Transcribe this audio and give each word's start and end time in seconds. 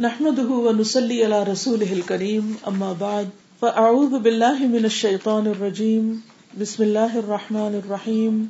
نحمده 0.00 0.48
ونصلي 0.48 1.22
على 1.22 1.34
رسوله 1.34 1.92
الكريم 1.92 2.52
اما 2.62 2.92
بعد 2.98 3.24
فاعوذ 3.60 4.18
بالله 4.18 4.66
من 4.66 4.84
الشيطان 4.84 5.46
الرجيم، 5.46 6.16
بسم 6.60 6.82
الله 6.82 7.18
الرحمن 7.18 7.74
الرحيم. 7.74 8.46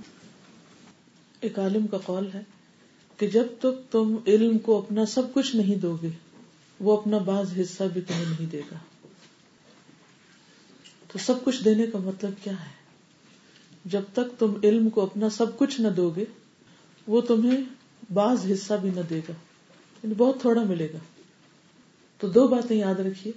ایک 1.40 1.58
عالم 1.58 1.86
کا 1.86 1.98
قول 1.98 2.28
ہے 2.34 2.42
کہ 3.16 3.26
جب 3.26 3.46
تک 3.58 3.92
تم 3.92 4.16
علم 4.26 4.58
کو 4.58 4.78
اپنا 4.78 5.06
سب 5.06 5.34
کچھ 5.34 5.56
نہیں 5.56 5.76
دو 5.76 5.96
گے، 6.02 6.08
وہ 6.80 7.00
اپنا 7.00 7.18
بعض 7.18 7.60
حصہ 7.60 7.82
بھی 7.92 8.00
تمہیں 8.00 8.24
نہیں 8.30 8.50
دے 8.50 8.60
گا۔ 8.72 8.76
تو 11.12 11.18
سب 11.18 11.44
کچھ 11.44 11.64
دینے 11.64 11.86
کا 11.86 11.98
مطلب 11.98 12.30
کیا 12.44 12.52
ہے؟ 12.52 12.72
جب 13.84 14.02
تک 14.12 14.38
تم 14.38 14.52
علم 14.64 14.90
کو 14.90 15.02
اپنا 15.02 15.30
سب 15.30 15.58
کچھ 15.58 15.80
نہ 15.80 15.88
دو 15.88 16.10
گے، 16.10 16.24
وہ 17.06 17.20
تمہیں 17.20 17.60
بعض 18.12 18.52
حصہ 18.52 18.74
بھی 18.74 18.90
نہ 18.94 19.00
دے 19.10 19.18
گا۔ 19.18 19.32
یعنی 20.02 20.14
بہت 20.14 20.40
تھوڑا 20.40 20.62
ملے 20.62 20.88
گا۔ 20.94 20.98
تو 22.18 22.28
دو 22.28 22.48
باتیں 22.48 22.76
یاد 22.76 22.94
رکھیے۔ 22.94 23.32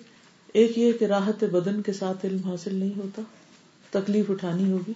ایک 0.54 0.78
یہ 0.78 0.92
کہ 0.92 1.06
راحت 1.06 1.44
بدن 1.44 1.82
کے 1.82 1.94
ساتھ 1.94 2.26
علم 2.26 2.44
حاصل 2.46 2.76
نہیں 2.76 2.98
ہوتا، 2.98 3.22
تکلیف 3.90 4.32
اٹھانی 4.32 4.72
ہوگی، 4.72 4.94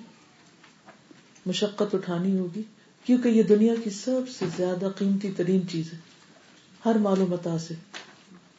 مشقت 1.45 1.95
اٹھانی 1.95 2.39
ہوگی، 2.39 2.61
کیونکہ 3.05 3.29
یہ 3.29 3.43
دنیا 3.43 3.73
کی 3.83 3.89
سب 3.89 4.21
سے 4.39 4.45
زیادہ 4.57 4.87
قیمتی 4.97 5.31
ترین 5.31 5.67
چیز 5.67 5.93
ہے۔ 5.93 5.97
ہر 6.85 6.95
معلومات 6.95 7.61
سے۔ 7.61 7.73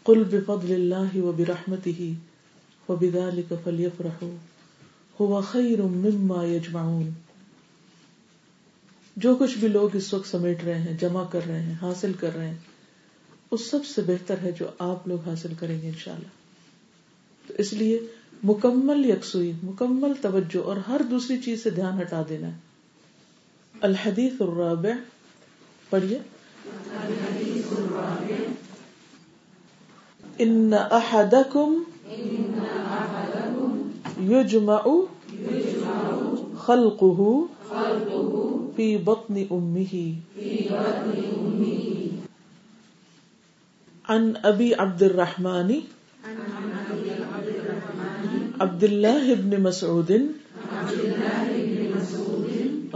کل 0.05 0.25
بفضل 0.25 0.73
اللہ 0.75 1.17
و 1.17 1.33
برحمت 1.33 1.87
ہی 1.87 2.15
و 2.89 2.97
بدال 2.97 3.43
فلیف 3.65 4.25
ہو 5.20 5.41
خیر 5.41 5.83
مما 5.83 6.45
یجمعون۔ 6.45 7.11
جو 9.17 9.34
کچھ 9.34 9.59
بھی 9.59 9.69
لوگ 9.69 9.97
اس 9.97 10.15
وقت 10.15 10.29
سمیٹ 10.29 10.65
رہے 10.65 10.79
ہیں، 10.79 10.98
جمع 11.01 11.25
کر 11.25 11.41
رہے 11.47 11.62
ہیں، 11.62 11.75
حاصل 11.83 12.12
کر 12.12 12.34
رہے 12.34 12.48
ہیں 12.48 12.56
اس 13.55 13.71
سب 13.71 13.85
سے 13.85 14.03
بہتر 14.03 14.35
ہے 14.43 14.53
جو 14.53 14.67
آپ 14.79 15.09
لوگ 15.09 15.29
حاصل 15.29 15.53
کریں 15.59 15.83
گے 15.83 15.87
انشاءاللہ۔ 15.87 16.29
تو 17.48 17.55
اس 17.59 17.73
لیے 17.73 18.01
مکمل 18.45 19.11
یکسوئی، 19.11 19.53
مکمل 19.62 20.12
توجہ 20.20 20.65
اور 20.65 20.77
ہر 20.77 21.01
دوسری 21.11 21.39
چیز 21.39 21.62
سے 21.62 21.70
دھیان 21.70 22.01
ہٹا 22.01 22.23
دینا 22.28 22.48
ہے۔ 22.48 22.56
الحدیث 23.81 24.33
الرابع، 24.41 24.91
پڑھیے۔ 25.91 26.19
ان 30.39 30.75
احدکم 30.91 31.83
یجمع 34.31 34.89
خلقه 36.59 37.33
فی 38.77 38.97
بطن 38.97 39.45
امه 39.50 40.11
عن 44.08 44.24
ابی 44.42 44.66
عبد 44.74 45.02
الرحمن 45.02 45.70
عبد 48.60 48.83
الله 48.84 49.34
بن 49.44 49.55
مسعود 49.62 50.10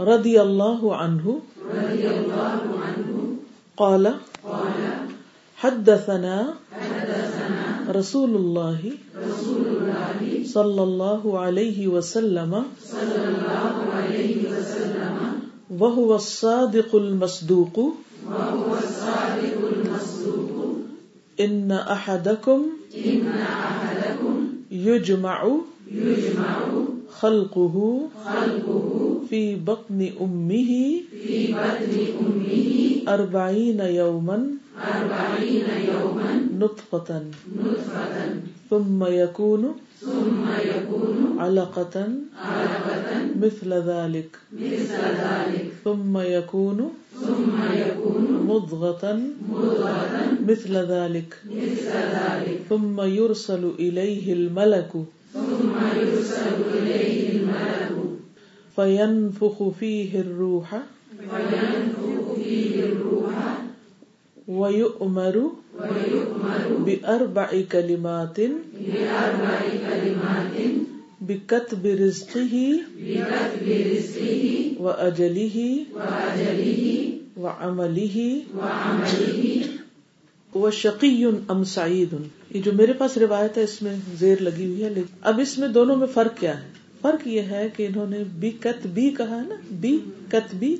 رضی 0.09 0.35
اللہ 0.37 0.83
عنہ، 0.97 1.33
قال، 3.75 4.05
حدثنا 5.57 6.37
رسول 7.99 8.35
اللہ 8.39 8.85
صلی 10.53 10.83
اللہ 10.85 11.27
علیہ 11.45 11.87
وسلم 11.89 12.53
وهو 15.79 16.09
الصادق 16.13 16.95
المصدوق 16.95 17.79
ان 21.39 21.71
احدکم 21.71 22.61
یجمع 24.71 25.41
خلقه 27.19 28.07
فی 29.29 29.55
بطن 29.55 29.99
امه 30.19 30.71
اربعین 33.07 33.79
یوما 33.79 34.37
نطفة. 36.59 37.21
ثم 38.69 39.03
يكون 39.05 39.63
علقة 41.39 41.95
مثل 43.39 43.73
ذلك 43.73 44.29
ثم 45.83 46.17
يكون 46.17 46.91
مضغة 48.47 49.19
مثل 50.47 50.73
ذلك 50.75 51.41
ثم 52.69 53.01
يرسل 53.01 53.71
إليه 53.79 54.33
الملك 54.33 54.91
فينفخ 58.75 59.69
فيه 59.79 60.21
الروح 60.21 60.79
ويؤمر 64.49 65.51
بأربع 66.79 67.61
كلمات 67.71 68.39
بكتب 71.21 71.85
رزقه 71.85 72.79
وأجله 74.79 75.85
وعمله 77.37 78.41
وشقی 80.55 81.25
ام 81.49 81.63
سعید 81.63 82.13
یہ 82.53 82.61
جو 82.61 82.71
میرے 82.73 82.93
پاس 82.93 83.17
روایت 83.17 83.57
ہے 83.57 83.63
اس 83.63 83.81
میں 83.81 83.95
زیر 84.19 84.41
لگی 84.41 84.65
ہوئی 84.65 84.83
ہے 84.83 84.89
لیکن 84.89 85.17
اب 85.21 85.39
اس 85.39 85.57
میں 85.57 85.67
دونوں 85.67 85.95
میں 85.95 86.07
فرق 86.07 86.39
کیا 86.39 86.61
ہے؟ 86.61 86.67
فرق 87.01 87.27
یہ 87.27 87.41
ہے 87.41 87.67
کہ 87.77 87.87
انہوں 87.87 88.07
نے 88.09 88.23
بی 88.39 88.51
کت 88.51 88.87
بی 88.87 89.09
کہا 89.09 89.35
ہے 89.35 89.47
نا 89.47 89.55
بی 89.71 89.97
کت 90.27 90.55
بی 90.55 90.75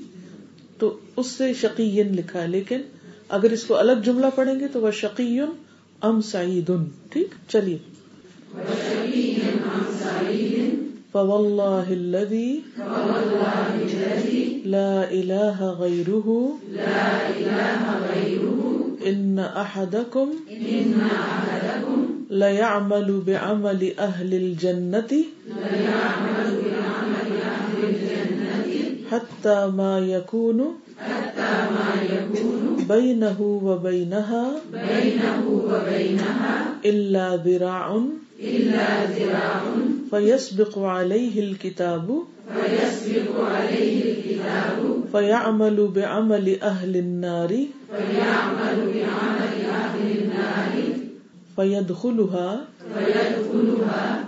تو 0.78 0.97
اس 1.16 1.28
سے 1.28 1.53
شقین 1.53 2.16
لکھا 2.16 2.41
ہے 2.41 2.47
لیکن 2.47 2.81
اگر 3.29 3.51
اس 3.51 3.63
کو 3.63 3.78
الگ 3.78 4.03
جملہ 4.06 4.25
پڑھیں 4.35 4.59
گے 4.59 4.67
تو 4.67 4.81
وہ 4.81 4.91
شقی 4.91 5.40
ام 6.01 6.22
سعید 6.22 6.72
ٹھیک؟ 7.09 7.28
چلیے۔ 7.47 7.78
فوالله 11.12 11.88
الذي 11.89 12.59
لا 14.66 14.91
إله 15.12 15.69
غيره 15.79 16.28
إن 19.06 19.39
أحدكم 19.39 20.28
ليعمل 22.31 23.09
بعمل 23.25 23.81
أهل 24.00 24.31
الجنة 24.34 25.12
حتى 29.12 29.57
ما 29.73 30.00
يكون 30.00 30.62
بئی 32.88 33.14
نہ 33.14 33.26
و 33.40 33.78
بئی 33.84 34.04
نہا 34.06 34.44
بينه 34.72 35.44
وبينها 35.50 36.56
إلا 36.86 37.26
ذراع 37.36 37.88
فيسبق 40.12 40.80
عليه 40.80 41.40
الكتاب 41.40 42.24
فيعمل 45.12 45.88
بعمل 45.88 46.62
أهل 46.62 46.94
النار 46.96 47.52
فيدخلها 51.56 52.66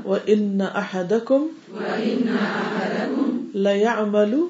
وإن 0.06 0.62
أحدكم 0.62 1.42
ليعمل 3.56 4.50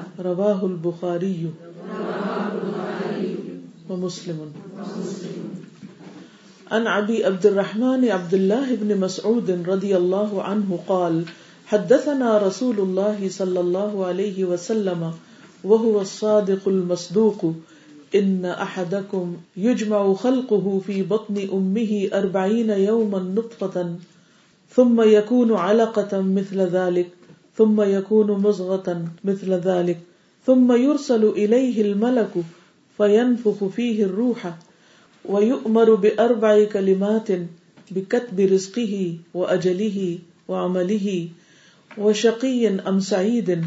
فيدخلها 0.17 0.33
رواه 0.33 0.65
البخاري 0.65 1.51
ومسلم 3.89 4.51
عن 6.71 6.87
ابي 6.87 7.25
عبد 7.25 7.45
الرحمن 7.45 8.05
عبد 8.09 8.33
الله 8.33 8.75
بن 8.75 8.99
مسعود 8.99 9.51
رضي 9.69 9.97
الله 9.97 10.43
عنه 10.43 10.79
قال، 10.87 11.23
حدثنا 11.65 12.37
رسول 12.37 12.79
الله 12.79 13.29
صلى 13.29 13.59
الله 13.59 14.05
عليه 14.05 14.45
وسلم 14.45 15.13
وهو 15.63 16.01
الصادق 16.01 16.67
المصدوق، 16.67 17.53
ان 18.15 18.45
احدكم 18.45 19.37
يجمع 19.57 20.13
خلقه 20.13 20.81
في 20.87 21.03
بطن 21.03 21.49
امه 21.53 22.09
اربعين 22.13 22.69
يوما 22.69 23.19
نطفة، 23.19 23.95
ثم 24.69 25.01
يكون 25.01 25.53
علقة 25.53 26.21
مثل 26.21 26.59
ذلك 26.61 27.09
ثم 27.55 27.81
يكون 27.81 28.31
مزغة 28.31 29.05
مثل 29.23 29.53
ذلك، 29.53 29.99
ثم 30.45 30.71
يرسل 30.71 31.25
اليه 31.25 31.81
الملك 31.81 32.31
فينفخ 32.97 33.63
فيه 33.65 34.03
الروح 34.03 34.55
ويؤمر 35.25 35.95
باربع 35.95 36.63
كلمات 36.63 37.27
بكتب 37.91 38.39
رزقه 38.39 39.15
واجله 39.33 40.19
وعمله 40.47 41.27
وشقي 41.97 42.67
ام 42.67 42.99
سعيد، 42.99 43.63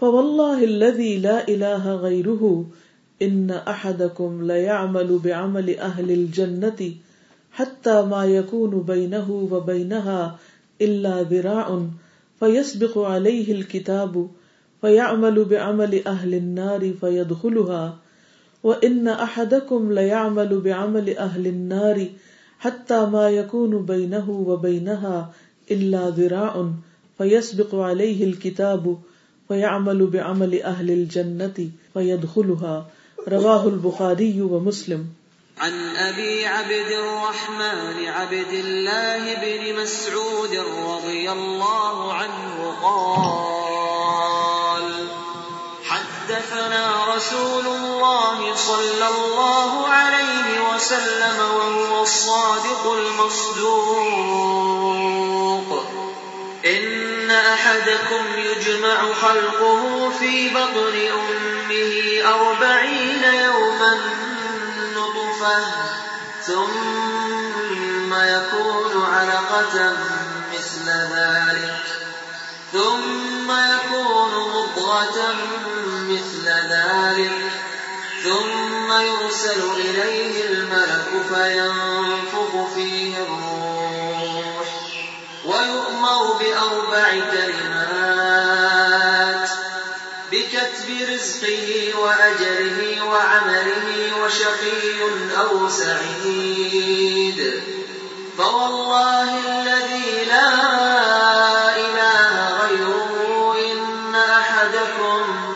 فوالله 0.00 0.64
الذي 0.64 1.18
لا 1.18 1.48
اله 1.48 1.94
غيره 1.94 2.66
ان 3.22 3.50
احدكم 3.50 4.46
ليعمل 4.46 5.18
بعمل 5.24 5.78
اهل 5.78 6.10
الجنه 6.10 6.94
حتى 7.52 8.02
ما 8.02 8.24
يكون 8.24 8.82
بينه 8.82 9.48
وبينها 9.52 10.38
الا 10.80 11.22
ذراع 11.22 11.86
فيسبق 12.44 12.98
عليه 12.98 13.52
الكتاب 13.52 14.28
فيعمل 14.80 15.44
بعمل 15.44 16.06
اهل 16.06 16.34
النار 16.34 16.92
فيدخلها 17.00 17.98
وان 18.62 19.08
احدكم 19.08 19.92
ليعمل 19.92 20.60
بعمل 20.60 21.16
اهل 21.18 21.46
النار 21.46 22.06
حتى 22.58 23.06
ما 23.06 23.28
يكون 23.30 23.86
بينه 23.86 24.30
وبينها 24.30 25.32
الا 25.70 26.10
ذراع 26.10 26.70
فيسبق 27.18 27.74
عليه 27.74 28.24
الكتاب 28.24 28.98
فيعمل 29.48 30.06
بعمل 30.06 30.62
اهل 30.62 30.90
الجنه 30.90 31.68
فيدخلها 31.94 32.86
رواه 33.28 33.68
البخاري 33.68 34.42
ومسلم 34.42 35.06
عن 35.60 35.96
أبي 35.96 36.46
عبد 36.46 36.90
الرحمن 36.90 38.08
عبد 38.08 38.52
الله 38.52 39.34
بن 39.34 39.82
مسعود 39.82 40.64
رضي 40.88 41.32
الله 41.32 42.12
عنه 42.12 42.76
قال، 42.82 44.08
حدثنا 45.84 47.14
رسول 47.16 47.66
الله 47.66 48.56
صلى 48.56 49.08
الله 49.08 49.88
عليه 49.88 50.74
وسلم 50.74 51.38
وهو 51.38 52.02
الصادق 52.02 52.92
المصدوق. 52.92 54.24
إن 56.66 57.30
أحدكم 57.30 58.24
يجمع 58.36 59.12
خلقه 59.12 60.10
في 60.18 60.48
بطن 60.48 60.94
أمه 60.94 62.22
أربعين 62.24 63.24
يوما 63.24 64.23
نطفة 65.44 65.64
ثم 66.42 68.14
يكون 68.14 69.04
علقة 69.04 69.96
مثل 70.54 70.88
ذلك، 70.88 71.76
ثم 72.72 73.50
يكون 73.50 74.32
مضغة 74.54 75.34
مثل 76.08 76.48
ذلك، 76.48 77.52
ثم 78.24 78.92
يرسل 78.92 79.62
إليه 79.76 80.46
الملك 80.46 81.08
فينفخ 81.28 82.74
فيه 82.74 83.16
الروح، 83.16 84.68
ويؤمر 85.44 86.32
بأربع 86.32 87.10
كلمات. 87.32 87.73
بكتب 90.84 91.12
رزقه 91.12 91.92
وأجله 91.98 93.04
وعمله 93.04 94.12
وشقي 94.24 95.00
أو 95.40 95.68
سعيد 95.68 97.60
فوالله 98.38 99.38
الذي 99.38 100.24
لا 100.24 100.50
إله 101.76 102.58
غيره 102.60 103.56
إن 103.72 104.14
أحدكم 104.14 105.54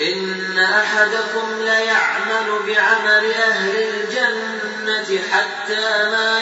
إن 0.00 0.58
أحدكم 0.58 1.46
ليعمل 1.60 2.60
بعمل 2.66 3.32
أهل 3.32 3.76
الجنة 3.76 5.20
حتى 5.32 6.10
ما 6.12 6.35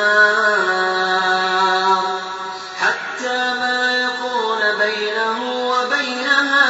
حتى 2.79 3.37
ما 3.59 3.91
يكون 3.91 4.61
بينه 4.79 5.39
وبينها 5.71 6.69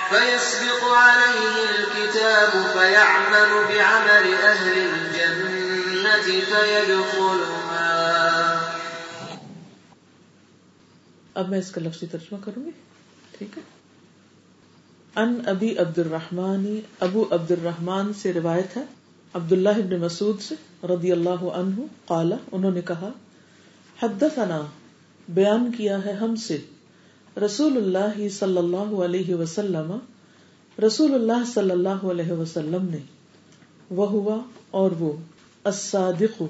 فيسبق 0.09 0.83
عليه 0.93 1.55
الكتاب 1.69 2.51
فيعمل 2.73 3.51
بعمل 3.67 4.25
أهل 4.43 4.73
الجنة 4.77 6.27
فيدخلها. 6.49 7.45
اب 11.33 11.49
میں 11.49 11.59
اس 11.59 11.71
کا 11.71 11.81
لفظی 11.81 12.07
ترجمہ 12.07 12.37
کروں 12.45 12.65
گی؟ 12.65 12.71
ٹھیک 13.37 13.57
ہے۔ 13.57 13.74
ان 15.15 15.41
ابی 15.45 15.77
عبد 15.77 15.97
الرحمن 15.99 16.79
ابو 16.99 17.25
عبد 17.31 17.51
الرحمان 17.51 18.13
سے 18.13 18.33
روایت 18.33 18.77
ہے، 18.77 18.81
عبداللہ 19.33 19.69
ابن 19.69 19.99
مسعود 19.99 20.41
سے 20.41 20.55
رضی 20.83 21.11
اللہ 21.11 21.43
عنہ 21.53 21.81
قال، 22.05 22.33
انہوں 22.51 22.71
نے 22.71 22.81
کہا، 22.81 23.09
حدثنا، 24.01 24.61
بیان 25.29 25.71
کیا 25.71 26.05
ہے 26.05 26.13
ہم 26.13 26.35
سے 26.35 26.57
رسول 27.45 27.77
اللہ 27.77 28.27
صلی 28.29 28.57
اللہ 28.57 28.95
علیہ 29.05 29.35
وسلم 29.35 29.97
رسول 30.87 31.13
اللہ 31.13 31.45
صلی 31.53 31.71
اللہ 31.71 32.05
علیہ 32.05 32.31
وسلم 32.31 32.89
نے، 32.89 32.97
وہ 33.89 34.09
ہوا 34.09 34.37
اور 34.71 34.91
وہ، 34.91 35.13
الصادق، 35.63 36.43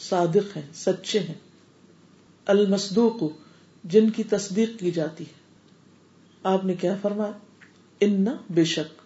صادق 0.00 0.56
ہیں، 0.56 0.66
سچے 0.74 1.18
ہیں، 1.18 1.40
المصدوق، 2.46 3.24
جن 3.84 4.10
کی 4.10 4.22
تصدیق 4.22 4.78
کی 4.78 4.90
جاتی 4.90 5.24
ہے۔ 5.24 5.44
آپ 6.44 6.64
نے 6.64 6.74
کیا 6.74 6.96
فرمایا؟ 7.02 7.32
ان 8.00 8.26
بے 8.50 8.64
شک 8.64 9.02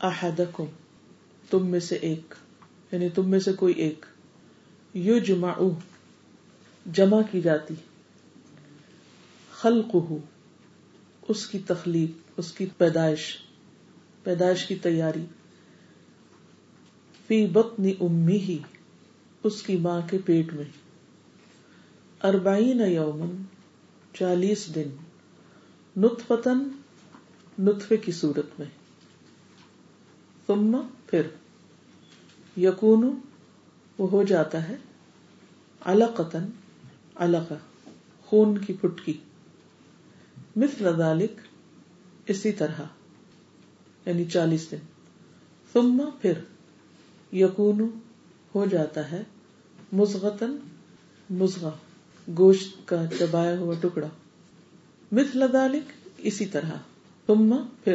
احدکم، 0.00 0.64
تم 1.50 1.66
میں 1.66 1.80
سے 1.80 1.96
ایک 1.96 2.34
یعنی 2.92 3.08
تم 3.08 3.30
میں 3.30 3.38
سے 3.38 3.52
کوئی 3.52 3.74
ایک 3.74 4.06
یو 4.94 5.18
جمع 5.18 5.52
جمع 6.92 7.20
کی 7.30 7.40
جاتی 7.40 7.74
خلق 9.52 9.96
اس 11.28 11.46
کی 11.46 11.58
تخلیق، 11.58 12.10
اس 12.36 12.52
کی 12.52 12.66
پیدائش 12.78 13.36
پیدائش 14.22 14.66
کی 14.66 14.74
تیاری، 14.74 15.24
فی 17.26 17.46
بطن 17.46 17.90
امی 18.00 18.36
ہی 18.36 18.58
اس 19.44 19.62
کی 19.62 19.76
ماں 19.76 20.00
کے 20.10 20.18
پیٹ 20.18 20.52
میں، 20.52 20.64
اربعین 22.22 22.80
یومن 22.80 23.42
چالیس 24.14 24.74
دن 24.74 24.88
نطفتن 25.96 26.68
نطفے 27.58 27.96
کی 27.96 28.12
صورت 28.12 28.60
میں۔ 28.60 28.66
ثم 30.46 30.76
پھر 31.06 31.22
یقون 32.56 33.20
وہ 33.98 34.10
ہو 34.10 34.22
جاتا 34.22 34.68
ہے 34.68 34.76
علقتن 35.84 36.44
علقہ 37.16 37.54
خون 38.22 38.58
کی 38.58 38.72
پھٹکی۔ 38.72 39.18
مثل 40.56 40.96
ذالک 40.96 41.32
اسی 42.26 42.52
طرح 42.52 42.80
یعنی 44.06 44.24
چالیس 44.24 44.70
دن۔ 44.70 44.76
ثم 45.72 46.02
پھر 46.20 46.32
یقون 47.32 47.98
ہو 48.54 48.66
جاتا 48.66 49.10
ہے 49.10 49.22
مزغتن 49.92 50.56
مزغہ 51.30 51.70
گوشت 52.38 52.88
کا 52.88 52.96
چبایا 53.18 53.58
ہوا 53.58 53.74
ٹکڑا۔ 53.80 54.08
مثل 55.12 55.52
ذالک 55.52 55.92
اسی 56.18 56.46
طرح۔ 56.46 56.70
ثم 57.26 57.54
پھر 57.84 57.94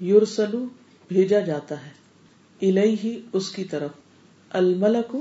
یورسلو 0.00 0.64
بھیجا 1.08 1.40
جاتا 1.40 1.86
ہے۔ 1.86 1.90
الیہ 2.62 3.20
اس 3.32 3.50
کی 3.50 3.64
طرف۔ 3.64 3.90
الملک 4.50 5.16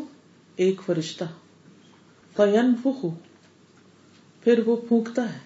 ایک 0.55 0.81
فرشتہ۔ 0.85 1.23
فینفخ۔ 2.35 3.05
پھر 4.43 4.59
وہ 4.65 4.75
پھونکتا 4.75 5.33
ہے۔ 5.33 5.39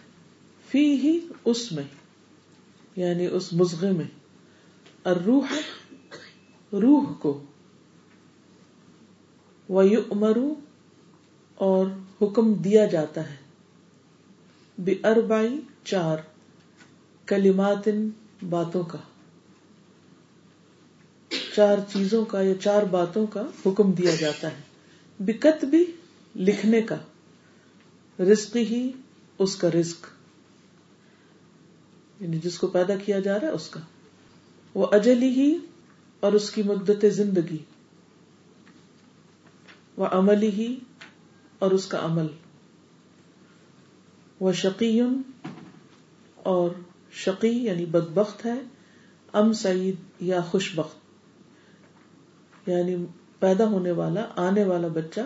فی 0.69 0.91
ہی 0.91 1.19
اس 1.45 1.71
میں۔ 1.71 1.83
یعنی 2.95 3.25
اس 3.25 3.53
مزغے 3.53 3.91
میں۔ 3.91 4.05
الروح۔ 5.03 5.53
روح 6.73 7.13
کو۔ 7.13 7.41
وَيُؤْمَرُ 9.69 10.39
اور 11.55 11.85
حکم 12.21 12.53
دیا 12.53 12.85
جاتا 12.85 13.29
ہے۔ 13.29 13.35
بے 14.77 14.95
اربائی 15.03 15.61
چار۔ 15.83 16.17
کلمات 17.29 17.89
باتوں 18.49 18.83
کا۔ 18.83 18.97
چار 21.55 21.77
چیزوں 21.93 22.25
کا 22.25 22.41
یا 22.41 22.53
چار 22.55 22.83
باتوں 22.83 23.27
کا 23.27 23.41
حکم 23.65 23.91
دیا 23.91 24.15
جاتا 24.15 24.47
ہے۔ 24.47 24.61
بکت 25.19 25.65
بھی 25.65 25.85
لکھنے 26.35 26.81
کا۔ 26.81 26.95
رزق 28.19 28.55
ہی 28.55 28.91
اس 29.39 29.55
کا 29.55 29.69
رزق۔ 29.71 30.07
یعنی 32.19 32.39
جس 32.43 32.57
کو 32.57 32.67
پیدا 32.67 32.95
کیا 32.95 33.19
جا 33.19 33.39
رہا 33.39 33.47
ہے 33.47 33.53
اس 33.53 33.69
کا۔ 33.69 33.79
وہ 34.73 34.87
اجلی 34.91 35.29
ہی 35.29 35.57
اور 36.19 36.33
اس 36.33 36.51
کی 36.51 36.63
مدت 36.63 37.05
زندگی۔ 37.13 37.57
وہ 39.97 40.05
عملی 40.05 40.49
ہی 40.49 40.79
اور 41.59 41.71
اس 41.71 41.85
کا 41.85 41.99
عمل۔ 42.01 42.27
وہ 44.39 44.51
شقین 44.51 45.21
اور 46.35 46.69
شقی 47.11 47.47
یعنی 47.47 47.85
بدبخت 47.85 48.45
ہے، 48.45 48.61
ام 49.33 49.53
سعید 49.53 49.95
یا 50.19 50.41
خوش 50.41 50.71
بخت 50.75 50.97
یعنی 52.69 52.95
پیدا 53.39 53.65
ہونے 53.65 53.91
والا، 53.91 54.27
آنے 54.35 54.63
والا 54.63 54.87
بچہ 54.87 55.21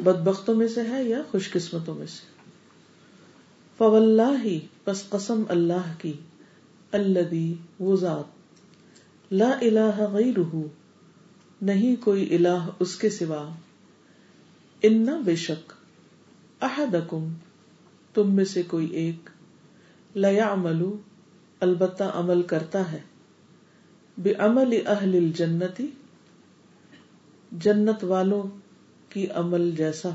بدبختوں 0.00 0.54
میں 0.54 0.68
سے 0.68 0.80
ہے 0.90 1.04
یا 1.04 1.22
خوش 1.30 1.50
قسمتوں 1.50 1.94
میں 1.94 2.06
سے۔ 2.06 2.26
فول 3.78 4.20
ہی 4.44 4.60
بس 4.86 5.08
قسم 5.08 5.42
اللہ 5.48 5.92
کی 5.98 6.12
اللہ 6.92 7.54
وہ 7.78 7.96
ذات۔ 7.96 8.24
لا 9.32 9.50
الہ 9.60 10.00
غیرہ، 10.12 10.56
نہیں 11.62 12.04
کوئی 12.04 12.34
الہ 12.34 12.68
اس 12.78 12.96
کے 12.96 13.10
سوا۔ 13.10 13.48
ان 14.82 15.06
بے 15.24 15.36
شک، 15.36 15.72
احدکم، 16.60 17.32
تم 18.14 18.34
میں 18.34 18.44
سے 18.44 18.62
کوئی 18.62 18.86
ایک۔ 18.86 19.30
لیا 20.14 20.52
عملو 20.52 20.96
البتہ 21.60 22.04
عمل 22.04 22.42
کرتا 22.42 22.92
ہے۔ 22.92 23.00
بے 24.18 24.34
عمل 24.34 24.78
اہل 24.86 25.16
الجنتی 25.16 25.86
جنت 27.52 28.04
والوں 28.04 28.42
کی 29.08 29.26
عمل 29.26 29.70
جیسا۔ 29.70 30.08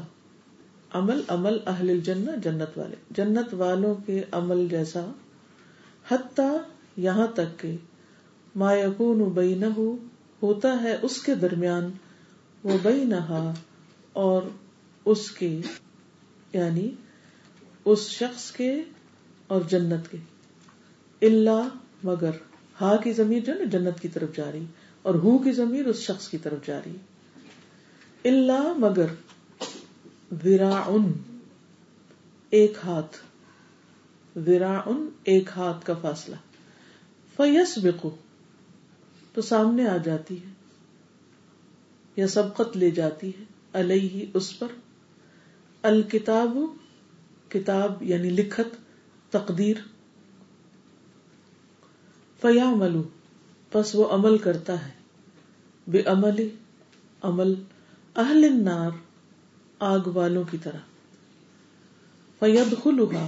عمل 0.93 1.21
عمل 1.27 1.57
اہل 1.65 1.89
الجنہ، 1.89 2.31
جنت 2.43 2.77
والے۔ 2.77 2.95
جنت 3.09 3.53
والوں 3.53 3.95
کے 4.05 4.23
عمل 4.31 4.67
جیسا۔ 4.69 5.11
حتیٰ 6.11 6.57
یہاں 6.97 7.27
تک 7.27 7.59
کہ 7.59 7.75
ما 8.55 8.73
یکون 8.73 9.23
بینہ 9.23 9.65
ہوتا 10.43 10.81
ہے 10.81 10.97
اس 11.01 11.21
کے 11.21 11.35
درمیان، 11.35 11.91
وہ 12.63 12.77
بینہا 12.83 13.53
اور 14.13 14.41
اس 15.05 15.31
کے 15.31 15.61
یعنی 16.53 16.91
اس 17.85 18.09
شخص 18.09 18.51
کے 18.51 18.83
اور 19.47 19.61
جنت 19.61 20.11
کے۔ 20.11 20.17
اللہ 21.21 21.67
مگر 22.03 22.31
ہا 22.81 22.95
کی 22.95 23.13
زمیر 23.13 23.39
جو 23.39 23.53
نا 23.53 23.63
جنت 23.63 23.99
کی 23.99 24.07
طرف 24.07 24.35
جا 24.35 24.51
رہی، 24.51 24.65
اور 25.01 25.15
ہو 25.15 25.37
کی 25.37 25.51
زمیر 25.51 25.85
اس 25.85 25.97
شخص 25.97 26.27
کی 26.29 26.37
طرف 26.37 26.67
جا 26.67 26.79
رہی۔ 26.85 26.95
اللہ 28.25 28.73
مگر 28.77 29.05
ورا 30.45 30.97
ایک 32.49 32.73
ہاتھ۔ 32.83 33.17
ورا 34.47 34.81
ایک 35.23 35.49
ہاتھ 35.55 35.85
کا 35.85 35.93
فاصلہ۔ 36.01 36.35
فیس 37.37 37.77
بکو 37.77 38.15
تو 39.33 39.41
سامنے 39.41 39.87
آ 39.87 39.97
جاتی 39.97 40.37
ہے۔ 40.37 40.51
یا 42.15 42.27
سبقت 42.27 42.77
لے 42.77 42.91
جاتی 42.91 43.29
ہے۔ 43.29 43.43
علیہ 43.73 44.25
اس 44.33 44.59
پر۔ 44.59 44.67
الکتاب 45.81 46.57
کتاب 47.49 48.03
یعنی 48.03 48.29
لکھت۔ 48.29 48.85
تقدیر۔ 49.38 49.75
فیا 52.42 52.70
ملو 52.70 53.04
بس 53.74 53.96
وہ 53.96 54.10
عمل 54.10 54.38
کرتا 54.38 54.86
ہے۔ 54.86 54.92
بے 55.88 56.01
عمل 56.01 56.50
عمل 57.22 57.54
اہل 58.15 58.44
النار، 58.44 58.89
آگ 59.80 60.00
والوں 60.06 60.44
کی 60.51 60.58
طرح۔ 60.63 60.77
فید 62.39 62.84
خلوہا 62.84 63.27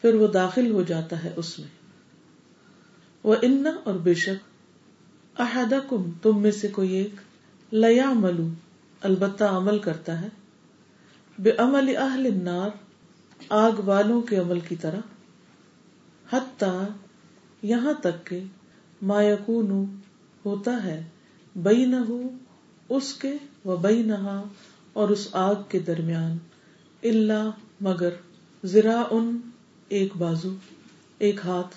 پھر 0.00 0.14
وہ 0.14 0.26
داخل 0.26 0.70
ہو 0.70 0.82
جاتا 0.82 1.24
ہے 1.24 1.32
اس 1.36 1.58
میں۔ 1.58 1.68
وہ 3.22 3.34
ان 3.42 3.66
اور 3.84 3.94
بے 3.94 4.14
شک 4.14 5.40
احدہ 5.40 5.78
کم 5.88 6.10
تم 6.22 6.42
میں 6.42 6.50
سے 6.50 6.68
کوئی 6.68 6.90
ایک 6.90 7.14
لیا 7.74 8.12
ملو 8.12 8.48
البتہ 9.00 9.44
عمل 9.44 9.78
کرتا 9.78 10.20
ہے۔ 10.20 10.28
بے 11.38 11.50
عمل 11.58 11.96
اہل 11.96 12.26
النار 12.26 12.70
آگ 13.48 13.72
والوں 13.72 14.22
کے 14.22 14.36
عمل 14.36 14.60
کی 14.60 14.76
طرح، 14.76 15.00
حتیٰ 16.32 16.84
یہاں 17.62 17.92
تک 17.92 18.26
کہ 18.26 18.42
ما 19.02 19.22
یقون 19.22 19.84
ہوتا 20.44 20.84
ہے 20.84 21.04
بئی 21.62 21.84
نہ 21.84 21.96
ہو 21.96 22.22
اس 22.88 23.14
کے 23.14 23.32
و 23.64 23.76
بئی 23.76 24.02
نہ 24.02 24.42
اور 24.92 25.08
اس 25.08 25.28
آگ 25.32 25.54
کے 25.68 25.78
درمیان 25.78 26.38
اللہ 27.02 27.50
مگر 27.80 28.08
ذرا 28.64 29.02
ان 29.10 29.40
ایک 29.88 30.16
بازو، 30.16 30.54
ایک 31.18 31.40
ہاتھ۔ 31.44 31.74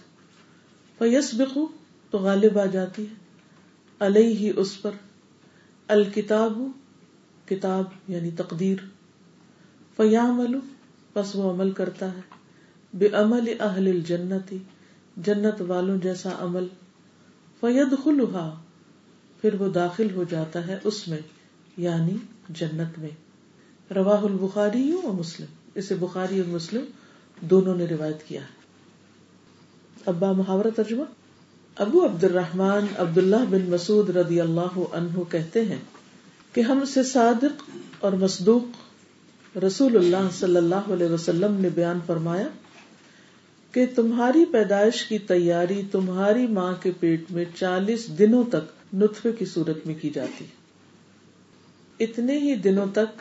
فیس 0.97 1.33
بخو 1.33 1.67
تو 2.09 2.17
غالب 2.17 2.59
آ 2.59 2.65
جاتی 2.65 3.03
ہے۔ 3.03 3.13
علیہ 3.99 4.37
ہی 4.37 4.51
اس 4.55 4.81
پر، 4.81 4.91
الکتاب، 5.87 6.61
کتاب 7.45 7.83
یعنی 8.07 8.31
تقدیر۔ 8.31 8.77
فیام 9.97 10.41
بس 11.17 11.35
وہ 11.35 11.51
عمل 11.51 11.71
کرتا 11.71 12.13
ہے۔ 12.13 12.21
بے 12.93 13.07
عمل 13.13 13.53
اہل 13.59 13.87
الجنتی 13.87 14.57
جنت 15.17 15.61
والوں 15.61 15.97
جیسا 15.97 16.29
عمل۔ 16.39 16.67
فید 17.59 18.07
پھر 19.41 19.61
وہ 19.61 19.69
داخل 19.69 20.07
ہو 20.15 20.23
جاتا 20.29 20.67
ہے 20.67 20.79
اس 20.83 21.07
میں 21.07 21.17
یعنی 21.77 22.15
جنت 22.49 22.99
میں۔ 22.99 23.09
روا 23.93 24.19
البخاری 24.19 24.91
اور 24.91 25.13
مسلم۔ 25.13 25.47
اسے 25.75 25.95
بخاری 25.95 26.39
اور 26.39 26.47
مسلم 26.47 26.83
دونوں 27.41 27.75
نے 27.75 27.85
روایت 27.85 28.23
کیا 28.23 28.41
ہے۔ 28.41 28.57
ابا 30.05 30.31
محاورہ 30.31 30.67
ترجمہ۔ 30.75 31.03
ابو 31.75 32.05
عبد 32.05 32.23
الرحمان 32.23 32.85
عبد 32.97 33.17
اللہ 33.17 33.45
بن 33.49 33.69
مسعود 33.69 34.09
رضی 34.09 34.41
اللہ 34.41 34.77
عنہ 34.77 35.19
کہتے 35.31 35.65
ہیں 35.65 35.79
کہ 36.53 36.61
ہم 36.61 36.85
سے 36.85 37.03
صادق 37.03 37.69
اور 37.99 38.11
مصدوق 38.11 38.63
رسول 39.63 39.95
اللہ 39.95 40.29
صلی 40.31 40.57
اللہ 40.57 40.75
علیہ 40.75 41.07
وسلم 41.07 41.55
نے 41.59 41.69
بیان 41.69 41.99
فرمایا 42.05 42.47
کہ 43.71 43.85
تمہاری 43.95 44.45
پیدائش 44.45 45.03
کی 45.03 45.17
تیاری 45.17 45.81
تمہاری 45.91 46.47
ماں 46.47 46.73
کے 46.83 46.91
پیٹ 46.99 47.21
میں 47.29 47.45
چالیس 47.55 48.19
دنوں 48.19 48.43
تک 48.43 48.95
نطفے 48.95 49.31
کی 49.31 49.45
صورت 49.45 49.77
میں 49.85 49.95
کی 50.01 50.09
جاتی۔ 50.09 50.45
اتنے 51.99 52.37
ہی 52.37 52.55
دنوں 52.55 52.87
تک 52.93 53.19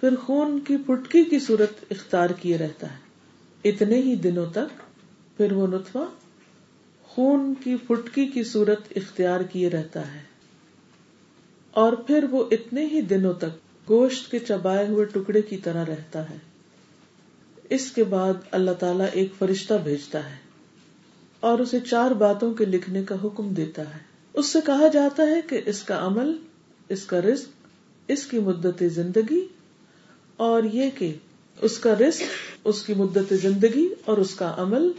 پھر 0.00 0.16
خون 0.16 0.60
کی 0.60 0.76
پٹکی 0.76 1.24
کی 1.24 1.38
صورت 1.38 1.72
اختیار 1.90 2.30
کیے 2.30 2.58
رہتا 2.58 2.86
ہے۔ 2.90 2.98
اتنے 3.64 3.96
ہی 4.00 4.14
دنوں 4.14 4.46
تک 4.46 4.78
پھر 5.36 5.52
وہ 5.52 5.66
نطفہ 5.66 5.98
خون 7.02 7.54
کی 7.64 7.76
پٹکی 7.76 8.26
کی 8.26 8.44
صورت 8.44 8.80
اختیار 8.96 9.40
کیے 9.40 9.70
رہتا 9.70 10.14
ہے۔ 10.14 10.20
اور 11.70 11.92
پھر 11.92 12.24
وہ 12.30 12.44
اتنے 12.50 12.86
ہی 12.86 13.00
دنوں 13.00 13.34
تک 13.34 13.67
گوشت 13.88 14.30
کے 14.30 14.38
چبائے 14.38 14.86
ہوئے 14.86 15.04
ٹکڑے 15.04 15.42
کی 15.42 15.56
طرح 15.56 15.84
رہتا 15.86 16.30
ہے۔ 16.30 16.36
اس 17.70 17.90
کے 17.90 18.04
بعد 18.04 18.34
اللہ 18.50 18.70
تعالیٰ 18.70 19.06
ایک 19.12 19.32
فرشتہ 19.38 19.74
بھیجتا 19.84 20.30
ہے 20.30 20.36
اور 21.40 21.58
اسے 21.58 21.80
چار 21.80 22.10
باتوں 22.10 22.54
کے 22.54 22.64
لکھنے 22.64 23.04
کا 23.04 23.14
حکم 23.24 23.48
دیتا 23.48 23.82
ہے۔ 23.82 23.98
اس 24.34 24.46
سے 24.46 24.58
کہا 24.66 24.88
جاتا 24.88 25.22
ہے 25.22 25.40
کہ 25.48 25.60
اس 25.66 25.82
کا 25.82 26.06
عمل، 26.06 26.36
اس 26.88 27.06
کا 27.06 27.20
رزق، 27.20 27.48
اس 28.08 28.26
کی 28.26 28.38
مدت 28.38 28.82
زندگی 28.92 29.46
اور 30.36 30.62
یہ 30.62 30.90
کہ 30.94 31.14
اس 31.60 31.78
کا 31.78 31.94
رزق، 31.94 32.22
اس 32.64 32.82
کی 32.82 32.94
مدت 32.94 33.34
زندگی 33.42 33.88
اور 34.04 34.18
اس 34.18 34.34
کا 34.34 34.54
عمل 34.58 34.92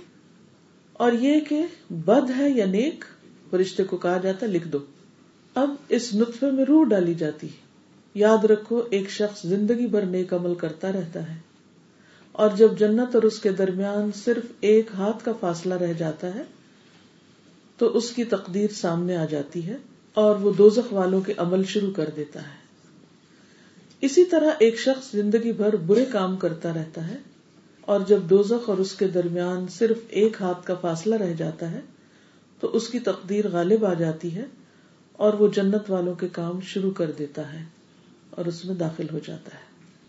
اور 0.94 1.12
یہ 1.12 1.40
کہ 1.40 1.66
بد 1.90 2.30
ہے 2.38 2.50
یا 2.50 2.66
نیک، 2.66 3.06
فرشتے 3.50 3.84
کو 3.84 3.98
کہا 3.98 4.18
جاتا 4.18 4.46
لکھ 4.46 4.68
دو۔ 4.68 4.78
اب 5.56 5.76
اس 5.90 6.16
نطفے 6.16 6.52
میں 6.52 6.66
روح 6.66 6.86
ڈالی 6.90 7.14
جاتی 7.14 7.48
ہے۔ 7.48 7.69
یاد 8.14 8.46
رکھو، 8.46 8.82
ایک 8.90 9.10
شخص 9.10 9.42
زندگی 9.42 9.88
بھر 9.88 10.06
نیک 10.06 10.34
عمل 10.34 10.56
کرتا 10.56 10.92
رہتا 10.92 11.36
ہے۔ 11.36 11.40
اور 12.32 12.50
جب 12.58 12.80
جنت 12.80 13.16
اور 13.16 13.24
اس 13.24 13.40
کے 13.40 13.52
درمیان 13.52 14.10
صرف 14.24 14.52
ایک 14.60 14.88
ہاتھ 14.94 15.26
کا 15.26 15.32
فاصلہ 15.40 15.74
رہ 15.74 15.94
جاتا 15.94 16.36
ہے، 16.36 16.44
تو 17.78 17.98
اس 17.98 18.12
کی 18.12 18.24
تقدیر 18.24 18.70
سامنے 18.74 19.16
آ 19.16 19.26
جاتی 19.26 19.68
ہے 19.68 19.78
اور 20.14 20.36
وہ 20.36 20.54
دوزخ 20.58 20.94
والوں 20.94 21.22
کے 21.22 21.34
عمل 21.38 21.64
شروع 21.64 21.92
کر 21.92 22.10
دیتا 22.16 22.42
ہے۔ 22.42 22.60
اسی 24.02 24.24
طرح 24.24 24.50
ایک 24.60 24.80
شخص 24.80 25.12
زندگی 25.12 25.52
بھر 25.52 25.76
برے 25.76 26.06
کام 26.06 26.38
کرتا 26.38 26.74
رہتا 26.74 27.08
ہے 27.08 27.16
اور 27.82 28.00
جب 28.08 28.20
دوزخ 28.30 28.70
اور 28.70 28.78
اس 28.78 28.96
کے 28.96 29.08
درمیان 29.08 29.66
صرف 29.68 29.98
ایک 30.10 30.38
ہاتھ 30.40 30.68
کا 30.68 30.74
فاصلہ 30.74 31.16
رہ 31.16 31.34
جاتا 31.34 31.72
ہے، 31.72 31.80
تو 32.60 32.68
اس 32.68 32.88
کی 32.88 33.00
تقدیر 33.00 33.50
غالب 33.50 33.86
آ 33.86 33.94
جاتی 33.94 34.36
ہے 34.36 34.46
اور 35.14 35.34
وہ 35.34 35.48
جنت 35.48 35.92
والوں 35.92 36.14
کے 36.14 36.28
کام 36.32 36.62
شروع 36.62 36.92
کر 36.92 37.12
دیتا 37.12 37.54
ہے۔ 37.54 37.79
اور 38.40 38.48
اس 38.48 38.66
میں 38.66 38.76
داخل 38.76 39.06
ہو 39.12 39.20
جاتا 39.28 39.56
ہے 39.56 39.62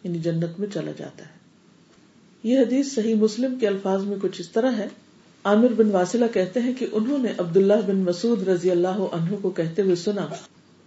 یعنی 0.04 0.18
جنت 0.18 0.58
میں 0.58 0.68
چلا 0.74 0.92
جاتا 0.96 1.24
ہے۔ 1.24 1.38
یہ 2.42 2.58
حدیث 2.58 2.94
صحیح 2.94 3.14
مسلم 3.14 3.58
کے 3.60 3.66
الفاظ 3.66 4.04
میں 4.04 4.16
کچھ 4.22 4.40
اس 4.40 4.50
طرح 4.50 4.70
ہے۔ 4.76 4.86
عامر 5.44 5.72
بن 5.76 5.90
واسلہ 5.90 6.24
کہتے 6.32 6.60
ہیں 6.60 6.72
کہ 6.78 6.86
انہوں 6.92 7.18
نے 7.18 7.32
عبداللہ 7.38 7.80
بن 7.86 7.96
مسعود 7.96 8.48
رضی 8.48 8.70
اللہ 8.70 9.02
عنہ 9.12 9.34
کو 9.42 9.50
کہتے 9.50 9.82
ہوئے 9.82 9.96
سنا، 9.96 10.26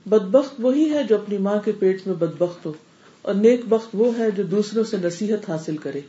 بدبخت 0.05 0.55
وہی 0.59 0.89
ہے 0.89 1.03
جو 1.03 1.15
اپنی 1.15 1.37
ماں 1.37 1.57
کے 1.65 1.71
پیٹ 1.71 2.07
میں 2.07 2.15
بدبخت 2.15 2.65
ہو، 2.65 2.73
اور 3.21 3.33
نیک 3.33 3.61
بخت 3.69 3.89
وہ 3.93 4.11
ہے 4.17 4.31
جو 4.31 4.43
دوسروں 4.43 4.83
سے 4.83 4.97
نصیحت 5.03 5.49
حاصل 5.49 5.77
کرے۔ 5.77 6.01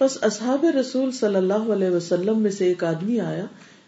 بس 0.00 0.18
اصحاب 0.20 0.66
رسول 0.80 1.12
صلی 1.12 1.36
اللہ 1.36 1.72
علیہ 1.72 1.90
وسلم 1.90 2.42
میں 2.42 2.50
سے 2.50 2.66
ایک 2.66 2.84
آدمی 2.84 3.20
آیا، 3.20 3.44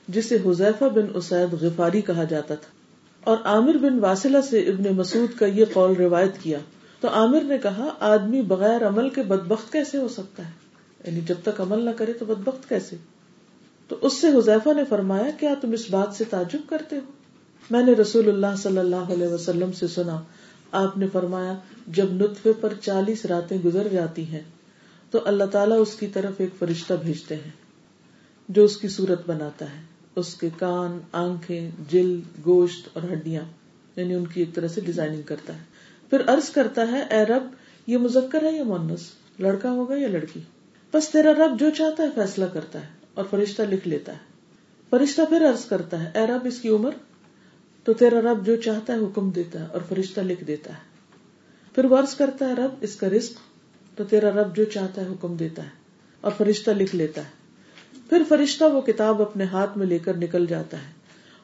جسے 0.08 0.38
حذیفہ 0.46 0.84
بن 0.84 1.06
اسید 1.14 1.54
غفاری 1.60 2.00
کہا 2.00 2.24
جاتا 2.24 2.54
تھا۔ 2.54 2.78
اور 3.20 3.36
عامر 3.44 3.76
بن 3.76 3.98
واسلہ 3.98 4.38
سے 4.50 4.60
ابن 4.60 4.96
مسعود 4.96 5.38
کا 5.38 5.46
یہ 5.46 5.64
قول 5.72 5.92
روایت 5.92 6.38
کیا۔ 6.42 6.58
تو 7.00 7.08
عامر 7.08 7.40
نے 7.40 7.58
کہا، 7.58 7.88
آدمی 8.00 8.42
بغیر 8.42 8.88
عمل 8.88 9.08
کے 9.08 9.22
بدبخت 9.22 9.72
کیسے 9.72 9.98
ہو 9.98 10.08
سکتا 10.08 10.46
ہے؟ 10.46 10.50
یعنی 11.06 11.20
جب 11.20 11.34
تک 11.42 11.60
عمل 11.60 11.84
نہ 11.84 11.90
کرے 11.90 12.12
تو 12.12 12.24
بدبخت 12.24 12.68
کیسے؟ 12.68 12.96
تو 13.88 13.96
اس 14.00 14.20
سے 14.20 14.26
حذیفہ 14.26 14.68
نے 14.76 14.84
فرمایا، 14.88 15.30
کیا 15.40 15.54
تم 15.60 15.72
اس 15.72 15.90
بات 15.90 16.14
سے 16.14 16.24
تعجب 16.24 16.58
کرتے 16.68 16.96
ہو؟ 16.96 17.00
میں 17.70 17.82
نے 17.82 17.92
رسول 17.92 18.28
اللہ 18.28 18.56
صلی 18.58 18.78
اللہ 18.78 18.96
علیہ 18.96 19.28
وسلم 19.28 19.72
سے 19.72 19.88
سنا، 19.88 20.22
آپ 20.72 20.98
نے 20.98 21.06
فرمایا، 21.12 21.54
جب 21.88 22.12
نطفے 22.12 22.52
پر 22.60 22.72
چالیس 22.82 23.26
راتیں 23.26 23.58
گزر 23.64 23.88
جاتی 23.88 24.26
ہیں، 24.26 24.42
تو 25.10 25.18
اللہ 25.24 25.44
تعالیٰ 25.44 25.80
اس 25.80 25.94
کی 25.94 26.06
طرف 26.06 26.32
ایک 26.38 26.50
فرشتہ 26.58 26.94
بھیجتے 27.02 27.34
ہیں، 27.34 27.50
جو 28.48 28.64
اس 28.64 28.76
کی 28.76 28.88
صورت 28.88 29.22
بناتا 29.26 29.64
ہے۔ 29.64 29.90
اس 30.16 30.34
کے 30.34 30.48
کان، 30.58 30.98
آنکھیں 31.12 31.70
جل 31.90 32.20
گوشت 32.46 32.88
اور 32.92 33.12
ہڈیاں 33.12 33.44
یعنی 33.96 34.14
ان 34.14 34.26
کی 34.26 34.40
ایک 34.40 34.54
طرح 34.54 34.68
سے 34.68 34.80
ڈیزائننگ 34.80 35.22
کرتا 35.22 35.54
ہے۔ 35.54 35.69
پھر 36.10 36.28
ارض 36.28 36.50
کرتا 36.50 36.88
ہے، 36.90 37.02
اے 37.10 37.24
رب، 37.24 37.42
یہ 37.86 37.98
مذکر 37.98 38.42
ہے 38.42 38.56
یا 38.56 38.64
مونس 38.64 39.00
لڑکا 39.38 39.70
ہوگا 39.70 39.94
یا 39.96 40.08
لڑکی؟ 40.08 40.40
بس 40.94 41.08
تیرا 41.08 41.32
رب 41.32 41.60
جو 41.60 41.70
چاہتا 41.70 42.02
ہے 42.02 42.08
فیصلہ 42.14 42.44
کرتا 42.44 42.80
ہے 42.80 42.86
اور 43.14 43.24
فرشتہ 43.30 43.62
لکھ 43.62 43.88
لیتا 43.88 44.12
ہے۔ 44.12 44.18
فرشتہ 44.90 45.22
پھر 45.28 45.50
عرض 45.50 45.64
کرتا 45.64 46.04
ہے، 46.04 46.10
اے 46.14 46.26
رب، 46.26 46.40
اس 46.44 46.58
کی 46.58 46.68
عمر؟ 46.68 46.90
تو 47.84 47.92
تیرا 47.92 48.20
رب 48.20 48.46
جو 48.46 48.56
چاہتا 48.56 48.92
ہے 48.92 48.98
حکم 48.98 49.30
دیتا 49.30 49.60
ہے 49.60 49.66
اور 49.72 49.80
فرشتہ 49.88 50.20
لکھ 50.20 50.44
دیتا 50.44 50.72
ہے۔ 50.72 50.78
پھر 51.74 51.84
وہ 51.84 51.96
عرض 51.96 52.14
کرتا 52.14 52.48
ہے، 52.48 52.52
رب، 52.52 52.70
اس 52.80 52.96
کا 52.96 53.08
رزق؟ 53.08 53.32
تو 53.98 54.04
تیرا 54.04 54.30
رب 54.30 54.56
جو 54.56 54.64
چاہتا 54.64 55.02
ہے 55.02 55.06
حکم 55.06 55.36
دیتا 55.36 55.62
ہے 55.62 55.68
اور 56.20 56.32
فرشتہ 56.36 56.70
لکھ 56.70 56.96
لیتا 56.96 57.20
ہے۔ 57.20 57.40
پھر 58.08 58.22
فرشتہ 58.28 58.64
وہ 58.64 58.80
کتاب 58.80 59.22
اپنے 59.22 59.44
ہاتھ 59.44 59.78
میں 59.78 59.86
لے 59.86 59.98
کر 59.98 60.16
نکل 60.16 60.46
جاتا 60.46 60.76
ہے 60.76 60.92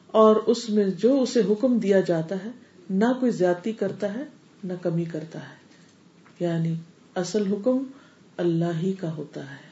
اور 0.07 0.35
اس 0.35 0.69
میں 0.69 0.83
جو 0.83 1.21
اسے 1.21 1.41
حکم 1.49 1.77
دیا 1.77 1.99
جاتا 1.99 2.35
ہے، 2.35 2.49
نہ 2.89 3.05
کوئی 3.19 3.31
زیادتی 3.31 3.71
کرتا 3.71 4.13
ہے 4.13 4.23
نہ 4.63 4.73
کمی 4.81 5.05
کرتا 5.05 5.39
ہے۔ 5.39 5.55
یعنی 6.39 6.75
اصل 7.15 7.53
حکم 7.53 7.83
اللہ 8.37 8.79
ہی 8.81 8.93
کا 8.93 9.15
ہوتا 9.15 9.51
ہے۔ 9.51 9.67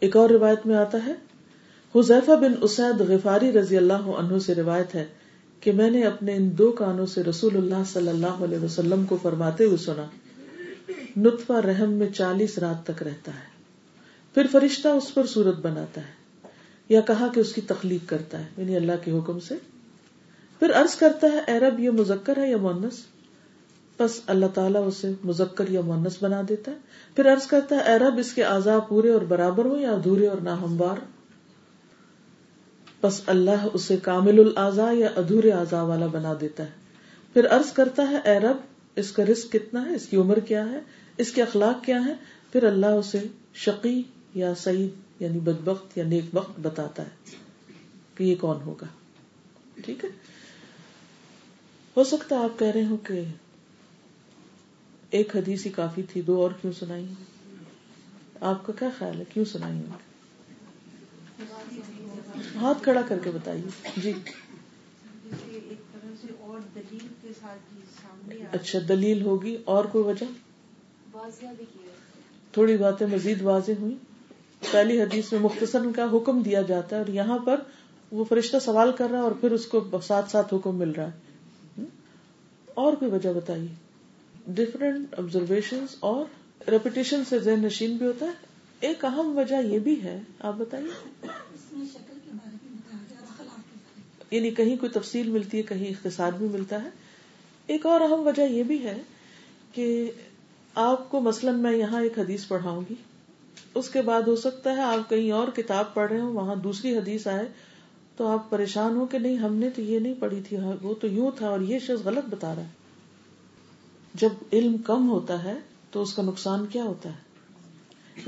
ایک 0.00 0.16
اور 0.16 0.30
روایت 0.30 0.66
میں 0.66 0.76
آتا 0.76 0.98
ہے، 1.06 1.12
حذیفہ 1.96 2.30
بن 2.30 2.52
اسید 2.60 3.00
غفاری 3.00 3.52
رضی 3.52 3.76
اللہ 3.76 3.92
عنہ 3.92 4.38
سے 4.38 4.54
روایت 4.54 4.94
ہے 4.94 5.06
کہ 5.60 5.72
میں 5.72 5.90
نے 5.90 6.02
اپنے 6.02 6.34
ان 6.34 6.58
دو 6.58 6.72
کانوں 6.72 7.06
سے 7.06 7.22
رسول 7.22 7.56
اللہ 7.56 7.82
صلی 7.92 8.08
اللہ 8.08 8.26
علیہ 8.26 8.58
وسلم 8.58 9.04
کو 9.04 9.18
فرماتے 9.22 9.64
ہوئے 9.64 9.76
سنا، 9.76 10.04
نطفہ 11.16 11.52
رحم 11.52 11.92
میں 11.92 12.08
چالیس 12.08 12.58
رات 12.58 12.86
تک 12.86 13.02
رہتا 13.02 13.32
ہے۔ 13.32 13.50
پھر 14.34 14.46
فرشتہ 14.52 14.88
اس 14.88 15.14
پر 15.14 15.26
صورت 15.26 15.56
بناتا 15.58 16.00
ہے 16.00 16.20
یا 16.88 17.00
کہا 17.00 17.28
کہ 17.34 17.40
اس 17.40 17.52
کی 17.52 17.60
تخلیق 17.60 18.08
کرتا 18.08 18.38
ہے 18.38 18.46
یعنی 18.56 18.76
اللہ 18.76 18.92
کے 19.04 19.10
حکم 19.10 19.40
سے 19.40 19.54
پھر 20.60 20.72
عرض 20.74 20.94
کرتا 20.94 21.26
ہے 21.26 21.56
عرب 21.56 21.80
یہ 21.80 21.90
مذکر 21.90 22.36
ہے 22.36 22.50
یا 22.50 22.56
مونس 22.56 23.04
بس 24.00 24.20
اللہ 24.26 24.46
تعالیٰ 24.54 24.86
اسے 24.86 25.12
مذکر 25.24 25.68
یا 25.68 25.80
مونس 25.80 26.22
بنا 26.22 26.42
دیتا 26.48 26.72
ہے۔ 26.72 26.76
پھر 27.16 27.32
عرض 27.32 27.46
کرتا 27.46 27.76
ہے 27.76 27.96
عرب 27.96 28.18
اس 28.18 28.32
کے 28.32 28.44
آزا 28.44 28.78
پورے 28.78 29.10
اور 29.10 29.22
برابر 29.22 29.64
ہو 29.64 29.76
یا 29.76 29.92
ادھورے 29.92 30.26
اور 30.26 30.38
نہ 30.38 30.50
ہموار 30.50 30.96
بس 33.02 33.20
اللہ 33.26 33.66
اسے 33.72 33.96
کامل 33.96 34.38
العضا 34.38 34.90
یا 34.92 35.08
ادھورے 35.16 35.50
اعضا 35.50 35.82
والا 35.82 36.06
بنا 36.06 36.34
دیتا 36.40 36.62
ہے۔ 36.62 36.70
پھر 37.32 37.46
عرض 37.50 37.72
کرتا 37.72 38.10
ہے 38.10 38.36
عرب 38.36 38.56
اس 38.96 39.12
کا 39.12 39.24
رسک 39.24 39.52
کتنا 39.52 39.84
ہے؟ 39.84 39.94
اس 39.94 40.06
کی 40.06 40.16
عمر 40.16 40.38
کیا 40.38 40.70
ہے؟ 40.70 40.80
اس 41.16 41.32
کے 41.32 41.42
اخلاق 41.42 41.84
کیا 41.84 42.04
ہے 42.06 42.14
پھر 42.52 42.62
اللہ 42.62 42.86
اسے 42.86 43.18
شقی 43.54 44.02
یا 44.34 44.54
سعید 44.54 44.90
یعنی 45.22 45.38
بدبخت 45.38 45.98
یا 45.98 46.04
نیک 46.04 46.24
وقت 46.32 46.60
بتاتا 46.62 47.02
ہے 47.02 47.36
کہ 48.14 48.24
یہ 48.24 48.34
کون 48.40 48.56
ہوگا۔ 48.66 48.86
ٹھیک 49.84 50.04
ہے؟ 50.04 50.10
ہو 51.96 52.04
سکتا 52.04 52.38
ہے 52.38 52.44
آپ 52.44 52.58
کہہ 52.58 52.66
رہے 52.66 52.84
ہو 52.86 52.96
کہ 52.96 53.24
ایک 55.10 55.36
حدیث 55.36 55.66
ہی 55.66 55.70
کافی 55.70 56.02
تھی، 56.02 56.22
دو 56.22 56.42
اور 56.42 56.50
کیوں 56.60 56.72
سنائی؟ 56.72 57.06
آپ 58.40 58.66
کا 58.66 58.72
کیا 58.78 58.88
خیال 58.98 59.18
ہے؟ 59.18 59.24
کیوں 59.32 59.44
سنائی 59.44 59.80
ہاتھ 62.54 62.82
کھڑا 62.82 63.00
کر 63.08 63.18
کے 63.24 63.30
بتائیے۔ 63.30 63.90
جی۔ 63.96 64.12
اچھا 68.52 68.78
دلیل 68.88 69.22
ہوگی 69.22 69.56
اور 69.64 69.84
کوئی 69.84 70.04
وجہ؟ 70.04 70.24
تھوڑی 72.52 72.76
باتیں 72.76 73.06
مزید 73.06 73.42
واضح 73.42 73.72
ہوئی 73.80 73.96
پہلی 74.70 75.02
حدیث 75.02 75.32
میں 75.32 75.40
مختصر 75.40 75.78
کا 75.96 76.06
حکم 76.12 76.42
دیا 76.42 76.62
جاتا 76.62 76.96
ہے 76.96 77.00
اور 77.00 77.10
یہاں 77.10 77.38
پر 77.38 77.60
وہ 78.12 78.24
فرشتہ 78.24 78.56
سوال 78.58 78.92
کر 78.92 79.10
رہا 79.10 79.18
ہے 79.18 79.22
اور 79.22 79.32
پھر 79.32 79.50
اس 79.50 79.66
کو 79.66 80.00
ساتھ 80.06 80.30
ساتھ 80.30 80.54
حکم 80.54 80.76
مل 80.76 80.90
رہا 80.90 81.06
ہے۔ 81.06 81.29
اور 82.80 82.92
کوئی 82.92 83.10
وجہ 83.10 83.32
بتائیے؟ 83.32 83.66
ڈفرینٹ 84.46 85.18
آبزرویشن 85.18 85.84
اور 86.00 86.24
ریپوٹیشن 86.70 87.22
سے 87.28 87.38
ذہن 87.38 87.60
نشین 87.60 87.96
بھی 87.96 88.06
ہوتا 88.06 88.26
ہے؟ 88.26 88.30
ایک 88.80 89.04
اہم 89.04 89.38
وجہ 89.38 89.62
یہ 89.62 89.78
بھی 89.78 90.02
ہے 90.02 90.20
آپ 90.38 90.54
بتائیے؟ 90.58 91.26
یعنی 94.30 94.50
کہیں 94.50 94.76
کوئی 94.76 94.90
تفصیل 94.92 95.30
ملتی 95.30 95.58
ہے 95.58 95.62
کہیں 95.62 95.86
اختصار 95.86 96.32
بھی 96.32 96.48
ملتا 96.48 96.82
ہے۔ 96.82 96.88
ایک 97.66 97.86
اور 97.86 98.00
اہم 98.00 98.26
وجہ 98.26 98.42
یہ 98.42 98.62
بھی 98.62 98.84
ہے 98.84 98.98
کہ 99.72 100.10
آپ 100.74 101.10
کو 101.10 101.20
مثلاً 101.20 101.58
میں 101.58 101.76
یہاں 101.76 102.02
ایک 102.02 102.18
حدیث 102.18 102.48
پڑھاؤں 102.48 102.82
گی۔ 102.90 102.94
اس 103.74 103.88
کے 103.88 104.02
بعد 104.02 104.22
ہو 104.22 104.36
سکتا 104.36 104.76
ہے 104.76 104.82
آپ 104.82 105.10
کہیں 105.10 105.30
اور 105.30 105.48
کتاب 105.48 105.94
پڑھ 105.94 106.12
رہے 106.12 106.20
ہو 106.20 106.32
وہاں 106.32 106.56
دوسری 106.56 106.96
حدیث 106.96 107.26
آئے 107.26 107.48
تو 108.20 108.26
آپ 108.26 108.50
پریشان 108.50 108.96
ہو 108.96 109.06
کہ 109.06 109.18
نہیں، 109.18 109.36
ہم 109.36 109.54
نے 109.54 109.70
تو 109.70 109.82
یہ 109.82 109.98
نہیں 109.98 110.14
پڑھی 110.18 110.40
تھی 110.48 110.56
ہاں، 110.56 110.72
وہ 110.82 110.94
تو 110.94 111.06
یوں 111.06 111.30
تھا 111.36 111.48
اور 111.48 111.60
یہ 111.60 111.78
شخص 111.78 112.06
غلط 112.06 112.24
بتا 112.30 112.54
رہا 112.54 112.62
ہے۔ 112.62 112.68
جب 114.14 114.28
علم 114.52 114.78
کم 114.78 115.10
ہوتا 115.10 115.44
ہے 115.44 115.54
تو 115.90 116.02
اس 116.02 116.14
کا 116.14 116.22
نقصان 116.22 116.66
کیا 116.66 116.84
ہوتا 116.84 117.10
ہے؟ 117.10 117.16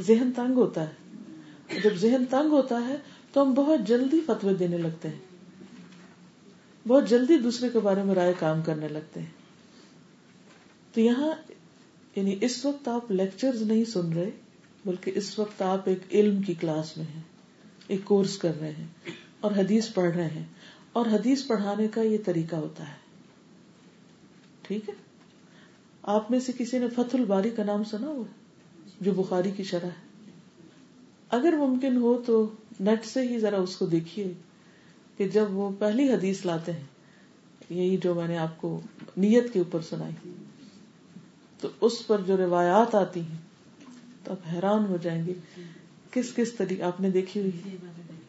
ذہن 0.03 0.31
تنگ 0.37 0.55
ہوتا 0.55 0.89
ہے۔ 0.89 0.95
جب 1.85 1.95
ذہن 1.95 2.25
تنگ 2.31 2.51
ہوتا 2.51 2.89
ہے 2.89 2.97
تو 3.33 3.43
ہم 3.43 3.55
بہت 3.55 3.81
جلدی 3.87 4.21
فتوی 4.27 4.55
دینے 4.55 4.79
لگتے 4.79 5.09
ہیں۔ 5.09 5.19
بہت 6.89 7.09
جلدی 7.09 7.37
دوسرے 7.37 7.69
کے 7.69 7.79
بارے 7.79 8.03
میں 8.03 8.15
رائے 8.15 8.35
کام 8.39 8.63
کرنے 8.63 8.89
لگتے 8.89 9.21
ہیں۔ 9.21 9.31
تو 10.93 11.01
یہاں 11.01 11.33
یعنی 12.17 12.39
اس 12.41 12.65
وقت 12.65 12.89
آپ 12.89 13.11
لیکچر 13.11 13.51
نہیں 13.61 13.85
سن 13.85 14.13
رہے، 14.13 14.31
بلکہ 14.85 15.13
اس 15.15 15.39
وقت 15.39 15.63
آپ 15.63 15.89
ایک 15.89 15.99
علم 16.11 16.43
کی 16.43 16.55
کلاس 16.55 16.97
میں 16.97 17.07
ہیں، 17.15 17.23
ایک 17.87 18.01
کورس 18.05 18.39
کر 18.39 18.61
رہے 18.61 18.73
ہیں۔ 18.73 18.87
اور 19.43 19.51
حدیث 19.51 19.95
پڑھ 19.95 20.17
رہے 20.17 20.27
ہیں۔ 20.27 20.45
اور 20.93 21.07
حدیث 21.07 21.47
پڑھانے 21.47 21.89
کا 21.89 22.03
یہ 22.03 22.19
طریقہ 22.25 22.57
ہوتا 22.57 22.89
ہے۔ 22.89 22.95
ٹھیک 24.63 24.89
ہے؟ 24.89 24.95
آپ 26.03 26.31
میں 26.31 26.41
سے 26.41 26.53
کسی 26.59 26.79
نے 26.79 26.89
فتح 26.89 27.17
الباری 27.17 27.51
کا 27.51 27.65
نام 27.65 27.85
سنا 27.85 28.07
ہوا 28.07 28.25
جو 29.01 29.13
بخاری 29.13 29.51
کی 29.51 29.63
شرح 29.63 29.87
ہے۔ 29.87 30.23
اگر 31.29 31.53
ممکن 31.53 31.97
ہو 31.97 32.23
تو 32.27 32.51
نیٹ 32.81 33.05
سے 33.05 33.29
ہی 33.29 33.39
ذرا 33.39 33.57
اس 33.57 33.77
کو 33.77 33.87
دیکھیے 33.87 34.33
کہ 35.17 35.29
جب 35.29 35.45
وہ 35.51 35.71
پہلی 35.79 36.13
حدیث 36.13 36.47
لاتے 36.47 36.73
ہیں، 36.73 36.85
یہی 37.71 37.97
جو 37.97 38.15
میں 38.15 38.29
نے 38.29 38.39
آپ 38.39 38.61
کو 38.61 38.81
نیت 39.17 39.53
کے 39.53 39.59
اوپر 39.59 39.81
سنائی۔ 39.81 40.33
تو 41.61 41.69
اس 41.81 42.07
پر 42.07 42.21
جو 42.21 42.37
روایات 42.37 42.95
آتی 42.95 43.21
ہیں، 43.21 43.39
تو 44.25 44.33
آپ 44.33 44.55
حیران 44.55 44.87
ہو 44.87 44.97
جائیں 45.03 45.27
گے، 45.27 45.35
کس 46.11 46.35
کس 46.35 46.53
طریقے 46.53 46.83
آپ 46.83 47.01
نے 47.01 47.11
دیکھی 47.11 47.41
ہوئی 47.41 47.77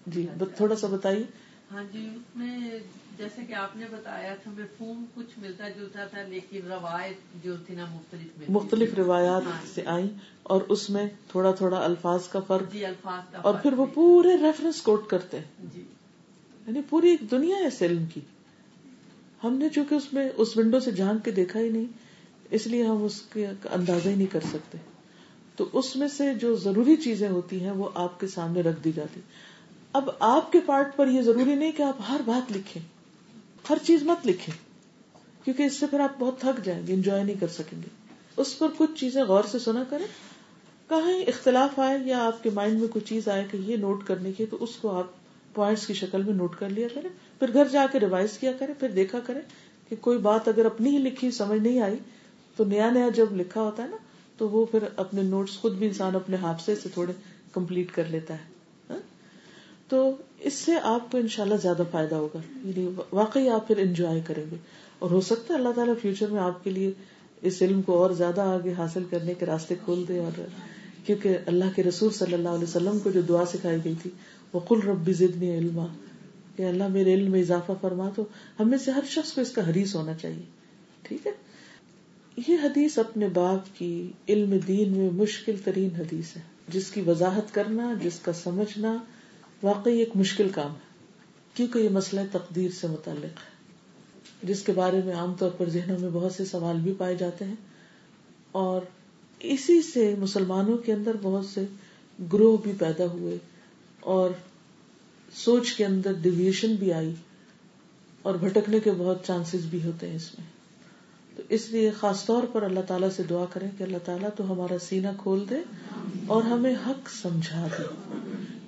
جی 0.06 0.28
تھوڑا 0.58 0.76
سا 0.76 0.88
بتائیے۔ 0.88 1.24
ہاں 1.72 1.84
جی 1.92 2.08
اس 2.16 2.36
میں 2.36 2.80
جیسے 3.18 3.42
کہ 3.48 3.54
آپ 3.54 3.76
نے 3.76 3.86
بتایا 3.92 4.36
تھا 4.44 4.52
مفہوم 4.52 5.06
کچھ 5.14 5.40
ملتا 5.40 5.70
جلتا 5.70 6.06
تھا 6.06 6.22
لیکن 6.22 6.68
روایت 6.68 7.44
جو 7.44 7.56
تھی 7.58 7.76
نا 7.76 7.86
مختلف 7.94 8.50
مختلف 8.50 8.94
روایات 8.94 9.42
ہاں 9.46 9.62
سے 9.74 9.82
آئی 9.86 10.10
اور 10.44 10.62
اس 10.70 10.90
میں 10.90 11.08
تھوڑا 11.28 11.52
تھوڑا 11.52 11.84
الفاظ 11.84 12.28
کا 12.28 12.40
فرق 12.40 12.72
جی 12.74 12.86
الفاظ 12.86 13.22
کا 13.32 13.38
اور 13.38 13.54
پھر 13.62 13.74
وہ 13.74 13.86
پورے 13.94 14.36
ریفرنس 14.38 14.82
کوٹ 14.82 15.08
کرتے 15.08 15.40
ہیں۔ 15.40 15.66
جی۔ 15.74 15.84
یعنی 16.68 16.82
پوری 16.90 17.10
ایک 17.10 17.32
دنیا 17.32 17.58
ہے 17.58 17.70
سلم 17.70 18.06
کی۔ 18.06 18.22
ہم 19.44 19.54
نے 19.54 19.70
چونکہ 19.70 19.96
اس 19.96 20.14
میں 20.14 20.30
اس 20.36 20.58
ونڈو 20.58 20.80
سے 20.80 20.92
جھانک 20.92 21.26
کے 21.26 21.32
دیکھا 21.32 21.60
ہی 21.60 21.70
نہیں 21.70 21.88
اس 22.50 22.68
لیے 22.68 22.84
ہم 22.84 23.04
اس 23.04 23.22
کے 23.22 23.48
اندازہ 23.72 24.10
ہی 24.10 24.16
نہیں 24.16 24.32
کر 24.32 24.40
سکتے۔ 24.40 24.78
تو 25.56 25.66
اس 25.74 25.96
میں 25.96 26.08
سے 26.08 26.34
جو 26.34 26.56
ضروری 26.56 26.96
چیزیں 26.96 27.30
ہوتی 27.30 27.64
ہیں 27.64 27.72
وہ 27.72 27.90
آپ 27.94 28.20
کے 28.20 28.28
سامنے 28.28 28.62
رکھ 28.62 28.84
دی 28.84 28.92
جاتی۔ 28.92 29.20
اب 29.94 30.10
آپ 30.20 30.52
کے 30.52 30.60
پارٹ 30.66 30.96
پر 30.96 31.08
یہ 31.08 31.22
ضروری 31.22 31.56
نہیں 31.56 31.72
کہ 31.72 31.84
آپ 31.84 31.98
ہر 32.10 32.22
بات 32.26 32.52
لکھیں، 32.52 32.82
ہر 33.70 33.78
چیز 33.86 34.04
مت 34.04 34.28
لکھیں، 34.28 34.58
کیونکہ 35.46 35.64
اس 35.64 35.80
سے 35.80 35.86
پھر 35.86 36.00
آپ 36.00 36.20
بہت 36.20 36.40
تھک 36.40 36.66
جائیں 36.66 36.88
گے 36.88 36.94
انجوائے 36.94 37.24
نہیں 37.24 37.36
کر 37.40 37.48
سکیں 37.48 37.82
گے۔ 37.82 37.88
اس 38.38 38.60
پر 38.60 38.68
کچھ 38.78 39.00
چیزیں 39.00 39.24
غور 39.24 39.44
سے 39.44 39.60
سنا 39.60 39.84
کریں۔ 39.90 40.06
کہیں 40.90 41.24
اختلاف 41.24 41.80
آئے 41.80 41.98
یا 42.06 42.26
آپ 42.26 42.44
کے 42.44 42.50
مائنڈ 42.50 42.80
میں 42.80 42.88
کوئی 42.88 43.06
چیز 43.06 43.28
آئے 43.28 43.46
کہ 43.52 43.58
یہ 43.58 43.78
نوٹ 43.78 44.04
کرنے 44.04 44.32
کی 44.32 44.46
تو 44.46 44.58
اس 44.60 44.76
کو 44.76 44.90
آپ 44.90 45.08
پوائنٹس 45.54 45.88
کی 45.88 45.94
شکل 45.94 46.24
میں 46.24 46.34
نوٹ 46.34 46.56
کر 46.56 46.70
لیا 46.70 46.88
کریں۔ 46.94 47.10
پھر 47.40 47.54
گھر 47.54 47.68
جا 47.68 47.86
کے 47.92 48.00
ریوائز 48.00 48.38
کیا 48.38 48.52
کریں، 48.52 48.74
پھر 48.80 48.90
دیکھا 48.90 49.20
کریں 49.20 49.42
کہ 49.90 49.96
کوئی 49.96 50.18
بات 50.18 50.48
اگر 50.48 50.66
اپنی 50.66 50.90
ہی 50.90 50.98
لکھی، 50.98 51.32
سمجھ 51.32 51.62
نہیں 51.62 51.80
آئی، 51.80 51.98
تو 52.56 52.66
نیا 52.66 52.90
نیا 52.90 53.10
جب 53.10 53.26
لکھا 53.32 53.62
ہوتا 53.62 53.84
ہے 53.84 53.88
نا، 53.88 53.98
تو 54.38 54.50
وہ 54.50 54.66
پھر 54.66 54.80
اپنے 54.96 55.22
نوٹس 55.22 55.58
خود 55.58 55.74
بھی 55.74 55.88
انسان 55.88 56.16
اپنے 56.16 56.38
حادثے 56.42 56.76
سے 56.76 56.90
تھوڑے 56.90 57.14
کمپلیٹ 57.54 57.92
کر 57.92 58.04
لیتا 58.06 58.34
ہے۔ 58.34 58.53
تو 59.94 60.16
اس 60.40 60.54
سے 60.54 60.72
آپ 60.84 61.12
کو 61.12 61.18
انشاءاللہ 61.18 61.56
زیادہ 61.62 61.82
فائدہ 61.92 62.16
ہوگا۔ 62.16 62.40
یعنی 62.68 62.90
واقعی 63.12 63.50
آپ 63.50 63.68
پھر 63.68 63.78
انجوائے 63.78 64.22
کریں 64.28 64.46
گے۔ 64.52 64.56
اور 65.00 65.12
ہو 65.12 65.22
سکتا 65.22 65.54
ہے 65.54 65.60
اللہ 65.60 65.70
تعالیٰ 65.76 65.94
فیوچر 66.02 66.28
میں 66.30 66.42
آپ 66.42 66.64
کے 66.64 66.70
لیے 66.70 66.92
اس 67.42 67.62
علم 67.62 67.82
کو 67.82 68.04
اور 68.04 68.12
زیادہ 68.12 68.42
آگے 68.42 68.74
حاصل 68.74 69.04
کرنے 69.10 69.34
کے 69.34 69.46
راستے 69.46 69.76
کھول 69.86 70.06
دے 70.08 70.20
اور 70.20 70.42
کیونکہ 71.06 71.38
اللہ 71.46 71.66
کے 71.76 71.84
رسول 71.84 72.12
صلی 72.12 72.34
اللہ 72.34 72.50
علیہ 72.50 72.64
وسلم 72.64 73.00
کو 73.00 73.12
جو 73.12 73.22
دعا 73.22 73.46
سکھائی 73.46 73.78
گئی 73.84 73.94
تھی 74.02 74.10
وہ 74.54 74.60
کل 74.60 74.80
ربی 74.88 75.14
زدنی 75.14 75.58
علما۔ 75.58 75.86
کہ 76.56 76.64
اللہ 76.64 76.88
میرے 76.88 77.14
علم 77.14 77.32
میں 77.32 77.42
اضافہ 77.42 77.72
فرما 77.82 78.10
تو 78.16 78.26
ہمیں 78.60 78.78
سے 78.78 78.92
ہر 78.92 79.04
شخص 79.08 79.34
کو 79.34 79.42
اس 79.42 79.52
کا 79.52 79.70
حریص 79.70 79.96
ہونا 79.96 80.14
چاہیے۔ 80.14 80.44
ٹھیک 81.02 81.28
ہے؟ 81.28 81.32
یہ 82.48 82.58
حدیث 82.64 82.98
اپنے 83.00 83.28
باپ 83.28 83.80
کی 83.80 84.12
علم 84.30 84.58
دین 84.68 84.98
میں 84.98 85.10
مشکل 85.10 85.56
ترین 85.64 85.90
حدیث 85.98 86.38
ہے۔ 86.38 86.42
جس 86.68 86.92
کی 86.92 87.02
وضاحت 87.02 87.54
کرنا، 87.54 87.94
جس 88.04 88.20
کا 88.20 88.34
سمجھنا 88.34 88.98
واقعی 89.64 90.00
ایک 90.00 90.16
مشکل 90.16 90.50
کام 90.50 90.72
ہے، 90.72 90.92
کیونکہ 91.54 91.80
یہ 91.80 91.90
مسئلہ 91.90 92.22
تقدیر 92.32 92.72
سے 92.72 92.88
متعلق 92.88 93.24
ہے، 93.24 93.52
جس 94.44 94.62
کے 94.62 94.72
بارے 94.72 95.02
میں 95.06 95.14
عام 95.14 95.34
طور 95.34 95.50
پر 95.50 95.70
ذہنوں 95.70 96.00
میں 96.00 96.10
بہت 96.10 96.34
سے 96.34 96.46
سوال 96.46 96.78
بھی 96.78 96.94
پائے 96.98 97.16
جاتے 97.16 97.46
ہیں۔ 97.46 97.56
اور 98.52 98.82
اسی 99.40 99.82
سے 99.82 100.16
مسلمانوں 100.20 100.78
کے 100.78 100.94
اندر 100.94 101.16
بہت 101.22 101.46
سے 101.46 101.66
گروہ 102.34 102.58
بھی 102.58 102.74
پیدا 102.80 103.06
ہوئے، 103.06 103.38
اور 104.00 104.30
سوچ 105.34 105.74
کے 105.74 105.86
اندر 105.86 106.14
ڈیویشن 106.14 106.76
بھی 106.76 106.94
آئی، 106.94 107.14
اور 108.22 108.36
بھٹکنے 108.36 108.80
کے 108.80 108.92
بہت 108.92 109.26
چانسز 109.26 109.66
بھی 109.66 109.84
ہوتے 109.84 110.10
ہیں 110.10 110.16
اس 110.16 110.40
میں۔ 110.40 110.48
تو 111.36 111.44
اس 111.50 111.70
لیے 111.70 111.92
خاص 111.92 112.26
طور 112.26 112.44
پر 112.52 112.64
اللہ 112.64 112.80
تعالیٰ 112.80 113.10
سے 113.10 113.24
دعا 113.24 113.46
کریں 113.46 113.70
کہ 113.78 113.84
اللہ 113.84 113.98
تعالیٰ 114.06 114.30
تو 114.36 114.52
ہمارا 114.52 114.80
سینہ 114.80 115.08
کھول 115.18 115.46
دے 115.50 115.56
اور 116.28 116.44
ہمیں 116.44 116.76
حق 116.88 117.10
سمجھا 117.10 117.68
دے۔ 117.78 117.84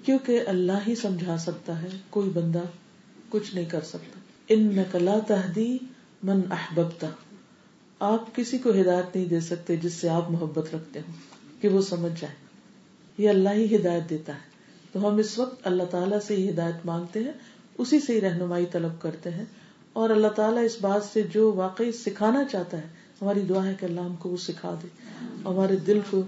کیونکہ 0.05 0.43
اللہ 0.47 0.71
ہی 0.87 0.95
سمجھا 0.95 1.37
سکتا 1.37 1.81
ہے 1.81 1.87
کوئی 2.09 2.29
بندہ 2.29 2.61
کچھ 3.29 3.55
نہیں 3.55 3.65
کر 3.65 3.81
سکتا۔ 3.81 4.19
ان 4.49 4.75
نقلا 4.75 5.19
تحدی 5.27 5.77
من 6.23 6.39
احبتا 6.51 7.07
آپ 7.99 8.35
کسی 8.35 8.57
کو 8.57 8.69
ہدایت 8.69 9.15
نہیں 9.15 9.25
دے 9.25 9.39
سکتے 9.39 9.75
جس 9.75 9.93
سے 9.93 10.09
آپ 10.09 10.31
محبت 10.31 10.75
رکھتے 10.75 10.99
ہو 10.99 11.11
کہ 11.61 11.67
وہ 11.67 11.81
سمجھ 11.81 12.21
جائے۔ 12.21 12.35
یہ 13.17 13.29
اللہ 13.29 13.49
ہی 13.49 13.75
ہدایت 13.75 14.09
دیتا 14.09 14.33
ہے۔ 14.33 14.39
تو 14.91 15.07
ہم 15.07 15.17
اس 15.17 15.39
وقت 15.39 15.67
اللہ 15.67 15.83
تعالیٰ 15.83 16.19
سے 16.27 16.35
ہی 16.35 16.49
ہدایت 16.49 16.85
مانگتے 16.85 17.23
ہیں، 17.23 17.31
اسی 17.77 17.99
سے 17.99 18.13
ہی 18.13 18.21
رہنمائی 18.21 18.65
طلب 18.65 19.01
کرتے 19.01 19.29
ہیں۔ 19.29 19.45
اور 19.93 20.09
اللہ 20.09 20.27
تعالیٰ 20.27 20.63
اس 20.63 20.77
بات 20.81 21.03
سے 21.13 21.21
جو 21.21 21.53
واقعی 21.53 21.91
سکھانا 21.91 22.43
چاہتا 22.43 22.77
ہے، 22.77 22.87
ہماری 23.21 23.39
دعا 23.39 23.65
ہے 23.65 23.75
کہ 23.79 23.85
اللہ 23.85 24.01
ہم 24.01 24.15
کو 24.15 24.29
وہ 24.29 24.37
سکھا 24.37 24.75
دے۔ 24.83 24.87
ہمارے 25.45 25.75
دل 25.75 25.99
کو 26.09 26.23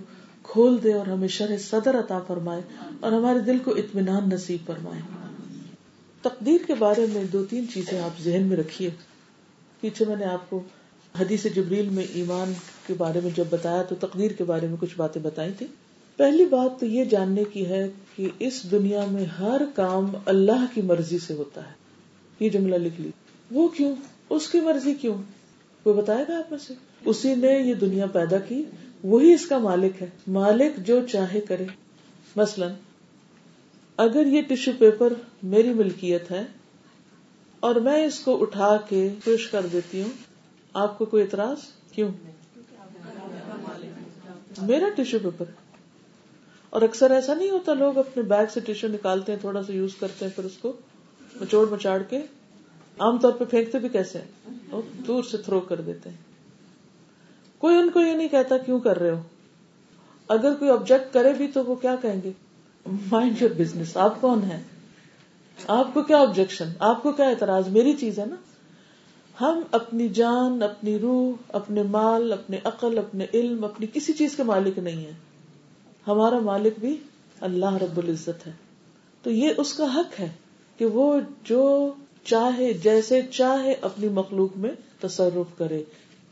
کھول 0.48 0.78
دے 0.84 0.94
اور 0.94 1.08
ہمیں 1.08 1.28
شرح 1.28 1.58
صدر 1.58 2.00
عطا 2.00 2.20
فرمائے 2.20 2.62
اور 3.00 3.12
ہمارے 3.12 3.40
دل 3.40 3.58
کو 3.60 3.72
اطمینان 3.72 4.30
نصیب 4.32 4.68
فرمائے۔ 4.68 5.02
تقدیر 6.22 6.58
کے 6.68 6.76
بارے 6.76 7.06
میں 7.14 7.24
دو 7.24 7.46
تین 7.46 7.66
چیزیں 7.74 8.00
آپ 8.00 8.22
ذہن 8.22 8.44
میں 8.44 8.58
رکھیے۔ 8.58 8.90
پیچھے 9.82 10.06
میں 10.06 10.16
نے 10.16 10.26
آپ 10.26 10.50
کو 10.50 10.64
حدیث 11.20 11.46
جبریل 11.56 11.90
میں 11.90 12.06
ایمان 12.14 12.54
کے 12.88 12.94
بارے 12.94 13.20
میں 13.24 13.32
جب 13.36 13.44
بتایا 13.50 13.84
تو 13.84 13.96
تقدیر 13.96 14.32
کے 14.32 14.44
بارے 14.44 14.68
میں 14.68 14.78
کچھ 14.80 14.98
باتیں 14.98 15.22
بتائی 15.22 15.54
تھی 15.58 15.68
پہلی 16.18 16.46
بات 16.46 16.80
تو 16.80 16.86
یہ 16.86 17.06
جاننے 17.06 17.44
کی 17.44 17.66
ہے 17.66 17.88
کہ 18.16 18.28
اس 18.40 18.72
دنیا 18.72 19.06
میں 19.12 19.26
ہر 19.26 19.62
کام 19.76 20.06
اللہ 20.26 20.66
کی 20.74 20.82
مرضی 20.82 21.20
سے 21.20 21.34
ہوتا 21.34 21.68
ہے۔ 21.68 21.72
یہ 22.40 22.50
جملہ 22.50 22.76
لکھ 22.76 23.02
لی۔ 23.02 23.10
وہ 23.52 23.68
کیوں؟ 23.68 23.96
اس 24.30 24.48
کی 24.48 24.60
مرضی 24.60 24.94
کیوں؟ 24.94 25.16
وہ 25.86 25.94
بتائے 25.94 26.26
گا 26.30 26.38
آپ 26.38 26.52
میں 26.52 26.60
سے؟ 26.68 26.74
اسی 27.06 27.36
نے 27.36 27.48
یہ 27.48 27.74
دنیا 27.74 28.06
پیدا 28.06 28.38
کی۔ 28.38 28.64
وہی 29.08 29.34
اس 29.34 29.46
کا 29.46 29.58
مالک 29.58 30.02
ہے۔ 30.02 30.10
مالک 30.28 30.88
جو 30.88 31.08
چاہے 31.08 31.42
کرے۔ 31.42 31.66
مثلاً، 32.36 32.72
اگر 33.98 34.26
یہ 34.26 34.42
ٹشو 34.42 34.72
پیپر 34.80 35.14
میری 35.44 35.74
ملکیت 35.74 36.32
ہے 36.32 36.46
اور 37.60 37.76
میں 37.76 38.06
اس 38.06 38.20
کو 38.20 38.42
اٹھا 38.42 38.78
کے 38.90 39.10
پیش 39.24 39.48
کر 39.50 39.66
دیتی 39.74 40.02
ہوں، 40.02 40.10
آپ 40.74 40.98
کو 40.98 41.06
کوئی 41.06 41.24
اعتراض؟ 41.24 41.58
کیوں؟ 41.92 42.12
میرا 44.62 44.90
ٹشو 44.96 45.20
پیپر۔ 45.20 45.46
اور 46.70 46.82
اکثر 46.82 47.12
ایسا 47.12 47.34
نہیں 47.34 47.50
ہوتا، 47.50 47.74
لوگ 47.74 47.98
اپنے 47.98 48.24
بیگ 48.24 48.46
سے 48.54 48.60
ٹشو 48.60 48.88
نکالتے 48.88 49.32
ہیں، 49.32 49.40
تھوڑا 49.40 49.64
سا 49.64 49.74
یوز 49.74 49.96
کرتے 49.96 50.26
ہیں، 50.26 50.32
پھر 50.36 50.44
اس 50.44 50.58
کو 50.58 50.74
مچوڑ 51.42 51.70
مچاڑ 51.70 52.02
کے۔ 52.04 52.18
عام 53.00 53.18
طور 53.18 53.32
پہ 53.32 53.46
پھینکتے 53.46 53.80
بھی 53.80 53.90
کیسے 53.90 54.20
ہیں؟ 54.20 54.52
دور 55.08 55.24
سے 55.24 55.38
تھرو 55.38 55.60
کر 55.60 55.82
دیتے 55.82 56.10
ہیں۔ 56.10 56.27
کوئی 57.58 57.76
ان 57.76 57.90
کو 57.90 58.00
یہ 58.02 58.14
نہیں 58.14 58.28
کہتا 58.28 58.58
کیوں 58.58 58.80
کر 58.80 59.00
رہے 59.00 59.12
ہو؟ 59.12 59.22
اگر 60.28 60.54
کوئی 60.54 60.72
آبجیکٹ 60.72 61.14
کرے 61.14 61.34
بھی 61.34 61.48
تو 61.48 61.66
وہ 61.66 61.76
کیا 61.76 61.96
کہیں 62.02 62.22
گے؟ 62.24 62.32
مائنڈ 63.12 63.42
یور 63.42 63.50
بزنس 63.50 63.98
آپ 63.98 64.22
کون 64.22 64.44
ہے 64.44 64.64
آپ 65.68 65.94
کو 65.94 66.02
کیا 66.02 66.18
آبجیکشن 66.18 66.70
آپ 66.80 67.04
کو 67.04 67.12
کیا 67.12 67.30
اعتراض؟ 67.30 67.68
میری 67.68 67.94
چیز 67.94 68.20
ہے 68.20 68.26
نا؟ 68.26 68.36
ہم 69.42 69.62
اپنی 69.72 70.10
جان، 70.10 70.64
اپنی 70.64 71.00
روح، 71.00 71.42
اپنے 71.50 71.84
مال، 71.84 72.34
اپنے 72.34 72.60
عقل، 72.64 72.98
اپنے 72.98 73.26
علم، 73.34 73.64
اپنی 73.64 73.88
کسی 73.94 74.14
چیز 74.14 74.36
کے 74.36 74.44
مالک 74.44 74.80
نہیں 74.80 75.06
ہے 75.06 75.12
ہمارا 76.08 76.40
مالک 76.40 76.74
بھی 76.80 76.98
اللہ 77.42 77.74
رب 77.74 77.98
العزت 77.98 78.48
ہے۔ 78.48 78.52
تو 79.24 79.32
یہ 79.32 79.50
اس 79.58 79.74
کا 79.74 79.86
حق 79.96 80.20
ہے 80.20 80.30
کہ 80.78 80.86
وہ 80.86 81.20
جو 81.44 81.94
چاہے، 82.24 82.74
جیسے 82.74 83.22
چاہے 83.22 83.76
اپنی 83.82 84.10
مخلوق 84.10 84.58
میں 84.58 84.72
تصرف 85.00 85.58
کرے۔ 85.58 85.84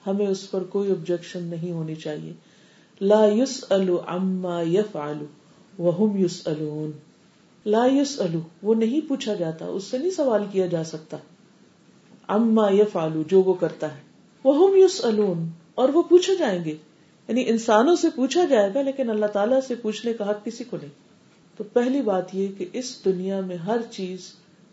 ہمیں 0.07 0.27
اس 0.27 0.51
پر 0.51 0.63
کوئی 0.63 0.91
آبجیکشن 0.91 1.43
نہیں 1.43 1.71
ہونی 1.71 1.95
چاہیے۔ 1.95 2.33
لا 3.01 3.25
یوس 3.25 3.63
اما 4.07 4.61
یف 4.61 4.95
آلو 4.95 5.25
وہ 5.77 6.19
یوس 6.19 6.47
لا 7.65 7.85
یوس 7.85 8.21
وہ 8.63 8.75
نہیں 8.75 9.09
پوچھا 9.09 9.33
جاتا، 9.33 9.65
اس 9.65 9.83
سے 9.83 9.97
نہیں 9.97 10.09
سوال 10.09 10.43
کیا 10.51 10.65
جا 10.65 10.83
سکتا۔ 10.83 11.17
اما 12.27 12.69
یف 12.71 12.97
آلو 12.97 13.23
جو 13.27 13.43
وہ 13.43 13.53
کرتا 13.53 13.95
ہے۔ 13.95 14.01
وہ 14.43 14.77
یوس 14.77 15.05
اور 15.75 15.89
وہ 15.89 16.01
پوچھے 16.01 16.35
جائیں 16.35 16.63
گے۔ 16.63 16.75
یعنی 17.27 17.43
انسانوں 17.47 17.95
سے 17.95 18.07
پوچھا 18.15 18.45
جائے 18.45 18.71
گا، 18.73 18.81
لیکن 18.81 19.09
اللہ 19.09 19.25
تعالیٰ 19.25 19.59
سے 19.67 19.75
پوچھنے 19.75 20.13
کا 20.13 20.29
حق 20.29 20.45
کسی 20.45 20.63
کو 20.63 20.77
نہیں۔ 20.77 20.91
تو 21.57 21.63
پہلی 21.63 22.01
بات 22.01 22.35
یہ 22.35 22.47
کہ 22.57 22.65
اس 22.73 23.05
دنیا 23.05 23.41
میں 23.41 23.57
ہر 23.57 23.77
چیز، 23.91 24.19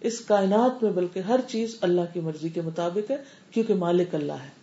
اس 0.00 0.20
کائنات 0.20 0.82
میں 0.82 0.92
بلکہ 0.92 1.20
ہر 1.20 1.40
چیز 1.48 1.76
اللہ 1.80 2.00
کی 2.12 2.20
مرضی 2.20 2.48
کے 2.48 2.60
مطابق 2.60 3.10
ہے، 3.10 3.16
کیونکہ 3.50 3.74
مالک 3.74 4.14
اللہ 4.14 4.32
ہے۔ 4.32 4.61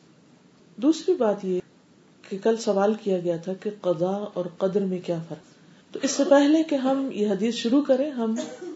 دوسری 0.81 1.15
بات 1.15 1.45
یہ 1.45 1.59
کہ 2.29 2.37
کل 2.43 2.57
سوال 2.57 2.93
کیا 2.93 3.19
گیا 3.19 3.37
تھا 3.37 3.53
کہ 3.53 3.69
قضاء 3.81 4.17
اور 4.33 4.45
قدر 4.57 4.81
میں 4.81 4.99
کیا 5.05 5.17
فرق؟ 5.27 5.93
تو 5.93 5.99
اس 6.03 6.11
سے 6.11 6.23
پہلے 6.29 6.63
کہ 6.63 6.75
ہم 6.75 7.09
یہ 7.13 7.29
حدیث 7.29 7.55
شروع 7.55 7.81
کریں، 7.81 8.11
ہم 8.11 8.35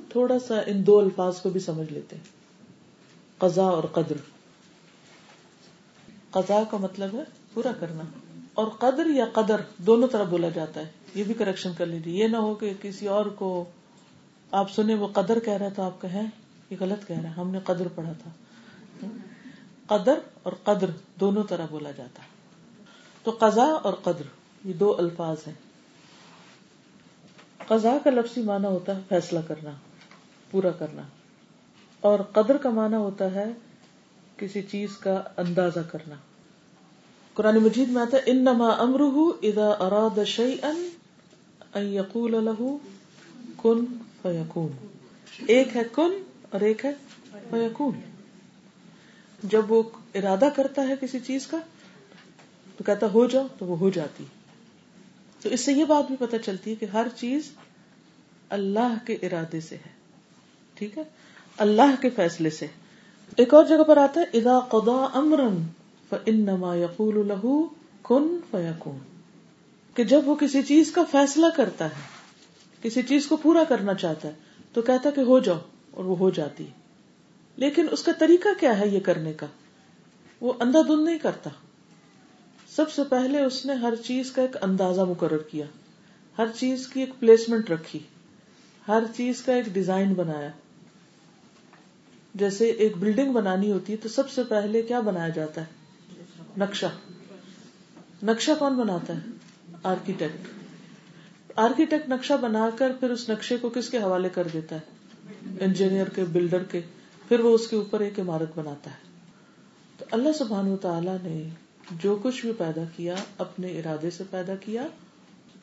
تھوڑا 0.09 0.39
سا 0.39 0.59
ان 0.65 0.87
دو 0.87 0.99
الفاظ 0.99 1.41
کو 1.41 1.49
بھی 1.49 1.59
سمجھ 1.59 1.93
لیتے 1.93 2.15
ہیں۔ 2.15 2.23
قضاء 3.37 3.69
اور 3.69 3.83
قدر۔ 3.83 4.15
قضاء 6.29 6.61
کا 6.71 6.77
مطلب 6.77 7.13
ہے 7.13 7.23
پورا 7.53 7.71
کرنا، 7.79 8.03
اور 8.53 8.67
قدر 8.67 9.05
یا 9.05 9.25
قدر 9.33 9.61
دونوں 9.77 10.07
طرح 10.07 10.23
بولا 10.23 10.49
جاتا 10.49 10.81
ہے۔ 10.81 10.87
یہ 11.15 11.23
بھی 11.23 11.33
کریکشن 11.33 11.71
کر 11.77 11.85
لیجیے۔ 11.85 12.23
یہ 12.23 12.27
نہ 12.27 12.37
ہو 12.37 12.55
کہ 12.55 12.73
کسی 12.81 13.07
اور 13.07 13.25
کو 13.25 13.65
آپ 14.51 14.71
سنیں 14.71 14.95
وہ 14.95 15.07
قدر 15.07 15.39
کہہ 15.39 15.53
رہا 15.53 15.65
ہے 15.65 15.71
تو 15.71 15.81
آپ 15.81 16.01
کہیں 16.01 16.27
یہ 16.69 16.77
غلط 16.79 17.07
کہہ 17.07 17.15
رہے 17.15 17.27
ہیں 17.27 17.35
ہم 17.35 17.51
نے 17.51 17.59
قدر 17.63 17.87
پڑھا 17.95 18.13
تھا۔ 18.13 18.29
قدر 19.87 20.19
اور 20.43 20.53
قدر 20.63 20.89
دونوں 21.19 21.43
طرح 21.43 21.65
بولا 21.69 21.91
جاتا 21.91 22.23
ہے۔ 22.23 22.27
تو 23.23 23.31
قضاء 23.39 23.71
اور 23.83 23.93
قدر، 23.93 24.23
یہ 24.65 24.73
دو 24.73 24.95
الفاظ 24.97 25.37
ہیں۔ 25.47 25.53
قضاء 27.67 27.97
کا 28.03 28.09
لفظی 28.09 28.41
معنی 28.41 28.65
ہوتا 28.65 28.95
ہے 28.95 29.01
فیصلہ 29.09 29.39
کرنا، 29.47 29.71
پورا 30.51 30.71
کرنا۔ 30.71 31.01
اور 32.01 32.19
قدر 32.19 32.57
کا 32.57 32.69
معنی 32.69 32.95
ہوتا 32.95 33.31
ہے 33.31 33.45
کسی 34.37 34.61
چیز 34.61 34.97
کا 34.97 35.23
اندازہ 35.37 35.79
کرنا۔ 35.91 36.15
قرآن 37.33 37.57
مجید 37.57 37.89
میں 37.89 38.01
آتا 38.01 38.17
ہے 38.17 38.21
ان 38.25 38.43
نما 38.43 38.69
امر 38.69 38.99
ادا 39.43 39.69
اراد 39.69 40.19
یقول 41.75 42.49
کن 43.57 43.85
فیقون 44.21 44.87
ایک 45.47 45.75
ہے 45.75 45.81
کن 45.91 46.23
اور 46.49 46.61
ایک 46.61 46.85
ہے 46.85 46.91
فیقون 47.49 48.12
جب 49.43 49.71
وہ 49.71 49.83
ارادہ 50.15 50.47
کرتا 50.55 50.87
ہے 50.87 50.93
کسی 51.01 51.19
چیز 51.19 51.47
کا، 51.47 51.57
تو 52.77 52.83
کہتا 52.83 53.07
ہو 53.13 53.25
جاؤ، 53.25 53.47
تو 53.57 53.65
وہ 53.65 53.77
ہو 53.77 53.89
جاتی۔ 53.89 54.23
تو 55.41 55.49
اس 55.49 55.61
سے 55.61 55.73
یہ 55.73 55.85
بات 55.85 56.07
بھی 56.07 56.15
پتہ 56.19 56.35
چلتی 56.45 56.71
ہے 56.71 56.75
کہ 56.75 56.85
ہر 56.85 57.07
چیز 57.15 57.51
اللہ 58.49 58.93
کے 59.05 59.13
ارادے 59.13 59.61
سے 59.61 59.75
ہے۔ 59.75 59.89
ٹھیک 60.75 60.97
ہے؟ 60.97 61.03
اللہ 61.57 62.01
کے 62.01 62.09
فیصلے 62.09 62.49
سے۔ 62.49 62.67
ایک 63.37 63.53
اور 63.53 63.65
جگہ 63.65 63.83
پر 63.83 63.97
آتا 63.97 64.21
ہے 64.21 64.37
ادا 64.37 64.59
قدا 64.59 65.07
امرن 65.13 65.63
فانما 66.09 66.75
یقول 66.75 67.27
له 67.27 67.57
کن 68.03 68.39
فیکون 68.51 68.97
کہ 69.93 70.03
جب 70.03 70.21
وہ 70.25 70.35
کسی 70.35 70.61
چیز 70.63 70.91
کا 70.91 71.03
فیصلہ 71.11 71.45
کرتا 71.57 71.85
ہے، 71.85 72.01
کسی 72.81 73.01
چیز 73.01 73.25
کو 73.27 73.37
پورا 73.37 73.63
کرنا 73.63 73.93
چاہتا 73.93 74.27
ہے، 74.27 74.33
تو 74.73 74.81
کہتا 74.81 75.09
کہ 75.09 75.21
ہو 75.21 75.39
جاؤ 75.39 75.59
اور 75.91 76.05
وہ 76.05 76.17
ہو 76.17 76.29
جاتی۔ 76.29 76.67
لیکن 77.55 77.87
اس 77.91 78.03
کا 78.03 78.11
طریقہ 78.19 78.49
کیا 78.59 78.79
ہے 78.79 78.87
یہ 78.87 78.99
کرنے 78.99 79.33
کا؟ 79.33 79.45
وہ 80.41 80.53
اندھا 80.59 80.81
دھند 80.81 81.05
نہیں 81.05 81.17
کرتا۔ 81.17 81.49
سب 82.75 82.91
سے 82.91 83.01
پہلے 83.09 83.43
اس 83.43 83.65
نے 83.65 83.73
ہر 83.73 83.95
چیز 83.95 84.31
کا 84.31 84.41
ایک 84.41 84.57
اندازہ 84.61 85.01
مقرر 85.01 85.37
کیا۔ 85.37 85.65
ہر 86.37 86.45
چیز 86.59 86.87
کی 86.87 86.99
ایک 86.99 87.09
پلیسمنٹ 87.19 87.69
رکھی۔ 87.69 87.99
ہر 88.87 89.03
چیز 89.15 89.41
کا 89.41 89.53
ایک 89.53 89.65
ڈیزائن 89.65 90.13
بنایا۔ 90.13 90.49
جیسے 92.35 92.65
ایک 92.65 92.97
بلڈنگ 92.97 93.33
بنانی 93.33 93.71
ہوتی 93.71 93.93
ہے 93.93 93.97
تو 93.97 94.09
سب 94.09 94.29
سے 94.29 94.43
پہلے 94.43 94.81
کیا 94.81 94.99
بنایا 94.99 95.29
جاتا 95.29 95.61
ہے؟ 95.61 95.65
نقشہ۔ 96.57 96.85
نقشہ 98.23 98.51
کون 98.59 98.73
بناتا 98.73 99.13
ہے؟ 99.13 99.19
آرکیٹیکٹ 99.83 100.47
آرکیٹیکٹ 101.55 102.09
نقشہ 102.09 102.33
بنا 102.41 102.69
کر 102.77 102.91
پھر 102.99 103.09
اس 103.09 103.29
نقشے 103.29 103.57
کو 103.57 103.69
کس 103.69 103.89
کے 103.89 103.97
حوالے 103.97 104.29
کر 104.29 104.47
دیتا 104.53 104.75
ہے؟ 104.75 104.81
انجینئر 105.59 106.09
کے 106.09 106.23
بلڈر 106.23 106.63
کے۔ 106.63 106.81
پھر 107.27 107.39
وہ 107.39 107.55
اس 107.55 107.67
کے 107.67 107.75
اوپر 107.75 107.99
ایک 107.99 108.19
عمارت 108.19 108.49
بناتا 108.55 108.91
ہے۔ 108.91 109.11
تو 109.97 110.05
اللہ 110.11 110.31
سبحان 110.31 110.67
و 110.67 110.77
تعالی 110.77 111.11
نے 111.23 111.49
جو 111.91 112.17
کچھ 112.23 112.41
بھی 112.41 112.53
پیدا 112.53 112.81
کیا، 112.95 113.15
اپنے 113.37 113.79
ارادے 113.79 114.09
سے 114.09 114.23
پیدا 114.29 114.55
کیا 114.55 114.87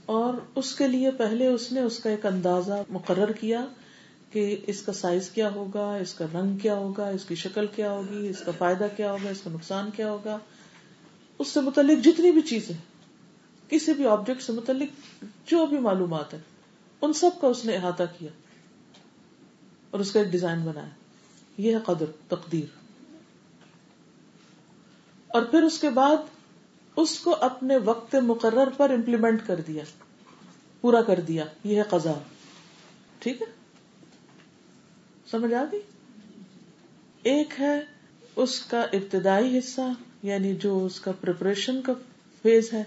اور 0.07 0.35
اس 0.55 0.75
کے 0.75 0.89
لیے 0.89 1.11
پہلے 1.11 1.47
اس 1.47 1.73
نے 1.73 1.81
اس 1.81 1.99
کا 1.99 2.11
ایک 2.11 2.27
اندازہ 2.27 2.83
مقرر 2.89 3.33
کیا 3.33 3.67
کہ 4.31 4.57
اس 4.67 4.83
کا 4.83 4.93
سائز 4.93 5.31
کیا 5.31 5.51
ہوگا، 5.55 5.97
اس 5.97 6.15
کا 6.15 6.25
رنگ 6.35 6.57
کیا 6.57 6.75
ہوگا، 6.75 7.09
اس 7.09 7.25
کی 7.25 7.35
شکل 7.35 7.67
کیا 7.67 7.93
ہوگی، 7.93 8.29
اس 8.29 8.41
کا 8.47 8.53
فائدہ 8.59 8.87
کیا 8.97 9.13
ہوگا، 9.13 9.31
اس 9.31 9.41
کا 9.41 9.51
نقصان 9.51 9.91
کیا 9.97 10.11
ہوگا۔ 10.11 10.39
اس 11.39 11.49
سے 11.49 11.61
متعلق 11.61 12.05
جتنی 12.05 12.31
بھی 12.31 12.41
چیزیں، 12.41 12.77
کسی 13.69 13.93
بھی 13.93 14.07
آبجیکٹ 14.07 14.43
سے 14.43 14.53
متعلق 14.53 15.25
جو 15.47 15.67
بھی 15.67 15.79
معلومات 15.79 16.35
ہے 16.35 16.39
ان 17.03 17.13
سب 17.13 17.31
کا 17.41 17.47
اس 17.47 17.65
نے 17.65 17.77
احاطہ 17.77 18.03
کیا 18.19 18.31
اور 19.91 20.01
اس 20.01 20.13
کا 20.13 20.21
ایک 20.21 20.29
ڈیزائن 20.29 20.61
بنایا۔ 20.61 21.00
یہ 21.61 21.75
ہے 21.75 21.81
قدر، 21.87 22.11
تقدیر۔ 22.29 22.79
اور 25.31 25.43
پھر 25.43 25.63
اس 25.63 25.79
کے 25.79 25.91
بعد 25.91 26.17
اس 26.97 27.19
کو 27.19 27.35
اپنے 27.41 27.77
وقت 27.77 28.15
مقرر 28.15 28.71
پر 28.77 28.91
امپلیمنٹ 28.91 29.47
کر 29.47 29.61
دیا، 29.61 29.85
پورا 30.81 31.03
کر 31.03 31.21
دیا، 31.21 31.45
یہ 31.65 31.77
ہے 31.77 31.83
قزا 31.83 32.13
ٹھیک 33.19 33.43
ہے؟ 33.43 33.47
سمجھ 35.31 35.53
آ 35.55 35.65
گئی؟ 35.73 35.81
ایک 37.23 37.55
ہے 37.59 37.79
اس 38.37 38.59
کا 38.61 38.81
ابتدائی 38.93 39.59
حصہ 39.59 39.89
یعنی 40.23 40.55
جو 40.57 40.85
اس 40.85 41.01
کا 41.01 41.13
پریپریشن 41.13 41.83
کا 41.83 41.93
فیز 42.43 42.73
ہے، 42.73 42.83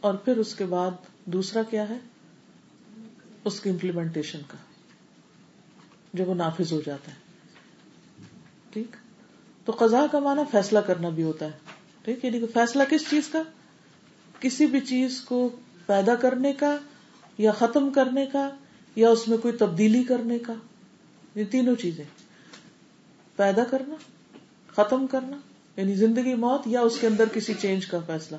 اور 0.00 0.14
پھر 0.14 0.36
اس 0.36 0.54
کے 0.54 0.66
بعد 0.66 0.90
دوسرا 1.24 1.62
کیا 1.62 1.88
ہے؟ 1.88 1.98
اس 3.44 3.60
کی 3.60 3.70
امپلیمنٹیشن 3.70 4.40
کا، 4.48 4.56
جب 6.12 6.28
وہ 6.28 6.34
نافذ 6.34 6.72
ہو 6.72 6.80
جاتا 6.80 7.10
ہے۔ 7.10 7.25
ٹھیک؟ 8.76 8.96
تو 9.64 9.72
قزا 9.78 10.06
کا 10.12 10.18
معنی 10.18 10.42
فیصلہ 10.50 10.78
کرنا 10.78 11.08
بھی 11.08 11.22
ہوتا 11.22 11.46
ہے۔ 11.46 11.50
ٹھیک؟ 12.02 12.24
یعنی 12.24 12.40
کہ 12.40 12.46
فیصلہ 12.54 12.82
کس 12.90 13.10
چیز 13.10 13.28
کا؟ 13.28 13.42
کسی 14.40 14.66
بھی 14.66 14.80
چیز 14.80 15.20
کو 15.20 15.48
پیدا 15.86 16.14
کرنے 16.14 16.52
کا 16.52 16.76
یا 17.38 17.52
ختم 17.52 17.90
کرنے 17.90 18.26
کا 18.26 18.50
یا 18.96 19.10
اس 19.10 19.28
میں 19.28 19.38
کوئی 19.38 19.56
تبدیلی 19.56 20.02
کرنے 20.02 20.38
کا۔ 20.38 20.52
یہ 21.34 21.44
تینوں 21.50 21.74
چیزیں۔ 21.74 22.04
پیدا 23.36 23.64
کرنا، 23.64 23.94
ختم 24.76 25.06
کرنا 25.06 25.36
یعنی 25.76 25.94
زندگی 25.94 26.34
موت 26.34 26.66
یا 26.66 26.80
اس 26.80 26.98
کے 27.00 27.06
اندر 27.06 27.24
کسی 27.32 27.54
چینج 27.54 27.86
کا 27.86 27.98
فیصلہ۔ 28.06 28.36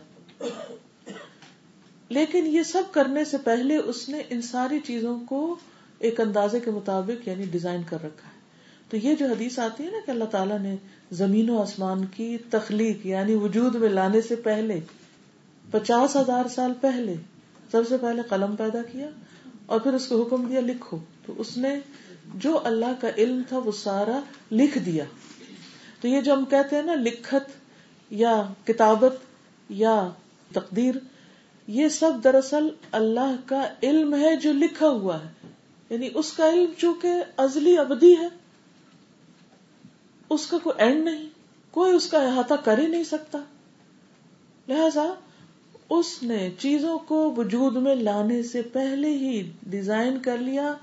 لیکن 2.10 2.46
یہ 2.46 2.64
سب 2.64 2.84
کرنے 2.92 3.26
سے 3.26 3.38
پہلے 3.38 3.78
اس 3.78 4.10
نے 4.10 4.22
ان 4.30 4.42
ساری 4.42 4.80
چیزوں 4.80 5.20
کو 5.20 5.56
ایک 6.00 6.20
اندازے 6.20 6.60
کے 6.60 6.72
مطابق 6.72 7.28
یعنی 7.28 7.46
ڈیزائن 7.46 7.82
کر 7.90 7.98
رکھا 8.04 8.30
ہے۔ 8.30 8.37
تو 8.90 8.98
یہ 8.98 9.16
جو 9.16 9.26
حدیث 9.26 9.60
آتی 9.60 9.86
ہے 9.86 9.92
نا 9.92 9.98
کہ 10.06 10.12
اللہ 10.12 10.26
تعالیٰ 10.26 10.60
نے 10.60 10.76
زمین 11.12 11.50
و 11.50 11.62
آسمان 11.62 12.06
کی 12.06 12.38
تخلیق 12.50 13.06
یعنی 13.06 13.36
وجود 13.36 13.76
میں 13.76 13.90
لانے 13.90 14.22
سے 14.22 14.36
پہلے، 14.36 14.80
پچاس 15.72 16.16
ہزار 16.16 16.48
سال 16.48 16.72
پہلے 16.82 17.16
سب 17.72 17.82
سے 17.90 17.98
پہلے 17.98 18.22
قلم 18.30 18.56
پیدا 18.56 18.82
کیا 18.92 19.10
اور 19.66 19.80
پھر 19.80 19.94
اس 19.94 20.08
کو 20.08 20.24
حکم 20.24 20.46
دیا 20.46 20.60
لکھو۔ 20.60 20.98
تو 21.26 21.34
اس 21.38 21.58
نے 21.58 21.80
جو 22.36 22.60
اللہ 22.64 23.02
کا 23.02 23.08
علم 23.18 23.42
تھا 23.50 23.58
وہ 23.58 23.72
سارا 23.72 24.20
لکھ 24.52 24.78
دیا۔ 24.78 25.04
تو 26.02 26.08
یہ 26.08 26.22
جو 26.22 26.34
ہم 26.34 26.46
کہتے 26.46 26.76
ہیں 26.76 26.84
نا 26.84 26.96
لکھت 26.96 27.52
یا 28.10 28.44
کتابت 28.64 29.14
یا 29.70 30.10
تقدیر، 30.54 30.96
یہ 31.68 31.88
سب 31.88 32.12
دراصل 32.24 32.68
اللہ 32.92 33.36
کا 33.46 33.68
علم 33.84 34.16
ہے 34.16 34.36
جو 34.36 34.54
لکھا 34.54 34.88
ہوا 34.88 35.18
ہے۔ 35.20 35.48
یعنی 35.90 36.10
اس 36.14 36.34
کا 36.34 36.50
علم 36.50 36.72
چونکہ 36.78 37.14
ازلی 37.38 37.78
ابدی 37.78 38.14
ہے۔ 38.14 38.47
اس 40.30 40.48
کا 40.48 40.58
کوئی 40.64 40.84
اینڈ 40.84 41.04
نہیں۔ 41.04 41.30
کوئی 41.72 41.94
اس 41.94 42.08
کا 42.08 42.18
احاطہ 42.18 42.54
کر 42.54 42.78
ہی 42.78 42.88
نہیں 42.88 43.04
سکتا۔ 43.04 43.40
لہذا 44.68 45.14
اس 45.90 46.24
نے 46.24 46.50
چیزوں 46.60 47.00
کو 47.00 47.34
وجود 47.38 47.76
میں 47.76 47.96
لانے 47.96 48.44
سے 48.44 48.62
پہلے 48.62 49.10
ہی 49.10 49.52
ڈیزائن 49.64 50.20
کر 50.20 50.38
لیا، 50.38 50.74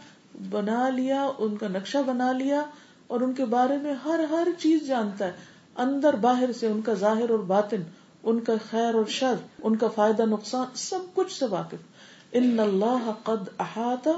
بنا 0.51 0.89
لیا، 0.89 1.31
ان 1.39 1.57
کا 1.57 1.69
نقشہ 1.69 1.99
بنا 2.07 2.33
لیا 2.33 2.63
اور 3.07 3.21
ان 3.21 3.33
کے 3.33 3.45
بارے 3.45 3.77
میں 3.77 3.95
ہر 4.05 4.21
ہر 4.31 4.49
چیز 4.59 4.87
جانتا 4.87 5.27
ہے۔ 5.27 5.33
اندر 5.77 6.17
باہر 6.17 6.53
سے 6.53 6.67
ان 6.67 6.83
کا 6.83 6.95
ظاہر 6.95 7.31
اور 7.31 7.39
باطن، 7.39 7.83
ان 8.23 8.41
کا 8.41 8.53
خیر 8.71 8.95
اور 8.95 9.05
شر، 9.09 9.35
ان 9.63 9.77
کا 9.77 9.89
فائدہ، 9.89 10.23
نقصان، 10.23 10.67
سب 10.75 11.01
کچھ 11.15 11.39
سے 11.39 11.47
واقف۔ 11.47 11.95
ان 12.33 12.61
اللہ 12.61 13.13
قد 13.23 13.49
احاطہ 13.59 14.11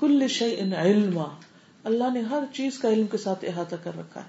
کل 0.00 0.28
شعی 0.28 0.54
ان 0.58 0.72
علم 0.72 1.20
اللہ 1.86 2.04
نے 2.14 2.20
ہر 2.20 2.44
چیز 2.52 2.78
کا 2.78 2.88
علم 2.88 3.06
کے 3.06 3.18
ساتھ 3.18 3.44
احاطہ 3.48 3.76
کر 3.82 3.98
رکھا 3.98 4.20
ہے۔ 4.20 4.28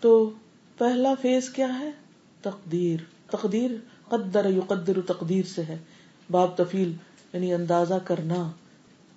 تو 0.00 0.30
پہلا 0.78 1.14
فیز 1.22 1.50
کیا 1.50 1.78
ہے؟ 1.78 1.90
تقدیر۔ 2.42 3.00
تقدیر 3.30 3.70
قدر 4.08 4.50
یقدر 4.50 5.00
تقدیر 5.06 5.44
سے 5.44 5.62
ہے۔ 5.62 5.78
باب 6.30 6.56
تفیل 6.56 6.92
یعنی 7.32 7.54
اندازہ 7.54 7.94
کرنا 8.04 8.50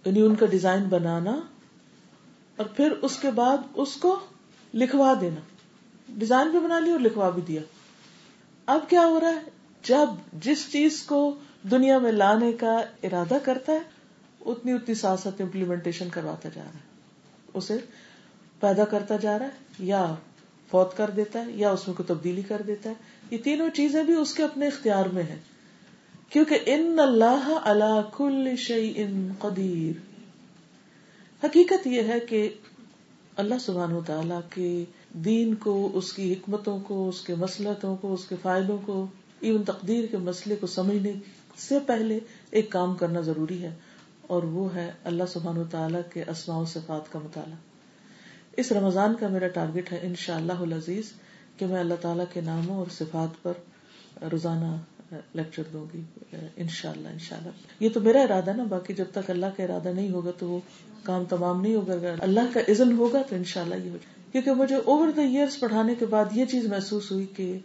یعنی 0.05 0.21
ان 0.21 0.35
کا 0.35 0.45
ڈیزائن 0.45 0.83
بنانا، 0.83 1.39
اور 2.55 2.65
پھر 2.65 2.91
اس 2.91 3.17
کے 3.17 3.31
بعد 3.31 3.57
اس 3.73 3.95
کو 3.95 4.19
لکھوا 4.73 5.13
دینا۔ 5.21 5.39
ڈیزائن 6.09 6.49
بھی 6.49 6.59
بنا 6.59 6.79
لیا 6.79 6.93
اور 6.93 6.99
لکھوا 6.99 7.29
بھی 7.29 7.41
دیا۔ 7.41 7.61
اب 8.65 8.89
کیا 8.89 9.05
ہو 9.05 9.19
رہا 9.19 9.29
ہے؟ 9.29 9.39
جب 9.83 10.09
جس 10.33 10.71
چیز 10.71 11.03
کو 11.03 11.35
دنیا 11.71 11.97
میں 11.97 12.11
لانے 12.11 12.51
کا 12.51 12.77
ارادہ 13.03 13.37
کرتا 13.43 13.71
ہے، 13.71 13.79
اتنی 14.45 14.73
اتنی 14.73 14.95
ساتھ 14.95 15.27
امپلیمنٹیشن 15.27 16.09
کرواتا 16.09 16.49
جا 16.49 16.61
رہا 16.61 16.73
ہے۔ 16.73 16.94
اسے 17.55 17.77
پیدا 18.59 18.85
کرتا 18.85 19.15
جا 19.15 19.39
رہا 19.39 19.45
ہے، 19.45 19.51
یا 19.79 20.15
فوت 20.71 20.97
کر 20.97 21.09
دیتا 21.09 21.45
ہے، 21.45 21.51
یا 21.51 21.71
اس 21.71 21.87
میں 21.87 21.95
کوئی 21.95 22.07
تبدیلی 22.07 22.41
کر 22.41 22.61
دیتا 22.67 22.89
ہے۔ 22.89 22.95
یہ 23.31 23.37
تینوں 23.43 23.69
چیزیں 23.69 24.03
بھی 24.03 24.13
اس 24.13 24.33
کے 24.33 24.43
اپنے 24.43 24.67
اختیار 24.67 25.05
میں 25.05 25.23
ہیں۔ 25.23 25.39
کیونکہ 26.29 26.59
ان 26.65 26.99
اللہ 26.99 27.59
اللہ 27.63 28.01
کل 28.17 28.55
شعی 28.57 28.93
ان 28.95 29.31
قدیر۔ 29.39 30.15
حقیقت 31.45 31.87
یہ 31.87 32.01
ہے 32.01 32.19
کہ 32.19 32.53
اللہ 33.35 33.55
سبحان 33.59 33.93
و 33.93 34.01
تعالی 34.01 34.35
کے 34.49 34.83
دین 35.13 35.55
کو، 35.55 35.91
اس 35.93 36.13
کی 36.13 36.33
حکمتوں 36.33 36.79
کو، 36.79 37.09
اس 37.09 37.21
کے 37.21 37.35
مسلطوں 37.35 37.95
کو، 37.95 38.13
اس 38.13 38.25
کے 38.25 38.35
فائدوں 38.41 38.77
کو 38.85 39.07
ایون 39.39 39.63
تقدیر 39.63 40.05
کے 40.05 40.17
مسئلے 40.17 40.55
کو 40.55 40.67
سمجھنے 40.67 41.13
سے 41.57 41.79
پہلے 41.79 42.19
ایک 42.51 42.71
کام 42.71 42.95
کرنا 42.95 43.21
ضروری 43.21 43.63
ہے۔ 43.63 43.75
اور 44.27 44.43
وہ 44.43 44.73
ہے 44.75 44.91
اللہ 45.03 45.23
سبحان 45.27 45.61
تعالیٰ 45.71 46.01
کے 46.13 46.23
اسماء 46.27 46.57
و 46.57 46.65
صفات 46.65 47.11
کا 47.11 47.19
مطالعہ۔ 47.19 47.57
اس 48.57 48.71
رمضان 48.71 49.15
کا 49.19 49.27
میرا 49.27 49.47
ٹارگیٹ 49.47 49.91
ہے 49.91 49.99
ان 50.01 50.15
شاء 50.15 50.35
اللہ 50.35 50.75
عزیز 50.75 51.11
کہ 51.57 51.65
میں 51.65 51.79
اللہ 51.79 52.01
تعالیٰ 52.01 52.25
کے 52.33 52.41
ناموں 52.41 52.77
اور 52.77 52.87
صفات 52.91 53.43
پر 53.43 53.53
روزانہ 54.31 54.75
لیکچر 55.33 55.63
دوں 55.73 55.85
گی 55.93 56.01
ان 56.57 56.67
شاء 56.67 56.89
اللہ 56.89 57.07
ان 57.07 57.19
شاء 57.19 57.37
اللہ 57.37 57.83
یہ 57.83 57.89
تو 57.89 57.99
میرا 57.99 58.21
ارادہ 58.21 58.53
نا، 58.53 58.63
باقی 58.63 58.93
جب 58.93 59.05
تک 59.11 59.29
اللہ 59.29 59.45
کا 59.57 59.63
ارادہ 59.63 59.89
نہیں 59.89 60.09
ہوگا 60.09 60.31
تو 60.39 60.49
وہ 60.49 60.59
کام 61.03 61.25
تمام 61.25 61.61
نہیں 61.61 61.75
ہوگا۔ 61.75 61.93
اللہ 62.19 62.53
کا 62.53 62.59
عزن 62.67 62.91
ہوگا 62.97 63.21
تو 63.29 63.35
ان 63.35 63.43
شاء 63.43 63.61
اللہ 63.61 63.75
یہ 63.75 63.89
ہوگا 63.89 64.31
کیونکہ 64.31 64.51
مجھے 64.51 64.75
اوور 64.75 65.11
دا 65.11 65.21
ایئرس 65.21 65.59
پڑھانے 65.59 65.95
کے 65.95 66.05
بعد 66.05 66.25
یہ 66.31 66.45
چیز 66.45 66.65
محسوس 66.65 67.11
ہوئی 67.11 67.25
کہ 67.25 67.57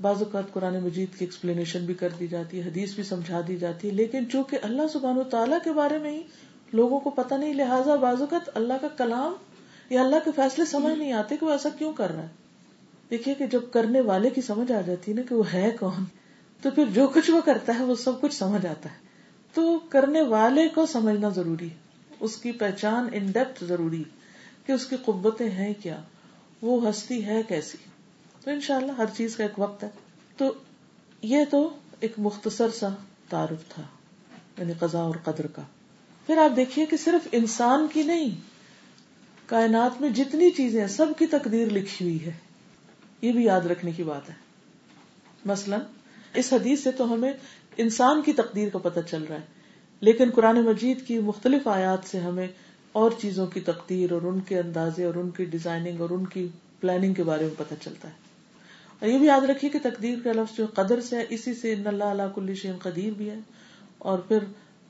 بعض 0.00 0.22
اوقات 0.22 0.52
قرآن 0.52 0.82
مجید 0.82 1.08
کی 1.18 1.24
ایکسپلینیشن 1.24 1.84
بھی 1.84 1.94
کر 1.94 2.08
دی 2.20 2.26
جاتی 2.26 2.60
ہے، 2.60 2.68
حدیث 2.68 2.94
بھی 2.94 3.02
سمجھا 3.02 3.40
دی 3.48 3.56
جاتی 3.56 3.88
ہے، 3.88 3.92
لیکن 3.92 4.30
چونکہ 4.32 4.58
اللہ 4.62 4.82
سبحان 4.92 5.18
و 5.18 5.22
تعالیٰ 5.22 5.58
کے 5.64 5.72
بارے 5.72 5.98
میں 5.98 6.10
ہی 6.10 6.22
لوگوں 6.72 7.00
کو 7.00 7.10
پتہ 7.10 7.34
نہیں، 7.34 7.54
لہٰذا 7.54 7.94
بعض 7.94 8.20
اوقات 8.20 8.50
اللہ 8.54 8.72
کا 8.80 8.88
کلام 8.88 9.32
یا 9.90 10.02
اللہ 10.02 10.16
کے 10.24 10.30
فیصلے 10.36 10.64
سمجھ 10.64 10.98
نہیں 10.98 11.12
آتے 11.12 11.36
کہ 11.36 11.46
وہ 11.46 11.50
ایسا 11.50 11.68
کیوں 11.78 11.92
کر 11.92 12.12
رہا 12.12 12.22
ہے۔ 12.22 12.28
دیکھیے 13.10 13.34
کہ 13.34 13.46
جب 13.46 13.60
کرنے 13.72 14.00
والے 14.00 14.30
کی 14.30 14.40
سمجھ 14.40 14.72
آ 14.72 14.80
جاتی 14.80 15.10
ہے 15.10 15.16
نا 15.16 15.22
کہ 15.28 15.34
وہ 15.34 15.52
ہے 15.52 15.70
کون، 15.80 16.04
تو 16.62 16.70
پھر 16.70 16.84
جو 16.86 17.06
کچھ 17.06 17.30
وہ 17.30 17.40
کرتا 17.44 17.78
ہے 17.78 17.84
وہ 17.84 17.94
سب 17.94 18.20
کچھ 18.20 18.34
سمجھ 18.34 18.66
آتا 18.66 18.88
ہے۔ 18.88 18.96
تو 19.54 19.78
کرنے 19.78 20.22
والے 20.22 20.68
کو 20.68 20.86
سمجھنا 20.86 21.28
ضروری 21.28 21.70
ہے، 21.70 21.76
اس 22.20 22.36
کی 22.36 22.52
پہچان 22.52 23.08
ان 23.12 23.26
ڈیپتھ 23.26 23.64
ضروری 23.64 24.04
کہ 24.66 24.72
اس 24.72 24.86
کی 24.86 24.96
قبتیں 25.04 25.50
ہیں 25.50 25.74
کیا، 25.82 26.00
وہ 26.62 26.88
ہستی 26.88 27.24
ہے 27.24 27.42
کیسی۔ 27.48 27.91
تو 28.44 28.50
انشاءاللہ 28.50 28.92
ہر 28.92 29.04
چیز 29.16 29.36
کا 29.36 29.42
ایک 29.42 29.58
وقت 29.58 29.84
ہے۔ 29.84 29.88
تو 30.36 30.52
یہ 31.22 31.38
تو 31.50 31.76
ایک 32.00 32.12
مختصر 32.18 32.68
سا 32.70 32.88
تعارف 33.28 33.74
تھا 33.74 33.82
یعنی 34.58 34.72
قضاء 34.78 35.00
اور 35.00 35.14
قدر 35.24 35.46
کا۔ 35.46 35.62
پھر 36.26 36.38
آپ 36.38 36.56
دیکھیے 36.56 36.86
کہ 36.86 36.96
صرف 36.96 37.28
انسان 37.32 37.86
کی 37.92 38.02
نہیں، 38.02 38.30
کائنات 39.46 40.00
میں 40.00 40.10
جتنی 40.10 40.50
چیزیں 40.50 40.80
ہیں، 40.80 40.88
سب 40.88 41.06
کی 41.18 41.26
تقدیر 41.26 41.66
لکھی 41.66 42.06
ہوئی 42.06 42.26
ہے۔ 42.26 42.32
یہ 43.22 43.32
بھی 43.32 43.44
یاد 43.44 43.60
رکھنے 43.60 43.90
کی 43.90 44.02
بات 44.02 44.28
ہے۔ 44.28 44.34
مثلا، 45.44 45.78
اس 46.34 46.52
حدیث 46.52 46.82
سے 46.82 46.90
تو 46.90 47.14
ہمیں 47.14 47.32
انسان 47.76 48.22
کی 48.22 48.32
تقدیر 48.32 48.68
کا 48.68 48.78
پتہ 48.78 49.00
چل 49.10 49.22
رہا 49.22 49.36
ہے، 49.36 49.46
لیکن 50.00 50.30
قرآن 50.34 50.60
مجید 50.60 51.06
کی 51.06 51.18
مختلف 51.18 51.68
آیات 51.68 51.98
سے 52.04 52.20
ہمیں 52.20 52.48
اور 52.92 53.10
چیزوں 53.20 53.46
کی 53.46 53.60
تقدیر 53.60 54.12
اور 54.12 54.22
ان 54.22 54.40
کے 54.40 54.58
اندازے 54.58 55.04
اور 55.04 55.14
ان 55.14 55.30
کی 55.30 55.44
ڈیزائننگ 55.44 56.00
اور 56.00 56.10
ان 56.10 56.26
کی 56.26 56.48
پلاننگ 56.80 57.14
کے 57.14 57.22
بارے 57.22 57.44
میں 57.44 57.54
پتہ 57.58 57.74
چلتا 57.80 58.08
ہے۔ 58.08 58.21
یہ 59.06 59.18
بھی 59.18 59.26
یاد 59.26 59.40
رکھیے 59.40 59.70
کہ 59.70 59.78
تقدیر 59.82 60.18
کا 60.24 60.32
لفظ 60.32 60.56
جو 60.56 60.66
قدر 60.74 61.00
سے 61.00 61.16
ہے، 61.16 61.24
اسی 61.28 61.54
سے 61.54 61.72
ان 61.72 61.86
اللہ 61.86 62.04
علیہ 62.04 62.34
کل 62.34 62.54
شین 62.54 62.76
قدیر 62.82 63.12
بھی 63.12 63.30
ہے۔ 63.30 63.38
اور 63.98 64.18
پھر 64.18 64.38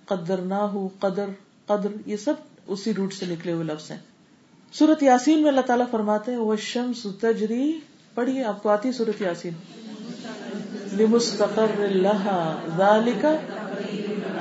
قدر 0.04 0.38
نہ 0.38 0.54
ہو 0.54 0.88
قدر 0.98 1.24
قدر، 1.66 1.88
یہ 2.06 2.16
سب 2.16 2.34
اسی 2.66 2.94
روٹ 2.94 3.14
سے 3.14 3.26
نکلے 3.26 3.52
ہوئے 3.52 3.64
لفظ 3.64 3.90
ہیں۔ 3.90 3.98
سورت 4.72 5.02
یاسین 5.02 5.40
میں 5.40 5.48
اللہ 5.48 5.60
تعالیٰ 5.60 5.86
فرماتے 5.90 6.30
ہیں 6.30 6.38
وہ 6.38 6.56
شمس 6.56 7.06
تجری 7.20 7.80
پڑھیے 8.14 8.44
آپ 8.44 8.62
کو 8.62 8.68
آتی 8.68 8.92
سورت 8.92 9.22
یاسین۔ 9.22 9.54
لمستقر 10.92 11.78
اللہ 11.78 12.56
ذالک 12.76 13.26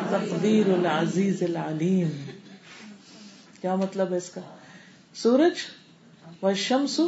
تقدیر 0.09 0.67
العزیز 0.67 1.43
العلیم 1.43 2.09
کیا 3.61 3.75
مطلب 3.75 4.11
ہے 4.11 4.17
اس 4.17 4.29
کا؟ 4.29 4.41
سورج 5.15 5.53
و 6.43 6.53
شمس 6.53 6.99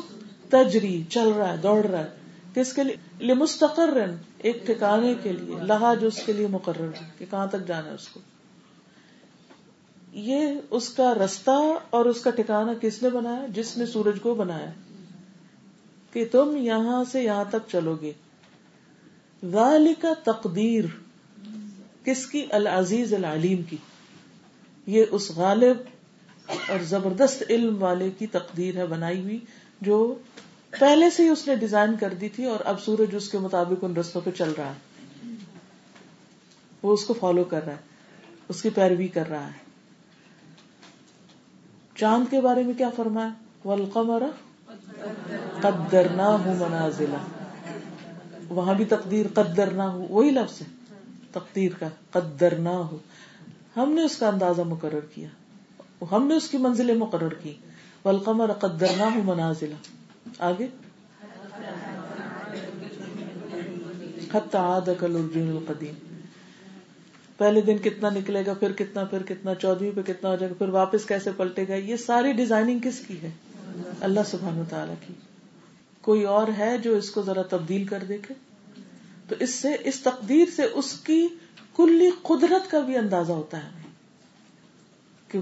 تجری 0.50 1.04
چل 1.10 1.30
رہا 1.30 1.52
ہے، 1.52 1.58
دوڑ 1.58 1.86
رہا 1.86 2.00
ہے۔ 2.00 2.23
کس 2.56 2.74
کے 2.74 2.84
لیے 2.84 2.96
لمستقر 3.26 4.08
ایک 4.38 4.68
ٹھکانے 4.68 5.16
کے 5.24 5.34
لیے، 5.34 5.56
لہا 5.62 5.94
جو 5.94 6.08
اس 6.08 6.20
کے 6.26 6.34
لیے 6.34 6.48
مقرر 6.48 6.88
ہے، 6.88 7.10
کہ 7.18 7.26
کہاں 7.30 7.48
تک 7.48 7.68
جانا 7.68 7.90
ہے 7.90 7.94
اس 7.94 8.08
کو۔ 8.08 8.20
یہ 10.14 10.54
اس 10.70 10.90
کا 10.90 11.14
رستہ 11.14 11.78
اور 11.90 12.06
اس 12.06 12.22
کا 12.22 12.30
ٹھکانا 12.30 12.74
کس 12.82 13.04
نے 13.04 13.10
بنایا؟ 13.10 13.46
جس 13.50 13.78
نے 13.78 13.86
سورج 13.86 14.18
کو 14.22 14.34
بنایا۔ 14.34 14.72
کہ 16.14 16.26
تم 16.32 16.58
یہاں 16.58 17.04
سے 17.12 17.24
یہاں 17.24 17.44
تک 17.50 17.70
چلو 17.72 17.98
گے۔ 18.02 18.12
کا 20.02 20.32
تقدیر، 20.32 20.84
کس 22.04 22.26
کی؟ 22.28 22.46
العزیز 22.52 23.14
العلیم 23.14 23.62
کی۔ 23.62 23.78
یہ 24.86 25.04
اس 25.12 25.32
غالب 25.32 25.78
اور 26.48 26.84
زبردست 26.84 27.44
علم 27.50 27.84
والے 27.84 28.10
کی 28.18 28.28
تقدیر 28.28 28.78
ہے، 28.78 28.86
بنائی 28.86 29.22
ہوئی، 29.22 29.40
جو 29.82 30.16
پہلے 30.80 31.10
سے 31.10 31.24
ہی 31.24 31.28
اس 31.28 31.48
نے 31.48 31.56
ڈیزائن 31.56 31.96
کر 32.00 32.14
دی 32.14 32.30
تھی 32.30 32.46
اور 32.46 32.60
اب 32.66 32.82
سورج 32.82 33.16
اس 33.16 33.30
کے 33.30 33.38
مطابق 33.38 33.84
ان 33.84 33.96
رستوں 33.96 34.22
پہ 34.24 34.32
چل 34.32 34.52
رہا 34.58 34.72
ہے۔ 34.72 34.94
وہ 36.84 36.94
اس 36.94 37.06
کو 37.06 37.14
فالو 37.14 37.44
کر 37.44 37.66
رہا 37.66 37.72
ہے۔ 37.72 37.78
اس 38.50 38.62
کی 38.62 38.70
پیروی 38.70 39.08
کر 39.08 39.30
رہا 39.30 39.48
ہے۔ 39.48 39.64
چاند 41.96 42.26
کے 42.32 42.42
بارے 42.42 42.64
میں 42.64 42.74
کیا 42.74 42.90
فرمایا؟ 42.96 43.30
ولقمر 43.68 44.24
قدر 45.62 46.10
نہ 46.16 46.22
ہوں 46.22 46.56
منازلہ 46.56 47.18
وہاں 48.50 48.74
بھی 48.74 48.86
تقدیر 48.86 49.26
قدر 49.34 49.72
نہ 49.72 49.82
ہو 49.82 50.06
وہی 50.10 50.30
لفظ 50.30 50.62
ہے۔ 50.62 50.68
تقدیر 51.32 51.72
کا 51.80 51.88
قدر 52.12 52.56
نہ 52.56 52.70
ہو 52.70 52.98
ہم 53.78 53.92
نے 53.92 54.04
اس 54.04 54.18
کا 54.18 54.28
اندازہ 54.28 54.62
مقرر 54.62 55.00
کیا۔ 55.00 55.28
ہم 56.12 56.28
نے 56.28 56.36
اس 56.36 56.50
کی 56.50 56.58
منزلیں 56.58 56.96
مقرر 56.96 57.34
کی۔ 57.34 57.54
ولقمر 58.06 58.54
قدر 58.54 58.88
نہ 58.98 59.04
ہوں 59.04 59.24
منازلہ 59.24 59.76
آگے؟ 60.40 60.68
القدیم۔ 65.50 65.94
پہلے 67.38 67.62
دن 67.62 67.78
کتنا 67.78 68.10
نکلے 68.10 68.46
گا، 68.46 68.54
پھر 68.54 68.72
کتنا 68.72 69.04
پھر 69.04 69.24
کتنا 69.24 69.56
چودہ 69.56 69.84
پہ 69.96 70.02
کتنا 70.02 70.30
ہو 70.30 70.36
جائے 70.36 70.50
گا، 70.50 70.56
پھر 70.58 70.70
واپس 70.70 71.06
کیسے 71.06 71.30
پلٹے 71.38 71.68
گا؟ 71.68 71.76
یہ 71.76 71.96
ساری 71.96 72.32
ڈیزائننگ 72.34 72.80
کس 72.80 73.00
کی 73.00 73.22
ہے؟ 73.22 73.32
اللہ 74.02 74.20
سبحان 74.26 74.64
تعالیٰ 74.70 74.96
کی۔ 75.08 75.14
کوئی 76.02 76.24
اور 76.24 76.48
ہے 76.58 76.78
جو 76.78 76.96
اس 76.96 77.12
کو 77.12 77.22
ذرا 77.22 77.42
تبدیل 77.42 77.88
کر 77.88 78.04
دیکھے؟ 78.08 78.34
تو 79.28 79.36
اس 79.40 79.50
سے، 79.50 79.70
اس 79.84 80.00
تقدیر 80.00 80.46
سے 80.56 80.64
اس 80.64 81.00
کی 81.00 81.28
کلی 81.76 82.10
قدرت 82.22 82.72
کا 82.72 82.80
بھی 82.80 82.98
اندازہ 82.98 83.32
ہوتا 83.32 83.58
ہے 83.58 83.82
کہ 85.28 85.40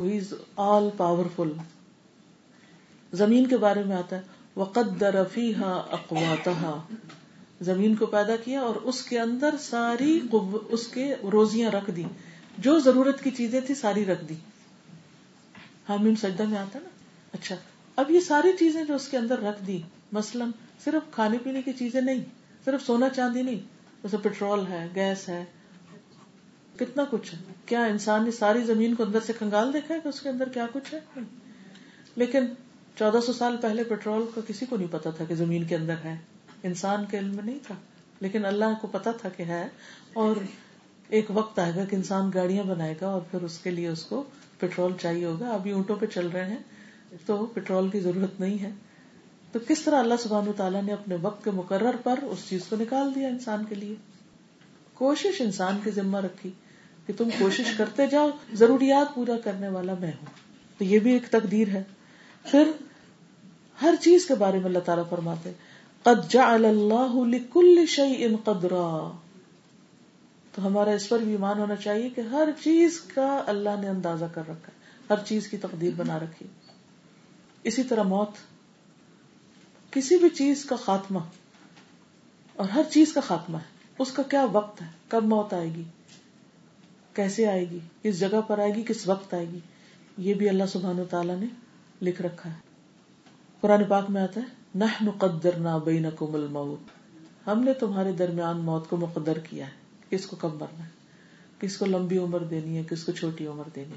آل 0.56 0.90
پاورفل۔ 0.98 1.52
زمین 3.14 3.48
کے 3.48 3.58
بارے 3.58 3.84
میں 3.84 3.96
آتا 3.96 4.16
ہے۔ 4.16 4.22
وقدر 4.56 5.24
فيها 5.34 5.88
اقواتها 5.92 6.88
زمین 7.62 7.96
کو 7.96 8.06
پیدا 8.06 8.36
کیا 8.36 8.62
اور 8.62 8.76
اس 8.76 9.04
کے 9.04 9.20
اندر 9.20 9.56
ساری 9.60 10.20
اس 10.70 10.88
کے 10.88 11.16
روزیاں 11.32 11.72
رکھ 11.72 11.92
دی۔ 11.92 12.04
جو 12.58 12.80
ضرورت 12.80 13.24
کی 13.24 13.32
چیزیں 13.32 13.62
تھی 13.62 13.76
ساری 13.76 14.06
رکھ 14.06 14.26
دی۔ 14.26 14.34
حامیم 15.90 16.16
سجدہ 16.16 16.44
میں 16.44 16.58
آتا 16.58 16.80
نا؟ 16.80 16.90
اچھا 17.34 17.56
اب 17.96 18.12
یہ 18.12 18.20
ساری 18.20 18.52
چیزیں 18.60 18.84
جو 18.84 18.96
اس 18.96 19.08
کے 19.08 19.18
اندر 19.18 19.40
رکھ 19.40 19.64
دی، 19.68 19.82
مثلاً 20.12 20.52
صرف 20.84 21.14
کھانے 21.14 21.38
پینے 21.38 21.62
کی 21.62 21.74
چیزیں 21.74 22.02
نہیں، 22.02 22.24
صرف 22.66 22.86
سونا 22.86 23.10
چاندی 23.10 23.42
نہیں، 23.42 23.60
جیسے 24.04 24.18
پیٹرول 24.18 24.68
ہے 24.68 24.90
گیس 24.96 25.30
ہے، 25.30 25.46
کتنا 26.76 27.04
کچھ 27.10 27.34
ہے۔ 27.34 27.40
کیا 27.66 27.84
انسان 27.84 28.24
نے 28.24 28.32
ساری 28.32 28.64
زمین 28.64 28.96
کو 28.96 29.04
اندر 29.04 29.20
سے 29.20 29.34
کنگال 29.40 29.74
دیکھا 29.74 29.96
ہے 29.96 30.00
کہ 30.00 30.08
اس 30.08 30.22
کے 30.22 30.30
اندر 30.30 30.50
کیا 30.50 30.66
کچھ 30.74 30.94
ہے؟ 30.94 31.00
لیکن 32.16 32.46
چودہ 32.96 33.20
سو 33.26 33.34
سال 33.34 33.58
پہلے 33.62 33.84
پیٹرول 33.84 34.26
کا 34.36 34.42
کسی 34.48 34.66
کو 34.66 34.78
نہیں 34.78 34.88
پتا 34.92 35.10
تھا 35.10 35.26
کہ 35.26 35.36
زمین 35.36 35.64
کے 35.64 35.76
اندر 35.76 35.96
ہے۔ 36.04 36.16
انسان 36.64 37.06
کے 37.06 37.18
علم 37.18 37.36
میں 37.36 37.44
نہیں 37.44 37.60
تھا۔ 37.64 37.76
لیکن 38.20 38.46
اللہ 38.46 38.66
کو 38.82 38.88
پتا 38.88 39.12
تھا 39.12 39.30
کہ 39.30 39.44
ہے۔ 39.44 39.68
اور 40.14 40.36
ایک 41.08 41.26
وقت 41.30 41.60
آئے 41.60 41.72
گا 41.76 41.86
کہ 41.86 41.96
انسان 41.96 42.32
گاڑیاں 42.34 42.64
بنائے 42.64 42.96
گا 43.02 43.08
اور 43.08 43.22
پھر 43.22 43.42
اس 43.42 43.58
کے 43.58 43.72
لیے 43.72 43.88
اس 43.88 44.04
کو 44.04 44.24
پیٹرول 44.60 44.94
چاہیے 45.02 45.26
ہوگا۔ 45.26 45.50
ابھی 45.50 45.72
اونٹوں 45.72 45.96
پہ 45.96 46.06
چل 46.06 46.28
رہے 46.28 46.50
ہیں 46.50 46.58
تو 47.26 47.46
پیٹرول 47.46 47.90
کی 47.90 48.00
ضرورت 48.00 48.40
نہیں 48.40 48.64
ہے۔ 48.64 48.70
تو 49.52 49.60
کس 49.68 49.82
طرح 49.82 50.00
اللہ 50.00 50.14
سبحان 50.20 50.52
تعالیٰ 50.58 50.84
نے 50.84 50.94
اپنے 50.94 51.16
وقت 51.22 51.44
کے 51.44 51.52
مقرر 51.52 51.96
پر 52.04 52.20
اس 52.22 52.40
چیز 52.50 52.62
کو 52.70 52.76
نکال 52.76 53.16
دیا 53.16 53.28
انسان 53.28 53.66
کے 53.70 53.76
لیے؟ 53.76 53.96
کوشش 54.94 55.42
انسان 55.42 55.80
کی 55.84 55.92
ذمہ 55.92 56.18
رکھی 56.18 56.52
کہ 57.08 57.14
تم 57.18 57.30
کوشش 57.40 57.66
کرتے 57.78 58.08
جاؤ، 58.08 58.30
ضروریات 58.54 59.16
پورا 59.16 59.40
کرنے 59.44 59.68
والا 59.68 59.94
میں 60.00 60.12
ہوں۔ 60.12 60.26
تو 60.78 60.84
یہ 60.84 61.00
بھی 61.00 61.14
ایک 61.14 61.28
تقدیر 61.30 61.68
ہے۔ 61.68 61.84
پھر 62.44 62.72
ہر 63.82 63.94
چیز 64.02 64.26
کے 64.26 64.36
بارے 64.36 64.58
میں 64.58 64.66
اللہ 64.66 64.80
تعالیٰ 64.80 65.10
فرماتے 65.10 65.52
قد 66.04 66.32
جعل 66.32 66.66
اللہ 66.66 67.16
لکل 67.16 67.86
شیء 67.86 68.28
قدرا۔ 68.44 69.12
تو 70.56 70.68
ہمارا 70.68 70.92
اس 70.92 71.10
پر 71.10 71.20
بھی 71.20 71.32
ایمان 71.32 71.60
ہونا 71.60 71.76
چاہیے 71.76 72.10
کہ 72.10 72.22
ہر 72.22 72.50
چیز 72.64 73.00
کا 73.00 73.44
اللہ 73.48 73.70
نے 73.82 73.88
اندازہ 73.88 74.26
کر 74.26 74.42
رکھا 74.42 74.68
ہے، 74.68 74.80
ہر 75.10 75.26
چیز 75.26 75.48
کی 75.48 75.58
تقدیر 75.58 75.92
بنا 75.98 76.20
رکھی 76.20 76.46
اسی 77.64 77.84
طرح 77.84 78.04
موت، 78.04 78.32
کسی 79.92 80.18
بھی 80.18 80.30
چیز 80.30 80.66
کا 80.66 80.76
خاتمہ، 80.76 81.20
اور 82.56 82.70
ہر 82.70 82.82
چیز 82.92 83.14
کا 83.14 83.22
خاتمہ 83.22 83.58
ہے۔ 83.58 83.82
اس 84.00 84.12
کا 84.12 84.24
کیا 84.24 84.46
وقت 84.52 84.82
ہے؟ 84.82 84.88
کب 85.08 85.24
موت 85.24 85.54
آئے 85.54 85.68
گی؟ 85.68 85.84
کیسے 87.14 87.48
آئے 87.48 87.70
گی؟ 87.70 87.80
کس 88.04 88.20
جگہ 88.20 88.42
پر 88.48 88.60
آئے 88.60 88.76
گی؟ 88.76 88.84
کس 88.84 89.08
وقت 89.08 89.34
آئے 89.34 89.46
گی؟ 89.46 89.60
یہ 90.18 90.34
بھی 90.34 90.50
اللہ 90.50 90.64
سبحان 90.72 91.00
و 91.00 91.06
تعالیٰ 91.06 91.40
نے 91.40 91.46
لکھ 92.02 92.22
رکھا 92.22 92.50
ہے۔ 92.50 92.56
قرآن 93.62 93.84
پاک 93.84 94.10
میں 94.10 94.22
آتا 94.22 94.42
ہے 94.42 94.46
نہ 94.76 95.10
قدر 95.20 95.56
نہ 95.58 95.70
بینکم 95.86 96.36
الموت۔ 96.36 96.90
ہم 97.48 97.64
نے 97.64 97.74
تمہارے 97.74 98.12
درمیان 98.12 98.58
موت 98.58 98.90
کو 98.90 98.98
مقدر 98.98 99.40
کیا 99.40 99.66
ہے۔ 99.66 99.72
کس 100.10 100.26
کو 100.26 100.36
کب 100.36 100.54
مرنا 100.54 100.84
ہے؟ 100.84 100.90
کس 101.60 101.78
کو 101.78 101.86
لمبی 101.86 102.18
عمر 102.18 102.40
دینی 102.40 102.78
ہے؟ 102.78 102.84
کس 102.90 103.04
کو 103.04 103.12
چھوٹی 103.12 103.48
عمر 103.48 103.64
دینی 103.76 103.94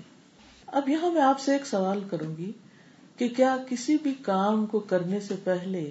اب 0.66 0.88
یہاں 0.88 1.10
میں 1.10 1.22
آپ 1.22 1.40
سے 1.40 1.52
ایک 1.52 1.66
سوال 1.66 2.02
کروں 2.10 2.36
گی 2.36 2.52
کہ 3.16 3.28
کیا 3.28 3.56
کسی 3.68 3.96
بھی 4.02 4.14
کام 4.22 4.66
کو 4.66 4.78
کرنے 4.78 5.20
سے 5.20 5.34
پہلے 5.44 5.90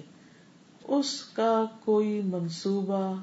اس 0.88 1.22
کا 1.22 1.64
کوئی 1.84 2.20
منصوبہ 2.24 3.22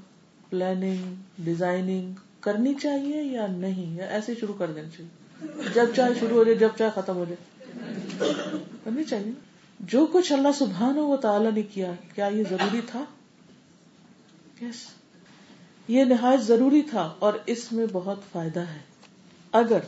پلاننگ 0.50 1.16
ڈیزائننگ 1.40 2.14
کرنی 2.40 2.74
چاہیے 2.74 3.24
یا 3.24 3.48
نہیں؟ 3.48 3.96
یا 3.96 4.06
ایسے 4.06 4.36
شروع 4.40 4.54
کر 4.58 4.72
دینی 4.72 4.90
چاہیے۔ 4.98 5.12
جب 5.74 5.86
چاہے 5.96 6.14
شروع 6.20 6.38
ہو 6.38 6.44
جائے، 6.44 6.58
جب 6.58 6.70
چاہے 6.78 6.90
ختم 6.96 7.16
ہو 7.16 7.26
جائے۔ 7.30 7.61
کرنی 8.84 9.04
چاہیے۔ 9.04 9.32
جو 9.80 10.06
کچھ 10.06 10.32
اللہ 10.32 10.48
سبحان 10.60 10.98
و 10.98 11.18
تعالی 11.18 11.50
نے 11.56 11.62
کیا 11.62 11.92
کیا 12.16 12.26
یہ 12.26 12.44
ضروری 12.50 12.82
تھا؟ 12.88 13.06
Yes. 14.64 14.76
یہ 15.88 16.04
نہایت 16.04 16.42
ضروری 16.42 16.82
تھا 16.82 17.14
اور 17.20 17.34
اس 17.46 17.72
میں 17.72 17.86
بہت 17.92 18.20
فائدہ 18.32 18.60
ہے۔ 18.60 18.80
اگر 19.52 19.80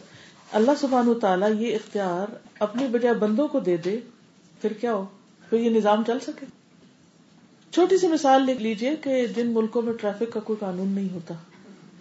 اللہ 0.51 0.71
سبحان 0.79 1.07
و 1.07 1.13
تعالیٰ 1.13 1.51
یہ 1.59 1.75
اختیار 1.75 2.33
اپنے 2.59 2.87
بجائے 2.87 3.15
بندوں 3.15 3.47
کو 3.47 3.59
دے 3.59 3.77
دے، 3.77 3.99
پھر 4.61 4.73
کیا 4.73 4.93
ہو؟ 4.93 5.05
پھر 5.49 5.59
یہ 5.59 5.69
نظام 5.69 6.03
چل 6.07 6.19
سکے۔ 6.19 6.45
چھوٹی 7.71 7.97
سی 7.97 8.07
مثال 8.07 8.43
لکھ 8.43 8.61
لیجیے 8.61 8.95
کہ 8.95 9.27
جن 9.27 9.47
ملکوں 9.47 9.81
میں 9.81 9.93
ٹریفک 9.93 10.33
کا 10.33 10.39
کوئی 10.39 10.57
قانون 10.59 10.87
نہیں 10.87 11.09
ہوتا 11.13 11.33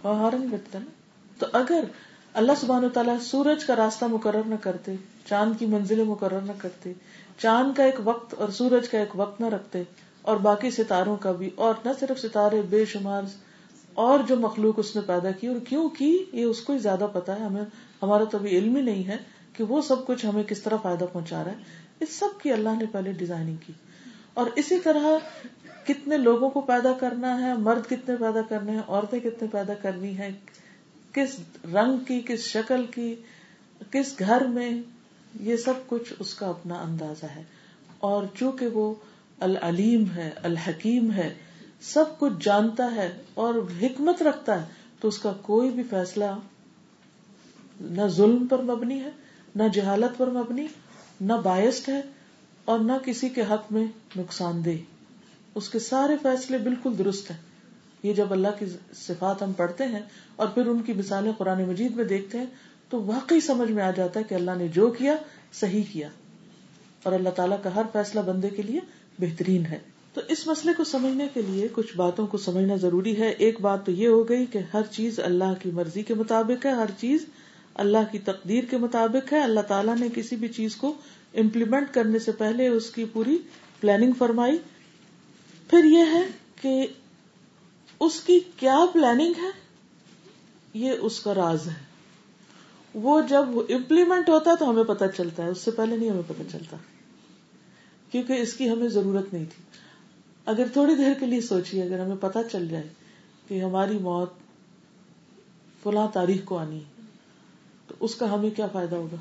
وہاں 0.03 0.23
ہارن 0.23 0.47
بٹتا 0.47 0.79
نا۔ 0.79 0.91
تو 1.39 1.45
اگر 1.53 1.83
اللہ 2.33 2.51
سبحانہ 2.61 2.87
تعالیٰ 2.87 3.19
سورج 3.19 3.65
کا 3.65 3.75
راستہ 3.75 4.05
مقرر 4.05 4.41
نہ 4.45 4.55
کرتے، 4.61 4.95
چاند 5.25 5.59
کی 5.59 5.65
منزلیں 5.65 6.05
مقرر 6.05 6.41
نہ 6.41 6.51
کرتے، 6.57 6.93
چاند 7.37 7.77
کا 7.77 7.83
ایک 7.83 7.95
وقت 8.03 8.33
اور 8.33 8.49
سورج 8.49 8.89
کا 8.89 8.99
ایک 8.99 9.09
وقت 9.15 9.41
نہ 9.41 9.45
رکھتے، 9.45 9.83
اور 10.21 10.37
باقی 10.37 10.71
ستاروں 10.71 11.15
کا 11.15 11.31
بھی، 11.31 11.49
اور 11.55 11.73
نہ 11.85 11.89
صرف 11.99 12.19
ستارے 12.19 12.61
بے 12.69 12.85
شمار 12.85 13.21
اور 13.93 14.19
جو 14.27 14.35
مخلوق 14.35 14.73
اس 14.77 14.95
نے 14.95 15.01
پیدا 15.01 15.31
کی، 15.31 15.47
اور 15.47 15.59
کیوں 15.69 15.89
کی؟ 15.89 16.25
یہ 16.33 16.43
اس 16.43 16.61
کو 16.61 16.73
ہی 16.73 16.79
زیادہ 16.79 17.07
پتا 17.13 17.39
ہے، 17.39 17.45
ہمیں، 17.45 17.63
ہمارا 18.03 18.23
تو 18.23 18.37
ابھی 18.37 18.49
علم 18.49 18.75
ہی 18.75 18.81
نہیں 18.81 19.07
ہے 19.07 19.17
کہ 19.53 19.63
وہ 19.63 19.81
سب 19.81 20.05
کچھ 20.05 20.25
ہمیں 20.25 20.43
کس 20.43 20.61
طرح 20.61 20.75
فائدہ 20.77 21.05
پہنچا 21.13 21.43
رہا 21.43 21.51
ہے۔ 21.51 21.57
اس 21.99 22.09
سب 22.09 22.41
کی 22.41 22.51
اللہ 22.51 22.69
نے 22.69 22.85
پہلے 22.91 23.11
ڈیزائننگ 23.11 23.55
کی۔ 23.55 23.73
اور 24.33 24.45
اسی 24.55 24.79
طرح 24.79 25.05
کتنے 25.87 26.17
لوگوں 26.17 26.49
کو 26.49 26.61
پیدا 26.61 26.91
کرنا 26.91 27.41
ہے، 27.41 27.53
مرد 27.53 27.89
کتنے 27.89 28.15
پیدا 28.15 28.41
کرنے 28.49 28.71
ہیں، 28.71 28.81
عورتیں 28.87 29.19
کتنے 29.19 29.47
پیدا 29.51 29.73
کرنی 29.73 30.17
ہے 30.17 30.31
کس 31.13 31.39
رنگ 31.73 31.97
کی، 31.97 32.21
کس 32.21 32.39
شکل 32.39 32.85
کی، 32.85 33.15
کس 33.91 34.19
گھر 34.19 34.45
میں، 34.45 34.81
یہ 35.39 35.57
سب 35.57 35.73
کچھ 35.87 36.13
اس 36.19 36.33
کا 36.33 36.47
اپنا 36.47 36.75
اندازہ 36.75 37.25
ہے۔ 37.25 37.43
اور 37.99 38.23
چونکہ 38.39 38.67
وہ 38.67 38.93
العلیم 39.39 40.11
ہے، 40.15 40.31
الحکیم 40.43 41.11
ہے، 41.11 41.33
سب 41.81 42.19
کچھ 42.19 42.33
جانتا 42.41 42.95
ہے 42.95 43.17
اور 43.33 43.53
حکمت 43.81 44.23
رکھتا 44.23 44.61
ہے، 44.61 44.67
تو 44.99 45.07
اس 45.07 45.19
کا 45.19 45.33
کوئی 45.41 45.69
بھی 45.69 45.83
فیصلہ 45.89 46.25
نہ 47.81 48.07
ظلم 48.07 48.47
پر 48.47 48.61
مبنی 48.61 48.99
ہے، 48.99 49.09
نہ 49.55 49.63
جہالت 49.73 50.17
پر 50.17 50.29
مبنی، 50.29 50.67
نہ 51.21 51.33
باعث 51.33 51.89
ہے 51.89 52.01
اور 52.65 52.79
نہ 52.79 52.93
کسی 53.05 53.29
کے 53.29 53.41
حق 53.41 53.71
میں 53.71 53.85
نقصان 54.15 54.65
دہ۔ 54.65 54.69
اس 55.55 55.69
کے 55.69 55.79
سارے 55.79 56.13
فیصلے 56.21 56.57
بالکل 56.57 56.97
درست 56.97 57.31
ہیں۔ 57.31 57.52
یہ 58.03 58.13
جب 58.13 58.31
اللہ 58.31 58.47
کی 58.59 58.65
صفات 58.95 59.43
ہم 59.43 59.53
پڑھتے 59.53 59.83
ہیں 59.83 60.01
اور 60.35 60.47
پھر 60.47 60.65
ان 60.65 60.81
کی 60.81 60.93
مثالیں 60.93 61.31
قرآن 61.37 61.63
مجید 61.63 61.95
میں 61.95 62.03
دیکھتے 62.03 62.37
ہیں، 62.37 62.45
تو 62.89 63.03
واقعی 63.03 63.39
سمجھ 63.39 63.71
میں 63.71 63.83
آ 63.83 63.91
جاتا 63.91 64.19
ہے 64.19 64.25
کہ 64.29 64.35
اللہ 64.35 64.51
نے 64.57 64.67
جو 64.67 64.87
کیا، 64.87 65.15
صحیح 65.53 65.83
کیا۔ 65.91 66.09
اور 67.03 67.13
اللہ 67.13 67.29
تعالیٰ 67.29 67.57
کا 67.63 67.75
ہر 67.75 67.81
فیصلہ 67.93 68.21
بندے 68.21 68.49
کے 68.49 68.61
لیے 68.61 68.79
بہترین 69.19 69.65
ہے۔ 69.65 69.79
تو 70.13 70.21
اس 70.27 70.47
مسئلے 70.47 70.73
کو 70.77 70.83
سمجھنے 70.83 71.27
کے 71.33 71.41
لیے 71.41 71.67
کچھ 71.71 71.97
باتوں 71.97 72.27
کو 72.27 72.37
سمجھنا 72.37 72.75
ضروری 72.75 73.17
ہے۔ 73.17 73.29
ایک 73.29 73.61
بات 73.61 73.85
تو 73.85 73.91
یہ 73.91 74.07
ہو 74.07 74.29
گئی 74.29 74.45
کہ 74.45 74.59
ہر 74.73 74.81
چیز 74.91 75.19
اللہ 75.19 75.53
کی 75.59 75.71
مرضی 75.71 76.03
کے 76.03 76.13
مطابق 76.13 76.65
ہے، 76.65 76.71
ہر 76.71 76.89
چیز 76.99 77.25
اللہ 77.75 77.97
کی 78.11 78.19
تقدیر 78.19 78.63
کے 78.69 78.77
مطابق 78.77 79.33
ہے۔ 79.33 79.39
اللہ 79.39 79.59
تعالیٰ 79.59 79.97
نے 79.97 80.07
کسی 80.15 80.35
بھی 80.35 80.47
چیز 80.47 80.75
کو 80.75 80.93
امپلیمنٹ 81.33 81.93
کرنے 81.93 82.19
سے 82.19 82.31
پہلے 82.31 82.67
اس 82.67 82.89
کی 82.89 83.05
پوری 83.13 83.37
پلاننگ 83.79 84.11
فرمائی۔ 84.17 84.57
پھر 85.69 85.83
یہ 85.83 86.03
ہے 86.13 86.21
کہ 86.61 86.87
اس 88.05 88.19
کی 88.19 88.39
کیا 88.57 88.79
پلاننگ 88.93 89.33
ہے؟ 89.37 89.49
یہ 90.73 90.91
اس 90.91 91.19
کا 91.19 91.35
راز 91.35 91.67
ہے۔ 91.67 91.73
وہ 92.93 93.21
جب 93.21 93.45
امپلیمنٹ 93.69 94.29
ہوتا 94.29 94.51
ہے 94.51 94.55
تو 94.55 94.69
ہمیں 94.69 94.83
پتہ 94.83 95.03
چلتا 95.17 95.43
ہے۔ 95.43 95.49
اس 95.49 95.57
سے 95.57 95.71
پہلے 95.71 95.97
نہیں 95.97 96.09
ہمیں 96.09 96.21
پتہ 96.27 96.41
چلتا۔ 96.51 96.77
کیونکہ 98.11 98.33
اس 98.33 98.53
کی 98.53 98.69
ہمیں 98.69 98.87
ضرورت 98.87 99.33
نہیں 99.33 99.45
تھی۔ 99.45 99.63
اگر 100.45 100.67
تھوڑی 100.73 100.95
دیر 100.95 101.13
کے 101.19 101.25
لیے 101.25 101.41
سوچیے، 101.41 101.83
اگر 101.83 101.99
ہمیں 101.99 102.15
پتہ 102.19 102.39
چل 102.51 102.67
جائے 102.67 102.87
کہ 103.47 103.63
ہماری 103.63 103.97
موت 103.97 104.33
فلاں 105.83 106.07
تاریخ 106.13 106.41
کو 106.45 106.57
آنی 106.57 106.77
ہے، 106.77 107.01
تو 107.87 107.95
اس 107.99 108.15
کا 108.15 108.33
ہمیں 108.33 108.49
کیا 108.49 108.67
فائدہ 108.67 108.95
ہوگا؟ 108.95 109.15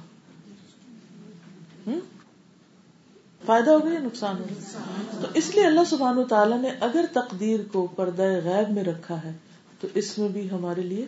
فائدہ 3.47 3.71
ہوگا 3.71 3.93
یا 3.93 4.01
نقصان 4.01 4.37
ہوگا 4.39 5.21
تو 5.21 5.29
اس 5.35 5.55
لیے 5.55 5.67
اللہ 5.67 5.85
سبحان 5.91 6.25
تعالیٰ 6.29 6.61
نے 6.61 6.71
اگر 6.81 7.05
تقدیر 7.13 7.61
کو 7.73 7.87
پردہ 7.87 8.23
غیب 8.23 8.71
میں 8.71 8.85
رکھا 8.85 9.23
ہے، 9.25 9.33
تو 9.81 9.89
اس 9.95 10.19
میں 10.19 10.29
بھی 10.29 10.51
ہمارے 10.51 10.81
لیے 10.81 11.07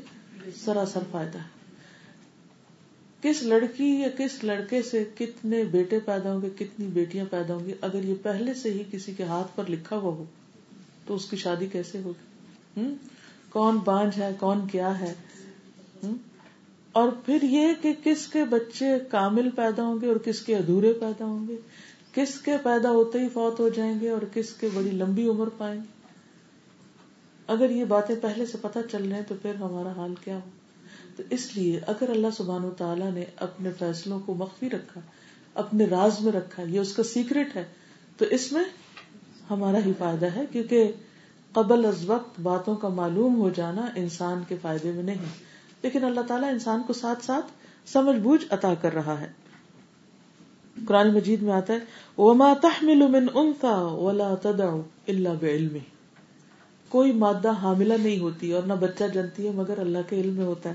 سراسر 0.64 1.00
فائدہ 1.10 1.38
ہے۔ 1.38 1.54
کس 3.22 3.42
لڑکی 3.42 4.00
یا 4.00 4.08
کس 4.18 4.44
لڑکے 4.44 4.82
سے 4.82 5.04
کتنے 5.18 5.64
بیٹے 5.64 5.98
پیدا 5.98 6.32
ہوں 6.32 6.42
گے، 6.42 6.48
کتنی 6.58 6.86
بیٹیاں 6.86 7.24
پیدا 7.30 7.54
ہوں 7.54 7.64
گی، 7.64 7.72
اگر 7.80 8.04
یہ 8.04 8.14
پہلے 8.22 8.54
سے 8.54 8.70
ہی 8.70 8.82
کسی 8.90 9.14
کے 9.14 9.22
ہاتھ 9.22 9.56
پر 9.56 9.64
لکھا 9.68 9.96
ہوا 9.96 10.12
ہو، 10.14 10.24
تو 11.06 11.14
اس 11.14 11.24
کی 11.24 11.36
شادی 11.36 11.66
کیسے 11.66 12.00
ہوگی؟ 12.04 12.94
کون 13.50 13.78
بانج 13.84 14.22
ہے، 14.22 14.30
کون 14.38 14.68
کیا 14.68 15.00
ہے؟ 15.00 15.14
اور 16.92 17.08
پھر 17.26 17.38
یہ 17.42 17.68
کہ 17.82 17.92
کس 18.04 18.26
کے 18.26 18.44
بچے 18.44 18.86
کامل 19.10 19.50
پیدا 19.50 19.82
ہوں 19.82 20.00
گے 20.00 20.06
اور 20.06 20.16
کس 20.16 20.40
کے 20.40 20.56
ادھورے 20.56 20.92
پیدا 20.92 21.24
ہوں 21.24 21.48
گے؟ 21.48 21.56
کس 22.14 22.40
کے 22.40 22.56
پیدا 22.62 22.90
ہوتے 22.90 23.18
ہی 23.18 23.28
فوت 23.28 23.60
ہو 23.60 23.68
جائیں 23.68 24.00
گے 24.00 24.10
اور 24.10 24.22
کس 24.32 24.52
کے 24.52 24.68
بڑی 24.74 24.90
لمبی 24.90 25.28
عمر 25.28 25.48
پائیں 25.48 25.80
گے؟ 25.80 25.94
اگر 27.46 27.70
یہ 27.70 27.84
باتیں 27.84 28.14
پہلے 28.22 28.46
سے 28.46 28.58
پتہ 28.60 28.78
چل 28.92 29.04
رہے 29.04 29.16
ہیں 29.16 29.24
تو 29.28 29.34
پھر 29.42 29.54
ہمارا 29.54 29.92
حال 29.96 30.14
کیا 30.14 30.34
ہو؟ 30.34 30.50
تو 31.16 31.22
اس 31.30 31.56
لیے 31.56 31.80
اگر 31.86 32.10
اللہ 32.10 32.26
سبحان 32.36 32.64
و 32.64 32.70
تعالیٰ 32.70 33.12
نے 33.12 33.24
اپنے 33.36 33.70
فیصلوں 33.78 34.20
کو 34.20 34.34
مخفی 34.34 34.70
رکھا، 34.70 35.00
اپنے 35.54 35.86
راز 35.86 36.20
میں 36.20 36.32
رکھا، 36.32 36.62
یہ 36.62 36.80
اس 36.80 36.92
کا 36.92 37.02
سیکرٹ 37.02 37.56
ہے، 37.56 37.64
تو 38.16 38.24
اس 38.24 38.52
میں 38.52 38.64
ہمارا 39.50 39.78
ہی 39.86 39.92
فائدہ 39.98 40.26
ہے، 40.26 40.44
کیونکہ 40.52 40.92
قبل 41.52 41.84
از 41.84 42.10
وقت 42.10 42.40
باتوں 42.40 42.76
کا 42.76 42.88
معلوم 42.88 43.40
ہو 43.40 43.50
جانا 43.50 43.86
انسان 43.94 44.42
کے 44.48 44.56
فائدے 44.62 44.92
میں 44.92 45.02
نہیں۔ 45.02 45.24
لیکن 45.82 46.04
اللہ 46.04 46.20
تعالیٰ 46.20 46.52
انسان 46.52 46.82
کو 46.86 46.92
ساتھ 46.92 47.24
ساتھ 47.24 47.46
سمجھ 47.86 48.16
بوجھ 48.16 48.44
عطا 48.50 48.74
کر 48.74 48.94
رہا 48.94 49.20
ہے۔ 49.20 49.43
قرآن 50.88 51.14
مجید 51.14 51.42
میں 51.42 51.52
آتا 51.52 51.72
ہے، 51.72 51.78
وما 52.18 52.52
تحمل 52.62 53.06
من 53.08 53.26
انثى 53.34 54.04
ولا 54.04 54.34
تدع 54.42 54.68
الا 55.08 55.32
بعلمه۔ 55.40 55.78
کوئی 56.88 57.12
مادہ 57.12 57.50
حاملہ 57.50 57.94
نہیں 58.02 58.18
ہوتی 58.18 58.52
اور 58.52 58.62
نہ 58.66 58.72
بچہ 58.80 59.04
جنتی 59.14 59.46
ہے، 59.46 59.52
مگر 59.54 59.78
اللہ 59.78 59.98
کے 60.08 60.20
علم 60.20 60.34
میں 60.34 60.44
ہوتا 60.44 60.70
ہے۔ 60.70 60.74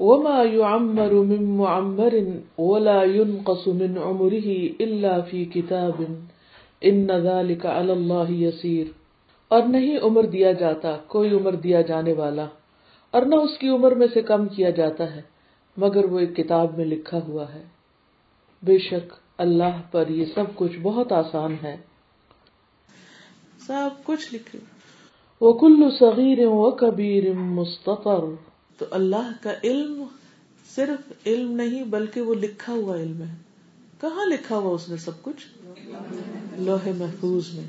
وما 0.00 0.42
يعمر 0.42 1.10
من 1.10 1.44
معمر 1.44 2.14
ولا 2.58 3.02
ينقص 3.02 3.66
من 3.66 3.98
عمره 3.98 4.52
الا 4.80 5.20
في 5.20 5.44
كتاب۔ 5.44 6.02
ان 6.80 7.06
ذلك 7.06 7.66
على 7.66 7.90
الله 7.90 8.30
يسير۔ 8.30 8.86
اور 9.48 9.62
نہیں 9.62 9.98
عمر 9.98 10.24
دیا 10.24 10.52
جاتا، 10.52 10.96
کوئی 11.06 11.30
عمر 11.30 11.54
دیا 11.54 11.80
جانے 11.80 12.12
والا۔ 12.12 12.46
اور 13.10 13.22
نہ 13.22 13.34
اس 13.34 13.58
کی 13.58 13.68
عمر 13.68 13.92
میں 13.92 14.06
سے 14.14 14.22
کم 14.22 14.46
کیا 14.46 14.70
جاتا 14.70 15.16
ہے، 15.16 15.22
مگر 15.76 16.04
وہ 16.04 16.18
ایک 16.18 16.36
کتاب 16.36 16.76
میں 16.76 16.84
لکھا 16.84 17.18
ہوا 17.28 17.54
ہے۔ 17.54 17.75
بے 18.62 18.78
شک 18.78 19.12
اللہ 19.38 19.82
پر 19.90 20.08
یہ 20.08 20.24
سب 20.34 20.44
کچھ 20.54 20.78
بہت 20.78 21.12
آسان 21.12 21.56
ہے۔ 21.62 21.76
سب 23.66 23.88
کچھ 24.04 24.34
لکھے 24.34 24.58
وہ 25.40 25.52
کلو 25.52 25.90
صغیر 25.90 26.46
و 26.46 26.70
کبیر 26.70 27.32
مستقر 27.32 28.34
تو 28.78 28.84
اللہ 28.90 29.30
کا 29.42 29.52
علم 29.64 30.04
صرف 30.74 31.12
علم 31.26 31.52
نہیں 31.52 31.84
بلکہ 31.84 32.20
وہ 32.20 32.34
لکھا 32.34 32.72
ہوا 32.72 32.96
علم 32.96 33.22
ہے۔ 33.22 33.34
کہاں 34.00 34.24
لکھا 34.24 34.56
ہوا 34.56 34.74
اس 34.74 34.88
نے 34.88 34.96
سب 34.96 35.22
کچھ؟ 35.22 35.46
لوہے 36.58 36.92
محفوظ 36.92 37.54
میں۔ 37.54 37.64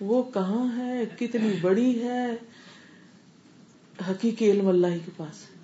وہ 0.00 0.22
کہاں 0.22 0.78
ہے؟ 0.78 1.04
کتنی 1.18 1.48
بڑی 1.60 2.02
ہے؟ 2.02 2.26
حقیقی 4.10 4.50
علم 4.50 4.68
اللہ 4.68 4.86
کے 4.86 5.10
پاس 5.16 5.42
ہے۔ 5.42 5.56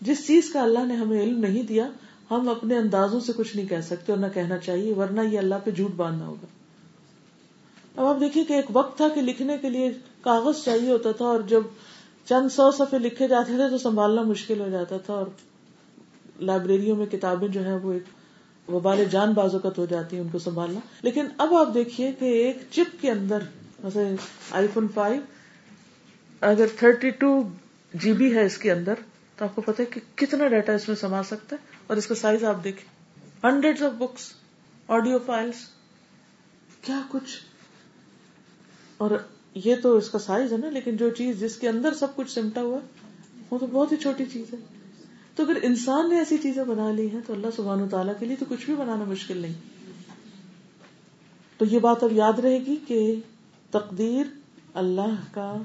جس 0.00 0.26
چیز 0.26 0.52
کا 0.52 0.62
اللہ 0.62 0.86
نے 0.86 0.94
ہمیں 0.94 1.22
علم 1.22 1.38
نہیں 1.38 1.62
دیا 1.62 1.88
ہم 2.30 2.48
اپنے 2.48 2.76
اندازوں 2.76 3.20
سے 3.20 3.32
کچھ 3.36 3.56
نہیں 3.56 3.66
کہہ 3.66 3.80
سکتے 3.80 4.12
اور 4.12 4.20
نہ 4.20 4.26
کہنا 4.34 4.58
چاہیے، 4.58 4.92
ورنہ 4.92 5.20
یہ 5.20 5.38
اللہ 5.38 5.54
پہ 5.64 5.70
جھوٹ 5.70 5.90
باندھنا 5.90 6.26
ہوگا۔ 6.26 6.46
اب 7.96 8.06
آپ 8.06 8.20
دیکھیے 8.20 8.44
کہ 8.44 8.52
ایک 8.52 8.64
وقت 8.72 8.96
تھا 8.96 9.08
کہ 9.14 9.20
لکھنے 9.20 9.56
کے 9.58 9.70
لیے 9.70 9.92
کاغذ 10.20 10.64
چاہیے 10.64 10.90
ہوتا 10.90 11.12
تھا 11.12 11.24
اور 11.24 11.40
جب 11.40 11.60
چند 12.24 12.48
سو 12.48 12.70
صفحے 12.70 12.98
لکھے 12.98 13.28
جاتے 13.28 13.56
تھے 13.56 13.68
تو 13.70 13.78
سنبھالنا 13.78 14.22
مشکل 14.22 14.60
ہو 14.60 14.68
جاتا 14.68 14.96
تھا 14.96 15.14
اور 15.14 15.26
لائبریریوں 16.40 16.96
میں 16.96 17.06
کتابیں 17.06 17.48
جو 17.48 17.64
ہیں 17.64 17.78
وہ 17.82 17.92
ایک 17.92 18.02
وبال 18.70 19.04
جان 19.10 19.32
بازوقت 19.32 19.78
ہو 19.78 19.86
جاتی 19.86 20.16
ہیں 20.16 20.22
ان 20.22 20.28
کو 20.28 20.38
سنبھالنا۔ 20.38 20.80
لیکن 21.02 21.26
اب 21.38 21.54
آپ 21.54 21.74
دیکھیے 21.74 22.12
کہ 22.18 22.24
ایک 22.24 22.58
چپ 22.70 23.02
کے 23.02 23.10
اندر 23.10 23.38
آئی 24.50 24.66
فون 24.74 24.86
فائیو 24.94 25.20
اگر 26.40 26.66
تھرٹی 26.78 27.10
ٹو 27.10 27.42
جی 27.94 28.12
بی 28.12 28.34
ہے 28.34 28.44
اس 28.46 28.58
کے 28.58 28.72
اندر 28.72 28.94
تو 29.36 29.44
آپ 29.44 29.54
کو 29.54 29.62
پتا 29.62 29.82
ہے 29.82 29.84
کہ 29.84 30.00
کتنا 30.14 30.48
ڈیٹا 30.48 30.72
اس 30.72 30.88
میں 30.88 30.96
سما 30.96 31.22
سکتا 31.22 31.56
ہے 31.56 31.66
اور 31.86 31.96
اس 31.96 32.06
کا 32.06 32.14
سائز 32.14 32.44
آپ 32.44 32.64
دیکھیں۔ 32.64 32.94
Hundred 33.46 33.82
of 33.82 33.92
books 33.92 34.32
audio 34.88 35.18
files 35.18 35.54
کیا 36.82 37.02
کچھ؟ 37.08 37.40
اور 38.96 39.10
یہ 39.54 39.76
تو 39.82 39.96
اس 39.96 40.10
کا 40.10 40.18
سائز 40.18 40.52
ہے 40.52 40.58
نا، 40.58 40.70
لیکن 40.70 40.96
جو 40.96 41.10
چیز 41.10 41.40
جس 41.40 41.56
کے 41.56 41.68
اندر 41.68 41.94
سب 41.94 42.16
کچھ 42.16 42.30
سمٹا 42.30 42.60
ہوا، 42.60 42.78
وہ 43.50 43.58
تو 43.58 43.66
بہت 43.66 43.92
ہی 43.92 43.96
چھوٹی 43.96 44.24
چیز 44.32 44.52
ہے۔ 44.52 44.58
تو 45.34 45.42
اگر 45.42 45.58
انسان 45.62 46.08
نے 46.08 46.18
ایسی 46.18 46.38
چیزیں 46.38 46.64
بنا 46.64 46.92
لی 46.92 47.10
ہیں، 47.10 47.20
تو 47.26 47.32
اللہ 47.32 47.46
سبحان 47.56 47.82
و 47.82 47.88
تعالیٰ 47.88 48.14
کے 48.18 48.26
لیے 48.26 48.36
تو 48.36 48.44
کچھ 48.48 48.66
بھی 48.66 48.74
بنانا 48.74 49.04
مشکل 49.04 49.38
نہیں۔ 49.38 49.52
تو 51.58 51.64
یہ 51.64 51.78
بات 51.78 52.04
اب 52.04 52.12
یاد 52.12 52.38
رہے 52.38 52.58
گی 52.58 52.76
کہ 52.86 53.14
تقدیر 53.70 54.26
اللہ 54.74 55.34
کا 55.34 55.56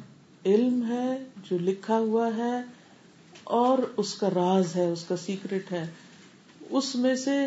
علم 0.46 0.86
ہے، 0.88 1.26
جو 1.50 1.58
لکھا 1.58 1.98
ہوا 1.98 2.30
ہے۔ 2.38 2.79
اور 3.50 3.78
اس 3.98 4.16
کا 4.16 4.30
راز 4.36 4.76
ہے، 4.76 4.90
اس 4.90 5.04
کا 5.04 5.18
سیکرٹ 5.18 5.72
ہے۔ 5.72 5.88
اس 6.70 6.96
میں 6.96 7.16
سے 7.16 7.46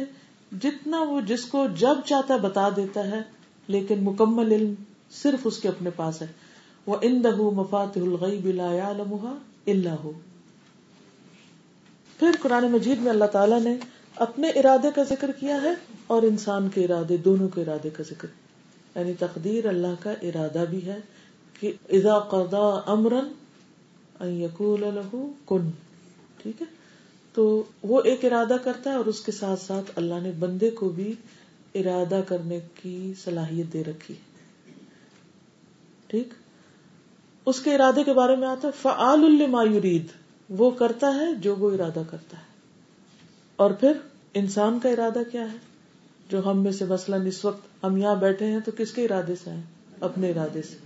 جتنا 0.62 1.02
وہ 1.02 1.20
جس 1.20 1.44
کو 1.44 1.66
جب 1.76 1.94
چاہتا 2.06 2.34
ہے 2.34 2.38
بتا 2.38 2.68
دیتا 2.76 3.06
ہے، 3.06 3.20
لیکن 3.68 4.04
مکمل 4.04 4.52
علم 4.52 4.74
صرف 5.10 5.38
اس 5.44 5.58
کے 5.58 5.68
اپنے 5.68 5.90
پاس 5.96 6.22
ہے۔ 6.22 6.26
وہ 6.86 6.96
ان 7.00 7.24
دہ 7.24 7.36
مفات 7.36 7.96
الغی 7.96 8.38
بلا 8.38 8.88
اللہ 9.66 9.88
ہو 9.88 10.12
پھر 12.18 12.30
قرآن 12.42 12.70
مجید 12.70 12.98
میں 12.98 13.10
اللہ 13.10 13.24
تعالیٰ 13.24 13.60
نے 13.60 13.76
اپنے 14.16 14.48
ارادے 14.48 14.88
کا 14.94 15.02
ذکر 15.02 15.32
کیا 15.32 15.62
ہے 15.62 15.74
اور 16.06 16.22
انسان 16.22 16.68
کے 16.68 16.84
ارادے، 16.84 17.16
دونوں 17.16 17.48
کے 17.48 17.62
ارادے 17.62 17.90
کا 17.90 18.02
ذکر۔ 18.10 18.28
یعنی 18.94 19.12
تقدیر 19.18 19.66
اللہ 19.66 19.94
کا 20.00 20.10
ارادہ 20.10 20.64
بھی 20.70 20.86
ہے 20.86 20.98
کہ 21.60 21.72
اذا 21.88 22.18
قضا 22.18 22.80
امرن 22.86 23.32
ان 24.20 24.28
یقول 24.28 24.80
له 24.80 25.24
کن 25.46 25.70
ٹھیک 26.42 26.62
ہے؟ 26.62 26.66
تو 27.34 27.62
وہ 27.82 28.02
ایک 28.04 28.24
ارادہ 28.24 28.56
کرتا 28.64 28.90
ہے 28.90 28.96
اور 28.96 29.04
اس 29.04 29.20
کے 29.20 29.32
ساتھ 29.32 29.60
ساتھ 29.60 29.90
اللہ 29.96 30.14
نے 30.22 30.32
بندے 30.38 30.70
کو 30.70 30.88
بھی 30.88 31.14
ارادہ 31.74 32.20
کرنے 32.28 32.60
کی 32.82 33.12
صلاحیت 33.24 33.72
دے 33.72 33.84
رکھی 33.84 34.14
ٹھیک؟ 36.06 36.28
اس 37.46 37.60
کے 37.60 37.74
ارادے 37.74 38.04
کے 38.04 38.12
بارے 38.12 38.36
میں 38.36 38.48
آتا 38.48 38.68
ہے، 38.68 38.72
فعال 38.82 39.20
لما 39.20 39.64
یرید۔ 39.64 40.06
وہ 40.48 40.70
کرتا 40.70 41.14
ہے 41.14 41.34
جو 41.34 41.56
وہ 41.56 41.70
ارادہ 41.70 42.02
کرتا 42.10 42.36
ہے۔ 42.36 42.52
اور 43.56 43.70
پھر 43.70 43.92
انسان 44.34 44.78
کا 44.78 44.88
ارادہ 44.88 45.18
کیا 45.32 45.52
ہے؟ 45.52 45.56
جو 46.28 46.50
ہم 46.50 46.62
میں 46.62 46.72
سے 46.72 46.84
مثلاً 46.84 47.26
اس 47.26 47.44
وقت 47.44 47.84
ہم 47.84 47.96
یہاں 47.96 48.14
بیٹھے 48.14 48.46
ہیں 48.46 48.60
تو 48.60 48.70
کس 48.76 48.92
کے 48.92 49.04
ارادے 49.04 49.34
سے 49.44 49.50
آئے؟ 49.50 49.62
اپنے 50.00 50.30
ارادے 50.30 50.62
سے۔ 50.62 50.76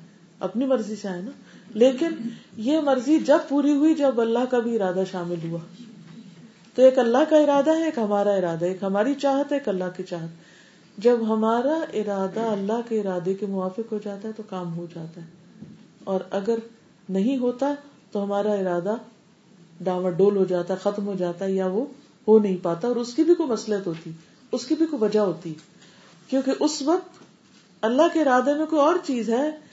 اپنی 0.40 0.66
مرضی 0.66 0.96
سے 0.96 1.08
آئے 1.08 1.22
نا؟ 1.22 1.30
لیکن 1.76 2.08
یہ 2.56 2.80
مرضی 2.80 3.18
جب 3.18 3.38
پوری 3.48 3.72
ہوئی، 3.72 3.94
جب 3.94 4.20
اللہ 4.20 4.38
کا 4.50 4.58
بھی 4.58 4.82
ارادہ 4.82 5.02
شامل 5.10 5.34
ہوا۔ 5.48 5.58
تو 6.74 6.82
ایک 6.82 6.98
اللہ 6.98 7.18
کا 7.30 7.36
ارادہ 7.36 7.70
ہے، 7.70 7.84
ایک 7.84 7.98
ہمارا 7.98 8.30
ارادہ 8.30 8.64
ایک 8.64 8.82
ہماری 8.82 9.14
چاہت 9.14 9.52
ہے، 9.52 9.56
ایک 9.56 9.68
اللہ 9.68 9.84
کی 9.96 10.02
چاہت۔ 10.02 10.28
جب 10.98 11.16
ہمارا 11.28 11.74
ارادہ 11.94 12.40
اللہ 12.40 12.80
کے 12.88 13.00
ارادے 13.00 13.34
کے 13.34 13.46
موافق 13.46 13.92
ہو 13.92 13.98
جاتا 14.04 14.28
ہے، 14.28 14.32
تو 14.32 14.42
کام 14.48 14.76
ہو 14.76 14.86
جاتا 14.94 15.20
ہے۔ 15.20 15.26
اور 16.04 16.20
اگر 16.30 16.58
نہیں 17.08 17.36
ہوتا، 17.36 17.74
تو 18.12 18.24
ہمارا 18.24 18.52
ارادہ 18.52 18.94
ڈاور 19.80 20.10
ڈول 20.10 20.36
ہو 20.36 20.44
جاتا 20.44 20.74
ہے 20.74 20.78
ختم 20.78 21.06
ہو 21.06 21.14
جاتا 21.18 21.44
ہے 21.44 21.52
یا 21.52 21.66
وہ 21.66 21.84
ہو 22.28 22.38
نہیں 22.38 22.56
پاتا۔ 22.62 22.88
اور 22.88 22.96
اس 22.96 23.14
کی 23.14 23.24
بھی 23.24 23.34
کوئی 23.34 23.48
مسلط 23.48 23.86
ہوتی، 23.86 24.10
اس 24.52 24.66
کی 24.66 24.74
بھی 24.74 24.86
کوئی 24.86 25.04
وجہ 25.04 25.20
ہوتی۔ 25.20 25.54
کیونکہ 26.28 26.52
اس 26.60 26.82
وقت 26.82 27.08
اللہ 27.82 28.02
کے 28.12 28.20
ارادے 28.20 28.54
میں 28.54 28.66
کوئی 28.66 28.82
اور 28.82 28.94
چیز 29.04 29.30
ہے 29.30 29.65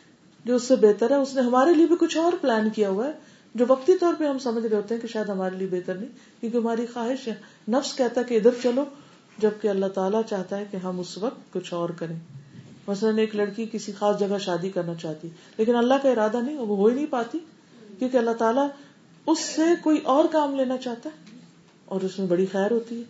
جو 0.46 0.56
اس 0.56 0.64
سے 0.64 0.76
بہتر 0.76 1.12
ہے، 1.12 1.16
اس 1.16 1.34
نے 1.36 1.41
ہمارے 1.41 1.74
لیے 1.74 1.86
بھی 1.86 1.96
کچھ 2.00 2.18
اور 2.18 2.34
پلان 2.41 2.70
کیا 2.70 2.89
ہوا 2.89 3.08
ہے، 3.08 3.12
جو 3.56 3.66
وقتی 3.68 3.98
طور 3.98 4.14
پہ 4.18 4.28
ہم 4.28 4.39
سمجھ 4.39 4.66
رہے 4.66 4.76
ہوتے 4.76 4.94
ہیں 4.96 5.02
کہ 5.02 5.08
شاید 5.08 5.30
ہمارے 5.30 5.56
لیے 5.56 5.68
بہتر 5.72 5.96
نہیں، 5.96 6.10
کیونکہ 6.41 6.58
ہماری 6.58 6.86
خواہش 6.94 7.28
ہے۔ 7.28 7.34
نفس 7.72 7.96
کہتا 7.96 8.22
ہے 8.22 8.26
کہ 8.26 8.38
ادھر 8.38 8.62
چلو، 8.64 8.84
جبکہ 9.38 9.68
اللہ 9.68 9.86
تعالیٰ 9.86 10.22
چاہتا 10.30 10.58
ہے 10.58 10.66
کہ 10.72 10.78
ہم 10.78 11.00
اس 11.00 11.18
وقت 11.18 11.54
کچھ 11.54 11.74
اور 11.74 11.89
کریں۔ 11.89 12.18
مثلاً 12.88 13.18
ایک 13.18 13.36
لڑکی 13.36 13.66
کسی 13.72 13.91
خاص 13.91 14.20
جگہ 14.20 14.38
شادی 14.38 14.70
کرنا 14.70 14.96
چاہتی، 14.96 15.28
لیکن 15.58 15.76
اللہ 15.76 16.02
کا 16.04 16.10
ارادہ 16.10 16.41
نہیں، 16.41 16.58
وہ 16.58 16.78
ہو 16.78 16.88
ہی 16.88 16.96
نہیں 16.96 17.06
پاتی، 17.10 17.39
کیونکہ 18.00 18.18
اللہ 18.18 18.38
تعالیٰ 18.38 18.68
اس 19.28 19.39
سے 19.39 19.62
کوئی 19.84 20.00
اور 20.06 20.26
کام 20.32 20.56
لینا 20.56 20.78
چاہتا 20.78 21.10
ہے، 21.10 21.38
اور 21.86 22.02
اس 22.02 22.20
میں 22.20 22.28
بڑی 22.28 22.46
خیر 22.46 22.72
ہوتی 22.72 22.98
ہے۔ 22.98 23.04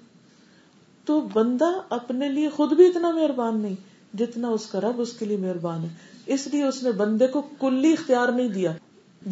تو 1.07 1.19
بندہ 1.33 1.71
اپنے 1.89 2.29
لیے 2.29 2.49
خود 2.49 2.73
بھی 2.73 2.87
اتنا 2.87 3.11
مہربان 3.11 3.59
نہیں، 3.61 3.75
جتنا 4.17 4.47
اس 4.47 4.65
کا 4.65 4.81
رب 4.81 5.01
اس 5.01 5.13
کے 5.13 5.25
لیے 5.25 5.37
مہربان 5.37 5.83
ہے۔ 5.83 6.12
اس 6.25 6.47
لیے 6.47 6.63
اس 6.63 6.83
نے 6.83 6.91
بندے 6.91 7.27
کو 7.27 7.41
کلی 7.59 7.93
اختیار 7.93 8.27
نہیں 8.27 8.47
دیا۔ 8.47 8.71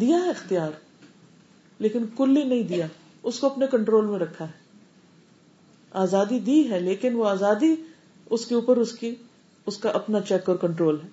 دیا 0.00 0.16
ہے 0.16 0.30
اختیار، 0.30 0.70
لیکن 1.78 2.04
کلی 2.16 2.44
نہیں 2.44 2.62
دیا۔ 2.62 2.86
اس 3.22 3.38
کو 3.38 3.46
اپنے 3.46 3.66
کنٹرول 3.70 4.06
میں 4.06 4.18
رکھا 4.18 4.44
ہے۔ 4.44 4.62
آزادی 5.92 6.38
دی 6.38 6.70
ہے، 6.70 6.80
لیکن 6.80 7.14
وہ 7.14 7.28
آزادی 7.28 7.74
اس 8.30 8.46
کے 8.46 8.54
اوپر 8.54 8.76
اس 8.76 8.92
کی، 8.92 9.14
اس 9.66 9.78
کا 9.78 9.90
اپنا 9.90 10.20
چیک 10.20 10.48
اور 10.48 10.56
کنٹرول 10.56 10.96
ہے۔ 11.04 11.08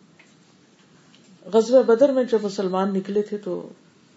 غزب 1.54 1.86
بدر 1.86 2.12
میں 2.12 2.24
جب 2.24 2.38
مسلمان 2.44 2.94
نکلے 2.94 3.22
تھے 3.22 3.38
تو 3.38 3.70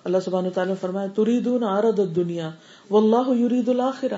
اللہ 0.04 0.18
سبحانہ 0.24 0.48
تعالیٰ 0.48 0.74
فرمایا، 0.80 1.06
تریدون 1.06 1.62
عرض 1.62 2.00
الدنیا 2.00 2.50
واللہ 2.90 3.38
یرید 3.38 3.68
الاخرہ 3.68 4.16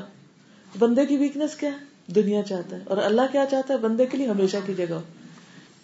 بندے 0.79 1.07
کی 1.07 1.17
ویکنیس 1.17 1.55
کیا 1.55 1.71
ہے؟ 1.71 2.13
دنیا 2.13 2.43
چاہتا 2.43 2.77
ہے۔ 2.77 2.83
اور 2.87 2.97
اللہ 2.97 3.21
کیا 3.33 3.45
چاہتا 3.51 3.75
ہے؟ 3.75 3.79
بندے 3.79 4.07
کے 4.07 4.17
لیے 4.17 4.27
ہمیشہ 4.27 4.57
کی 4.67 4.75
جگہ۔ 4.75 5.24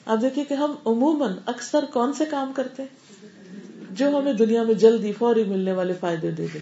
آپ 0.06 0.18
دیکھیے 0.22 0.44
کہ 0.44 0.54
ہم 0.54 0.70
عموماً 0.86 1.32
اکثر 1.46 1.84
کون 1.92 2.12
سے 2.12 2.24
کام 2.30 2.52
کرتے 2.56 2.82
ہیں؟ 2.82 3.26
جو 3.90 4.18
ہمیں 4.18 4.32
دنیا 4.32 4.62
میں 4.62 4.74
جلدی 4.74 5.12
فوری 5.12 5.44
ملنے 5.44 5.72
والے 5.72 5.94
فائدے 6.00 6.30
دے 6.30 6.46
دے۔ 6.54 6.58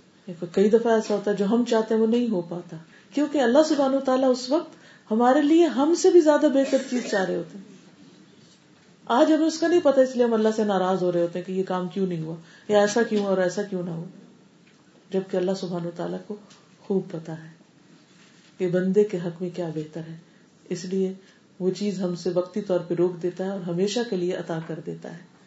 کئی 0.52 0.70
دفعہ 0.70 0.92
ایسا 0.92 1.14
ہوتا 1.14 1.30
ہے 1.30 1.36
جو 1.36 1.44
ہم 1.44 1.64
چاہتے 1.64 1.94
ہیں 1.94 2.00
وہ 2.00 2.06
نہیں 2.06 2.30
ہو 2.30 2.42
پاتا۔ 2.42 2.76
کیونکہ 3.14 3.38
اللہ 3.38 3.58
سبحانہ 3.68 3.96
تعالیٰ 3.96 4.30
اس 4.30 4.50
وقت 4.50 4.70
ہمارے 5.10 5.42
لیے 5.42 5.66
ہم 5.66 5.94
سے 5.94 6.10
بھی 6.10 6.20
زیادہ 6.20 6.46
بہتر 6.54 6.78
چیز 6.90 7.10
چاہ 7.10 7.24
رہے 7.24 7.36
ہوتے 7.36 7.58
ہیں۔ 7.58 7.64
آج 9.06 9.32
ہمیں 9.32 9.46
اس 9.46 9.58
کا 9.58 9.68
نہیں 9.68 9.80
پتا، 9.82 10.00
اس 10.00 10.16
لیے 10.16 10.24
ہم 10.24 10.34
اللہ 10.34 10.48
سے 10.56 10.64
ناراض 10.64 11.02
ہو 11.02 11.12
رہے 11.12 11.22
ہوتے 11.22 11.38
ہیں 11.38 11.46
کہ 11.46 11.52
یہ 11.52 11.62
کام 11.62 11.88
کیوں 11.88 12.06
نہیں 12.06 12.22
ہوا؟ 12.22 12.34
یا 12.68 12.80
ایسا 12.80 13.02
کیوں 13.02 13.24
اور 13.24 13.38
ایسا 13.38 13.62
کیوں 13.62 13.82
نہ 13.82 13.90
ہو؟ 13.90 14.04
جبکہ 15.10 15.36
اللہ 15.36 15.50
سبحان 15.60 15.86
و 15.86 15.90
تعالیٰ 15.96 16.18
کو 16.26 16.36
خوب 16.80 17.02
پتا 17.10 17.44
ہے 17.44 17.48
کہ 18.58 18.68
بندے 18.68 19.04
کے 19.04 19.18
حق 19.18 19.42
میں 19.42 19.50
کیا 19.54 19.68
بہتر 19.74 20.00
ہے۔ 20.00 20.16
اس 20.68 20.84
لیے 20.84 21.14
وہ 21.60 21.70
چیز 21.70 22.00
ہم 22.00 22.14
سے 22.14 22.30
وقتی 22.34 22.60
طور 22.60 22.80
پہ 22.80 22.94
روک 22.94 23.22
دیتا 23.22 23.44
ہے 23.44 23.50
اور 23.50 23.60
ہمیشہ 23.60 24.00
کے 24.10 24.16
لیے 24.16 24.34
عطا 24.34 24.58
کر 24.66 24.80
دیتا 24.86 25.12
ہے۔ 25.12 25.38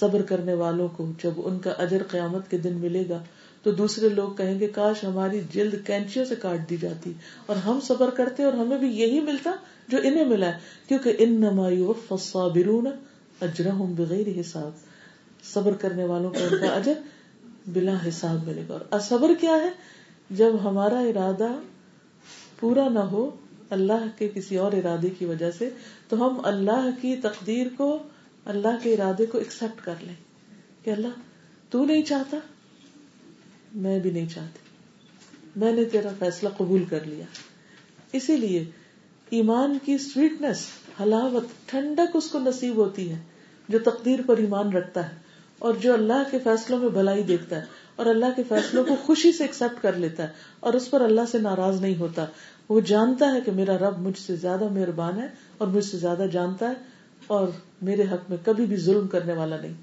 صبر 0.00 0.22
کرنے 0.22 0.54
والوں 0.54 0.88
کو 0.88 1.10
جب 1.22 1.30
ان 1.36 1.58
کا 1.58 1.70
اجر 1.70 2.02
قیامت 2.10 2.50
کے 2.50 2.58
دن 2.58 2.72
ملے 2.72 3.04
گا 3.08 3.22
تو 3.62 3.70
دوسرے 3.72 4.08
لوگ 4.08 4.32
کہیں 4.32 4.60
گے، 4.60 4.66
کاش 4.66 5.04
ہماری 5.04 5.40
جلد 5.52 5.74
کینچیوں 5.86 6.24
سے 6.24 6.34
کاٹ 6.36 6.70
دی 6.70 6.76
جاتی 6.76 7.12
اور 7.46 7.56
ہم 7.56 7.78
صبر 7.82 8.10
کرتے 8.10 8.42
اور 8.42 8.52
ہمیں 8.52 8.78
بھی 8.78 8.88
یہی 8.88 9.20
ملتا 9.20 9.50
جو 9.88 9.98
انہیں 10.02 10.24
ملا 10.24 10.46
ہے۔ 10.46 10.58
کیونکہ 10.88 11.16
ان 11.18 11.44
الصابرون 12.10 12.86
اجرهم 13.40 13.94
بغیر 13.94 14.40
حساب۔ 14.40 14.70
صبر 15.44 15.72
کرنے 15.72 16.04
والوں 16.04 16.30
کو 16.30 16.38
ان 16.50 16.58
کا 16.60 16.66
اجر 16.66 16.92
بلا 17.66 17.94
حساب 18.08 18.48
ملے 18.48 18.62
گا۔ 18.68 18.78
اور 18.88 19.00
صبر 19.00 19.30
کیا 19.40 19.52
ہے؟ 19.52 19.70
جب 20.30 20.52
ہمارا 20.64 20.98
ارادہ 20.98 21.48
پورا 22.60 22.88
نہ 22.88 22.98
ہو 22.98 23.30
اللہ 23.72 24.18
کے 24.18 24.28
کسی 24.34 24.56
اور 24.56 24.72
ارادے 24.72 25.10
کی 25.10 25.24
وجہ 25.24 25.50
سے 25.50 25.70
تو 26.08 26.28
ہم 26.28 26.40
اللہ 26.44 26.90
کی 27.00 27.16
تقدیر 27.16 27.66
کو، 27.76 27.98
اللہ 28.44 28.76
کے 28.82 28.94
ارادے 28.94 29.26
کو 29.26 29.38
ایکسپٹ 29.38 29.84
کر 29.84 29.94
لیں۔ 30.00 30.14
کہ 30.84 30.90
اللہ، 30.90 31.08
تو 31.70 31.84
نہیں 31.84 32.02
چاہتا؟ 32.02 32.36
میں 33.74 33.98
بھی 33.98 34.10
نہیں 34.10 34.28
چاہتی۔ 34.34 34.58
میں 35.56 35.72
نے 35.72 35.84
تیرا 35.84 36.08
فیصلہ 36.18 36.48
قبول 36.48 36.84
کر 36.84 37.04
لیا۔ 37.04 37.24
اسی 38.12 38.36
لیے 38.36 38.64
ایمان 39.30 39.78
کی 39.84 39.98
سویٹنس 39.98 40.66
حلاوت، 41.02 41.44
ٹھنڈک 41.66 42.16
اس 42.16 42.30
کو 42.30 42.38
نصیب 42.38 42.76
ہوتی 42.76 43.10
ہے 43.10 43.18
جو 43.68 43.78
تقدیر 43.78 44.18
پر 44.26 44.36
ایمان 44.36 44.72
رکھتا 44.72 45.10
ہے 45.10 45.16
اور 45.58 45.74
جو 45.74 45.94
اللہ 45.94 46.22
کے 46.30 46.38
فیصلوں 46.38 46.78
میں 46.78 46.88
بھلائی 46.88 47.22
دیکھتا 47.22 47.56
ہے 47.56 47.64
اور 47.96 48.06
اللہ 48.06 48.26
کے 48.36 48.42
فیصلوں 48.48 48.84
کو 48.84 48.96
خوشی 49.02 49.32
سے 49.32 49.44
ایکسپٹ 49.44 49.82
کر 49.82 49.92
لیتا 49.92 50.22
ہے 50.22 50.28
اور 50.60 50.72
اس 50.72 50.90
پر 50.90 51.00
اللہ 51.00 51.20
سے 51.30 51.38
ناراض 51.38 51.80
نہیں 51.80 51.96
ہوتا۔ 51.96 52.26
وہ 52.68 52.80
جانتا 52.80 53.32
ہے 53.32 53.40
کہ 53.40 53.52
میرا 53.52 53.78
رب 53.78 53.98
مجھ 53.98 54.18
سے 54.18 54.36
زیادہ 54.36 54.68
مہربان 54.68 55.20
ہے 55.20 55.26
اور 55.58 55.68
مجھ 55.68 55.84
سے 55.84 55.98
زیادہ 55.98 56.24
جانتا 56.32 56.68
ہے 56.68 56.74
اور 57.26 57.48
میرے 57.82 58.02
حق 58.02 58.30
میں 58.30 58.38
کبھی 58.44 58.66
بھی 58.66 58.76
ظلم 58.76 59.06
کرنے 59.08 59.32
والا 59.32 59.56
نہیں۔ 59.56 59.74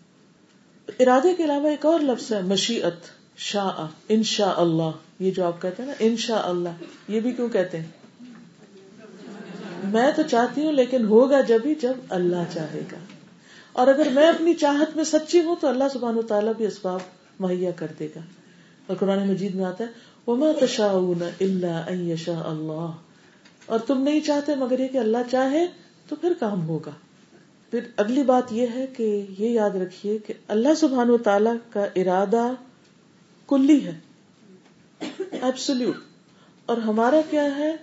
ارادے 1.00 1.34
کے 1.34 1.44
علاوہ 1.44 1.68
ایک 1.68 1.86
اور 1.86 2.00
لفظ 2.00 2.34
ہے 2.34 2.42
مشیت 2.42 3.06
شاہ 3.38 3.88
ان 4.10 4.24
شاء 4.24 4.54
اللہ 4.58 4.90
یہ 5.20 5.32
جو 5.32 5.46
آپ 5.46 5.62
کہتے 5.62 5.84
ہیں 5.84 5.90
نا 5.90 5.96
ان 6.00 6.18
شاء 6.18 6.42
اللہ 6.44 6.70
یہ 7.08 7.20
بھی 7.20 7.32
کیوں 7.32 7.50
کہتے 7.50 7.80
ہیں؟ 7.80 7.88
میں 9.84 10.12
تو 10.16 10.22
چاہتی 10.22 10.66
ہوں، 10.66 10.72
لیکن 10.72 11.06
ہوگا 11.06 11.42
جب 11.42 11.60
ہی، 11.66 11.76
جب 11.76 11.94
اللہ 12.10 12.54
چاہے 12.54 12.82
گا۔ 12.92 12.98
اور 13.72 13.88
اگر 13.88 14.08
میں 14.14 14.28
اپنی 14.28 14.54
چاہت 14.54 14.96
میں 14.96 15.04
سچی 15.04 15.44
ہوں، 15.44 15.56
تو 15.62 15.68
اللہ 15.68 15.84
سبحان 15.94 16.18
و 16.18 16.22
تعالیٰ 16.22 16.54
بھی 16.58 16.68
اسباب 16.68 17.00
مہیا 17.40 17.72
کر 17.72 17.88
دے 18.00 18.08
گا۔ 18.16 18.20
اور 18.88 18.98
قرآن 18.98 19.28
مجید 19.28 19.56
میں 19.56 19.66
آتا 19.66 19.84
ہے 19.84 19.90
وہ 20.30 20.54
تشاء 20.60 20.92
اللہ 21.42 22.16
شاہ 22.16 22.44
اللہ 22.44 22.92
اور 23.66 23.80
تم 23.80 24.02
نہیں 24.02 24.20
چاہتے 24.20 24.56
مگر 24.56 24.80
یہ 24.80 24.88
کہ 24.88 24.98
اللہ 24.98 25.18
چاہے 25.32 25.66
تو 26.08 26.16
پھر 26.16 26.34
کام 26.40 26.68
ہوگا. 26.68 26.92
پھر 27.70 27.80
اگلی 27.98 28.24
بات 28.24 28.52
یہ 28.52 28.68
ہے 28.76 28.88
کہ 28.88 29.26
یہ 29.40 29.50
یاد 29.50 29.70
رکھیے 29.70 30.18
کہ 30.18 30.34
اللہ 30.48 30.74
سبحان 30.78 31.10
و 31.10 31.18
تعالی 31.18 31.50
کا 31.70 31.86
ارادہ 31.96 32.54
کلی 33.48 33.86
ہے. 33.86 34.00
ایبسولوٹ 35.32 35.96
اور 36.66 36.78
ہمارا 36.78 37.22
کیا 37.30 37.58
ہے؟ 37.58 37.76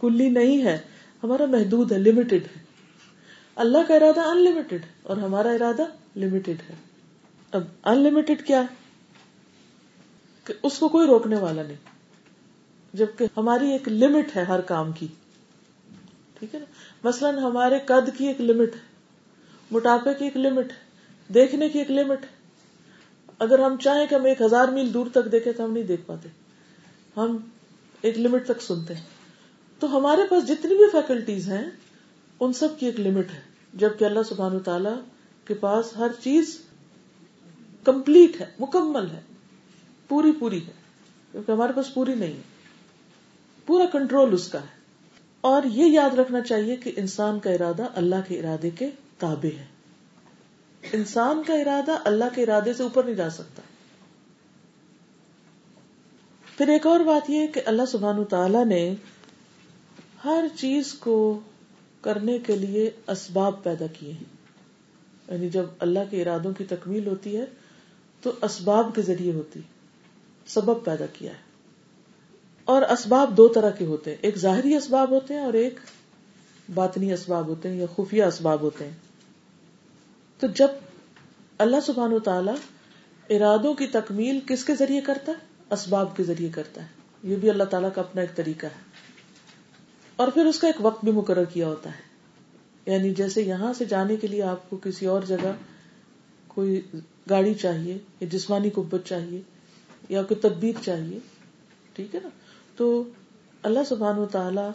کلی 0.00 0.28
نہیں 0.28 0.64
ہے. 0.64 0.78
ہمارا 1.22 1.46
محدود 1.46 1.92
ہے 1.92 1.98
لمیٹڈ 1.98 2.46
ہے. 2.56 2.62
اللہ 3.56 3.78
کا 3.88 3.94
ارادہ 3.94 4.20
ان 4.20 4.44
لمیٹڈ 4.44 4.86
اور 5.02 5.16
ہمارا 5.16 5.50
ارادہ 5.50 5.82
لمیٹڈ 6.16 6.70
ہے. 6.70 6.74
اب 7.50 7.62
ان 7.84 7.98
لمیٹڈ 7.98 8.42
کیا 8.42 8.60
ہے؟ 8.60 8.83
کہ 10.44 10.54
اس 10.62 10.78
کو 10.78 10.88
کوئی 10.88 11.06
روکنے 11.06 11.36
والا 11.36 11.62
نہیں۔ 11.62 11.76
جبکہ 12.92 13.26
ہماری 13.36 13.72
ایک 13.72 13.88
لمٹ 13.88 14.36
ہے 14.36 14.44
ہر 14.44 14.60
کام 14.60 14.92
کی۔ 14.92 15.06
ٹھیک 16.38 16.54
ہے 16.54 16.60
نا؟ 16.60 16.66
مثلاً 17.04 17.38
ہمارے 17.38 17.78
قد 17.86 18.18
کی 18.18 18.26
ایک 18.26 18.40
لمٹ 18.40 18.74
ہے، 18.74 18.80
موٹاپے 19.70 20.14
کی 20.14 20.24
ایک 20.24 20.36
لمٹ 20.36 20.70
ہے، 20.70 20.76
دیکھنے 21.34 21.68
کی 21.68 21.78
ایک 21.78 21.90
لمٹ 21.90 22.22
ہے۔ 22.22 22.44
اگر 23.38 23.58
ہم 23.58 23.76
چاہیں 23.76 24.06
کہ 24.06 24.14
ہم 24.14 24.24
ایک 24.24 24.42
ہزار 24.42 24.68
میل 24.68 24.94
دور 24.94 25.06
تک 25.12 25.32
دیکھیں 25.32 25.52
تو 25.52 25.64
ہم 25.64 25.72
نہیں 25.72 25.84
دیکھ 25.84 26.02
پاتے۔ 26.06 26.28
ہم 27.16 27.36
ایک 28.00 28.18
لمٹ 28.18 28.44
تک 28.46 28.62
سنتے 28.62 28.94
ہیں۔ 28.94 29.02
تو 29.78 29.96
ہمارے 29.96 30.22
پاس 30.30 30.48
جتنی 30.48 30.74
بھی 30.74 30.84
فیکلٹیز 30.92 31.48
ہیں، 31.48 31.64
ان 32.40 32.52
سب 32.52 32.68
کی 32.78 32.86
ایک 32.86 33.00
لمٹ 33.00 33.30
ہے۔ 33.34 33.40
جبکہ 33.74 34.04
اللہ 34.04 34.20
سبحان 34.28 34.58
تعالی 34.58 35.00
کے 35.44 35.54
پاس 35.54 35.96
ہر 35.96 36.08
چیز 36.22 36.58
کمپلیٹ 37.84 38.40
ہے، 38.40 38.46
مکمل 38.58 39.10
ہے۔ 39.10 39.20
پوری 40.08 40.32
پوری 40.32 40.66
ہے، 40.66 40.72
کیونکہ 41.32 41.52
ہمارے 41.52 41.72
پاس 41.72 41.94
پوری 41.94 42.14
نہیں 42.14 42.32
ہے۔ 42.32 42.42
پورا 43.66 43.84
کنٹرول 43.86 44.32
اس 44.32 44.48
کا 44.48 44.60
ہے۔ 44.60 44.84
اور 45.40 45.62
یہ 45.62 45.84
یاد 45.84 46.10
رکھنا 46.10 46.40
چاہیے 46.40 46.76
کہ 46.76 46.92
انسان 46.96 47.38
کا 47.38 47.50
ارادہ 47.50 47.82
اللہ 47.94 48.14
کے 48.28 48.40
ارادے 48.40 48.70
کے 48.70 48.90
تابع 49.18 49.58
ہے۔ 49.58 49.66
انسان 50.92 51.42
کا 51.46 51.54
ارادہ 51.54 51.92
اللہ 52.04 52.24
کے 52.34 52.42
ارادے 52.42 52.74
سے 52.74 52.82
اوپر 52.82 53.04
نہیں 53.04 53.14
جا 53.14 53.30
سکتا۔ 53.30 53.62
پھر 56.58 56.68
ایک 56.68 56.86
اور 56.86 57.00
بات 57.00 57.30
یہ 57.30 57.46
کہ 57.46 57.60
اللہ 57.64 57.82
سبحان 57.88 58.24
تعالی 58.24 58.64
نے 58.64 58.94
ہر 60.24 60.44
چیز 60.58 60.92
کو 60.92 61.40
کرنے 62.00 62.38
کے 62.38 62.56
لیے 62.56 62.90
اسباب 63.08 63.62
پیدا 63.62 63.86
کیے 63.98 64.12
ہیں۔ 64.12 64.34
یعنی 65.28 65.48
جب 65.48 65.64
اللہ 65.78 65.98
کے 66.10 66.22
ارادوں 66.22 66.52
کی 66.52 66.64
تکمیل 66.64 67.06
ہوتی 67.06 67.36
ہے 67.36 67.44
تو 68.22 68.32
اسباب 68.42 68.94
کے 68.94 69.02
ذریعے 69.02 69.32
ہوتی 69.32 69.60
سبب 70.46 70.84
پیدا 70.84 71.06
کیا 71.12 71.32
ہے۔ 71.32 71.44
اور 72.64 72.82
اسباب 72.82 73.36
دو 73.36 73.48
طرح 73.48 73.70
کے 73.70 73.84
ہوتے 73.84 74.10
ہیں۔ 74.10 74.18
ایک 74.20 74.38
ظاہری 74.38 74.74
اسباب 74.74 75.10
ہوتے 75.10 75.34
ہیں 75.34 75.40
اور 75.40 75.52
ایک 75.52 75.78
باطنی 76.74 77.12
اسباب 77.12 77.46
ہوتے 77.46 77.68
ہیں 77.68 77.76
یا 77.76 77.86
خفیہ 77.96 78.24
اسباب 78.24 78.60
ہوتے 78.60 78.84
ہیں۔ 78.84 78.92
تو 80.38 80.46
جب 80.46 80.68
اللہ 81.58 81.76
سبحان 81.86 82.12
و 82.12 82.18
تعالی 82.18 82.50
ارادوں 83.36 83.74
کی 83.74 83.86
تکمیل 83.86 84.40
کس 84.48 84.64
کے 84.64 84.74
ذریعے 84.74 85.00
کرتا 85.00 85.32
ہے؟ 85.32 85.36
اسباب 85.70 86.16
کے 86.16 86.22
ذریعے 86.22 86.48
کرتا 86.48 86.82
ہے۔ 86.82 86.86
یہ 87.22 87.36
بھی 87.36 87.50
اللہ 87.50 87.64
تعالیٰ 87.64 87.88
کا 87.94 88.00
اپنا 88.00 88.20
ایک 88.20 88.34
طریقہ 88.34 88.66
ہے۔ 88.66 88.94
اور 90.16 90.28
پھر 90.28 90.46
اس 90.46 90.58
کا 90.58 90.66
ایک 90.66 90.76
وقت 90.80 91.04
بھی 91.04 91.12
مقرر 91.12 91.44
کیا 91.44 91.68
ہوتا 91.68 91.90
ہے۔ 91.90 92.14
یعنی 92.92 93.14
جیسے 93.14 93.42
یہاں 93.42 93.72
سے 93.72 93.84
جانے 93.84 94.16
کے 94.16 94.26
لیے 94.26 94.42
آپ 94.42 94.70
کو 94.70 94.76
کسی 94.76 95.06
اور 95.06 95.22
جگہ 95.22 95.52
کوئی 96.48 96.80
گاڑی 97.30 97.54
چاہیے 97.54 97.98
یا 98.20 98.28
جسمانی 98.30 98.70
قبت 98.70 99.00
چاہیے 99.04 99.40
یا 100.08 100.22
کوئی 100.22 100.40
تدبیر 100.40 100.84
چاہیے، 100.84 101.18
ٹھیک 101.92 102.14
ہے 102.14 102.20
نا؟ 102.22 102.28
تو 102.76 103.04
اللہ 103.62 103.78
سبحان 103.88 104.18
و 104.18 104.26
تعالی 104.26 104.68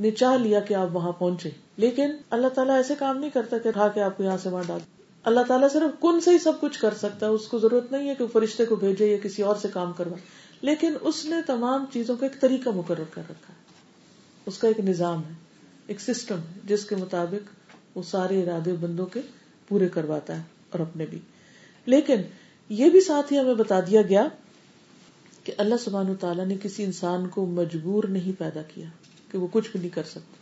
نے 0.00 0.10
چاہ 0.10 0.36
لیا 0.36 0.60
کہ 0.60 0.74
آپ 0.74 0.88
وہاں 0.92 1.12
پہنچے 1.12 1.50
لیکن 1.76 2.10
اللہ 2.30 2.48
تعالیٰ 2.48 2.76
ایسے 2.76 2.94
کام 2.98 3.18
نہیں 3.18 3.30
کرتا 3.30 3.58
کہ 3.58 3.68
اٹھا 3.68 3.88
کے 3.88 4.02
آپ 4.02 4.16
کو 4.16 4.22
یہاں 4.22 4.38
سے 4.38 4.48
وہاں 4.48 4.62
ڈال 4.66 4.80
اللہ 5.22 5.40
تعالیٰ 5.48 5.68
صرف 5.72 6.00
کن 6.00 6.20
سے 6.20 6.30
ہی 6.30 6.38
سب 6.38 6.60
کچھ 6.60 6.80
کر 6.80 6.94
سکتا 6.94 7.26
ہے، 7.26 7.30
اس 7.30 7.46
کو 7.46 7.58
ضرورت 7.58 7.92
نہیں 7.92 8.08
ہے 8.08 8.14
کہ 8.14 8.26
فرشتے 8.26 8.64
کو 8.64 8.76
بھیجے 8.76 9.06
یا 9.06 9.16
کسی 9.22 9.42
اور 9.42 9.56
سے 9.56 9.68
کام 9.72 9.92
کروائے۔ 9.92 10.22
لیکن 10.60 10.94
اس 11.00 11.24
نے 11.24 11.36
تمام 11.46 11.84
چیزوں 11.92 12.16
کا 12.16 12.26
ایک 12.26 12.40
طریقہ 12.40 12.70
مقرر 12.70 13.04
کر 13.14 13.22
رکھا 13.30 13.52
ہے۔ 13.52 13.58
اس 14.46 14.58
کا 14.58 14.68
ایک 14.68 14.80
نظام 14.80 15.18
ہے، 15.18 15.34
ایک 15.86 16.00
سسٹم 16.00 16.38
ہے، 16.38 16.60
جس 16.64 16.84
کے 16.84 16.96
مطابق 16.96 17.50
وہ 17.96 18.02
سارے 18.02 18.42
ارادے 18.42 18.72
بندوں 18.72 19.06
کے 19.06 19.20
پورے 19.68 19.88
کرواتا 19.88 20.36
ہے 20.36 20.42
اور 20.70 20.80
اپنے 20.80 21.06
بھی۔ 21.06 21.18
لیکن 21.86 22.16
یہ 22.68 22.90
بھی 22.90 23.00
ساتھ 23.00 23.32
ہی 23.32 23.38
ہمیں 23.38 23.54
بتا 23.54 23.80
دیا 23.80 24.02
گیا 24.02 24.28
کہ 25.48 25.54
اللہ 25.58 25.74
سبحانہ 25.84 26.12
تعالیٰ 26.20 26.46
نے 26.46 26.56
کسی 26.62 26.84
انسان 26.84 27.28
کو 27.28 27.46
مجبور 27.46 28.04
نہیں 28.04 28.38
پیدا 28.38 28.62
کیا 28.62 28.86
کہ 29.30 29.38
وہ 29.38 29.46
کچھ 29.52 29.70
بھی 29.70 29.80
نہیں 29.80 29.90
کر 29.90 30.02
سکتا۔ 30.02 30.34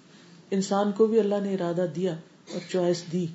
انسان 0.50 0.92
کو 0.92 1.06
بھی 1.06 1.20
اللہ 1.20 1.34
نے 1.42 1.54
ارادہ 1.54 1.86
دیا 1.96 2.12
اور 2.52 2.60
چوائس 2.70 3.12
دی 3.12 3.26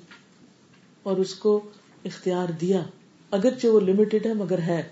اور 1.02 1.16
اس 1.16 1.34
کو 1.34 1.60
اختیار 2.04 2.52
دیا۔ 2.52 2.82
اگرچہ 3.30 3.66
وہ 3.66 3.80
لمیٹڈ 3.80 4.26
ہے، 4.26 4.34
مگر 4.34 4.58
ہے۔ 4.58 4.88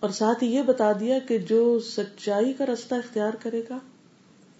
اور 0.00 0.10
ساتھ 0.10 0.44
ہی 0.44 0.54
یہ 0.54 0.62
بتا 0.62 0.92
دیا 1.00 1.18
کہ 1.18 1.38
جو 1.38 1.78
سچائی 1.78 2.52
کا 2.52 2.66
رستہ 2.66 2.94
اختیار 2.94 3.32
کرے 3.42 3.62
گا، 3.70 3.78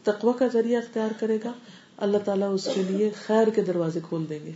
تقوی 0.03 0.33
کا 0.39 0.47
ذریعہ 0.53 0.79
اختیار 0.79 1.11
کرے 1.20 1.39
گا، 1.45 1.53
اللہ 1.97 2.18
تعالیٰ 2.18 2.55
اس 2.55 2.68
کے 2.74 2.83
لیے 2.83 3.11
خیر 3.27 3.49
کے 3.49 3.62
دروازے 3.62 4.01
کھول 4.09 4.24
دیں 4.29 4.47
گے۔ 4.47 4.53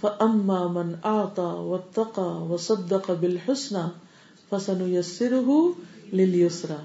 فَأَمَّا 0.00 0.66
مَنْ 0.66 0.94
آتا 1.02 1.42
وَاتَّقَى 1.42 2.52
وَصَدَّقَ 2.52 3.12
بِالْحُسْنَى 3.12 4.05
فَسَنُيَسِّرُهُ 4.50 5.70
لِلْيُسْرَى 6.12 6.76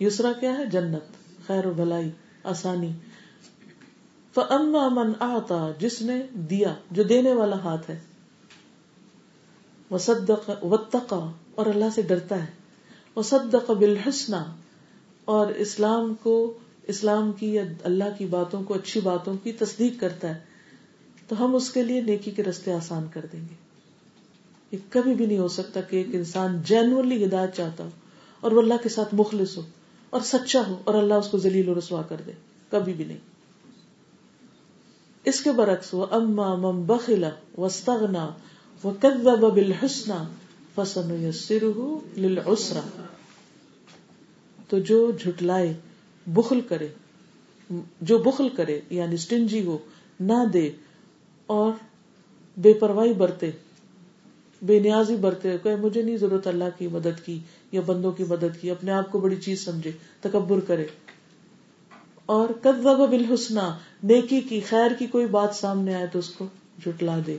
یسرا 0.00 0.32
کیا 0.40 0.58
ہے؟ 0.58 0.66
جنت۔ 0.66 1.16
خیر 1.46 1.66
و 1.66 1.70
بھلائی، 1.70 2.10
آسانی۔ 2.44 2.92
فَأَمَّا 4.34 4.88
مَنْ 4.88 5.12
آتا 5.20 5.70
جس 5.78 6.02
نے 6.02 6.22
دیا، 6.32 6.74
جو 6.90 7.02
دینے 7.02 7.32
والا 7.32 7.56
ہاتھ 7.56 7.90
ہے۔ 7.90 8.00
وَصَدَّقَ، 9.90 10.52
وَاتَّقَى، 10.62 11.18
اور 11.54 11.66
اللہ 11.66 11.84
سے 11.94 12.02
ڈرتا 12.02 12.42
ہے۔ 12.42 12.50
وَصَدَّقَ 13.16 13.72
بِالْحُسْنَى، 13.72 14.38
اور 15.24 15.46
اسلام 15.46 16.14
کو، 16.14 16.58
اسلام 16.82 17.32
کی 17.32 17.54
یا 17.54 17.62
اللہ 17.82 18.04
کی 18.18 18.26
باتوں 18.26 18.62
کو، 18.62 18.74
اچھی 18.74 19.00
باتوں 19.00 19.34
کی 19.42 19.52
تصدیق 19.52 20.00
کرتا 20.00 20.34
ہے۔ 20.34 20.40
تو 21.28 21.44
ہم 21.44 21.54
اس 21.54 21.70
کے 21.70 21.82
لیے 21.82 22.00
نیکی 22.00 22.30
کے 22.30 22.42
رستے 22.42 22.72
آسان 22.72 23.06
کر 23.12 23.26
دیں 23.32 23.40
گے۔ 23.40 23.65
یہ 24.72 24.78
کبھی 24.90 25.14
بھی 25.14 25.26
نہیں 25.26 25.38
ہو 25.38 25.48
سکتا 25.48 25.80
کہ 25.80 25.96
ایک 25.96 26.06
انسان 26.12 26.62
جینولی 26.64 27.24
ہدایت 27.24 27.54
چاہتا 27.54 27.84
ہو 27.84 27.88
اور 28.40 28.52
وہ 28.52 28.62
اللہ 28.62 28.74
کے 28.82 28.88
ساتھ 28.88 29.14
مخلص 29.14 29.56
ہو 29.56 29.62
اور 30.10 30.20
سچا 30.20 30.62
ہو 30.68 30.76
اور 30.84 30.94
اللہ 30.94 31.14
اس 31.14 31.28
کو 31.28 31.38
ذلیل 31.38 31.68
و 31.68 31.74
رسوا 31.74 32.02
کر 32.02 32.16
دے، 32.26 32.32
کبھی 32.70 32.92
بھی 32.92 33.04
نہیں۔ 33.04 33.18
اس 35.24 35.40
کے 35.40 35.52
برعکس 35.52 35.94
وہ 35.94 36.06
اما 36.10 36.54
مم 36.54 36.82
بخلا 36.82 37.30
وسطنا 37.58 38.30
وہ 38.82 38.92
کدب 39.00 39.54
بالحسنا 39.54 40.24
فسن 40.74 41.30
للعسرا 42.16 42.80
تو 44.68 44.78
جو 44.78 45.10
جھٹلائے، 45.10 45.74
بخل 46.26 46.60
کرے، 46.60 46.88
جو 48.00 48.18
بخل 48.18 48.48
کرے 48.48 48.80
یعنی 48.90 49.14
اسٹنجی 49.14 49.64
ہو 49.64 49.78
نہ 50.20 50.44
دے 50.52 50.70
اور 51.46 51.72
بے 52.56 52.72
پرواہی 52.72 53.12
برتے 53.12 53.50
بے 54.62 54.78
نیازی 54.78 55.16
برتے 55.16 55.56
کہ 55.62 55.76
مجھے 55.76 56.02
نہیں 56.02 56.16
ضرورت 56.16 56.46
اللہ 56.46 56.64
کی 56.78 56.86
مدد 56.86 57.24
کی 57.24 57.38
یا 57.72 57.80
بندوں 57.86 58.12
کی 58.12 58.24
مدد 58.24 58.60
کی، 58.60 58.70
اپنے 58.70 58.92
آپ 58.92 59.12
کو 59.12 59.18
بڑی 59.18 59.36
چیز 59.36 59.64
سمجھے، 59.64 59.90
تکبر 60.20 60.60
کرے۔ 60.60 60.86
اور 62.26 62.48
کد 62.48 62.84
بالحسنہ، 63.10 63.78
نیکی 64.02 64.40
کی، 64.40 64.60
خیر 64.60 64.90
کی 64.98 65.06
کوئی 65.06 65.26
بات 65.26 65.54
سامنے 65.54 65.94
آئے 65.94 66.06
تو 66.06 66.18
اس 66.18 66.28
کو 66.28 66.46
جھٹلا 66.82 67.18
دے۔ 67.26 67.36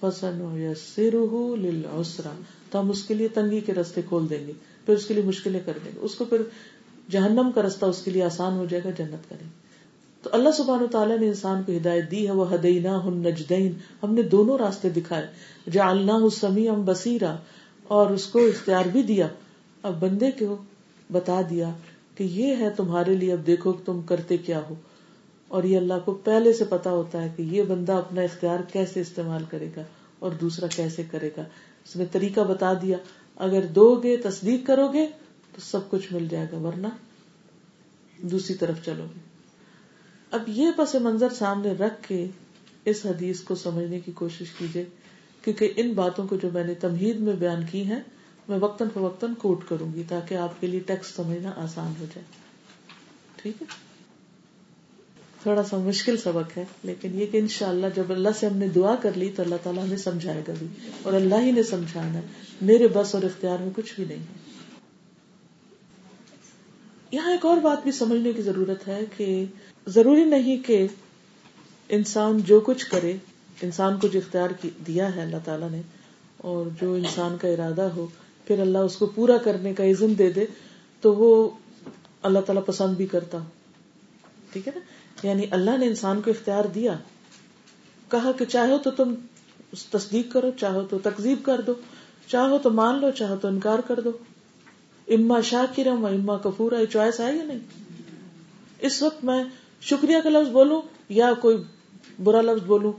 فسن 0.00 0.40
ہو 0.40 0.58
یا 0.58 0.72
سر 0.74 1.14
لسرا 1.56 2.32
تو 2.70 2.80
ہم 2.80 2.90
اس 2.90 3.02
کے 3.02 3.14
لیے 3.14 3.28
تنگی 3.28 3.60
کے 3.60 3.74
رستے 3.74 4.02
کھول 4.02 4.30
دیں 4.30 4.46
گے، 4.46 4.52
پھر 4.86 4.94
اس 4.94 5.06
کے 5.06 5.14
لیے 5.14 5.22
مشکلیں 5.22 5.60
کر 5.64 5.78
دیں 5.84 5.92
گے۔ 5.94 6.00
اس 6.00 6.14
کو 6.14 6.24
پھر 6.24 6.42
جہنم 7.10 7.50
کا 7.54 7.62
رستہ 7.62 7.84
اس 7.84 8.02
کے 8.02 8.10
لیے 8.10 8.24
آسان 8.24 8.52
ہو 8.52 8.64
جائے 8.64 8.84
گا، 8.84 8.90
جنت 8.90 9.28
کریں 9.28 9.67
تو 10.22 10.30
اللہ 10.32 10.48
سبحان 10.50 10.86
تعالیٰ 10.92 11.18
نے 11.18 11.26
انسان 11.26 11.62
کو 11.62 11.72
ہدایت 11.72 12.10
دی 12.10 12.26
ہے 12.26 12.32
وہ 12.32 12.54
ہدینا 12.54 13.04
ہن 13.04 13.14
نجدین 13.14 13.72
ہم 14.02 14.14
نے 14.14 14.22
دونوں 14.22 14.58
راستے 14.58 14.90
دکھائے۔ 14.90 15.26
جعلنا 15.70 16.18
سمی 16.40 16.68
ام 16.68 16.82
بصیرا 16.84 17.36
اور 17.82 18.10
اس 18.10 18.26
کو 18.26 18.38
اختیار 18.38 18.84
بھی 18.84 19.02
دیا۔ 19.02 19.28
اب 19.82 20.00
بندے 20.00 20.30
کو 20.30 20.56
بتا 21.12 21.40
دیا 21.50 21.70
کہ 22.14 22.24
یہ 22.24 22.56
ہے 22.56 22.70
تمہارے 22.70 23.16
لیے۔ 23.16 23.32
اب 23.32 23.46
دیکھو 23.46 23.72
کہ 23.72 23.86
تم 23.86 24.02
کرتے 24.02 24.36
کیا 24.36 24.60
ہو۔ 24.70 24.74
اور 25.48 25.64
یہ 25.64 25.76
اللہ 25.76 25.94
کو 26.04 26.14
پہلے 26.14 26.52
سے 26.52 26.64
پتا 26.64 26.90
ہوتا 26.90 27.22
ہے 27.22 27.28
کہ 27.36 27.42
یہ 27.42 27.62
بندہ 27.62 27.92
اپنا 27.92 28.20
اختیار 28.20 28.60
کیسے 28.72 29.00
استعمال 29.00 29.44
کرے 29.50 29.68
گا 29.76 29.82
اور 30.18 30.30
دوسرا 30.30 30.66
کیسے 30.66 31.02
کرے 31.10 31.30
گا۔ 31.36 31.42
اس 31.84 31.96
نے 31.96 32.04
طریقہ 32.12 32.40
بتا 32.40 32.74
دیا۔ 32.74 32.96
اگر 33.36 33.66
دو 33.66 33.94
گے 33.94 34.16
تصدیق 34.16 34.66
کرو 34.66 34.92
گے 34.92 35.06
تو 35.54 35.60
سب 35.60 35.90
کچھ 35.90 36.12
مل 36.12 36.28
جائے 36.28 36.46
گا، 36.52 36.58
ورنہ 36.58 36.88
دوسری 38.22 38.56
طرف 38.56 38.84
چلو 38.84 39.04
گے۔ 39.04 39.27
اب 40.32 40.42
یہ 40.46 40.70
پس 40.76 40.94
منظر 40.94 41.28
سامنے 41.28 41.72
رکھ 41.72 42.08
کے 42.08 42.26
اس 42.84 43.06
حدیث 43.06 43.40
کو 43.40 43.54
سمجھنے 43.54 44.00
کی 44.00 44.12
کوشش 44.12 44.50
کیجیے 44.58 44.84
کیونکہ 45.44 45.72
ان 45.76 45.92
باتوں 45.92 46.26
کو 46.28 46.36
جو 46.36 46.48
میں 46.52 46.64
نے 46.64 46.74
تمہید 46.74 47.20
میں 47.20 47.32
بیان 47.32 47.64
کی 47.70 47.88
ہے 47.88 48.00
میں 48.48 48.58
وقتاً 48.58 48.88
فوقتاً 48.94 49.34
کوٹ 49.34 49.64
کروں 49.68 49.92
گی 49.94 50.02
تاکہ 50.08 50.34
آپ 50.34 50.60
کے 50.60 50.66
لیے 50.66 50.80
ٹیکسٹ 50.80 51.16
سمجھنا 51.16 51.52
آسان 51.56 51.92
ہو 52.00 52.04
جائے۔ 52.14 52.24
ٹھیک 53.36 53.62
ہے؟ 53.62 53.66
تھوڑا 55.42 55.62
سا 55.64 55.76
مشکل 55.76 56.16
سبق 56.16 56.56
ہے، 56.58 56.64
لیکن 56.82 57.20
یہ 57.20 57.26
کہ 57.26 57.36
انشاءاللہ 57.36 57.86
جب 57.96 58.10
اللہ 58.10 58.28
سے 58.40 58.46
ہم 58.46 58.56
نے 58.56 58.68
دعا 58.68 58.94
کر 58.94 59.10
لی 59.16 59.30
تو 59.36 59.42
اللہ 59.42 59.54
تعالیٰ 59.62 59.84
ہمیں 59.84 59.96
سمجھائے 59.96 60.42
گا 60.48 60.52
بھی، 60.58 60.66
اور 61.02 61.12
اللہ 61.12 61.34
ہی 61.34 61.50
نے 61.50 61.62
سمجھانا 61.62 62.14
ہے۔ 62.14 62.26
میرے 62.62 62.88
بس 62.88 63.14
اور 63.14 63.22
اختیار 63.22 63.58
میں 63.58 63.70
کچھ 63.76 63.94
بھی 63.94 64.04
نہیں 64.04 64.18
ہے۔ 64.18 64.46
یہاں 67.12 67.30
ایک 67.30 67.46
اور 67.46 67.56
بات 67.56 67.82
بھی 67.82 67.92
سمجھنے 67.92 68.32
کی 68.32 68.42
ضرورت 68.42 68.88
ہے 68.88 69.00
کہ 69.16 69.44
ضروری 69.88 70.24
نہیں 70.24 70.56
کہ 70.66 70.86
انسان 71.88 72.38
جو 72.38 72.60
کچھ 72.60 72.86
کرے، 72.86 73.16
انسان 73.62 73.98
کو 73.98 74.08
جو 74.08 74.18
اختیار 74.18 74.66
دیا 74.86 75.16
ہے 75.16 75.22
اللہ 75.22 75.36
تعالیٰ 75.44 75.70
نے، 75.70 75.82
اور 76.36 76.66
جو 76.80 76.94
انسان 76.94 77.36
کا 77.40 77.48
ارادہ 77.48 77.82
ہو، 77.82 78.06
پھر 78.44 78.60
اللہ 78.60 78.78
اس 78.78 78.96
کو 78.96 79.06
پورا 79.06 79.36
کرنے 79.36 79.74
کا 79.74 79.84
عزم 79.84 80.12
دے 80.12 80.32
دے، 80.32 80.46
تو 81.00 81.14
وہ 81.14 81.50
اللہ 82.22 82.38
تعالیٰ 82.38 82.64
پسند 82.64 82.96
بھی 82.96 83.06
کرتا۔ 83.06 83.38
ٹھیک 84.52 84.68
ہے 84.68 84.72
نا؟ 84.76 84.80
یعنی 85.26 85.46
اللہ 85.50 85.76
نے 85.76 85.86
انسان 85.86 86.20
کو 86.22 86.30
اختیار 86.30 86.64
دیا۔ 86.64 86.94
کہا 88.10 88.32
کہ 88.32 88.44
چاہو 88.44 88.78
تو 88.78 88.90
تم 88.90 89.14
تصدیق 89.90 90.32
کرو، 90.32 90.50
چاہو 90.60 90.82
تو 90.90 90.98
تکزیب 90.98 91.38
کر 91.42 91.60
دو، 91.60 91.72
چاہو 92.26 92.58
تو 92.58 92.70
مان 92.70 93.00
لو، 93.00 93.10
چاہو 93.10 93.36
تو 93.36 93.48
انکار 93.48 93.78
کر 93.78 94.00
دو۔ 94.00 94.12
اما 95.08 95.40
شاہ 95.40 95.74
کی 95.74 95.84
رم 95.84 96.04
اما 96.04 96.36
کپور 96.36 96.72
چوائس 96.92 97.20
ہے 97.20 97.36
یا 97.36 97.44
نہیں؟ 97.44 97.58
اس 98.78 99.02
وقت 99.02 99.24
میں 99.24 99.44
شکریہ 99.80 100.16
کا 100.24 100.30
لفظ 100.30 100.50
بولوں 100.50 100.82
یا 101.08 101.32
کوئی 101.40 101.56
برا 102.24 102.40
لفظ 102.40 102.66
بولوں؟ 102.66 102.92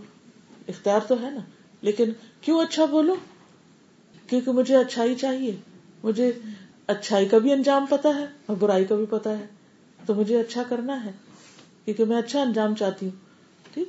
اختیار 0.67 0.99
تو 1.07 1.15
ہے 1.21 1.29
نا۔ 1.29 1.41
لیکن 1.81 2.09
کیوں 2.41 2.61
اچھا 2.61 2.85
بولوں؟ 2.85 3.15
کیونکہ 4.29 4.51
مجھے 4.51 4.75
اچھائی 4.75 5.15
چاہیے۔ 5.15 5.55
مجھے 6.03 6.31
اچھائی 6.87 7.25
کا 7.25 7.37
بھی 7.37 7.51
انجام 7.51 7.85
پتا 7.89 8.09
ہے 8.09 8.25
اور 8.45 8.55
برائی 8.55 8.85
کا 8.85 8.95
بھی 8.95 9.05
پتا 9.09 9.39
ہے۔ 9.39 9.45
تو 10.05 10.15
مجھے 10.15 10.39
اچھا 10.39 10.63
کرنا 10.69 11.05
ہے، 11.05 11.11
کیونکہ 11.85 12.05
میں 12.05 12.17
اچھا 12.17 12.41
انجام 12.41 12.75
چاہتی 12.75 13.05
ہوں۔ 13.05 13.15
ٹھیک؟ 13.73 13.87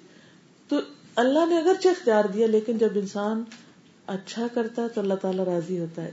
تو 0.69 0.77
اللہ 1.17 1.47
نے 1.49 1.59
اگرچہ 1.59 1.89
اختیار 1.89 2.25
دیا، 2.25 2.47
لیکن 2.47 2.79
جب 2.79 2.89
انسان 2.95 3.45
اچھا 4.07 4.47
کرتا 4.55 4.83
ہے 4.83 4.89
تو 4.89 5.01
اللہ 5.01 5.15
تعالیٰ 5.15 5.45
راضی 5.45 5.79
ہوتا 5.79 6.03
ہے۔ 6.03 6.11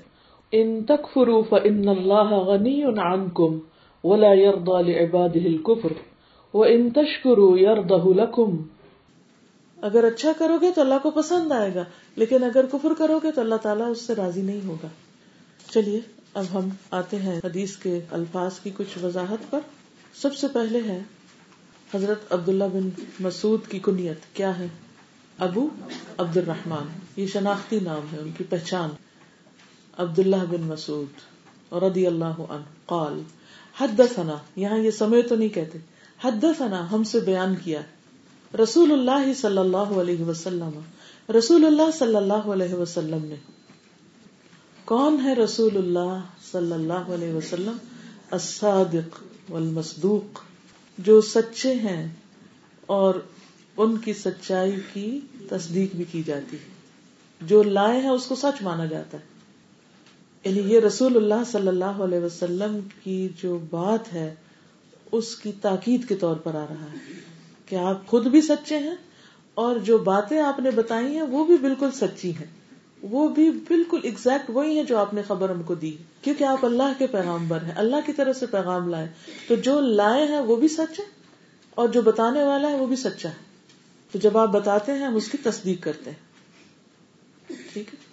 ان 0.51 0.83
تکفروا 0.83 1.41
فإن 1.49 1.87
الله 1.87 2.35
غني 2.45 2.83
عنكم 2.83 3.59
ولا 4.03 4.33
يرضى 4.33 4.91
لعباده 4.91 5.45
الكفر 5.45 5.93
وان 6.57 6.89
تشكروا 6.89 7.57
يرضه 7.59 8.15
اگر 9.81 10.03
اچھا 10.03 10.31
کرو 10.37 10.57
گے 10.61 10.71
تو 10.71 10.81
اللہ 10.81 10.93
کو 11.03 11.11
پسند 11.11 11.51
آئے 11.51 11.75
گا، 11.75 11.83
لیکن 12.15 12.43
اگر 12.43 12.65
کفر 12.65 12.93
کرو 12.97 13.19
گے 13.23 13.31
تو 13.31 13.41
اللہ 13.41 13.55
تعالیٰ 13.55 13.91
اس 13.91 14.01
سے 14.01 14.15
راضی 14.15 14.41
نہیں 14.41 14.67
ہوگا۔ 14.67 14.87
چلیے، 15.71 15.99
اب 16.33 16.43
ہم 16.53 16.69
آتے 16.91 17.17
ہیں 17.17 17.39
حدیث 17.43 17.75
کے 17.75 17.99
الفاظ 18.11 18.59
کی 18.59 18.69
کچھ 18.77 19.03
وضاحت 19.03 19.51
پر۔ 19.51 19.59
سب 20.15 20.35
سے 20.35 20.47
پہلے 20.53 20.79
ہے، 20.85 21.01
حضرت 21.93 22.33
عبداللہ 22.33 22.63
بن 22.73 22.89
مسعود 23.19 23.67
کی 23.67 23.79
کنیت 23.79 24.35
کیا 24.35 24.59
ہے؟ 24.59 24.67
ابو 25.39 25.67
عبد 26.17 26.37
الرحمان 26.37 26.87
یہ 27.15 27.27
شناختی 27.27 27.79
نام 27.79 28.13
ہے، 28.13 28.19
ان 28.19 28.31
کی 28.37 28.43
پہچان۔ 28.43 28.89
عبد 29.97 30.19
اللہ 30.19 30.45
بن 30.49 30.61
مسعود 30.61 31.73
رضی 31.73 32.07
اللہ 32.07 32.41
عنہ 32.49 32.63
قال، 32.85 33.21
حدثنا، 33.79 34.35
یہاں 34.55 34.77
یہ 34.77 34.91
سمے 34.91 35.21
تو 35.21 35.35
نہیں 35.35 35.49
کہتے۔ 35.49 35.77
حدثنا، 36.23 36.91
ہم 36.91 37.03
سے 37.03 37.19
بیان 37.19 37.55
کیا۔ 37.63 37.81
رسول 38.63 38.91
اللہ 38.91 39.33
صلی 39.33 39.57
اللہ 39.57 39.77
علیہ 39.77 40.25
وسلم، 40.25 40.79
رسول 41.37 41.65
اللہ 41.65 41.91
صلی 41.99 42.15
اللہ 42.15 42.33
علیہ 42.33 42.73
وسلم 42.73 43.25
نے۔ 43.25 43.35
کون 44.85 45.17
ہے 45.23 45.33
رسول 45.33 45.77
اللہ 45.77 46.19
صلی 46.51 46.71
اللہ 46.71 46.93
علیہ 46.93 47.33
وسلم؟ 47.33 47.77
الصادق 48.31 49.23
والمصدوق، 49.51 50.39
جو 50.97 51.21
سچے 51.21 51.73
ہیں 51.73 52.09
اور 52.85 53.15
ان 53.77 53.97
کی 53.97 54.13
سچائی 54.13 54.75
کی 54.93 55.19
تصدیق 55.49 55.95
بھی 55.95 56.05
کی 56.11 56.23
جاتی 56.23 56.57
ہے۔ 56.57 56.69
جو 57.41 57.63
لائے 57.63 58.01
ہیں، 58.01 58.09
اس 58.09 58.25
کو 58.25 58.35
سچ 58.35 58.61
مانا 58.61 58.85
جاتا 58.85 59.17
ہے۔ 59.17 59.37
یعنی 60.49 60.73
یہ 60.73 60.79
رسول 60.79 61.17
اللہ 61.17 61.51
صلی 61.51 61.67
اللہ 61.67 61.85
علیہ 61.85 62.19
وسلم 62.19 62.79
کی 63.03 63.29
جو 63.41 63.59
بات 63.69 64.13
ہے 64.13 64.35
اس 65.11 65.35
کی 65.35 65.51
تاکید 65.51 66.07
کے 66.07 66.15
طور 66.15 66.35
پر 66.35 66.55
آ 66.55 66.65
رہا 66.69 66.85
ہے 66.85 67.19
کہ 67.65 67.75
آپ 67.75 68.07
خود 68.07 68.27
بھی 68.27 68.41
سچے 68.41 68.77
ہیں 68.77 68.95
اور 69.53 69.75
جو 69.75 69.97
باتیں 69.97 70.41
آپ 70.41 70.59
نے 70.59 70.71
بتائی 70.71 71.15
ہیں 71.15 71.21
وہ 71.21 71.45
بھی 71.45 71.57
بالکل 71.57 71.91
سچی 71.91 72.31
ہیں۔ 72.31 72.45
وہ 73.01 73.27
بھی 73.27 73.51
بالکل 73.51 73.99
ایگزیکٹ 74.03 74.49
وہی 74.49 74.79
ہے 74.79 74.83
جو 74.83 74.97
آپ 74.97 75.13
نے 75.13 75.21
خبر 75.27 75.49
ہم 75.49 75.63
کو 75.63 75.75
دی۔ 75.75 75.97
کیونکہ 76.21 76.43
آپ 76.43 76.65
اللہ 76.65 76.93
کے 76.97 77.07
پیغامبر 77.07 77.63
ہیں، 77.63 77.73
اللہ 77.75 77.95
کی 78.05 78.13
طرف 78.13 78.37
سے 78.37 78.45
پیغام 78.45 78.89
لائے۔ 78.89 79.07
تو 79.47 79.55
جو 79.55 79.79
لائے 79.79 80.27
ہیں 80.27 80.39
وہ 80.39 80.55
بھی 80.55 80.67
سچ 80.67 80.99
ہے 80.99 81.05
اور 81.69 81.87
جو 81.87 82.01
بتانے 82.01 82.43
والا 82.43 82.69
ہے 82.69 82.75
وہ 82.75 82.87
بھی 82.87 82.95
سچا 82.95 83.29
ہے۔ 83.29 83.47
تو 84.11 84.19
جب 84.19 84.37
آپ 84.37 84.49
بتاتے 84.49 84.91
ہیں 84.91 85.05
ہم 85.05 85.15
اس 85.15 85.27
کی 85.27 85.37
تصدیق 85.37 85.83
کرتے 85.83 86.11
ہیں۔ 86.11 86.27
ٹھیک 87.73 87.93
ہے؟ 87.93 88.06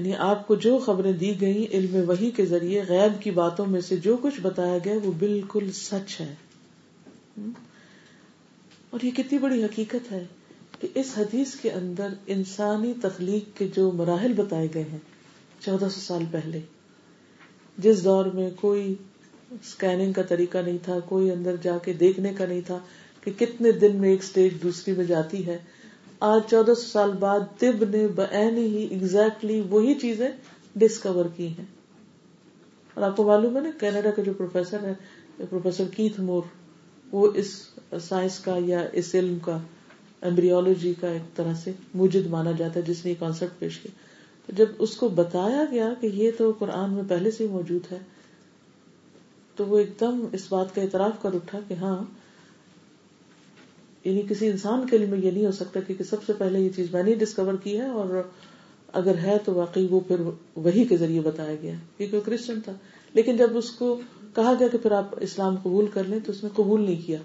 یعنی 0.00 0.16
آپ 0.16 0.46
کو 0.46 0.54
جو 0.54 0.78
خبریں 0.78 1.12
دی 1.12 1.40
گئی 1.40 1.66
علم 1.72 2.10
وحی 2.10 2.30
کے 2.30 2.44
ذریعے، 2.44 2.82
غیب 2.88 3.22
کی 3.22 3.30
باتوں 3.30 3.66
میں 3.66 3.80
سے 3.80 3.96
جو 3.96 4.16
کچھ 4.22 4.40
بتایا 4.40 4.78
گیا، 4.84 4.94
وہ 5.04 5.12
بالکل 5.18 5.72
سچ 5.72 6.20
ہے۔ 6.20 6.34
اور 8.90 9.00
یہ 9.02 9.10
کتنی 9.16 9.38
بڑی 9.38 9.64
حقیقت 9.64 10.12
ہے 10.12 10.24
کہ 10.80 10.88
اس 10.94 11.12
حدیث 11.16 11.54
کے 11.54 11.70
اندر 11.70 12.08
انسانی 12.26 12.92
تخلیق 13.02 13.58
کے 13.58 13.68
جو 13.76 13.92
مراحل 13.92 14.32
بتائے 14.32 14.68
گئے 14.74 14.84
ہیں، 14.92 14.98
چودہ 15.60 15.88
سو 15.88 16.00
سال 16.00 16.24
پہلے۔ 16.30 16.60
جس 17.78 18.04
دور 18.04 18.24
میں 18.24 18.50
کوئی 18.56 18.94
اسکیننگ 19.50 20.12
کا 20.12 20.22
طریقہ 20.22 20.58
نہیں 20.58 20.78
تھا، 20.82 21.00
کوئی 21.00 21.30
اندر 21.30 21.56
جا 21.62 21.78
کے 21.78 21.92
دیکھنے 21.92 22.34
کا 22.34 22.46
نہیں 22.46 22.60
تھا 22.66 22.78
کہ 23.20 23.30
کتنے 23.38 23.72
دن 23.72 23.96
میں 23.96 24.10
ایک 24.10 24.22
اسٹیج 24.22 24.62
دوسری 24.62 24.94
میں 24.94 25.04
جاتی 25.04 25.46
ہے۔ 25.46 25.58
آج 26.20 26.40
چودہ 26.50 26.74
سو 26.74 26.88
سال 26.88 27.10
بعد 27.10 27.40
طب 27.58 27.84
نے 27.90 28.06
بین 28.08 28.56
ہی 28.56 28.86
ایگزیکٹلی 28.90 29.60
وہی 29.60 29.94
چیزیں 29.94 30.28
ڈسکور 30.76 31.24
کی 31.36 31.48
ہیں۔ 31.48 31.64
اور 32.94 33.02
آپ 33.02 33.16
کو 33.16 33.24
معلوم 33.24 33.56
ہے 33.56 33.62
نا، 33.62 33.70
کینیڈا 33.80 34.10
کا 34.10 34.22
جو 34.22 34.32
پروفیسر 34.32 34.84
ہے، 34.84 34.94
پروفیسر 35.50 35.84
کیتھ 35.96 36.20
مور، 36.20 36.42
وہ 37.12 37.32
اس 37.34 37.70
سائنس 38.02 38.38
کا 38.38 38.56
یا 38.64 38.84
اس 38.92 39.14
علم 39.14 39.38
کا 39.38 39.58
ایمبریولوجی 40.22 40.94
کا 41.00 41.08
ایک 41.08 41.36
طرح 41.36 41.54
سے 41.54 41.72
موجود 41.94 42.26
مانا 42.26 42.52
جاتا 42.52 42.80
ہے، 42.80 42.84
جس 42.84 43.04
نے 43.04 43.10
یہ 43.10 43.16
کانسیپٹ 43.18 43.58
پیش 43.58 43.78
کیا 43.78 43.92
تو 44.46 44.52
جب 44.56 44.66
اس 44.78 44.96
کو 44.96 45.08
بتایا 45.08 45.64
گیا 45.70 45.92
کہ 46.00 46.06
یہ 46.06 46.30
تو 46.38 46.52
قرآن 46.58 46.92
میں 46.92 47.02
پہلے 47.08 47.30
سے 47.30 47.44
ہی 47.44 47.48
موجود 47.48 47.92
ہے، 47.92 47.98
تو 49.56 49.66
وہ 49.66 49.78
ایک 49.78 50.00
دم 50.00 50.26
اس 50.32 50.46
بات 50.48 50.74
کا 50.74 50.82
اعتراف 50.82 51.22
کر 51.22 51.34
اٹھا 51.34 51.58
کہ 51.68 51.74
ہاں 51.74 52.19
یعنی 54.04 54.22
کسی 54.28 54.46
انسان 54.46 54.86
کے 54.86 54.98
لیے 54.98 55.06
میں 55.06 55.18
یہ 55.18 55.30
نہیں 55.30 55.46
ہو 55.46 55.52
سکتا 55.52 55.80
کہ 55.80 55.94
سب 56.10 56.16
سے 56.26 56.32
پہلے 56.32 56.60
یہ 56.60 56.68
چیز 56.76 56.86
میں 56.92 57.02
نے 57.02 57.14
ڈسکور 57.14 57.54
کی 57.62 57.80
ہے 57.80 57.86
اور 57.86 58.22
اگر 58.92 59.18
ہے 59.18 59.36
تو 59.44 59.54
واقعی 59.54 59.86
وہ 59.90 60.00
پھر 60.00 60.16
وہی 60.56 60.84
کے 60.84 60.96
ذریعے 60.96 61.20
بتایا 61.20 61.54
گیا 61.62 61.74
کیونکہ 61.96 62.16
وہ 62.16 62.22
کرسچن 62.26 62.60
تھا۔ 62.60 62.72
لیکن 63.14 63.36
جب 63.36 63.56
اس 63.56 63.70
کو 63.70 64.00
کہا 64.34 64.52
گیا 64.58 64.68
کہ 64.68 64.78
پھر 64.78 64.92
آپ 64.92 65.08
اسلام 65.20 65.56
قبول 65.56 65.86
کر 65.86 66.04
لیں 66.04 66.18
تو 66.26 66.32
اس 66.32 66.44
نے 66.44 66.50
قبول 66.54 66.82
نہیں 66.82 67.06
کیا۔ 67.06 67.18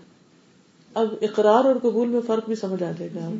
اب 0.93 1.07
اقرار 1.21 1.65
اور 1.65 1.75
قبول 1.81 2.07
میں 2.07 2.21
فرق 2.27 2.45
بھی 2.45 2.55
سمجھ 2.55 2.83
آ 2.83 2.91
جائے 2.91 3.09
گا۔ 3.15 3.31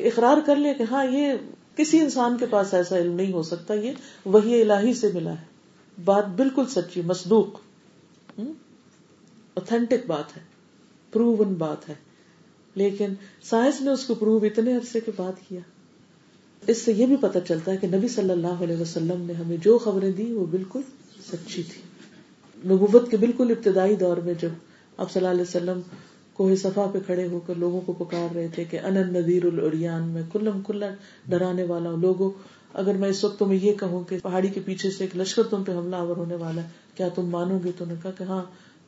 اقرار 0.00 0.36
کر 0.46 0.56
لیا 0.56 0.72
کہ 0.72 0.82
ہاں 0.82 1.04
یہ 1.04 1.32
کسی 1.76 2.00
انسان 2.00 2.36
کے 2.40 2.46
پاس 2.50 2.74
ایسا 2.74 2.98
علم 2.98 3.14
نہیں 3.14 3.32
ہو 3.32 3.42
سکتا، 3.42 3.74
یہ 3.74 3.92
وہی 4.24 4.62
الہی 4.62 4.94
سے 4.94 5.08
ملا 5.14 5.30
ہے۔ 5.30 5.44
بات 6.04 6.26
بالکل 6.28 6.62
سچی، 6.66 7.02
مصدوق۔ 7.04 7.60
اوتھینٹک 9.54 10.06
بات 10.06 10.36
ہے 10.36 10.42
پروون 11.12 11.54
بات 11.54 11.88
ہے۔ 11.88 11.94
لیکن 12.74 13.14
سائنس 13.42 13.80
نے 13.80 13.90
اس 13.90 14.04
کو 14.04 14.14
پروو 14.14 14.44
اتنے 14.44 14.76
عرصے 14.76 15.00
کے 15.00 15.10
بعد 15.16 15.48
کیا۔ 15.48 15.60
اس 16.66 16.82
سے 16.82 16.92
یہ 16.92 17.06
بھی 17.06 17.16
پتا 17.20 17.40
چلتا 17.40 17.72
ہے 17.72 17.76
کہ 17.76 17.86
نبی 17.86 18.08
صلی 18.08 18.30
اللہ 18.30 18.62
علیہ 18.62 18.76
وسلم 18.76 19.24
نے 19.26 19.32
ہمیں 19.32 19.56
جو 19.56 19.78
خبریں 19.78 20.12
دی 20.12 20.32
وہ 20.32 20.46
بالکل 20.46 20.80
سچی 21.32 21.62
تھی 21.62 21.82
نبوت 22.68 23.10
کے 23.10 23.16
بالکل 23.16 23.50
ابتدائی 23.50 23.96
دور 23.96 24.16
میں 24.16 24.34
جب 24.40 24.48
آپ 24.96 25.10
صلی 25.10 25.20
اللہ 25.20 25.32
علیہ 25.32 25.42
وسلم 25.42 25.80
کوہ 26.32 26.54
صفا 26.54 26.86
پہ 26.92 26.98
کھڑے 27.06 27.26
ہو 27.26 27.40
کر 27.46 27.54
لوگوں 27.54 27.80
کو 27.80 27.92
پکار 27.92 28.34
رہے 28.34 28.48
تھے 28.48 28.64
کہ 28.64 28.80
ان 28.80 28.94
ندیر 28.94 29.44
الریان 29.44 30.08
میں 30.08 30.22
کلم 30.32 30.60
کل 30.66 30.84
ڈرانے 31.28 31.62
والا 31.62 31.90
ہوں۔ 31.90 31.96
لوگوں، 31.96 32.30
اگر 32.72 32.94
میں 32.94 33.08
اس 33.08 33.24
وقت 33.24 33.38
تمہیں 33.38 33.58
یہ 33.62 33.74
کہوں 33.74 34.04
کہ 34.04 34.18
پہاڑی 34.22 34.48
کے 34.48 34.60
پیچھے 34.64 34.90
سے 34.90 35.04
ایک 35.04 35.16
لشکر 35.16 35.42
تم 35.42 35.64
پہ 35.64 35.72
حملہ 35.72 35.96
آور 35.96 36.16
ہونے 36.16 36.34
والا 36.34 36.62
ہے، 36.62 36.68
کیا 36.94 37.08
تم 37.08 37.26
مانو 37.26 37.58
گے؟ 37.64 37.70
تو 37.78 37.84
نے 37.84 37.94
کہا 38.02 38.10
کہ 38.10 38.24
ہاں 38.24 38.42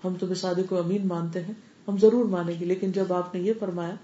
ہم 0.04 0.14
تمہیں 0.14 0.34
صادق 0.34 0.72
و 0.72 0.78
امین 0.78 1.08
مانتے 1.08 1.40
ہیں۔ 1.40 1.54
ہم 1.88 1.98
ضرور 1.98 2.24
مانیں 2.24 2.54
گے، 2.60 2.64
لیکن 2.64 2.92
جب 2.92 3.12
آپ 3.12 3.34
نے 3.34 3.40
یہ 3.40 3.52
فرمایا 3.60 3.94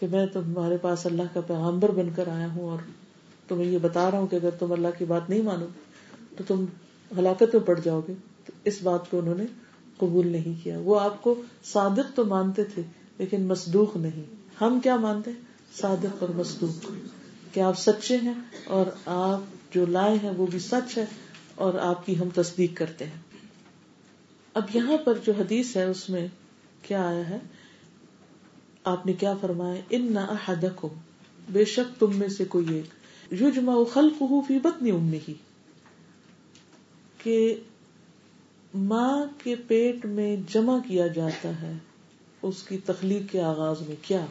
کہ 0.00 0.06
میں 0.10 0.26
تمہارے 0.26 0.76
پاس 0.76 1.06
اللہ 1.06 1.22
کا 1.32 1.40
پیغامبر 1.40 1.90
بن 1.90 2.10
کر 2.16 2.28
آیا 2.28 2.54
ہوں 2.54 2.68
اور 2.70 2.78
تمہیں 3.48 3.70
یہ 3.70 3.78
بتا 3.78 4.10
رہا 4.10 4.18
ہوں 4.18 4.26
کہ 4.26 4.36
اگر 4.36 4.50
تم 4.50 4.72
اللہ 4.72 4.88
کی 4.98 5.04
بات 5.04 5.30
نہیں 5.30 5.42
مانو 5.42 5.66
تو 6.36 6.44
تم 6.46 6.64
ہلاکت 7.18 7.54
میں 7.54 7.66
پڑ 7.66 7.80
جاؤ 7.84 8.00
گے، 8.08 8.14
تو 8.46 8.52
اس 8.64 8.82
بات 8.82 9.10
کو 9.10 9.18
انہوں 9.18 9.34
نے 9.34 9.44
قبول 9.96 10.26
نہیں 10.26 10.64
کیا۔ 10.64 10.78
وہ 10.78 11.00
آپ 11.00 11.22
کو 11.22 11.42
صادق 11.64 12.16
تو 12.16 12.24
مانتے 12.24 12.64
تھے، 12.64 12.82
لیکن 13.18 13.42
مصدوق 13.42 13.96
نہیں۔ 13.96 14.34
ہم 14.60 14.80
کیا 14.82 14.96
مانتے 14.96 15.30
صادق 15.80 16.22
اور 16.22 16.28
مصدوق۔ 16.34 16.86
کہ 17.54 17.60
آپ 17.60 17.78
سچے 17.78 18.16
ہیں 18.16 18.34
اور 18.64 18.86
آپ 19.06 19.74
جو 19.74 19.86
لائے 19.86 20.18
ہیں 20.22 20.30
وہ 20.36 20.46
بھی 20.46 20.58
سچ 20.58 20.98
ہے 20.98 21.04
اور 21.54 21.74
آپ 21.74 22.06
کی 22.06 22.18
ہم 22.18 22.28
تصدیق 22.34 22.76
کرتے 22.76 23.04
ہیں۔ 23.04 23.20
اب 24.54 24.62
یہاں 24.74 24.96
پر 24.96 25.18
جو 25.24 25.32
حدیث 25.38 25.76
ہے، 25.76 25.84
اس 25.84 26.10
میں 26.10 26.28
کیا 26.82 27.02
آیا 27.08 27.28
ہے؟ 27.28 27.38
آپ 28.84 29.06
نے 29.06 29.12
کیا 29.12 29.34
فرمایا؟ 29.40 29.80
ان 29.90 30.12
نہ 30.12 30.86
بے 31.52 31.64
شک 31.64 32.00
تم 32.00 32.16
میں 32.16 32.28
سے 32.28 32.44
کوئی 32.44 32.74
ایک 32.74 33.32
یجمع 33.32 33.84
خلقہ 33.92 34.24
فی 34.48 34.58
بطن 34.58 34.90
امہ 34.90 35.30
کہ 37.18 37.60
ماں 38.74 39.24
کے 39.38 39.54
پیٹ 39.56 40.06
میں 40.06 40.36
جمع 40.48 40.78
کیا 40.78 41.06
جاتا 41.06 41.62
ہے، 41.62 41.72
اس 42.42 42.62
کی 42.62 42.78
تخلیق 42.78 43.32
کے 43.32 43.40
آغاز 43.42 43.80
میں 43.80 43.96
کیا؟ 44.02 44.26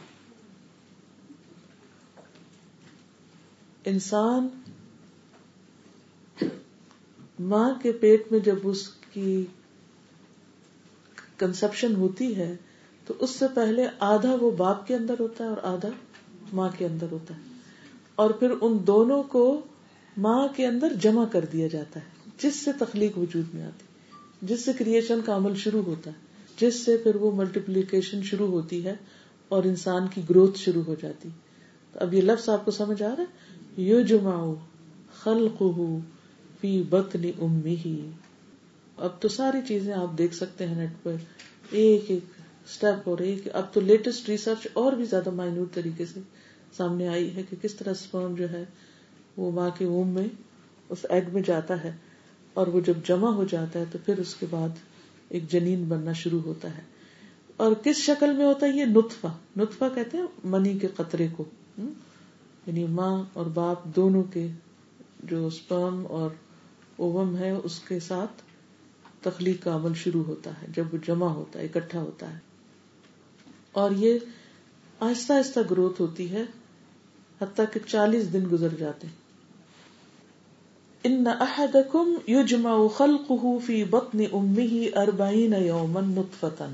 انسان 3.84 4.48
ماں 7.40 7.70
کے 7.82 7.92
پیٹ 7.92 8.22
میں 8.30 8.38
جب 8.38 8.56
اس 8.64 8.88
کی 8.88 9.44
کنسپشن 11.42 11.94
ہوتی 11.94 12.36
ہے، 12.36 12.56
تو 13.06 13.14
اس 13.18 13.30
سے 13.30 13.44
پہلے 13.54 13.86
آدھا 13.98 14.34
وہ 14.40 14.50
باپ 14.50 14.86
کے 14.86 14.94
اندر 14.94 15.14
ہوتا 15.20 15.44
ہے 15.44 15.48
اور 15.48 15.56
آدھا 15.62 15.88
ماں 16.52 16.68
کے 16.78 16.86
اندر 16.86 17.06
ہوتا 17.10 17.34
ہے۔ 17.34 17.40
اور 18.14 18.30
پھر 18.30 18.50
ان 18.60 18.78
دونوں 18.86 19.22
کو 19.22 19.60
ماں 20.16 20.48
کے 20.56 20.66
اندر 20.66 20.92
جمع 21.00 21.24
کر 21.24 21.44
دیا 21.52 21.66
جاتا 21.66 22.00
ہے، 22.00 22.30
جس 22.42 22.56
سے 22.56 22.70
تخلیق 22.78 23.18
وجود 23.18 23.44
میں 23.54 23.64
آتی، 23.64 23.84
جس 24.46 24.64
سے 24.64 24.72
کریشن 24.78 25.20
کا 25.24 25.36
عمل 25.36 25.54
شروع 25.54 25.82
ہوتا 25.82 26.10
ہے، 26.10 26.16
جس 26.60 26.84
سے 26.84 26.96
پھر 26.96 27.14
وہ 27.14 27.36
ملٹیپلیکیشن 27.36 28.22
شروع 28.22 28.48
ہوتی 28.48 28.84
ہے 28.84 28.94
اور 29.48 29.64
انسان 29.64 30.02
کی 30.14 30.20
گروتھ 30.30 30.58
شروع 30.58 30.82
ہو 30.82 30.94
جاتی۔ 31.02 31.28
تو 31.92 32.00
اب 32.00 32.14
یہ 32.14 32.22
لفظ 32.22 32.48
آپ 32.48 32.64
کو 32.64 32.70
سمجھ 32.70 33.02
آ 33.02 33.08
رہا 33.08 33.24
ہے؟ 33.24 33.82
یو 33.82 34.00
جماؤ 34.00 34.54
خلق 35.14 35.62
فی 36.60 36.82
بطن 36.82 37.30
امه 37.40 37.90
اب 38.96 39.20
تو 39.20 39.28
ساری 39.28 39.58
چیزیں 39.68 39.94
آپ 39.94 40.18
دیکھ 40.18 40.34
سکتے 40.34 40.66
ہیں 40.66 40.74
نیٹ 40.74 40.90
پر۔ 41.02 41.14
ایک 41.70 42.04
ایک 42.08 42.24
اسٹیپ 42.68 43.08
اور 43.08 43.18
ایک 43.18 43.48
اب 43.52 43.72
تو 43.72 43.80
لیٹسٹ 43.80 44.28
ریسرچ 44.28 44.66
اور 44.72 44.92
بھی 44.92 45.04
زیادہ 45.04 45.30
مائنوٹ 45.30 45.74
طریقے 45.74 46.06
سے 46.06 46.20
سامنے 46.76 47.08
آئی 47.08 47.36
ہے 47.36 47.42
کہ 47.50 47.56
کس 47.62 47.74
طرح 47.74 47.94
سپرم 47.94 48.34
جو 48.34 48.50
ہے 48.50 48.64
وہ 49.36 49.52
ماں 49.52 49.70
کے 49.78 49.84
اوم 49.84 50.08
میں 50.08 50.28
اس 50.88 51.06
ایگ 51.08 51.22
میں 51.32 51.42
جاتا 51.46 51.84
ہے 51.84 51.92
اور 52.54 52.66
وہ 52.66 52.80
جب 52.80 52.92
جمع 53.04 53.30
ہو 53.30 53.44
جاتا 53.44 53.78
ہے 53.78 53.84
تو 53.92 53.98
پھر 54.04 54.18
اس 54.18 54.34
کے 54.34 54.46
بعد 54.50 54.68
ایک 55.28 55.50
جنین 55.50 55.84
بننا 55.84 56.12
شروع 56.12 56.40
ہوتا 56.40 56.76
ہے۔ 56.76 56.82
اور 57.56 57.72
کس 57.84 57.96
شکل 57.96 58.32
میں 58.32 58.46
ہوتا 58.46 58.66
ہے؟ 58.66 58.70
یہ 58.72 58.84
نطفہ۔ 58.84 59.26
نطفہ 59.56 59.84
کہتے 59.94 60.18
ہیں 60.18 60.24
منی 60.44 60.78
کے 60.78 60.86
قطرے 60.96 61.28
کو۔ 61.36 61.44
یعنی 62.66 62.84
ماں 62.84 63.22
اور 63.32 63.46
باپ 63.46 63.84
دونوں 63.84 64.22
کے 64.22 64.48
جو 65.24 65.46
اسپرم 65.46 66.06
اور 66.08 66.30
اوم 66.96 67.36
ہے 67.36 67.50
اس 67.64 67.80
کے 67.80 68.00
ساتھ 68.00 68.42
تخلیق 69.22 69.64
کا 69.64 69.74
عمل 69.74 69.94
شروع 69.94 70.24
ہوتا 70.24 70.50
ہے، 70.62 70.66
جب 70.76 70.84
وہ 70.92 70.98
جمع 71.06 71.26
ہوتا 71.26 71.58
ہے، 71.58 71.64
اکٹھا 71.64 72.00
ہوتا 72.00 72.32
ہے۔ 72.32 72.38
اور 73.72 73.90
یہ 73.90 74.18
آہستہ 75.00 75.32
آہستہ 75.32 75.60
گروتھ 75.70 76.00
ہوتی 76.00 76.30
ہے، 76.30 76.42
حتیٰ 77.42 77.64
کہ 77.72 77.80
چالیس 77.86 78.32
دن 78.32 78.44
گزر 78.52 78.68
جاتے 78.68 79.06
ہیں۔ 79.06 79.22
ان 81.04 81.24
احدکم 81.40 82.14
یجمع 82.26 82.88
خلقه 82.88 83.58
فی 83.66 83.84
بطن 83.84 84.20
امه 84.32 84.76
اربعین 84.96 85.54
یوما 85.66 86.00
نطفتا 86.00 86.68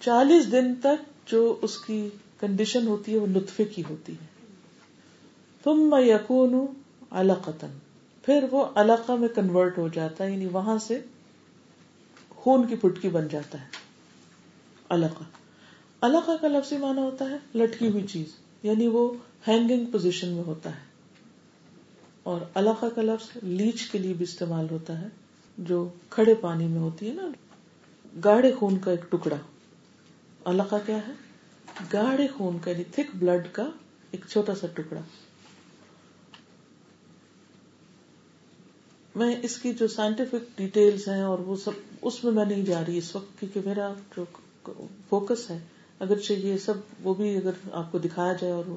چالیس 0.00 0.52
دن 0.52 0.74
تک 0.74 1.30
جو 1.30 1.58
اس 1.62 1.78
کی 1.78 2.08
کنڈیشن 2.40 2.86
ہوتی 2.86 3.12
ہے، 3.12 3.18
وہ 3.18 3.26
نطفے 3.26 3.64
کی 3.64 3.82
ہوتی 3.90 4.12
ہے۔ 4.12 4.26
ثم 5.64 5.94
یکون 5.98 6.66
علقتا 7.10 7.66
پھر 8.22 8.44
وہ 8.50 8.66
علقہ 8.74 9.12
میں 9.12 9.28
کنورٹ 9.28 9.78
ہو 9.78 9.88
جاتا 9.88 10.24
ہے 10.24 10.32
یعنی 10.32 10.46
وہاں 10.46 10.78
سے 10.78 11.00
خون 12.42 12.66
کی 12.66 12.76
پھٹکی 12.76 13.08
بن 13.08 13.28
جاتا 13.28 13.60
ہے۔ 13.60 13.66
علقہ 14.90 15.24
علقہ 16.06 16.30
کا 16.40 16.48
لفظی 16.48 16.76
معنی 16.76 17.00
ہوتا 17.00 17.24
ہے 17.24 17.36
لٹکی 17.54 17.88
ہوئی 17.88 18.06
چیز 18.06 18.26
یعنی 18.62 18.86
وہ 18.86 19.14
ہینگنگ 19.48 19.86
پوزیشن 19.86 20.28
میں 20.28 20.44
ہوتا 20.44 20.70
ہے۔ 20.70 20.92
اور 22.22 22.40
علاقہ 22.54 22.86
کا 22.94 23.02
لفظ 23.02 23.28
لیچ 23.42 23.82
کے 23.82 23.98
لیے 23.98 24.14
بھی 24.14 24.22
استعمال 24.22 24.66
ہوتا 24.70 25.00
ہے، 25.00 25.08
جو 25.58 25.88
کھڑے 26.10 26.34
پانی 26.34 26.66
میں 26.66 26.80
ہوتی 26.80 27.08
ہے 27.08 27.12
نا۔ 27.14 27.22
گاڑے 28.24 28.52
خون 28.52 28.78
کا 28.78 28.90
ایک 28.90 29.12
ٹکڑا۔ 29.12 29.36
علاقہ 30.44 30.76
کیا 30.86 30.96
ہے؟ 30.96 31.12
گاڑے 31.92 32.26
خون 32.26 32.58
کا 32.58 32.70
یعنی 32.70 32.84
تھک 32.84 33.16
بلڈ 33.16 33.48
کا 33.52 33.70
ایک 34.10 34.24
چھوٹا 34.28 34.54
سا 34.54 34.66
ٹکڑا۔ 34.66 35.00
میں 39.14 39.34
اس 39.42 39.56
کی 39.56 39.72
جو 39.72 39.88
سائنٹیفک 39.88 40.56
ڈیٹیلز 40.56 41.08
ہیں 41.08 41.22
اور 41.22 41.38
وہ 41.38 41.56
سب، 41.56 41.70
اس 42.02 42.24
میں 42.24 42.32
میں 42.32 42.44
نہیں 42.44 42.64
جا 42.66 42.82
رہی 42.86 42.98
اس 42.98 43.16
وقت، 43.16 43.40
کیونکہ 43.40 43.60
میرا 43.64 43.92
جو 44.16 44.24
فوکس 45.08 45.50
ہے، 45.50 45.58
اگرچہ 46.00 46.32
یہ 46.32 46.56
سب 46.58 46.74
وہ 47.02 47.14
بھی 47.14 47.36
اگر 47.36 47.50
آپ 47.72 47.92
کو 47.92 47.98
دکھایا 47.98 48.32
جائے 48.32 48.52
اور 48.52 48.64
وہ 48.68 48.76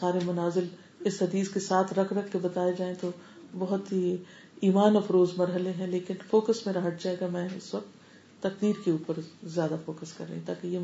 سارے 0.00 0.18
مناظر 0.24 0.64
اس 1.00 1.22
حدیث 1.22 1.48
کے 1.48 1.60
ساتھ 1.60 1.92
رکھ 1.94 2.12
رکھ 2.12 2.32
کے 2.32 2.38
بتائے 2.38 2.72
جائیں 2.78 2.94
تو 3.00 3.10
بہت 3.58 3.92
ہی 3.92 4.16
ایمان 4.60 4.96
افروز 4.96 5.28
مرحلے 5.36 5.70
ہیں، 5.70 5.86
لیکن 5.86 6.14
فوکس 6.30 6.66
میرا 6.66 6.86
ہٹ 6.86 7.02
جائے 7.02 7.16
گا، 7.20 7.26
میں 7.26 7.48
اس 7.56 7.74
وقت 7.74 8.42
تقدیر 8.42 8.80
کے 8.84 8.90
اوپر 8.90 9.20
زیادہ 9.44 9.76
فوکس 9.84 10.12
کر 10.12 10.24
رہی 10.28 10.40
تاکہ 10.46 10.66
یہ 10.66 10.78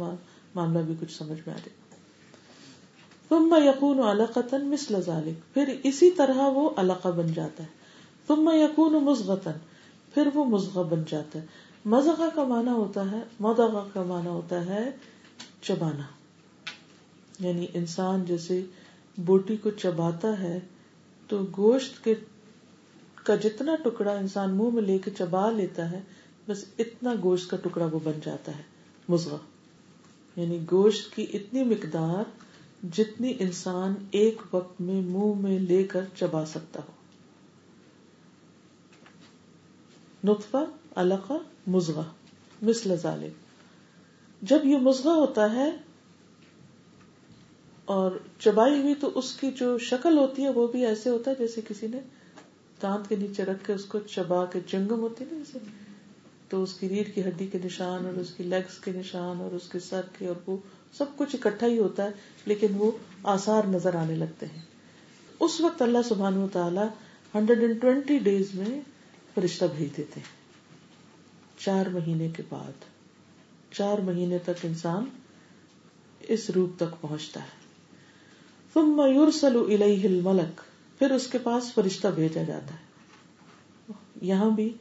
معاملہ 0.54 0.82
بھی 0.82 0.94
کچھ 1.00 1.12
سمجھ 1.12 1.40
میں 1.46 1.54
آ 1.54 1.58
جائے۔ 1.58 1.78
تم 3.28 3.54
یقون 3.64 4.00
علقتن 4.00 4.66
مثل 4.66 5.02
ذالک 5.06 5.54
پھر 5.54 5.74
اسی 5.84 6.10
طرح 6.10 6.40
وہ 6.54 6.70
علقہ 6.76 7.08
بن 7.08 7.32
جاتا 7.32 7.62
ہے۔ 7.62 7.79
تم 8.30 8.44
میں 8.44 8.64
یقون 8.64 8.92
مزغتن 8.92 9.58
پھر 10.14 10.28
وہ 10.34 10.44
مزغ 10.44 10.82
بن 10.82 11.02
جاتا 11.08 11.38
ہے۔ 11.38 11.46
مزغہ 11.84 12.28
کا 12.34 12.44
معنی 12.44 12.70
ہوتا 12.70 13.10
ہے 13.10 13.20
مدغہ 13.40 13.88
کا 13.92 14.02
معنی 14.02 14.28
ہوتا 14.28 14.66
ہے 14.66 14.90
چبانا۔ 15.62 16.02
یعنی 17.38 17.66
انسان 17.74 18.24
جیسے 18.24 18.62
بوٹی 19.18 19.56
کو 19.56 19.70
چباتا 19.70 20.40
ہے 20.40 20.58
تو 21.28 21.40
گوشت 21.56 22.04
کے 22.04 22.14
کا 23.14 23.34
جتنا 23.34 23.76
ٹکڑا 23.84 24.12
انسان 24.12 24.50
منہ 24.50 24.70
میں 24.70 24.82
لے 24.82 24.98
کے 24.98 25.10
چبا 25.18 25.50
لیتا 25.50 25.90
ہے، 25.90 26.00
بس 26.48 26.64
اتنا 26.78 27.14
گوشت 27.22 27.50
کا 27.50 27.56
ٹکڑا 27.56 27.86
وہ 27.92 27.98
بن 28.04 28.18
جاتا 28.24 28.58
ہے 28.58 28.62
مزغہ 29.08 29.36
یعنی 30.36 30.58
گوشت 30.72 31.16
کی 31.16 31.26
اتنی 31.34 31.64
مقدار 31.64 32.24
جتنی 32.92 33.34
انسان 33.38 33.94
ایک 34.10 34.42
وقت 34.52 34.80
میں 34.80 35.00
منہ 35.00 35.40
میں 35.40 35.58
لے 35.58 35.84
کر 35.84 36.04
چبا 36.16 36.46
سکتا 36.46 36.80
ہو۔ 36.88 36.99
نطفہ، 40.24 40.56
علقہ 40.96 41.32
مزغہ 41.66 42.02
مثل 42.62 42.96
ذالک۔ 42.96 43.32
جب 44.42 44.64
یہ 44.64 44.76
مزغہ 44.76 45.10
ہوتا 45.10 45.52
ہے 45.52 45.70
اور 47.84 48.12
چبائی 48.38 48.80
ہوئی 48.82 48.94
تو 48.94 49.10
اس 49.14 49.32
کی 49.34 49.50
جو 49.50 49.78
شکل 49.78 50.18
ہوتی 50.18 50.44
ہے 50.44 50.48
وہ 50.48 50.66
بھی 50.66 50.86
ایسے 50.86 51.10
ہوتا 51.10 51.30
ہے 51.30 51.36
جیسے 51.38 51.60
کسی 51.68 51.86
نے 51.86 52.00
دانت 52.82 53.08
کے 53.08 53.16
نیچے 53.16 53.44
رکھ 53.44 53.66
کے 53.66 53.72
اس 53.72 53.84
کو 53.84 53.98
چبا 53.98 54.44
کے 54.44 54.60
چنگم 54.66 55.00
ہوتی 55.00 55.24
نا 55.32 55.38
جیسے۔ 55.38 55.58
تو 56.48 56.62
اس 56.62 56.74
کی 56.74 56.88
ریڑھ 56.88 57.14
کی 57.14 57.22
ہڈی 57.22 57.46
کے 57.46 57.58
نشان 57.64 58.06
اور 58.06 58.12
اس 58.12 58.30
کی 58.30 58.44
لیگس 58.44 58.78
کے 58.78 58.90
نشان 58.90 59.40
اور 59.40 59.54
اس 59.54 59.68
کے 59.68 59.78
سر 59.78 60.00
کے 60.18 60.26
اور 60.26 60.36
وہ 60.46 60.56
سب 60.92 61.04
کچھ 61.16 61.36
اکٹھا 61.36 61.66
ہی 61.66 61.78
ہوتا 61.78 62.04
ہے، 62.04 62.10
لیکن 62.46 62.66
وہ 62.76 62.90
آسار 63.22 63.62
نظر 63.64 63.94
آنے 63.94 64.14
لگتے 64.14 64.46
ہیں۔ 64.46 64.62
اس 65.40 65.60
وقت 65.60 65.82
اللہ 65.82 65.98
سبحان 66.08 66.36
و 66.36 66.48
تعالی 66.52 66.80
ہنڈریڈ 67.34 67.62
اینڈ 67.62 67.82
ٹوینٹی 67.82 68.18
ڈیز 68.18 68.54
میں 68.54 68.80
فرشتہ 69.34 69.64
بھیج 69.76 69.96
دیتے 69.96 70.20
ہیں۔ 70.20 70.40
چار 71.58 71.86
مہینے 71.86 72.28
کے 72.36 72.42
بعد، 72.48 72.72
چار 73.72 73.98
مہینے 73.98 74.38
تک 74.38 74.64
انسان 74.64 75.04
اس 76.20 76.50
روپ 76.50 76.76
تک 76.76 77.00
پہنچتا 77.00 77.40
ہے۔ 77.42 77.60
ثم 78.74 79.02
يرسل 79.06 79.56
الیہ 79.56 80.08
الملک، 80.08 80.60
پھر 80.98 81.10
اس 81.10 81.26
کے 81.26 81.38
پاس 81.38 81.74
فرشتہ 81.74 82.08
بھیجا 82.08 82.42
جاتا 82.42 82.74
ہے۔ 82.74 82.90
یہاں 84.22 84.50
بھی 84.50 84.72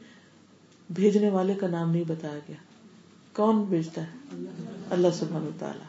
بھیجنے 0.90 1.30
والے 1.30 1.54
کا 1.54 1.66
نام 1.66 1.90
نہیں 1.90 2.04
بتایا 2.08 2.38
گیا۔ 2.48 2.56
کون 3.32 3.62
بھیجتا 3.62 4.02
ہے؟ 4.02 4.16
اللہ 4.90 5.08
سبحانہ 5.18 5.58
تعالی۔ 5.58 5.84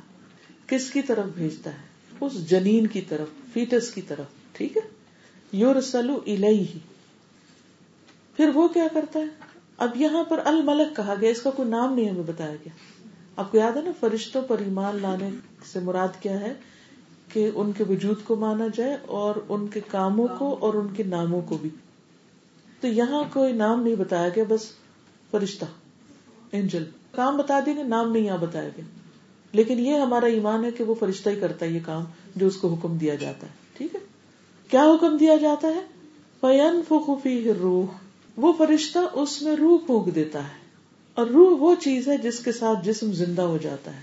کس 0.68 0.92
کی 0.92 1.02
طرف 1.02 1.26
بھیجتا 1.26 1.74
ہے؟ 1.74 1.92
اس 2.22 2.50
جنین 2.50 2.88
کی 2.88 3.02
طرف، 3.02 3.54
فیٹس 3.54 3.92
کی 3.92 4.02
طرف، 4.02 4.26
ٹھیک 4.52 4.78
ہے؟ 4.78 4.82
یورسل 5.52 6.10
الیہ۔ 6.10 6.91
پھر 8.38 8.50
وہ 8.54 8.68
کیا 8.68 8.88
کرتا 8.94 9.20
ہے؟ 9.20 9.26
اب 9.78 9.90
یہاں 9.96 10.24
پر 10.24 10.40
الملک 10.46 10.96
کہا 10.96 11.14
گیا، 11.22 11.30
اس 11.30 11.42
کا 11.42 11.50
کوئی 11.50 11.70
نام 11.70 11.94
نہیں 11.94 12.10
ہمیں 12.10 12.24
بتایا 12.24 12.52
گیا۔ 12.52 12.70
آپ 13.36 13.52
کو 13.52 13.58
یاد 13.58 13.72
ہے 13.72 13.82
نا، 13.82 13.92
فرشتوں 14.00 14.42
پر 14.42 14.60
ایمان 14.60 15.00
لانے 15.02 15.30
سے 15.74 15.80
مراد 15.80 16.22
کیا 16.22 16.40
ہے؟ 16.40 16.54
کہ 17.34 17.52
ان 17.56 17.72
کے 17.72 17.84
وجود 17.90 18.24
کو 18.24 18.36
مانا 18.36 18.68
جائے 18.76 18.98
اور 19.06 19.36
ان 19.50 19.68
کے 19.68 19.80
کاموں 19.88 20.28
کو 20.40 20.58
اور 20.60 20.74
ان 20.74 20.94
کے 20.94 21.04
ناموں 21.04 21.42
کو 21.42 21.58
بھی۔ 21.58 21.70
تو 22.82 22.88
یہاں 22.88 23.24
کوئی 23.34 23.54
نام 23.54 23.84
نہیں 23.84 23.96
بتایا 23.96 24.30
گیا، 24.30 24.44
بس 24.48 24.68
فرشتہ 25.32 25.66
اینجل 26.52 26.86
کام 27.12 27.38
بتا 27.38 27.60
دیں 27.66 27.78
گے، 27.78 27.84
نام 27.84 28.12
نہیں 28.12 28.24
یہاں 28.24 28.38
بتایا 28.38 28.70
گیا۔ 28.78 28.86
لیکن 29.52 29.80
یہ 29.80 29.96
ہمارا 29.96 30.26
ایمان 30.26 30.66
ہے 30.66 30.72
کہ 30.72 30.84
وہ 30.84 30.96
فرشتہ 31.00 31.30
ہی 31.30 31.36
کرتا 31.36 31.66
ہے 31.66 31.72
یہ 31.72 31.80
کام، 31.86 32.04
جو 32.36 32.48
اس 32.48 32.58
کو 32.58 32.68
حکم 32.68 32.98
دیا 32.98 33.16
جاتا 33.16 33.48
ہے۔ 33.48 33.52
ٹھیک 33.78 33.96
ہے؟ 33.96 34.00
کیا 34.70 34.84
حکم 34.84 35.18
دیا 35.18 35.36
جاتا 35.36 35.68
ہے؟ 35.68 35.82
فین 36.42 36.82
فوفی 36.88 37.54
روح 37.54 38.01
وہ 38.38 38.54
فرشتہ 38.58 39.00
اس 39.14 39.42
میں 39.42 39.56
روح 39.56 39.86
پھونک 39.86 40.16
دیتا 40.16 40.44
ہے 40.44 40.62
اور 41.14 41.28
روح 41.28 41.58
وہ 41.60 41.76
چیز 41.76 42.08
ہے 42.08 42.18
جس 42.18 42.40
کے 42.40 42.52
ساتھ 42.52 42.86
جسم 42.86 43.12
زندہ 43.12 43.42
ہو 43.42 43.58
جاتا 43.58 43.96
ہے 43.96 44.02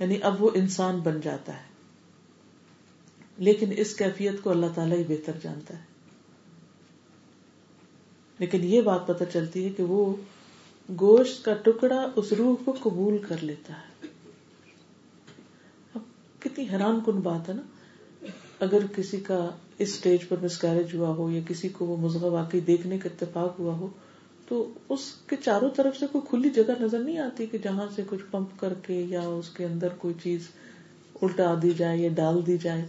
یعنی 0.00 0.18
اب 0.22 0.42
وہ 0.42 0.50
انسان 0.54 1.00
بن 1.00 1.20
جاتا 1.20 1.54
ہے۔ 1.54 1.72
لیکن 3.38 3.72
اس 3.76 3.94
کیفیت 3.94 4.42
کو 4.42 4.50
اللہ 4.50 4.66
تعالیٰ 4.74 4.98
ہی 4.98 5.04
بہتر 5.08 5.32
جانتا 5.42 5.78
ہے۔ 5.78 5.82
لیکن 8.38 8.64
یہ 8.64 8.80
بات 8.80 9.06
پتہ 9.06 9.24
چلتی 9.32 9.64
ہے 9.64 9.68
کہ 9.68 9.82
وہ 9.82 10.14
گوشت 11.00 11.44
کا 11.44 11.54
ٹکڑا 11.54 12.06
اس 12.16 12.32
روح 12.32 12.56
کو 12.64 12.76
قبول 12.82 13.18
کر 13.18 13.36
لیتا 13.40 13.72
ہے۔ 13.72 14.06
اب 15.94 16.00
کتنی 16.38 16.68
حیران 16.68 17.00
کن 17.06 17.12
بات 17.12 17.48
ہے 17.48 17.54
نا۔ 17.54 17.62
اگر 18.62 18.78
کسی 18.96 19.16
کا 19.16 19.50
اس 19.78 19.94
سٹیج 19.94 20.28
پر 20.28 20.36
مسکیرج 20.42 20.94
ہوا 20.94 21.08
ہو 21.08 21.30
یا 21.30 21.40
کسی 21.48 21.68
کو 21.68 21.86
وہ 21.86 21.96
مزغ 21.96 22.24
واقعی 22.24 22.60
دیکھنے 22.60 22.98
کا 22.98 23.08
اتفاق 23.12 23.58
ہوا 23.58 23.74
ہو، 23.74 23.88
تو 24.48 24.74
اس 24.88 25.12
کے 25.26 25.36
چاروں 25.44 25.70
طرف 25.76 25.96
سے 25.98 26.06
کوئی 26.12 26.26
کھلی 26.28 26.50
جگہ 26.50 26.72
نظر 26.80 26.98
نہیں 26.98 27.18
آتی 27.18 27.46
کہ 27.46 27.58
جہاں 27.58 27.86
سے 27.96 28.02
کچھ 28.06 28.22
پمپ 28.30 28.60
کر 28.60 28.74
کے 28.74 28.94
یا 28.94 29.20
اس 29.20 29.48
کے 29.48 29.64
اندر 29.64 29.88
کوئی 29.88 30.14
چیز 30.22 30.40
الٹا 31.22 31.54
دی 31.62 31.70
جائے 31.70 31.98
یا 31.98 32.08
ڈال 32.14 32.46
دی 32.46 32.58
جائے۔ 32.58 32.84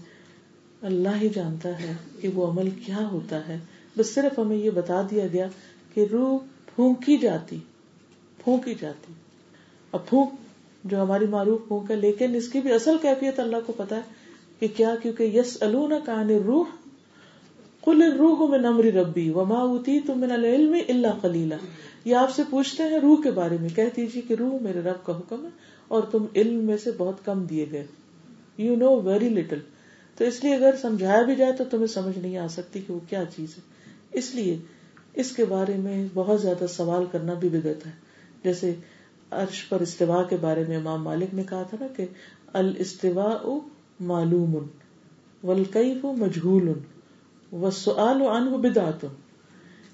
اللہ 0.81 1.21
ہی 1.21 1.29
جانتا 1.29 1.79
ہے 1.79 1.93
کہ 2.21 2.27
وہ 2.27 2.47
عمل 2.47 2.69
کیا 2.69 3.07
ہوتا 3.11 3.47
ہے۔ 3.47 3.59
بس 3.97 4.13
صرف 4.13 4.39
ہمیں 4.39 4.57
یہ 4.57 4.69
بتا 4.69 5.01
دیا 5.11 5.27
گیا 5.33 5.47
کہ 5.93 6.05
روح 6.11 6.37
پھونکی 6.75 7.17
جاتی 7.17 7.57
پھونکی 8.43 8.73
جاتی۔ 8.79 9.13
اب 9.91 10.05
پھونک 10.05 10.29
جو 10.83 11.01
ہماری 11.01 11.25
معروف 11.25 11.67
پھونک 11.67 11.91
ہے، 11.91 11.95
لیکن 11.95 12.35
اس 12.35 12.49
کی 12.49 12.59
بھی 12.59 12.71
اصل 12.71 12.97
کیفیت 13.01 13.39
اللہ 13.39 13.57
کو 13.65 13.73
پتا 13.77 13.95
ہے۔ 13.95 14.22
کہ 14.59 14.67
کیا 14.75 14.95
کیونکہ 15.01 15.23
یس 15.23 15.57
النا 15.61 15.99
کان 16.05 16.29
روح 16.29 16.65
کل 17.83 18.11
روح 18.17 18.49
میں 18.49 18.59
نمری 18.59 18.91
ربی 18.91 19.29
وما 19.29 19.59
اوتی 19.59 19.99
تم 19.99 20.19
من 20.19 20.31
العلم 20.31 20.75
اللہ 20.87 21.21
خلیلا 21.21 21.55
یہ 22.05 22.15
آپ 22.15 22.31
سے 22.31 22.41
پوچھتے 22.49 22.83
ہیں 22.83 22.99
روح 22.99 23.23
کے 23.23 23.31
بارے 23.31 23.57
میں، 23.61 23.69
کہہ 23.69 23.83
دیجیے 23.95 24.21
کہ 24.21 24.33
روح 24.33 24.57
میرے 24.61 24.79
رب 24.79 25.05
کا 25.05 25.17
حکم 25.17 25.45
ہے 25.45 25.49
اور 25.87 26.03
تم 26.03 26.25
علم 26.35 26.65
میں 26.65 26.77
سے 26.77 26.91
بہت 26.97 27.25
کم 27.25 27.45
دیے 27.45 27.65
گئے۔ 27.71 27.85
یو 28.57 28.75
نو 28.75 29.01
ویری 29.01 29.29
لٹل 29.29 29.59
تو 30.17 30.23
اس 30.23 30.43
لیے 30.43 30.55
اگر 30.55 30.75
سمجھایا 30.81 31.21
بھی 31.21 31.35
جائے 31.35 31.51
تو 31.51 31.63
تمہیں 31.71 31.87
سمجھ 31.87 32.17
نہیں 32.17 32.37
آ 32.37 32.47
سکتی 32.47 32.81
کہ 32.87 32.93
وہ 32.93 32.99
کیا 33.09 33.23
چیز 33.35 33.57
ہے۔ 33.57 33.61
اس 34.13 34.35
لیے 34.35 34.57
اس 35.13 35.31
کے 35.31 35.45
بارے 35.45 35.77
میں 35.77 36.07
بہت 36.13 36.41
زیادہ 36.41 36.65
سوال 36.67 37.05
کرنا 37.11 37.33
بھی 37.33 37.49
بدت 37.49 37.85
ہے۔ 37.85 37.91
جیسے 38.43 38.73
عرش 39.31 39.69
پر 39.69 39.79
استوا 39.79 40.23
کے 40.23 40.37
بارے 40.37 40.63
میں 40.67 40.77
امام 40.77 41.03
مالک 41.03 41.33
نے 41.33 41.43
کہا 41.49 41.63
تھا 41.63 41.77
نا 41.79 41.87
کہ 41.87 42.05
الاستوا 42.53 43.37
معلوم 44.03 44.67
والکیف 45.43 46.05
مجہول 46.05 46.71
والسؤال 47.51 48.21
عنہ 48.21 48.49
بدعت 48.49 49.05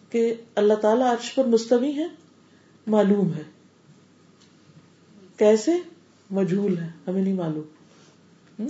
کہ 0.10 0.34
اللہ 0.55 0.74
تعالیٰ 0.74 1.12
عرش 1.12 1.36
پر 1.36 1.45
مستوی 1.45 1.95
ہے، 1.95 2.05
معلوم 2.88 3.34
ہے۔ 3.34 3.43
کیسے؟ 5.38 5.72
مجھول 6.32 6.78
ہے، 6.78 6.89
ہمیں 7.07 7.22
نہیں 7.22 7.34
معلوم۔ 7.34 8.68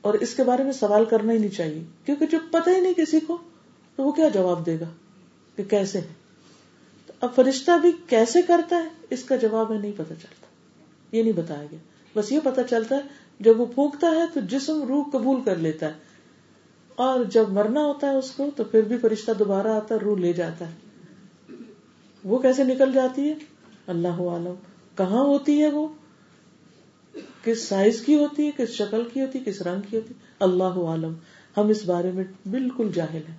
اور 0.00 0.14
اس 0.14 0.34
کے 0.34 0.44
بارے 0.44 0.64
میں 0.64 0.72
سوال 0.72 1.04
کرنا 1.04 1.32
ہی 1.32 1.38
نہیں 1.38 1.56
چاہیے، 1.56 1.82
کیونکہ 2.04 2.26
جب 2.26 2.38
پتہ 2.50 2.70
ہی 2.70 2.80
نہیں 2.80 2.94
کسی 2.94 3.20
کو، 3.20 3.38
تو 3.96 4.02
وہ 4.02 4.12
کیا 4.12 4.28
جواب 4.28 4.66
دے 4.66 4.80
گا 4.80 4.90
کہ 5.56 5.62
کیسے 5.62 6.00
ہے؟ 6.00 6.12
اب 7.20 7.34
فرشتہ 7.34 7.78
بھی 7.78 7.92
کیسے 8.06 8.42
کرتا 8.42 8.76
ہے، 8.76 8.88
اس 9.10 9.24
کا 9.24 9.36
جواب 9.36 9.72
ہے 9.72 9.78
نہیں 9.78 9.92
پتا 9.92 10.14
چلتا، 10.14 10.46
یہ 11.16 11.22
نہیں 11.22 11.32
بتایا 11.32 11.66
گیا۔ 11.70 11.78
بس 12.16 12.32
یہ 12.32 12.40
پتا 12.44 12.62
چلتا 12.62 12.96
ہے 12.96 13.00
جب 13.40 13.60
وہ 13.60 13.66
پھونکتا 13.66 14.06
ہے 14.06 14.22
تو 14.34 14.40
جسم 14.40 14.82
روح 14.82 15.04
قبول 15.12 15.40
کر 15.44 15.56
لیتا 15.56 15.86
ہے 15.86 15.92
اور 16.94 17.24
جب 17.24 17.48
مرنا 17.48 17.80
ہوتا 17.80 18.10
ہے 18.10 18.16
اس 18.16 18.30
کو 18.30 18.46
تو 18.56 18.64
پھر 18.64 18.82
بھی 18.82 18.98
فرشتہ 18.98 19.32
دوبارہ 19.38 19.66
آتا 19.66 19.94
ہے 19.94 20.00
روح 20.00 20.18
لے 20.18 20.32
جاتا 20.32 20.70
ہے 20.70 20.74
وہ 22.24 22.38
کیسے 22.38 22.64
نکل 22.64 22.92
جاتی 22.92 23.28
ہے؟ 23.28 23.34
اللہ 23.86 24.08
عالم۔ 24.08 24.54
کہاں 24.96 25.24
ہوتی 25.24 25.62
ہے 25.62 25.70
وہ؟ 25.70 25.88
کس 27.44 27.62
سائز 27.62 28.00
کی 28.00 28.14
ہوتی 28.14 28.46
ہے؟ 28.46 28.50
کس 28.56 28.68
شکل 28.68 29.02
کی 29.12 29.20
ہوتی 29.20 29.38
ہے؟ 29.38 29.44
کس 29.44 29.62
رنگ 29.62 29.80
کی 29.90 29.96
ہوتی 29.96 30.14
ہے؟ 30.14 30.26
اللہ 30.40 30.64
عالم۔ 30.64 31.12
ہم 31.56 31.68
اس 31.68 31.84
بارے 31.84 32.10
میں 32.10 32.24
بالکل 32.48 32.92
جاہل 32.94 33.22
ہیں۔ 33.28 33.36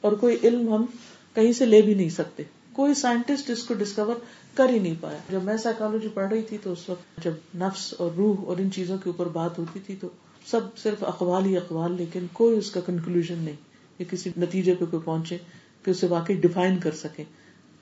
اور 0.00 0.12
کوئی 0.12 0.36
علم 0.44 0.74
ہم 0.74 0.86
کہیں 1.34 1.52
سے 1.52 1.64
لے 1.64 1.82
بھی 1.82 1.94
نہیں 1.94 2.08
سکتے۔ 2.08 2.42
کوئی 2.72 2.94
سائنٹسٹ 2.94 3.50
اس 3.50 3.62
کو 3.62 3.74
ڈسکور 3.74 4.14
کر 4.54 4.68
ہی 4.68 4.78
نہیں 4.78 4.94
پایا۔ 5.00 5.18
جب 5.30 5.42
میں 5.42 5.56
سائیکالوجی 5.56 6.08
پڑھ 6.08 6.28
رہی 6.28 6.42
تھی 6.42 6.58
تو 6.62 6.72
اس 6.72 6.88
وقت 6.88 7.24
جب 7.24 7.32
نفس 7.54 7.94
اور 7.98 8.10
روح 8.16 8.36
اور 8.46 8.56
ان 8.58 8.70
چیزوں 8.70 8.98
کے 9.04 9.10
اوپر 9.10 9.26
بات 9.28 9.58
ہوتی 9.58 9.80
تھی 9.86 9.96
تو 10.00 10.08
سب 10.46 10.60
صرف 10.78 11.04
اقوال 11.04 11.44
ہی 11.44 11.56
اقوال، 11.56 11.92
لیکن 11.92 12.26
کوئی 12.32 12.58
اس 12.58 12.70
کا 12.70 12.80
کنکلوژن 12.86 13.38
نہیں 13.38 13.56
یا 13.98 14.04
کسی 14.10 14.30
نتیجے 14.36 14.74
پہ 14.74 14.84
کوئی 14.90 15.02
پہنچے 15.04 15.38
کہ 15.82 15.90
اسے 15.90 16.06
واقعی 16.06 16.36
ڈیفائن 16.36 16.78
کر 16.78 16.90
سکے۔ 16.94 17.24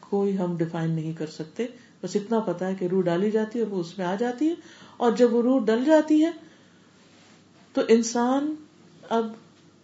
کوئی 0.01 0.39
ہم 0.39 0.57
ڈیفائن 0.57 0.91
نہیں 0.91 1.13
کر 1.13 1.27
سکتے۔ 1.27 1.67
بس 2.03 2.17
اتنا 2.17 2.41
پتا 2.41 2.67
ہے 2.67 2.75
کہ 2.75 2.85
روح 2.85 3.03
ڈالی 3.03 3.31
جاتی 3.31 3.59
ہے 3.59 3.65
وہ 3.65 3.81
اس 3.81 3.99
میں 3.99 4.07
آ 4.07 4.15
جاتی 4.15 4.49
ہے۔ 4.49 4.55
اور 4.97 5.13
جب 5.13 5.35
وہ 5.35 5.43
روح 5.43 5.65
ڈل 5.65 5.85
جاتی 5.85 6.25
ہے 6.25 6.31
تو 7.73 7.81
انسان 7.89 8.55
اب 9.09 9.27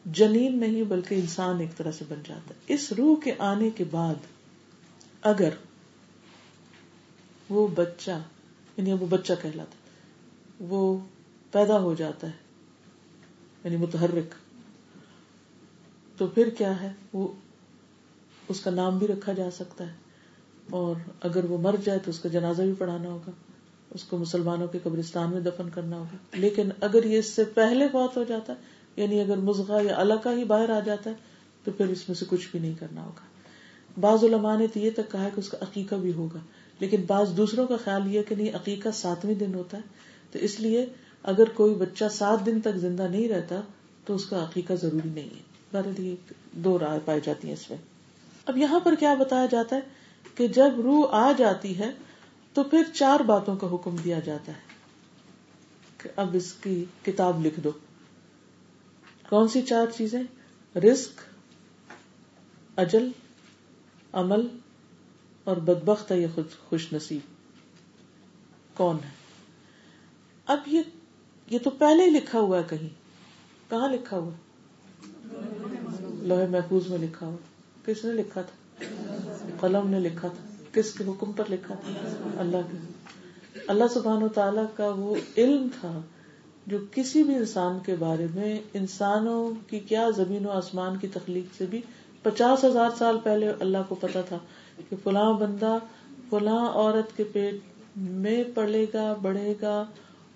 جنین 0.06 0.60
نہیں 0.60 0.82
بلکہ 0.82 1.14
انسان 1.14 1.60
ایک 1.60 1.76
طرح 1.76 1.92
سے 1.92 2.04
بن 2.08 2.22
جاتا 2.28 2.54
ہے۔ 2.54 2.74
اس 2.74 2.92
روح 2.92 3.16
کے 3.24 3.32
آنے 3.38 3.70
کے 3.70 3.84
بعد 3.90 4.14
اگر 5.22 5.48
وہ 7.50 7.66
بچہ 7.74 8.10
یعنی 8.76 8.92
وہ 8.92 9.06
بچہ 9.06 9.32
کہلاتا 9.42 10.64
وہ 10.68 10.96
پیدا 11.52 11.78
ہو 11.80 11.94
جاتا 11.94 12.26
ہے 12.26 12.32
یعنی 13.64 13.76
متحرک۔ 13.76 14.34
تو 16.18 16.26
پھر 16.26 16.48
کیا 16.58 16.80
ہے؟ 16.82 16.92
وہ 17.12 17.26
اس 18.48 18.60
کا 18.60 18.70
نام 18.70 18.98
بھی 18.98 19.06
رکھا 19.06 19.32
جا 19.32 19.50
سکتا 19.50 19.86
ہے، 19.86 19.92
اور 20.70 20.96
اگر 21.20 21.44
وہ 21.44 21.58
مر 21.58 21.74
جائے 21.84 21.98
تو 21.98 22.10
اس 22.10 22.18
کا 22.20 22.28
جنازہ 22.28 22.62
بھی 22.62 22.72
پڑھانا 22.78 23.08
ہوگا، 23.08 23.30
اس 23.90 24.04
کو 24.04 24.18
مسلمانوں 24.18 24.66
کے 24.68 24.78
قبرستان 24.82 25.30
میں 25.30 25.40
دفن 25.40 25.70
کرنا 25.70 25.96
ہوگا۔ 25.96 26.16
لیکن 26.36 26.68
اگر 26.80 27.04
یہ 27.04 27.18
اس 27.18 27.28
سے 27.28 27.44
پہلے 27.54 27.88
بہت 27.92 28.16
ہو 28.16 28.24
جاتا 28.24 28.52
ہے 28.52 29.02
یعنی 29.02 29.20
اگر 29.20 29.36
مزغہ 29.36 29.82
یا 29.82 29.96
اللہ 29.96 30.14
کا 30.14 30.32
ہی 30.32 30.44
باہر 30.44 30.70
آ 30.70 30.80
جاتا 30.80 31.10
ہے، 31.10 31.14
تو 31.64 31.70
پھر 31.70 31.88
اس 31.88 32.08
میں 32.08 32.16
سے 32.16 32.24
کچھ 32.28 32.48
بھی 32.50 32.58
نہیں 32.58 32.74
کرنا 32.78 33.04
ہوگا۔ 33.04 34.00
بعض 34.00 34.24
علماء 34.24 34.56
نے 34.56 34.66
تو 34.66 34.78
یہ 34.78 34.90
تک 34.90 35.10
کہا 35.12 35.28
کہ 35.34 35.40
اس 35.40 35.48
کا 35.48 35.58
عقیقہ 35.60 35.94
بھی 35.94 36.12
ہوگا۔ 36.12 36.38
لیکن 36.80 37.02
بعض 37.06 37.36
دوسروں 37.36 37.66
کا 37.66 37.76
خیال 37.84 38.14
یہ 38.14 38.22
کہ 38.22 38.34
نہیں، 38.34 38.54
عقیقہ 38.54 38.88
ساتویں 38.94 39.34
دن 39.34 39.54
ہوتا 39.54 39.76
ہے، 39.76 39.82
تو 40.32 40.38
اس 40.38 40.60
لیے 40.60 40.86
اگر 41.22 41.48
کوئی 41.48 41.74
بچہ 41.74 42.04
سات 42.10 42.46
دن 42.46 42.60
تک 42.60 42.76
زندہ 42.76 43.02
نہیں 43.02 43.28
رہتا، 43.28 43.60
تو 44.04 44.14
اس 44.14 44.26
کا 44.26 44.42
عقیقہ 44.42 44.72
ضروری 44.72 45.08
نہیں 45.14 45.28
ہے۔ 45.28 45.54
دو 46.52 46.78
رائے 46.78 47.00
پائی 47.04 47.20
جاتی 47.24 47.48
ہیں 47.48 47.54
اس 47.54 47.70
میں۔ 47.70 47.78
اب 48.46 48.58
یہاں 48.58 48.80
پر 48.80 48.94
کیا 48.94 49.14
بتایا 49.14 49.46
جاتا 49.46 49.76
ہے 49.76 49.80
کہ 50.34 50.48
جب 50.48 50.80
روح 50.80 51.06
آ 51.10 51.32
جاتی 51.32 51.78
ہے، 51.78 51.90
تو 52.52 52.62
پھر 52.62 52.82
چار 52.94 53.20
باتوں 53.20 53.56
کا 53.56 53.74
حکم 53.74 53.96
دیا 53.96 54.18
جاتا 54.18 54.52
ہے۔ 54.52 54.74
کہ 55.98 56.08
اب 56.16 56.30
اس 56.32 56.52
کی 56.52 56.84
کتاب 57.02 57.46
لکھ 57.46 57.60
دو۔ 57.60 57.70
کون 59.28 59.48
سی 59.48 59.62
چار 59.62 59.86
چیزیں؟ 59.96 60.22
رسک 60.78 61.20
اجل، 62.76 63.08
عمل 64.12 64.46
اور 65.44 65.56
بدبخت 65.56 66.12
ہے 66.12 66.20
یہ 66.20 66.26
خود 66.34 66.44
خوش 66.68 66.92
نصیب۔ 66.92 67.20
کون 68.76 68.96
ہے؟ 69.04 69.10
اب 70.46 70.58
یہ 70.66 70.82
یہ 71.50 71.58
تو 71.58 71.70
پہلے 71.70 72.04
ہی 72.04 72.10
لکھا 72.10 72.38
ہوا 72.40 72.58
ہے 72.58 72.62
کہیں۔ 72.70 72.88
کہاں 73.70 73.88
لکھا 73.88 74.18
ہوا؟ 74.18 74.30
لوہے 76.22 76.46
محفوظ 76.46 76.88
میں 76.88 76.98
لکھا 76.98 77.26
ہوا۔ 77.26 77.36
کس 77.86 78.04
نے 78.04 78.12
لکھا 78.12 78.42
تھا؟ 78.42 78.84
قلم 79.60 79.90
نے 79.90 80.00
لکھا 80.00 80.28
تھا۔ 80.28 80.64
کس 80.72 80.94
کے 80.94 81.04
حکم 81.04 81.32
پر 81.32 81.44
لکھا 81.50 81.74
تھا؟ 81.74 81.92
اللہ 82.36 82.56
کے۔ 82.56 82.76
اللہ 83.68 83.84
سبحان 83.94 84.22
و 84.22 84.28
تعالی 84.28 84.60
کا 84.76 84.88
وہ 84.88 85.14
علم 85.36 85.68
تھا 85.80 86.00
جو 86.66 86.78
کسی 86.92 87.22
بھی 87.22 87.34
انسان 87.34 87.78
کے 87.86 87.94
بارے 87.94 88.26
میں 88.34 88.58
انسانوں 88.74 89.52
کی 89.70 89.80
کیا 89.80 90.10
زمین 90.10 90.46
و 90.46 90.50
آسمان 90.50 90.96
کی 90.96 91.08
تخلیق 91.08 91.44
سے 91.58 91.66
بھی 91.66 91.80
پچاس 92.22 92.64
ہزار 92.64 92.90
سال 92.98 93.18
پہلے 93.24 93.52
اللہ 93.60 93.78
کو 93.88 93.94
پتا 93.94 94.20
تھا۔ 94.20 94.38
کہ 94.90 94.96
فلاں 95.04 95.32
بندہ 95.32 95.78
فلاں 96.30 96.68
عورت 96.68 97.16
کے 97.16 97.24
پیٹ 97.24 97.54
میں 97.96 98.44
پڑے 98.54 98.86
گا، 98.94 99.14
بڑھے 99.22 99.54
گا 99.62 99.84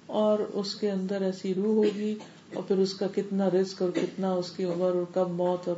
اور 0.07 0.39
اس 0.39 0.75
کے 0.75 0.91
اندر 0.91 1.23
ایسی 1.23 1.55
روح 1.55 1.75
ہوگی 1.75 2.15
اور 2.55 2.63
پھر 2.63 2.79
اس 2.79 2.95
کا 2.95 3.07
کتنا 3.15 3.51
رسک 3.51 3.83
اور 3.83 3.91
کتنا 3.91 4.33
اس 4.33 4.51
کی 4.51 4.65
عمر 4.65 4.95
اور 4.95 5.05
کب 5.15 5.31
موت 5.31 5.69
اور 5.69 5.77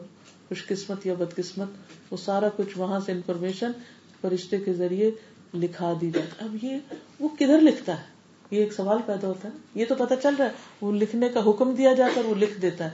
خوش 0.48 0.66
قسمت 0.66 1.06
یا 1.06 1.14
بد 1.18 1.34
قسمت، 1.36 1.68
وہ 2.10 2.16
سارا 2.16 2.48
کچھ 2.56 2.78
وہاں 2.78 3.00
سے 3.00 3.12
انفارمیشن 3.12 3.72
فرشتے 4.20 4.58
کے 4.58 4.72
ذریعے 4.72 5.10
لکھا 5.54 5.92
دی 6.00 6.10
جاتی 6.10 6.44
اب 6.44 6.64
یہ 6.64 6.76
وہ 7.20 7.28
کدھر 7.38 7.60
لکھتا 7.60 7.98
ہے؟ 7.98 8.04
یہ 8.50 8.58
ایک 8.58 8.72
سوال 8.72 8.98
پیدا 9.06 9.28
ہوتا 9.28 9.48
ہے 9.48 9.58
یہ 9.74 9.84
تو 9.88 9.94
پتا 9.94 10.16
چل 10.16 10.34
رہا 10.38 10.46
ہے، 10.46 10.50
وہ 10.80 10.92
لکھنے 10.92 11.28
کا 11.28 11.40
حکم 11.46 11.74
دیا 11.74 11.94
جاتا 11.94 12.20
ہے 12.20 12.26
وہ 12.26 12.34
لکھ 12.34 12.60
دیتا 12.60 12.84
ہے۔ 12.84 12.90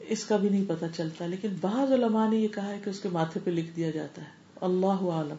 اس 0.00 0.24
کا 0.24 0.36
بھی 0.36 0.48
نہیں 0.48 0.64
پتا 0.68 0.86
چلتا، 0.96 1.26
لیکن 1.26 1.48
بعض 1.60 1.92
علماء 1.92 2.28
نے 2.28 2.36
یہ 2.36 2.48
کہا 2.48 2.68
ہے 2.68 2.78
کہ 2.84 2.90
اس 2.90 3.00
کے 3.00 3.08
ماتھے 3.08 3.40
پہ 3.44 3.50
لکھ 3.50 3.76
دیا 3.76 3.90
جاتا 3.90 4.22
ہے۔ 4.22 4.41
اللہ 4.62 4.86
عالم۔ 4.86 5.36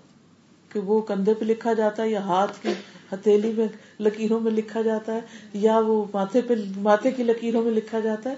کہ 0.69 0.79
وہ 0.79 1.01
کندھے 1.01 1.33
پہ 1.33 1.45
لکھا 1.45 1.73
جاتا 1.73 2.03
ہے 2.03 2.09
یا 2.09 2.23
ہاتھ 2.23 2.61
کی 2.61 2.69
ہتھیلی 3.11 3.53
میں 3.53 3.67
لکیروں 3.99 4.39
میں 4.39 4.51
لکھا 4.51 4.81
جاتا 4.81 5.13
ہے 5.13 5.19
یا 5.53 5.79
وہ 5.79 6.05
ماتھے 6.13 6.41
پہ 6.41 6.53
ماتھے 6.77 7.11
کی 7.11 7.23
لکیروں 7.23 7.63
میں 7.63 7.71
لکھا 7.71 7.99
جاتا 7.99 8.29
ہے، 8.29 8.35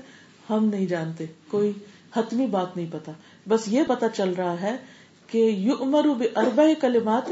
ہم 0.50 0.66
نہیں 0.66 0.86
جانتے، 0.86 1.26
کوئی 1.48 1.72
حتمی 2.16 2.48
بات 2.48 2.78
نہیں 2.78 2.88
پتا۔ 2.92 3.12
بس 3.48 3.62
یہ 3.68 3.84
پتا 3.88 4.10
چل 4.10 4.30
رہا 4.30 4.62
ہے 4.62 4.78
کہ 5.28 5.38
یو 5.38 5.76
امر 5.80 6.06
ارب 6.36 6.62
کلمات 6.82 7.30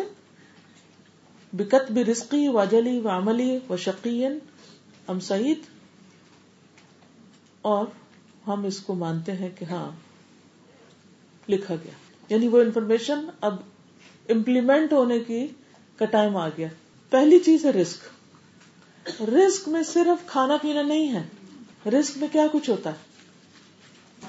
بکت 1.54 1.92
بھی 1.92 2.06
رسقی 2.06 2.48
و 2.48 2.64
جلی 2.72 3.00
و 3.00 3.10
عملی 3.10 3.60
و 3.70 3.78
شقین 3.78 4.40
ام 5.08 5.20
سعید۔ 5.20 5.60
اور 7.62 7.86
ہم 8.48 8.66
اس 8.66 8.80
کو 8.80 8.94
مانتے 8.94 9.32
ہیں 9.32 9.50
کہ 9.60 9.66
ہاں 9.66 9.92
لکھا 11.50 11.76
گیا۔ 11.76 12.03
یعنی 12.30 12.48
وہ 12.48 12.62
انفارمیشن 12.62 13.26
اب 13.42 13.56
امپلیمنٹ 14.30 14.94
ہونے 14.94 15.20
کی 15.20 15.48
کا 15.98 16.06
ٹائم 16.06 16.38
آ 16.38 16.50
گیا۔ 16.50 16.68
پہلی 17.10 17.40
چیز 17.40 17.66
ہے 17.66 17.70
رسک۔ 17.70 17.98
رسک 19.22 19.68
میں 19.68 19.84
صرف 19.84 20.28
کھانا 20.28 20.58
پینا 20.62 20.82
نہیں 20.82 21.14
ہے۔ 21.16 21.24
رسک 21.90 22.18
میں 22.18 22.28
کیا 22.32 22.48
کچھ 22.52 22.70
ہوتا 22.70 22.90
ہے؟ 22.90 22.96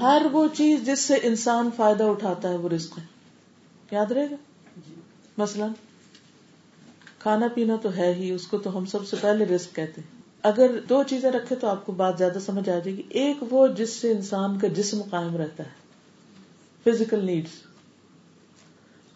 ہر 0.00 0.26
وہ 0.32 0.46
چیز 0.56 0.86
جس 0.86 0.98
سے 0.98 1.14
انسان 1.22 1.70
فائدہ 1.76 2.04
اٹھاتا 2.04 2.48
ہے 2.48 2.56
وہ 2.56 2.68
رسک 2.68 2.98
ہے۔ 2.98 3.04
یاد 3.90 4.06
رہے 4.06 4.30
گا؟ 4.30 4.36
مثلاً 5.36 5.70
کھانا 7.18 7.48
پینا 7.54 7.76
تو 7.82 7.96
ہے 7.96 8.14
ہی، 8.14 8.30
اس 8.30 8.46
کو 8.46 8.58
تو 8.58 8.78
ہم 8.78 8.84
سب 8.84 9.08
سے 9.08 9.16
پہلے 9.20 9.44
رسک 9.44 9.76
کہتے 9.76 10.00
ہیں۔ 10.00 10.20
اگر 10.42 10.80
دو 10.88 11.02
چیزیں 11.02 11.30
رکھے 11.30 11.56
تو 11.56 11.66
آپ 11.66 11.86
کو 11.86 11.92
بات 11.92 12.18
زیادہ 12.18 12.38
سمجھ 12.46 12.68
آ 12.68 12.78
جائے 12.78 12.96
گی۔ 12.96 13.02
ایک 13.08 13.36
وہ 13.50 13.66
جس 13.66 13.90
سے 13.90 14.12
انسان 14.12 14.58
کا 14.58 14.68
جسم 14.68 15.02
قائم 15.10 15.36
رہتا 15.36 15.64
ہے۔ 15.64 15.84
فزیکل 16.84 17.24
نیڈس 17.24 17.73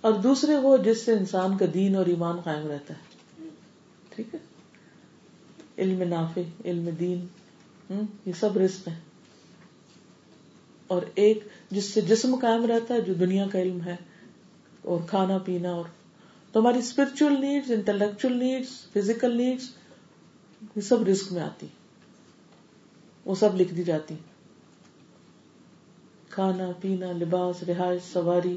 اور 0.05 0.13
دوسرے 0.13 0.57
وہ 0.57 0.77
جس 0.77 1.05
سے 1.05 1.13
انسان 1.13 1.57
کا 1.59 1.65
دین 1.75 1.97
اور 1.97 2.07
ایمان 2.07 2.41
قائم 2.41 2.67
رہتا 2.67 2.95
ہے۔ 2.95 3.47
ٹھیک 4.11 4.35
ہے؟ 4.35 4.39
علم 5.79 6.03
نافع، 6.09 6.41
علم 6.65 6.89
دین 7.01 7.27
یہ 8.27 8.33
سب 8.41 8.57
رسک 8.59 8.89
ہے 8.89 8.95
اور 10.87 11.03
ایک 11.15 11.45
جس 11.71 11.85
سے 11.85 12.01
جسم 12.01 12.35
قائم 12.41 12.65
رہتا 12.67 12.95
ہے 12.95 13.01
جو 13.01 13.15
دنیا 13.15 13.47
کا 13.53 13.59
علم 13.59 13.81
ہے، 13.83 13.97
اور 14.83 15.01
کھانا 15.09 15.39
پینا 15.39 15.71
اور 15.71 15.85
تو 16.55 16.61
ہماری 16.61 16.79
spiritual 16.79 17.41
needs 17.41 17.71
intellectual 17.71 18.37
needs 18.37 18.69
physical 18.93 19.37
needs 19.37 19.69
یہ 20.77 20.81
سب 20.81 21.03
رسک 21.03 21.33
میں 21.33 21.43
آتی 21.43 21.67
وہ 23.27 23.35
سب 23.35 23.57
لکھ 23.57 23.75
دی 23.75 23.85
جاتی 23.85 24.15
کھانا، 26.29 26.71
پینا، 26.81 27.13
لباس، 27.13 27.63
رہائش، 27.63 28.03
سواری 28.13 28.57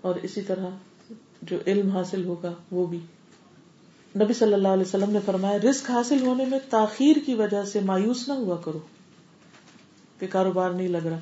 اور 0.00 0.14
اسی 0.22 0.42
طرح 0.42 0.66
جو 1.42 1.56
علم 1.66 1.90
حاصل 1.90 2.24
ہوگا 2.24 2.52
وہ 2.70 2.86
بھی۔ 2.86 2.98
نبی 4.16 4.34
صلی 4.34 4.54
اللہ 4.54 4.68
علیہ 4.68 4.84
وسلم 4.86 5.10
نے 5.10 5.18
فرمایا 5.24 5.58
رسک 5.58 5.90
حاصل 5.90 6.26
ہونے 6.26 6.44
میں 6.44 6.58
تاخیر 6.70 7.16
کی 7.26 7.34
وجہ 7.34 7.64
سے 7.64 7.80
مایوس 7.80 8.28
نہ 8.28 8.32
ہوا 8.32 8.56
کرو۔ 8.56 8.78
کہ 10.18 10.26
کاروبار 10.30 10.70
نہیں 10.70 10.88
لگ 10.88 11.06
رہا، 11.06 11.18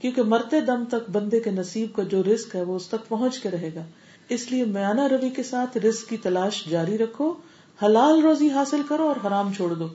کیونکہ 0.00 0.22
مرتے 0.22 0.60
دم 0.60 0.84
تک 0.84 1.10
بندے 1.10 1.40
کے 1.40 1.50
نصیب 1.50 1.94
کا 1.94 2.02
جو 2.02 2.22
رسک 2.34 2.56
ہے 2.56 2.62
وہ 2.62 2.76
اس 2.76 2.86
تک 2.86 3.08
پہنچ 3.08 3.38
کے 3.38 3.50
رہے 3.50 3.70
گا۔ 3.74 3.84
اس 4.28 4.52
لیے 4.52 4.64
میانہ 4.64 5.00
روی 5.00 5.30
کے 5.30 5.42
ساتھ 5.42 5.78
رسک 5.78 6.08
کی 6.08 6.16
تلاش 6.16 6.64
جاری 6.64 6.98
رکھو، 6.98 7.34
حلال 7.82 8.20
روزی 8.20 8.50
حاصل 8.50 8.82
کرو 8.88 9.08
اور 9.08 9.26
حرام 9.26 9.52
چھوڑ 9.52 9.74
دو، 9.74 9.86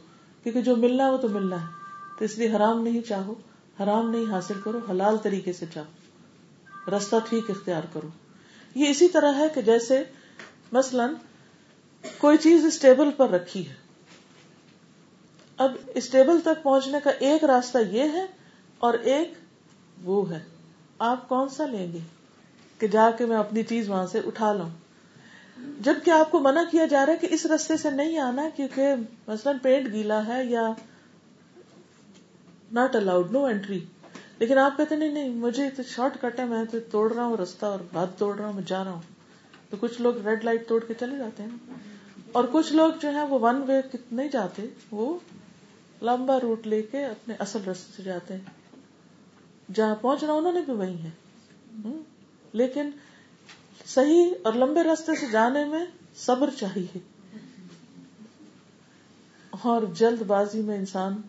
کیونکہ 0.43 0.61
جو 0.61 0.76
ملنا 0.76 1.05
ہے 1.05 1.11
وہ 1.11 1.18
تو 1.18 1.30
ملنا 1.30 1.61
ہے۔ 1.61 1.68
تو 2.20 2.26
اس 2.26 2.38
لیے 2.38 2.55
حرام 2.55 2.84
نہیں 2.84 3.01
چاہو، 3.01 3.34
حرام 3.84 4.11
نہیں 4.11 4.26
حاصل 4.32 4.53
کرو، 4.64 4.80
حلال 4.89 5.18
طریقے 5.18 5.53
سے 5.53 5.66
چاہو۔ 5.74 6.03
رستہ 6.88 7.15
ٹھیک 7.29 7.49
اختیار 7.49 7.81
کرو 7.93 8.07
یہ 8.75 8.89
اسی 8.89 9.07
طرح 9.07 9.34
ہے 9.34 9.47
کہ 9.53 9.61
جیسے 9.61 10.03
مثلاً 10.71 11.13
کوئی 12.17 12.38
چیز 12.38 12.65
اسٹیبل 12.65 13.11
پر 13.11 13.29
رکھی 13.29 13.69
ہے۔ 13.69 13.73
اب 15.57 15.71
اسٹیبل 15.95 16.41
تک 16.41 16.63
پہنچنے 16.63 16.97
کا 17.03 17.09
ایک 17.09 17.43
راستہ 17.43 17.77
یہ 17.91 18.03
ہے 18.03 18.25
اور 18.79 18.93
ایک 18.93 19.34
وہ 20.03 20.31
ہے۔ 20.31 20.39
آپ 20.99 21.29
کون 21.29 21.49
سا 21.49 21.65
لیں 21.65 21.93
گے 21.93 21.99
کہ 22.77 22.88
جا 22.88 23.09
کے 23.17 23.25
میں 23.25 23.38
اپنی 23.38 23.63
چیز 23.63 23.89
وہاں 23.89 24.07
سے 24.07 24.19
اٹھا 24.25 24.53
لوں؟ 24.53 24.69
جبکہ 25.79 26.11
آپ 26.11 26.31
کو 26.31 26.39
منع 26.39 26.61
کیا 26.71 26.86
جا 26.86 27.05
رہا 27.05 27.13
ہے 27.13 27.17
کہ 27.17 27.27
اس 27.31 27.45
رستے 27.45 27.77
سے 27.77 27.89
نہیں 27.91 28.19
آنا 28.19 28.49
کیونکہ 28.55 28.93
مثلاً 29.27 29.57
پیٹ 29.57 29.86
گیلا 29.86 30.27
ہے 30.27 30.45
یا 30.45 30.71
ناٹ 32.71 32.95
الاؤڈ 32.95 33.31
نو 33.31 33.45
اینٹری 33.45 33.79
لیکن 34.44 34.58
آپ 34.58 34.78
کہتے 34.78 34.96
نہیں 34.96 35.10
نہیں، 35.10 35.30
مجھے 35.30 35.70
تو 35.70 35.84
شارٹ 35.84 36.22
کٹ 36.22 36.39
ہے، 36.39 36.46
میں 36.46 36.66
تو 36.72 36.80
توڑ 36.91 37.14
رہا 37.14 37.26
ہوں 37.26 37.38
رستہ 37.38 37.66
اور 37.66 37.80
بات 37.94 38.08
توڑ 38.18 38.36
رہا 38.36 38.46
ہوں، 38.46 38.54
میں 38.54 38.64
جا 38.68 38.84
رہا 38.84 38.91
ہوں۔ 38.91 39.02
تو 39.70 39.78
کچھ 39.80 40.02
لوگ 40.02 40.28
ریڈ 40.28 40.44
لائٹ 40.44 40.68
توڑ 40.68 40.84
کے 40.84 40.94
چلے 41.00 41.18
جاتے 41.18 41.44
ہیں۔ 41.44 41.50
اور 42.32 42.44
کچھ 42.52 42.74
لوگ 42.74 42.91
جو 43.02 43.14
ہے 43.14 43.24
وہ 43.24 43.39
ون 43.39 43.64
وے 43.68 43.98
نہیں 44.12 44.28
جاتے، 44.28 44.68
وہ 44.91 45.20
لمبا 46.02 46.39
روٹ 46.39 46.68
لے 46.68 46.82
کے 46.82 47.06
اپنے 47.06 47.36
اصل 47.39 47.60
رستے 47.72 47.94
سے 47.96 48.04
جاتے 48.04 48.34
ہیں۔ 48.34 48.41
جہاں 49.74 49.96
پہنچنا 50.02 50.34
انہوں 50.34 50.54
نے 50.54 50.62
بھی 50.62 50.74
وہی 50.74 51.02
ہے۔ 51.04 51.10
لیکن 52.54 52.89
صحیح 53.86 54.34
اور 54.44 54.54
لمبے 54.54 54.84
رستے 54.84 55.16
سے 55.20 55.26
جانے 55.32 55.66
میں 55.66 55.86
صبر 56.16 56.50
چاہیے۔ 56.60 56.98
اور 59.52 59.82
جلد 59.94 60.22
بازی 60.22 60.62
میں 60.62 60.78
انسان 60.78 61.22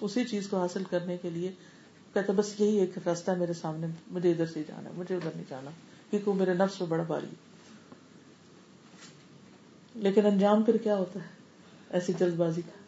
اسی 0.00 0.24
چیز 0.24 0.48
کو 0.48 0.58
حاصل 0.58 0.82
کرنے 0.90 1.16
کے 1.16 1.30
لیے 1.30 1.52
کہتا 2.14 2.32
بس 2.36 2.60
یہی 2.60 2.78
ایک 2.78 2.98
راستہ 3.06 3.30
ہے 3.30 3.36
میرے 3.36 3.52
سامنے، 3.52 3.86
مجھے 4.10 4.30
ادھر 4.32 4.46
سے 4.46 4.62
جانا 4.68 4.90
مجھے 4.94 5.16
ادھر 5.16 5.30
نہیں 5.34 5.44
جانا، 5.48 5.70
کیونکہ 6.10 6.30
وہ 6.30 6.36
میرے 6.36 6.54
نفس 6.54 6.80
میں 6.80 6.88
بڑا 6.88 7.02
باری 7.02 7.26
لیکن 9.94 10.26
انجام 10.26 10.62
پھر 10.62 10.76
کیا 10.76 10.96
ہوتا 10.96 11.20
ہے؟ 11.20 11.28
ایسی 11.90 12.12
جلد 12.18 12.34
بازی 12.34 12.62
کا 12.62 12.80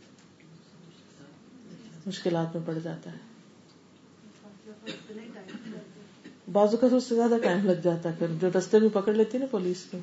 مشکلات 2.06 2.56
میں 2.56 2.66
پڑ 2.66 2.74
جاتا 2.82 3.12
ہے۔ 3.12 3.18
بازو 6.52 6.76
کا 6.76 6.86
سے 7.08 7.14
زیادہ 7.14 7.34
ٹائم 7.42 7.66
لگ 7.66 7.80
جاتا 7.82 8.08
ہے، 8.08 8.14
پھر 8.18 8.26
جو 8.40 8.48
رستے 8.58 8.78
میں 8.78 8.88
پکڑ 8.92 9.12
لیتی 9.12 9.38
نا 9.38 9.46
پولیس 9.50 9.84
کو، 9.90 9.98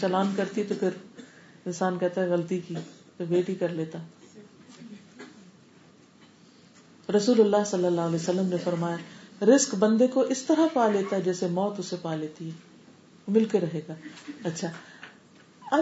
چلان 0.00 0.32
کرتی 0.36 0.64
تو 0.64 0.74
پھر 0.80 0.88
انسان 1.66 1.98
کہتا 1.98 2.22
ہے 2.22 2.28
غلطی 2.28 2.58
کی 2.58 2.74
تو 3.16 3.24
ویٹ 3.28 3.48
ہی 3.48 3.54
کر 3.54 3.68
لیتا۔ 3.68 3.98
رسول 7.14 7.40
اللہ 7.40 7.64
صلی 7.66 7.86
اللہ 7.86 8.00
علیہ 8.00 8.14
وسلم 8.14 8.46
نے 8.46 8.56
فرمایا 8.64 8.96
رسک 9.44 9.74
بندے 9.74 10.06
کو 10.06 10.20
اس 10.20 10.42
طرح 10.42 10.66
پا 10.72 10.88
لیتا 10.88 11.16
ہے 11.16 11.22
جیسے 11.22 11.46
موت 11.46 11.74
اسے 11.78 11.96
پا 12.02 12.14
لیتی 12.14 12.46
ہے۔ 12.46 12.76
مل 13.28 13.44
کے 13.44 13.60
رہے 13.60 13.80
گا۔ 13.88 13.94
اچھا۔ 14.44 14.68
اب 15.70 15.80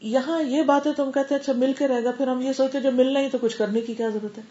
یہاں 0.00 0.42
یہ 0.42 0.62
باتیں 0.62 0.92
تم 0.92 1.12
کہتے 1.12 1.34
ہیں 1.34 1.40
اچھا 1.42 1.52
مل 1.52 1.72
کے 1.78 1.88
رہے 1.88 2.04
گا۔ 2.04 2.10
پھر 2.10 2.28
ہم 2.28 2.40
یہ 2.40 2.52
سوچتے 2.52 2.80
جو 2.80 2.92
ملنا 2.92 3.20
ہی 3.20 3.28
تو 3.28 3.38
کچھ 3.40 3.56
کرنے 3.56 3.80
کی 3.80 3.94
کیا 3.94 4.08
ضرورت 4.08 4.38
ہے؟ 4.38 4.42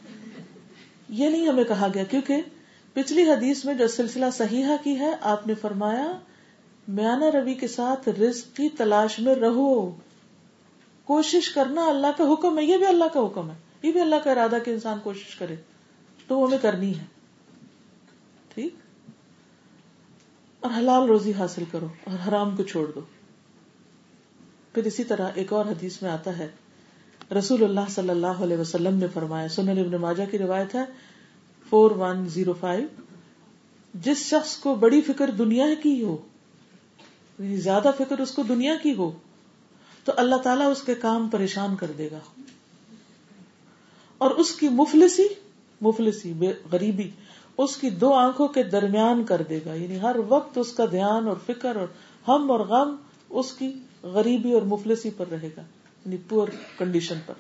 یہ 1.10 1.30
نہیں 1.30 1.48
ہمیں 1.48 1.64
کہا 1.64 1.88
گیا، 1.94 2.04
کیونکہ 2.04 2.42
پچھلی 2.94 3.24
حدیث 3.24 3.66
میں 3.66 3.74
جو 3.74 3.88
سلسلہ 3.88 4.26
صحیحہ 4.34 4.76
کی 4.84 5.00
ہے، 5.00 5.16
آپ 5.22 5.48
نے 5.48 5.54
فرمایا، 5.54 6.12
میانہ 6.88 7.26
روی 7.26 7.54
کے 7.54 7.68
ساتھ 7.68 8.10
رزق 8.10 8.58
کی 8.58 8.70
تلاش 8.70 9.20
میں 9.20 9.36
رہو۔ 9.36 9.92
کوشش 11.04 11.50
کرنا 11.50 11.86
اللہ 11.86 12.08
کا 12.18 12.34
حکم 12.34 12.60
ہے، 12.60 12.64
یہ 12.64 12.78
بھی 12.78 12.86
اللہ 12.86 13.04
کا 13.14 13.20
حکم 13.20 13.50
ہے۔ 13.50 13.56
یہ 13.84 13.92
بھی 13.92 14.02
اللہ 14.02 14.16
کا 14.24 14.32
ارادہ 14.32 14.58
کہ 14.66 14.72
انسان 14.72 14.98
کوشش 15.04 15.36
کرے۔ 15.36 15.56
تو 16.34 16.40
وہ 16.40 16.48
ہمیں 16.48 16.58
کرنی 16.62 17.00
ہے۔ 17.00 17.04
ٹھیک؟ 18.54 18.76
اور 20.60 20.72
حلال 20.78 21.06
روزی 21.06 21.34
حاصل 21.34 21.64
کرو 21.72 21.88
اور 22.04 22.28
حرام 22.28 22.56
کو 22.56 22.64
چھوڑ 22.64 22.92
دو۔ 22.96 23.02
پھر 24.74 24.84
اسی 24.84 25.04
طرح 25.04 25.30
ایک 25.36 25.54
اور 25.54 25.66
حدیث 25.66 26.02
میں 26.02 26.10
آتا 26.10 26.38
ہے۔ 26.38 26.48
رسول 27.38 27.64
اللہ 27.64 27.80
صلی 27.90 28.10
اللہ 28.10 28.28
علیہ 28.28 28.58
وسلم 28.58 28.98
نے 28.98 29.08
فرمایا، 29.14 29.48
سنن 29.48 29.70
ابن 29.70 29.92
ماجہ 29.92 30.24
کی 30.32 30.38
روایت 30.38 30.76
ہے، 30.76 30.84
فور 31.70 31.92
ون 31.92 32.30
زیرو 32.30 32.54
فائیو۔ 32.54 32.88
جس 33.94 34.18
شخص 34.18 34.58
کو 34.58 34.76
بڑی 34.76 35.02
فکر 35.02 35.32
دنیا 35.32 35.66
کی 35.84 36.04
ہو 36.04 36.18
یعنی 37.40 37.58
زیادہ 37.58 37.92
فکر 37.98 38.18
اس 38.18 38.32
کو 38.32 38.44
دنیا 38.44 38.76
کی 38.76 38.96
ہو، 38.96 39.12
تو 40.04 40.12
اللہ 40.18 40.36
تعالیٰ 40.36 40.72
اس 40.72 40.82
کے 40.82 40.96
کام 40.96 41.30
پریشان 41.30 41.76
کر 41.76 41.92
دے 41.98 42.10
گا۔ 42.12 42.20
اور 44.18 44.32
اس 44.32 44.52
کی 44.52 44.70
مفلسی 44.70 45.28
مفلسی 45.84 46.34
غریبی، 46.72 47.10
اس 47.58 47.78
کی 47.78 47.90
دو 47.90 48.14
آنکھوں 48.14 48.48
کے 48.48 48.64
درمیان 48.64 49.24
کر 49.24 49.42
دے 49.50 49.60
گا۔ 49.66 49.74
یعنی 49.74 50.02
ہر 50.02 50.16
وقت 50.30 50.58
اس 50.58 50.74
کا 50.74 50.86
دھیان 50.92 51.28
اور 51.28 51.38
فکر 51.46 51.76
اور 51.76 51.88
ہم 52.28 52.52
اور 52.52 52.60
غم 52.60 52.96
اس 53.30 53.54
کی 53.54 53.74
غریبی 54.04 54.54
اور 54.54 54.62
مفلسی 54.62 55.10
پر 55.18 55.26
رہے 55.32 55.50
گا 55.58 55.62
یعنی 56.06 56.18
پور 56.30 56.48
کنڈیشن 56.78 57.16
پر۔ 57.26 57.34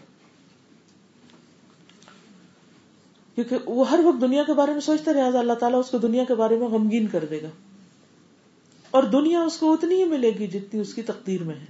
کیونکہ 3.36 3.58
وہ 3.66 3.90
ہر 3.90 4.00
وقت 4.04 4.22
دنیا 4.22 4.44
کے 4.44 4.54
بارے 4.54 4.72
میں 4.72 4.82
سوچتا 4.82 5.14
رہے 5.14 5.22
اللہ 5.22 5.54
تعالیٰ 5.54 5.80
اس 5.80 5.90
کو 5.90 5.98
دنیا 5.98 6.24
کے 6.24 6.36
بارے 6.36 6.56
میں 6.56 6.68
غمگین 6.68 7.08
کر 7.08 7.26
دے 7.30 7.42
گا۔ 7.42 7.50
اور 8.92 9.04
دنیا 9.04 9.42
اس 9.42 9.58
کو 9.58 9.74
اتنی 9.74 9.96
ہی 9.96 10.06
ملے 10.06 10.32
گی 10.40 10.48
جتنی 10.48 10.80
اس 10.80 10.94
کی 10.94 11.02
تقدیر 11.02 11.44
میں 11.44 11.56
ہے۔ 11.56 11.66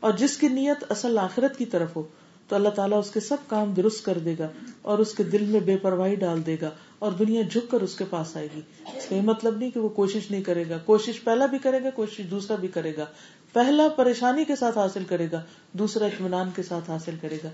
اور 0.00 0.12
جس 0.12 0.36
کی 0.36 0.48
نیت 0.48 0.84
اصل 0.88 1.18
آخرت 1.18 1.58
کی 1.58 1.64
طرف 1.64 1.96
ہو 1.96 2.02
تو 2.50 2.56
اللہ 2.56 2.68
تعالیٰ 2.68 2.98
اس 2.98 3.10
کے 3.10 3.20
سب 3.20 3.36
کام 3.46 3.72
درست 3.72 4.04
کر 4.04 4.18
دے 4.18 4.34
گا 4.38 4.48
اور 4.82 4.98
اس 4.98 5.14
کے 5.14 5.22
دل 5.22 5.44
میں 5.44 5.60
بے 5.60 5.76
پرواہی 5.76 6.14
ڈال 6.14 6.46
دے 6.46 6.56
گا 6.60 6.70
اور 6.98 7.12
دنیا 7.12 7.42
جھک 7.42 7.70
کر 7.70 7.80
اس 7.80 7.94
کے 7.94 8.04
پاس 8.10 8.36
آئے 8.36 8.48
گی۔ 8.56 8.60
اس 8.96 9.06
کا 9.08 9.16
یہ 9.16 9.20
مطلب 9.20 9.58
نہیں 9.58 9.70
کہ 9.70 9.80
وہ 9.80 9.88
کوشش 9.88 10.30
نہیں 10.30 10.42
کرے 10.42 10.64
گا۔ 10.68 10.78
کوشش 10.78 11.24
پہلا 11.24 11.46
بھی 11.46 11.58
کرے 11.58 11.84
گا، 11.84 11.90
کوشش 11.90 12.30
دوسرا 12.30 12.56
بھی 12.56 12.68
کرے 12.68 12.96
گا۔ 12.96 13.06
پہلا 13.52 13.88
پریشانی 13.88 14.44
کے 14.44 14.56
ساتھ 14.56 14.78
حاصل 14.78 15.04
کرے 15.04 15.26
گا، 15.32 15.42
دوسرا 15.72 16.06
اطمینان 16.06 16.50
کے 16.56 16.62
ساتھ 16.62 16.90
حاصل 16.90 17.14
کرے 17.20 17.38
گا۔ 17.44 17.48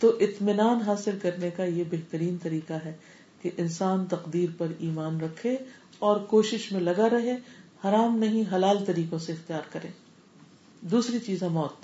تو 0.00 0.16
اطمینان 0.20 0.82
حاصل 0.82 1.18
کرنے 1.22 1.50
کا 1.50 1.64
یہ 1.64 1.84
بہترین 1.90 2.36
طریقہ 2.42 2.72
ہے 2.72 2.92
کہ 3.42 3.50
انسان 3.56 4.06
تقدیر 4.06 4.48
پر 4.58 4.66
ایمان 4.78 5.20
رکھے 5.20 5.56
اور 5.98 6.20
کوشش 6.20 6.72
میں 6.72 6.80
لگا 6.80 7.10
رہے، 7.10 7.32
حرام 7.84 8.18
نہیں، 8.18 8.54
حلال 8.54 8.84
طریقوں 8.84 9.18
سے 9.18 9.32
اختیار 9.32 9.62
کرے۔ 9.72 9.88
دوسری 10.80 11.18
چیز 11.18 11.42
ہے 11.42 11.48
موت، 11.48 11.74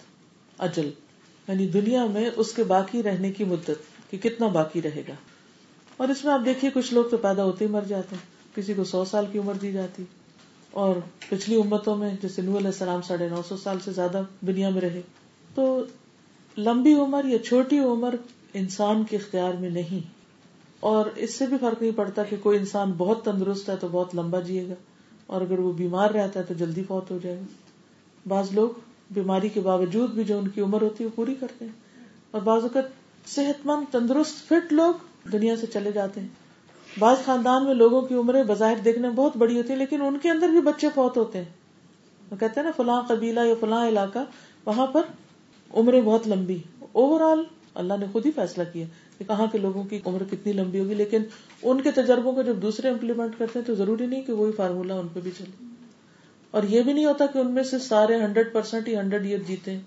اجل۔ 0.59 0.91
یعنی 1.53 1.67
دنیا 1.67 2.07
میں 2.07 2.31
اس 2.37 2.53
کے 2.53 2.65
باقی 2.65 3.03
رہنے 3.03 3.33
کی 3.33 3.45
مدت 3.45 3.71
کہ 4.11 4.17
کتنا 4.17 4.47
باقی 4.47 4.83
رہے 4.83 5.03
گا۔ 5.09 5.13
اور 5.97 6.09
اس 6.09 6.25
میں 6.25 6.33
آپ 6.33 6.41
دیکھیے 6.45 6.71
کچھ 6.75 6.95
لوگ 6.95 7.05
تو 7.05 7.17
پیدا 7.17 7.45
ہوتے 7.45 7.65
ہی 7.65 7.71
مر 7.71 7.83
جاتے 7.89 8.17
ہیں۔ 8.17 8.57
کسی 8.57 8.75
کو 8.75 8.85
سو 8.85 9.05
سال 9.05 9.27
کی 9.33 9.39
عمر 9.39 9.55
دی 9.55 9.73
جاتی۔ 9.73 10.05
اور 10.71 10.97
پچھلی 11.29 11.61
امتوں 11.61 11.97
میں 11.97 12.15
جیسے 12.23 12.43
نور 12.43 12.57
علیہ 12.57 12.67
السلام 12.67 13.03
ساڑھے 13.03 13.29
نو 13.29 13.43
سو 13.49 13.57
سال 13.57 13.77
سے 13.85 13.93
زیادہ 13.93 14.23
دنیا 14.41 14.69
میں 14.69 14.81
رہے۔ 14.81 15.01
تو 15.55 15.85
لمبی 16.59 16.95
عمر 16.95 17.25
یا 17.25 17.39
چھوٹی 17.39 17.79
عمر 17.79 18.15
انسان 18.55 19.05
کے 19.05 19.17
اختیار 19.17 19.55
میں 19.55 19.71
نہیں۔ 19.71 20.01
اور 20.81 21.07
اس 21.17 21.35
سے 21.35 21.47
بھی 21.47 21.57
فرق 21.61 21.83
نہیں 21.83 21.93
پڑتا 21.97 22.23
کہ 22.23 22.37
کوئی 22.43 22.59
انسان 22.59 22.93
بہت 22.93 23.25
تندرست 23.25 23.69
ہے 23.69 23.77
تو 23.77 23.89
بہت 23.91 24.15
لمبا 24.15 24.41
جیے 24.41 24.69
گا۔ 24.69 24.75
اور 25.27 25.41
اگر 25.41 25.59
وہ 25.59 25.73
بیمار 25.73 26.11
رہتا 26.11 26.41
ہے 26.41 26.45
تو 26.45 26.55
جلدی 26.55 26.83
فوت 26.83 27.11
ہو 27.11 27.19
جائے 27.23 27.37
گا۔ 27.37 27.45
بعض 28.29 28.49
لوگ 28.53 28.71
بیماری 29.15 29.49
کے 29.49 29.61
باوجود 29.61 30.11
بھی 30.11 30.25
جو 30.25 30.39
ان 30.39 30.49
کی 30.49 30.61
عمر 30.61 30.83
ہوتی 30.83 31.05
ہے 31.05 31.09
وہ 31.09 31.17
پوری 31.17 31.35
کرتے 31.35 31.65
ہیں۔ 31.65 31.73
اور 32.31 32.43
بعض 32.43 32.63
اوقات 32.63 32.85
صحت 33.27 33.67
مند، 33.67 33.93
تندرست، 33.93 34.49
فٹ 34.49 34.73
لوگ 34.73 34.95
دنیا 35.33 35.57
سے 35.57 35.67
چلے 35.67 35.93
جاتے 35.93 36.21
ہیں۔ 36.21 36.29
بعض 36.99 37.17
خاندان 37.25 37.65
میں 37.65 37.75
لوگوں 37.75 38.03
کی 38.03 38.15
عمریں 38.15 38.45
بظاہر 38.45 38.77
دیکھنے 38.85 39.09
میں 39.09 39.17
بہت 39.17 39.37
بڑی 39.37 39.57
ہوتی 39.57 39.71
ہے 39.71 39.77
لیکن 39.77 40.03
ان 40.03 40.19
کے 40.19 40.31
اندر 40.31 40.49
بھی 40.49 40.61
بچے 40.61 40.89
فوت 40.95 41.17
ہوتے 41.17 41.39
ہیں۔ 41.39 41.45
وہ 42.31 42.37
کہتے 42.37 42.61
ہیں 42.61 42.65
نا، 42.65 42.71
فلاں 42.77 43.03
قبیلہ 43.09 43.41
یا 43.41 43.55
فلاں 43.61 43.89
علاقہ، 43.89 44.19
وہاں 44.67 44.87
پر 44.87 45.03
عمریں 45.75 46.01
بہت 46.01 46.29
لمبی 46.29 46.59
اوور 46.93 47.21
آل 47.21 47.43
اللہ 47.75 47.95
نے 48.01 48.07
خود 48.13 48.27
ہی 48.27 48.31
فیصلہ 48.31 48.63
کیا 48.73 48.87
کہ 49.19 49.25
کہاں 49.25 49.47
کے 49.53 49.59
لوگوں 49.59 49.85
کی 49.85 49.99
عمر 50.07 50.23
کتنی 50.31 50.53
لمبی 50.53 50.81
ہوگی، 50.81 50.95
لیکن 50.95 51.23
ان 51.63 51.81
کے 51.81 51.91
تجربوں 51.91 52.33
کو 52.33 52.43
جب 52.43 52.57
دوسرے 52.63 52.89
امپلیمنٹ 52.89 53.39
کرتے 53.39 53.59
ہیں 53.59 53.67
تو 53.67 53.75
ضروری 53.75 54.07
نہیں 54.07 54.23
کہ 54.23 54.33
وہی 54.33 54.53
فارمولا 54.53 54.95
ان 54.95 55.09
پہ 55.13 55.21
بھی 55.21 55.31
چلے۔ 55.39 55.72
اور 56.53 56.63
یہ 56.63 56.83
بھی 56.83 56.93
نہیں 56.93 57.05
ہوتا 57.05 57.27
کہ 57.27 57.39
ان 57.39 57.51
میں 57.51 57.63
سے 57.63 57.79
سارے 57.79 58.17
ہنڈریڈ 58.17 58.53
پرسینٹ 58.53 58.89
ہی 58.89 58.97
ہنڈریڈ 58.97 59.25
ایئر 59.25 59.39
جیتے 59.39 59.79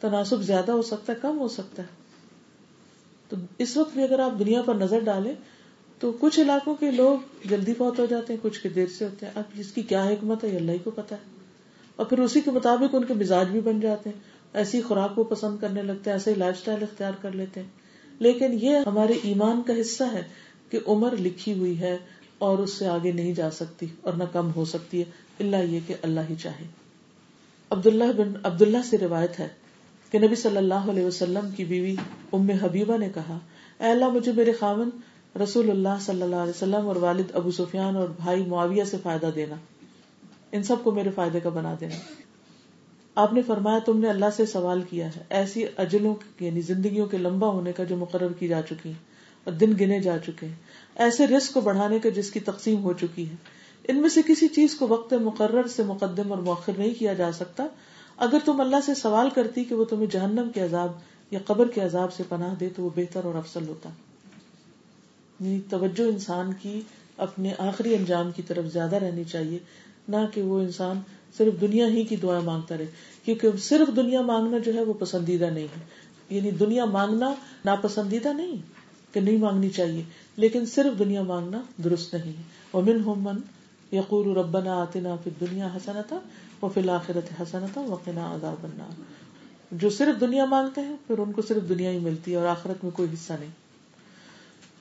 تناسب 0.00 0.42
زیادہ 0.42 0.72
ہو 0.72 0.82
سکتا 0.82 1.12
ہے، 1.12 1.18
کم 1.22 1.38
ہو 1.38 1.48
سکتا 1.48 1.82
ہے۔ 1.82 1.88
تو 3.28 3.36
اس 3.58 3.76
وقت 3.76 3.94
بھی 3.94 4.02
اگر 4.02 4.18
آپ 4.18 4.38
دنیا 4.38 4.62
پر 4.62 4.74
نظر 4.74 4.98
ڈالیں 5.00 5.34
تو 5.98 6.12
کچھ 6.20 6.40
علاقوں 6.40 6.74
کے 6.74 6.90
لوگ 6.90 7.18
جلدی 7.48 7.74
فوت 7.74 7.98
ہو 7.98 8.06
جاتے 8.06 8.32
ہیں، 8.32 8.40
کچھ 8.42 8.62
کے 8.62 8.68
دیر 8.68 8.86
سے 8.98 9.04
ہوتے 9.04 9.26
ہیں۔ 9.26 9.32
اب 9.34 9.58
جس 9.58 9.72
کی 9.72 9.82
کیا 9.82 10.04
حکمت 10.04 10.44
ہے، 10.44 10.48
یہ 10.48 10.56
اللہ 10.56 10.72
ہی 10.72 10.78
کو 10.78 10.90
پتا 10.90 11.16
ہے۔ 11.16 11.20
اور 11.96 12.06
پھر 12.06 12.18
اسی 12.18 12.40
کے 12.40 12.50
مطابق 12.50 12.94
ان 12.94 13.04
کے 13.04 13.14
مزاج 13.14 13.46
بھی 13.46 13.60
بن 13.60 13.80
جاتے 13.80 14.10
ہیں۔ 14.10 14.20
ایسی 14.54 14.82
خوراک 14.82 15.14
کو 15.14 15.24
پسند 15.24 15.58
کرنے 15.60 15.82
لگتے 15.82 16.10
ہیں، 16.10 16.16
ایسے 16.16 16.34
لائف 16.34 16.56
اسٹائل 16.58 16.82
اختیار 16.82 17.12
کر 17.22 17.32
لیتے 17.32 17.62
ہیں۔ 17.62 17.68
لیکن 18.18 18.58
یہ 18.60 18.76
ہمارے 18.86 19.12
ایمان 19.22 19.62
کا 19.62 19.80
حصہ 19.80 20.04
ہے 20.12 20.22
کہ 20.70 20.78
عمر 20.86 21.16
لکھی 21.16 21.58
ہوئی 21.58 21.80
ہے۔ 21.80 21.98
اور 22.38 22.58
اس 22.58 22.72
سے 22.72 22.86
آگے 22.86 23.12
نہیں 23.12 23.34
جا 23.34 23.50
سکتی 23.50 23.86
اور 24.00 24.12
نہ 24.12 24.24
کم 24.32 24.50
ہو 24.56 24.64
سکتی 24.64 24.98
ہے 24.98 25.04
اللہ 25.40 25.56
یہ 25.56 25.80
کہ 25.86 25.94
اللہ 26.02 26.20
ہی 26.30 26.34
چاہے۔ 26.34 26.66
عبداللہ 27.70 28.12
بن 28.16 28.32
عبداللہ 28.42 28.78
سے 28.90 28.98
روایت 28.98 29.40
ہے 29.40 29.48
کہ 30.10 30.18
نبی 30.18 30.34
صلی 30.34 30.56
اللہ 30.56 30.74
علیہ 30.74 31.04
وسلم 31.04 31.50
کی 31.56 31.64
بیوی 31.64 31.96
ام 32.32 32.50
حبیبہ 32.50 32.98
نے 32.98 33.08
کہا، 33.14 33.38
اے 33.80 33.86
اللہ 33.86 34.08
مجھے 34.08 34.32
میرے 34.32 34.52
خاون، 34.52 34.90
رسول 35.42 35.70
اللہ 35.70 35.98
صلی 36.00 36.22
اللہ 36.22 36.36
علیہ 36.36 36.52
وسلم 36.56 36.88
اور 36.88 36.96
والد 36.96 37.24
ابو 37.34 37.50
سفیان 37.50 37.96
اور 37.96 38.08
بھائی 38.08 38.44
معاویہ 38.44 38.84
سے 38.84 38.96
فائدہ 39.02 39.30
دینا۔ 39.34 39.56
ان 40.52 40.62
سب 40.62 40.76
کو 40.84 40.90
میرے 40.90 41.10
فائدے 41.10 41.40
کا 41.40 41.48
بنا 41.48 41.74
دینا۔ 41.80 41.94
آپ 43.14 43.32
نے 43.32 43.42
فرمایا، 43.42 43.78
تم 43.78 44.00
نے 44.00 44.08
اللہ 44.08 44.26
سے 44.36 44.46
سوال 44.46 44.82
کیا 44.90 45.06
ہے۔ 45.06 45.22
ایسی 45.30 45.64
اجلوں 45.76 46.14
یعنی 46.40 46.60
زندگیوں 46.60 47.06
کے 47.06 47.18
لمبا 47.18 47.48
ہونے 47.48 47.72
کا 47.72 47.84
جو 47.84 47.96
مقرر 47.96 48.32
کی 48.32 48.48
جا 48.48 48.62
چکی 48.62 48.92
اور 49.44 49.52
دن 49.52 49.72
گنے 49.80 50.00
جا 50.00 50.18
چکے 50.18 50.46
ہیں۔ 50.46 50.54
ایسے 50.96 51.26
رسک 51.26 51.52
کو 51.52 51.60
بڑھانے 51.60 51.98
کا 51.98 52.08
جس 52.08 52.30
کی 52.30 52.40
تقسیم 52.40 52.82
ہو 52.82 52.92
چکی 52.92 53.30
ہے۔ 53.30 53.34
ان 53.88 53.96
میں 53.96 54.08
سے 54.08 54.20
کسی 54.26 54.48
چیز 54.48 54.74
کو 54.74 54.86
وقت 54.88 55.12
مقرر 55.12 55.66
سے 55.66 55.82
مقدم 55.82 56.32
اور 56.32 56.38
مؤخر 56.38 56.72
نہیں 56.78 56.94
کیا 56.98 57.12
جا 57.12 57.32
سکتا۔ 57.32 57.66
اگر 58.16 58.38
تم 58.44 58.60
اللہ 58.60 58.76
سے 58.86 58.94
سوال 58.94 59.30
کرتی 59.30 59.64
کہ 59.64 59.74
وہ 59.74 59.84
تمہیں 59.84 60.06
جہنم 60.06 60.50
کے 60.54 60.60
عذاب 60.60 60.92
یا 61.30 61.38
قبر 61.46 61.68
کے 61.68 61.80
عذاب 61.80 62.12
سے 62.12 62.22
پناہ 62.28 62.54
دے 62.54 62.68
تو 62.76 62.82
وہ 62.82 62.90
بہتر 62.96 63.24
اور 63.24 63.34
افسل 63.34 63.68
ہوتا۔ 63.68 63.88
یعنی 65.40 65.60
توجہ 65.70 66.02
انسان 66.02 66.50
کی 66.62 66.80
اپنے 67.16 67.52
آخری 67.58 67.94
انجام 67.94 68.30
کی 68.32 68.42
طرف 68.42 68.64
زیادہ 68.72 68.96
رہنی 68.96 69.24
چاہیے، 69.24 69.58
نہ 70.08 70.16
کہ 70.34 70.42
وہ 70.42 70.60
انسان 70.60 71.00
صرف 71.38 71.60
دنیا 71.60 71.86
ہی 71.86 72.04
کی 72.04 72.16
دعائیں 72.16 72.44
مانگتا 72.44 72.76
رہے۔ 72.78 72.86
کیونکہ 73.24 73.48
صرف 73.62 73.96
دنیا 73.96 74.20
مانگنا 74.20 74.58
جو 74.58 74.74
ہے 74.74 74.82
وہ 74.82 74.92
پسندیدہ 74.92 75.44
نہیں 75.44 75.64
ہے۔ 75.64 75.84
یعنی 76.30 76.50
دنیا 76.50 76.84
مانگنا 76.84 77.34
ناپسندیدہ 77.64 78.28
نہیں 78.28 78.56
کہ 79.14 79.20
نہیں 79.20 79.36
مانگنی 79.36 79.70
چاہیے۔ 79.70 80.02
لیکن 80.36 80.66
صرف 80.66 80.98
دنیا 80.98 81.22
مانگنا 81.22 81.62
درست 81.84 82.14
نہیں 82.14 82.32
ہے۔ 82.32 82.42
امن 82.72 83.00
ہومن 83.06 83.36
یقور 83.94 84.36
ربنا 84.36 84.82
آتنا 84.82 85.16
پھر 85.16 85.32
دنیا 85.40 85.68
حسنتا 85.76 86.18
وہ 86.60 86.68
فی 86.74 86.80
الآخرت 86.80 87.42
حسنتا 87.42 87.80
وقنا 87.80 88.34
عذاب 88.34 88.64
النار۔ 88.64 89.02
جو 89.72 89.90
صرف 89.90 90.20
دنیا 90.20 90.44
مانگتے 90.44 90.80
ہیں، 90.80 90.96
پھر 91.06 91.18
ان 91.18 91.32
کو 91.32 91.42
صرف 91.42 91.68
دنیا 91.68 91.90
ہی 91.90 91.98
ملتی 91.98 92.30
ہے 92.30 92.36
اور 92.36 92.46
آخرت 92.46 92.84
میں 92.84 92.92
کوئی 92.92 93.08
حصہ 93.14 93.32
نہیں۔ 93.32 93.50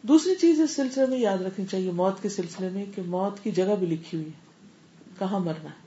دوسری 0.02 0.36
چیز 0.36 0.61
اس 0.61 0.72
سلسلے 0.72 1.06
میں 1.06 1.18
یاد 1.18 1.38
رکھنی 1.38 1.65
چاہیے، 1.65 1.91
موت 1.91 2.22
کے 2.22 2.30
سلسلے 2.30 2.69
میں، 2.69 2.86
کہ 2.95 3.02
موت 3.06 3.44
کی 3.44 3.52
جگہ 3.52 3.76
بھی 3.80 3.88
لکھی 3.88 4.18
ہوئی 4.18 4.30
ہے۔ 4.30 4.45
کہاں 5.19 5.40
مرنا 5.40 5.69
ہے؟ 5.69 5.86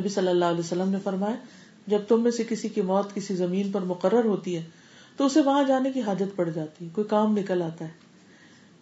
نبی 0.00 0.08
صلی 0.08 0.28
اللہ 0.28 0.44
علیہ 0.44 0.60
وسلم 0.60 0.88
نے 0.88 0.98
فرمایا، 1.04 1.36
جب 1.86 1.98
تم 2.08 2.22
میں 2.22 2.30
سے 2.30 2.44
کسی 2.48 2.68
کی 2.68 2.80
موت 2.80 3.14
کسی 3.14 3.34
زمین 3.34 3.72
پر 3.72 3.80
مقرر 3.80 4.24
ہوتی 4.24 4.56
ہے 4.56 4.64
تو 5.16 5.26
اسے 5.26 5.40
وہاں 5.40 5.64
جانے 5.64 5.92
کی 5.92 6.02
حاجت 6.02 6.36
پڑ 6.36 6.50
جاتی 6.50 6.84
ہے، 6.84 6.90
کوئی 6.94 7.06
کام 7.06 7.38
نکل 7.38 7.62
آتا 7.62 7.84
ہے۔ 7.84 7.90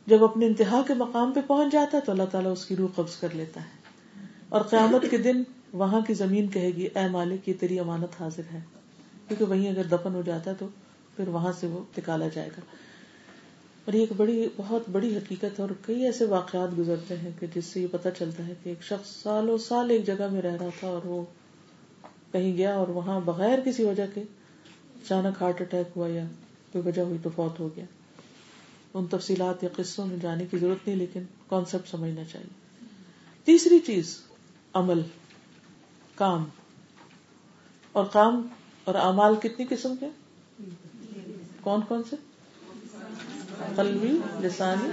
جب 0.06 0.24
اپنے 0.24 0.46
انتہا 0.46 0.82
کے 0.86 0.94
مقام 0.94 1.32
پہ 1.32 1.40
پہنچ 1.46 1.72
جاتا 1.72 1.98
ہے 1.98 2.02
تو 2.06 2.12
اللہ 2.12 2.22
تعالیٰ 2.32 2.52
اس 2.52 2.66
کی 2.66 2.76
روح 2.76 2.88
قبض 2.94 3.16
کر 3.16 3.28
لیتا 3.32 3.60
ہے۔ 3.60 3.80
اور 4.48 4.60
قیامت 4.60 5.04
کے 5.10 5.16
دن 5.16 5.42
وہاں 5.72 6.00
کی 6.00 6.14
زمین 6.14 6.48
کہے 6.48 6.70
گی، 6.70 6.86
اے 6.86 7.08
مالک، 7.08 7.48
یہ 7.48 7.54
تیری 7.60 7.78
امانت 7.78 8.22
حاضر 8.22 8.42
ہے۔ 8.52 8.60
کیونکہ 9.28 9.44
وہیں 9.44 9.70
اگر 9.70 9.82
دفن 9.82 10.14
ہو 10.14 10.22
جاتا 10.26 10.50
ہے 10.50 10.56
تو 10.58 10.68
پھر 11.16 11.28
وہاں 11.28 11.52
سے 11.60 11.66
وہ 11.66 11.80
نکالا 11.98 12.28
جائے 12.34 12.48
گا۔ 12.48 12.60
اور 13.84 13.94
یہ 13.94 14.00
ایک 14.00 14.12
بڑی، 14.16 14.48
بہت 14.56 14.82
بڑی 14.92 15.16
حقیقت 15.16 15.44
ہے 15.44 15.60
اور 15.60 15.68
کئی 15.86 16.04
ایسے 16.04 16.24
واقعات 16.24 16.78
گزرتے 16.78 17.16
ہیں 17.16 17.30
کہ 17.40 17.46
جس 17.54 17.64
سے 17.64 17.80
یہ 17.80 17.86
پتا 17.90 18.10
چلتا 18.10 18.46
ہے 18.46 18.54
کہ 18.62 18.68
ایک 18.68 18.82
شخص 18.82 19.22
سالوں 19.22 19.58
سال 19.58 19.90
ایک 19.90 20.06
جگہ 20.06 20.28
میں 20.32 20.42
رہ 20.42 20.56
رہا 20.60 20.68
تھا 20.80 20.88
اور 20.88 21.06
وہ 21.06 21.22
کہیں 22.32 22.56
گیا 22.56 22.74
اور 22.74 22.88
وہاں 22.88 23.20
بغیر 23.20 23.58
کسی 23.64 23.84
وجہ 23.84 24.06
کے 24.14 24.22
اچانک 25.02 25.42
ہارٹ 25.42 25.60
اٹیک 25.60 25.86
ہوا 25.96 26.08
یا 26.08 26.24
کوئی 26.72 26.88
وجہ 26.88 27.02
ہوئی 27.02 27.18
تو 27.22 27.30
فوت 27.36 27.60
ہو 27.60 27.68
گیا۔ 27.76 27.84
ان 28.94 29.06
تفصیلات 29.06 29.64
یا 29.64 29.68
قصوں 29.76 30.06
میں 30.06 30.16
جانے 30.16 30.46
کی 30.46 30.58
ضرورت 30.58 30.86
نہیں، 30.86 30.96
لیکن 30.96 31.22
کانسیپٹ 31.48 31.88
سمجھنا 31.88 32.24
چاہیے۔ 32.24 32.84
تیسری 33.44 33.78
چیز، 33.78 34.20
عمل، 34.74 35.02
کام۔ 36.14 36.44
اور 37.92 38.04
کام 38.04 38.46
اور 38.84 38.94
امال 38.94 39.34
کتنی 39.42 39.66
قسم 39.70 39.96
کے؟ 39.96 40.06
کون 41.60 41.80
کون 41.88 42.02
سے؟ 42.10 42.16
قلبی 43.76 44.18
لسانی 44.40 44.88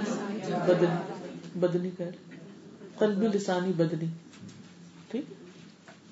بدنی 0.67 1.13
بدنی 1.59 1.89
کر 1.97 2.09
قلبی 2.97 3.27
لسانی 3.27 3.73
بدنی، 3.73 4.05
ٹھیک؟ 5.11 5.25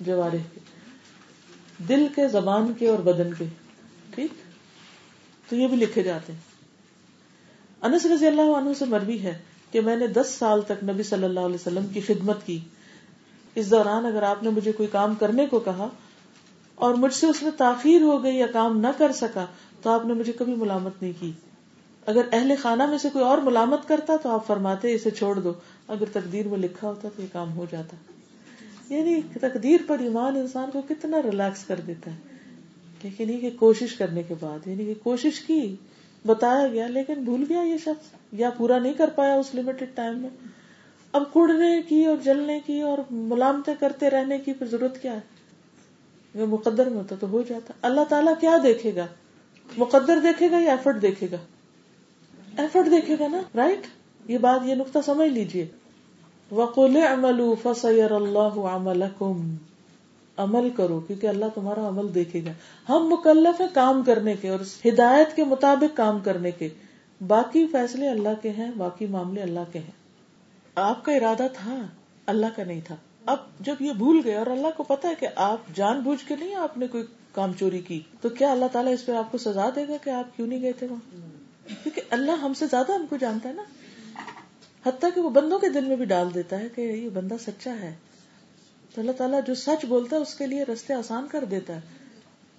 جوارے 0.00 0.38
کے۔ 0.54 0.60
دل 1.88 2.06
کے، 2.16 2.28
زبان 2.28 2.72
کے 2.78 2.88
اور 2.88 2.98
بدن 2.98 3.34
کے۔ 3.34 3.44
ٹھیک 4.16 4.30
تو 5.50 5.56
یہ 5.56 5.68
بھی 5.68 5.76
لکھے 5.76 6.02
جاتے 6.02 6.32
ہیں۔ 6.32 6.40
انس 7.82 8.06
رضی 8.06 8.26
اللہ 8.26 8.56
عنہ 8.56 8.70
سے 8.78 8.84
مروی 8.84 9.20
ہے 9.20 9.38
کہ 9.70 9.80
میں 9.80 9.96
نے 9.96 10.06
دس 10.06 10.36
سال 10.38 10.62
تک 10.62 10.84
نبی 10.84 11.02
صلی 11.02 11.24
اللہ 11.24 11.40
علیہ 11.40 11.54
وسلم 11.54 11.86
کی 11.86 12.00
خدمت 12.00 12.46
کی۔ 12.46 12.58
اس 13.54 13.70
دوران 13.70 14.06
اگر 14.06 14.22
آپ 14.22 14.42
نے 14.42 14.50
مجھے 14.50 14.72
کوئی 14.72 14.88
کام 14.92 15.14
کرنے 15.14 15.46
کو 15.46 15.58
کہا 15.58 15.88
اور 16.74 16.94
مجھ 16.94 17.14
سے 17.14 17.26
اس 17.26 17.42
میں 17.42 17.50
تاخیر 17.56 18.02
ہو 18.02 18.22
گئی 18.22 18.36
یا 18.36 18.46
کام 18.46 18.80
نہ 18.80 18.86
کر 18.98 19.12
سکا، 19.12 19.44
تو 19.82 19.90
آپ 19.90 20.06
نے 20.06 20.12
مجھے 20.12 20.32
کبھی 20.32 20.54
ملامت 20.54 21.02
نہیں 21.02 21.12
کی۔ 21.20 21.32
اگر 22.06 22.22
اہل 22.32 22.52
خانہ 22.62 22.86
میں 22.86 22.98
سے 22.98 23.08
کوئی 23.12 23.24
اور 23.24 23.38
ملامت 23.38 23.88
کرتا 23.88 24.16
تو 24.22 24.30
آپ 24.30 24.46
فرماتے 24.46 24.94
اسے 24.94 25.10
چھوڑ 25.10 25.38
دو، 25.38 25.52
اگر 25.88 26.04
تقدیر 26.12 26.48
میں 26.48 26.58
لکھا 26.58 26.88
ہوتا 26.88 27.08
تو 27.16 27.22
یہ 27.22 27.26
کام 27.32 27.56
ہو 27.56 27.66
جاتا۔ 27.70 27.96
یعنی 28.94 29.20
تقدیر 29.40 29.80
پر 29.86 29.98
ایمان 29.98 30.36
انسان 30.36 30.70
کو 30.72 30.82
کتنا 30.88 31.22
ریلیکس 31.22 31.64
کر 31.64 31.80
دیتا 31.86 32.10
ہے۔ 32.10 32.35
لیکن 33.02 33.30
یہ 33.30 33.38
کہ 33.38 33.50
کوشش 33.58 33.94
کرنے 33.94 34.22
کے 34.22 34.34
بعد 34.40 34.66
یعنی 34.66 34.84
کہ 34.84 34.94
کوشش 35.02 35.40
کی، 35.40 35.76
بتایا 36.26 36.68
گیا، 36.68 36.86
لیکن 36.86 37.14
بھول 37.14 37.44
گیا 37.48 37.62
یہ 37.62 37.76
شخص، 37.76 38.14
یا 38.32 38.50
پورا 38.50 38.78
نہیں 38.78 38.92
کر 38.92 39.10
پایا 39.14 39.34
اس 39.34 39.54
لمیٹڈ 39.54 39.86
ٹائم 39.94 40.18
میں۔ 40.18 40.30
اب 41.12 41.22
کڑنے 41.32 41.82
کی 41.88 42.04
اور 42.04 42.16
جلنے 42.24 42.60
کی 42.66 42.80
اور 42.80 42.98
ملامتیں 43.10 43.74
کرتے 43.80 44.10
رہنے 44.10 44.38
کی 44.38 44.52
پھر 44.52 44.66
ضرورت 44.66 45.02
کیا 45.02 45.12
ہے؟ 45.12 45.20
اگر 46.34 46.46
مقدر 46.46 46.88
میں 46.88 46.98
ہوتا 46.98 47.16
تو 47.20 47.28
ہو 47.28 47.42
جاتا۔ 47.42 47.72
اللہ 47.82 48.00
تعالیٰ 48.08 48.34
کیا 48.40 48.56
دیکھے 48.62 48.94
گا؟ 48.94 49.06
مقدر 49.76 50.18
دیکھے 50.22 50.50
گا 50.50 50.58
یا 50.58 50.70
ایفرٹ 50.70 51.02
دیکھے 51.02 51.26
گا؟ 51.32 51.36
ایفرٹ 52.56 52.90
دیکھے 52.90 53.16
گا 53.20 53.28
نا 53.28 53.40
رائٹ 53.54 53.86
یہ 54.30 54.38
بات، 54.38 54.60
یہ 54.66 54.74
نقطہ 54.74 54.98
سمجھ 55.06 55.28
لیجیے 55.28 55.66
وقل 56.50 56.96
عملو 56.96 57.54
فسیر 57.62 58.10
اللہ 58.10 58.58
عملکم 58.72 59.54
عمل 60.36 60.70
کرو، 60.70 61.00
کیونکہ 61.00 61.26
اللہ 61.26 61.44
تمہارا 61.54 61.88
عمل 61.88 62.14
دیکھے 62.14 62.40
گا۔ 62.44 62.52
ہم 62.88 63.06
مکلف 63.06 63.60
ہیں 63.60 63.68
کام 63.74 64.02
کرنے 64.02 64.34
کے 64.40 64.48
اور 64.48 64.88
ہدایت 64.88 65.36
کے 65.36 65.44
مطابق 65.44 65.96
کام 65.96 66.18
کرنے 66.18 66.50
کے۔ 66.50 66.68
باقی 67.26 67.66
فیصلے 67.66 68.08
اللہ 68.08 68.28
کے 68.42 68.50
ہیں، 68.50 68.70
باقی 68.76 69.06
معاملے 69.06 69.42
اللہ 69.42 69.60
کے 69.72 69.78
ہیں۔ 69.78 69.90
آپ 70.74 71.04
کا 71.04 71.12
ارادہ 71.12 71.46
تھا، 71.52 71.86
اللہ 72.26 72.46
کا 72.56 72.64
نہیں 72.64 72.80
تھا۔ 72.84 72.96
اب 73.26 73.36
جب 73.60 73.74
یہ 73.80 73.92
بھول 73.92 74.20
گئے 74.24 74.34
اور 74.34 74.46
اللہ 74.46 74.66
کو 74.76 74.82
پتا 74.82 75.08
ہے 75.08 75.14
کہ 75.20 75.28
آپ 75.36 75.56
جان 75.74 76.00
بوجھ 76.00 76.28
کے 76.28 76.36
نہیں 76.36 76.54
آپ 76.54 76.78
نے 76.78 76.86
کوئی 76.86 77.04
کام 77.32 77.52
چوری 77.52 77.78
کی، 77.78 78.00
تو 78.20 78.28
کیا 78.28 78.52
اللہ 78.52 78.64
تعالیٰ 78.72 78.92
اس 78.92 79.06
پہ 79.06 79.12
آپ 79.12 79.32
کو 79.32 79.38
سزا 79.38 79.68
دے 79.76 79.88
گا 79.88 79.96
کہ 80.04 80.10
آپ 80.10 80.36
کیوں 80.36 80.46
نہیں 80.46 80.62
گئے 80.62 80.72
تھے 80.72 80.86
وہاں؟ 80.90 81.16
کیونکہ 81.82 82.02
اللہ 82.10 82.32
ہم 82.32 82.54
سے 82.54 82.66
زیادہ 82.66 82.92
ہم 82.92 83.06
کو 83.10 83.16
جانتا 83.16 83.48
ہے 83.48 83.54
نا۔ 83.54 83.62
حتیٰ 84.86 85.10
کہ 85.14 85.20
وہ 85.20 85.30
بندوں 85.30 85.58
کے 85.58 85.68
دل 85.68 85.84
میں 85.84 85.96
بھی 85.96 86.04
ڈال 86.04 86.34
دیتا 86.34 86.58
ہے 86.58 86.68
کہ 86.74 86.80
یہ 86.80 87.08
بندہ 87.08 87.34
سچا 87.40 87.74
ہے۔ 87.80 87.94
تو 88.96 89.02
اللہ 89.02 89.12
تعالیٰ 89.12 89.40
جو 89.46 89.54
سچ 89.54 89.84
بولتا 89.84 90.16
ہے 90.16 90.20
اس 90.20 90.34
کے 90.34 90.46
لیے 90.46 90.64
رستے 90.64 90.94
آسان 90.94 91.26
کر 91.30 91.44
دیتا 91.44 91.74
ہے۔ 91.74 91.80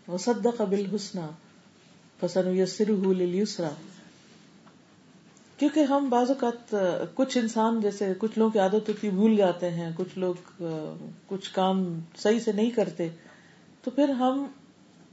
وہ 0.07 0.17
سد 0.17 0.47
قبل 0.57 0.95
حسنا 0.95 1.29
پسند 2.19 2.59
یسر 2.59 2.89
یسرا 3.19 3.69
کیونکہ 5.57 5.79
ہم 5.79 6.09
بعض 6.09 6.29
اوقات، 6.29 6.75
کچھ 7.15 7.37
انسان 7.37 7.81
جیسے 7.81 8.13
کچھ 8.17 8.39
لوگوں 8.39 8.51
کی 8.51 8.59
عادت 8.59 8.89
ہوتی 8.89 9.09
بھول 9.09 9.35
جاتے 9.35 9.69
ہیں، 9.69 9.91
کچھ 9.95 10.19
لوگ، 10.19 10.63
کچھ 11.27 11.53
کام 11.53 11.99
صحیح 12.17 12.39
سے 12.39 12.51
نہیں 12.51 12.69
کرتے، 12.69 13.09
تو 13.83 13.91
پھر 13.91 14.09
ہم 14.09 14.45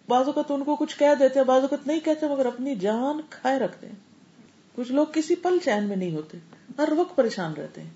بعض 0.09 0.27
اوقات 0.27 0.51
ان 0.51 0.65
کو 0.65 0.77
کچھ 0.77 0.99
کہہ 0.99 1.15
دیتے 1.19 1.39
ہیں، 1.39 1.47
بعض 1.47 1.61
اوقات 1.61 1.87
نہیں 1.87 2.01
کہتے، 2.01 2.29
مگر 2.29 2.47
اپنی 2.47 2.75
جان 2.75 3.21
کھائے 3.31 3.59
رکھتے 3.59 3.87
ہیں۔ 3.87 3.95
کچھ 4.77 4.93
لوگ 4.93 5.07
کسی 5.15 5.35
پل 5.35 5.59
چین 5.65 5.85
میں 5.85 5.97
نہیں 5.97 6.15
ہوتے، 6.15 6.39
ہر 6.79 6.93
وقت 6.97 7.17
پریشان 7.17 7.53
رہتے 7.53 7.83
ہیں۔ 7.83 7.91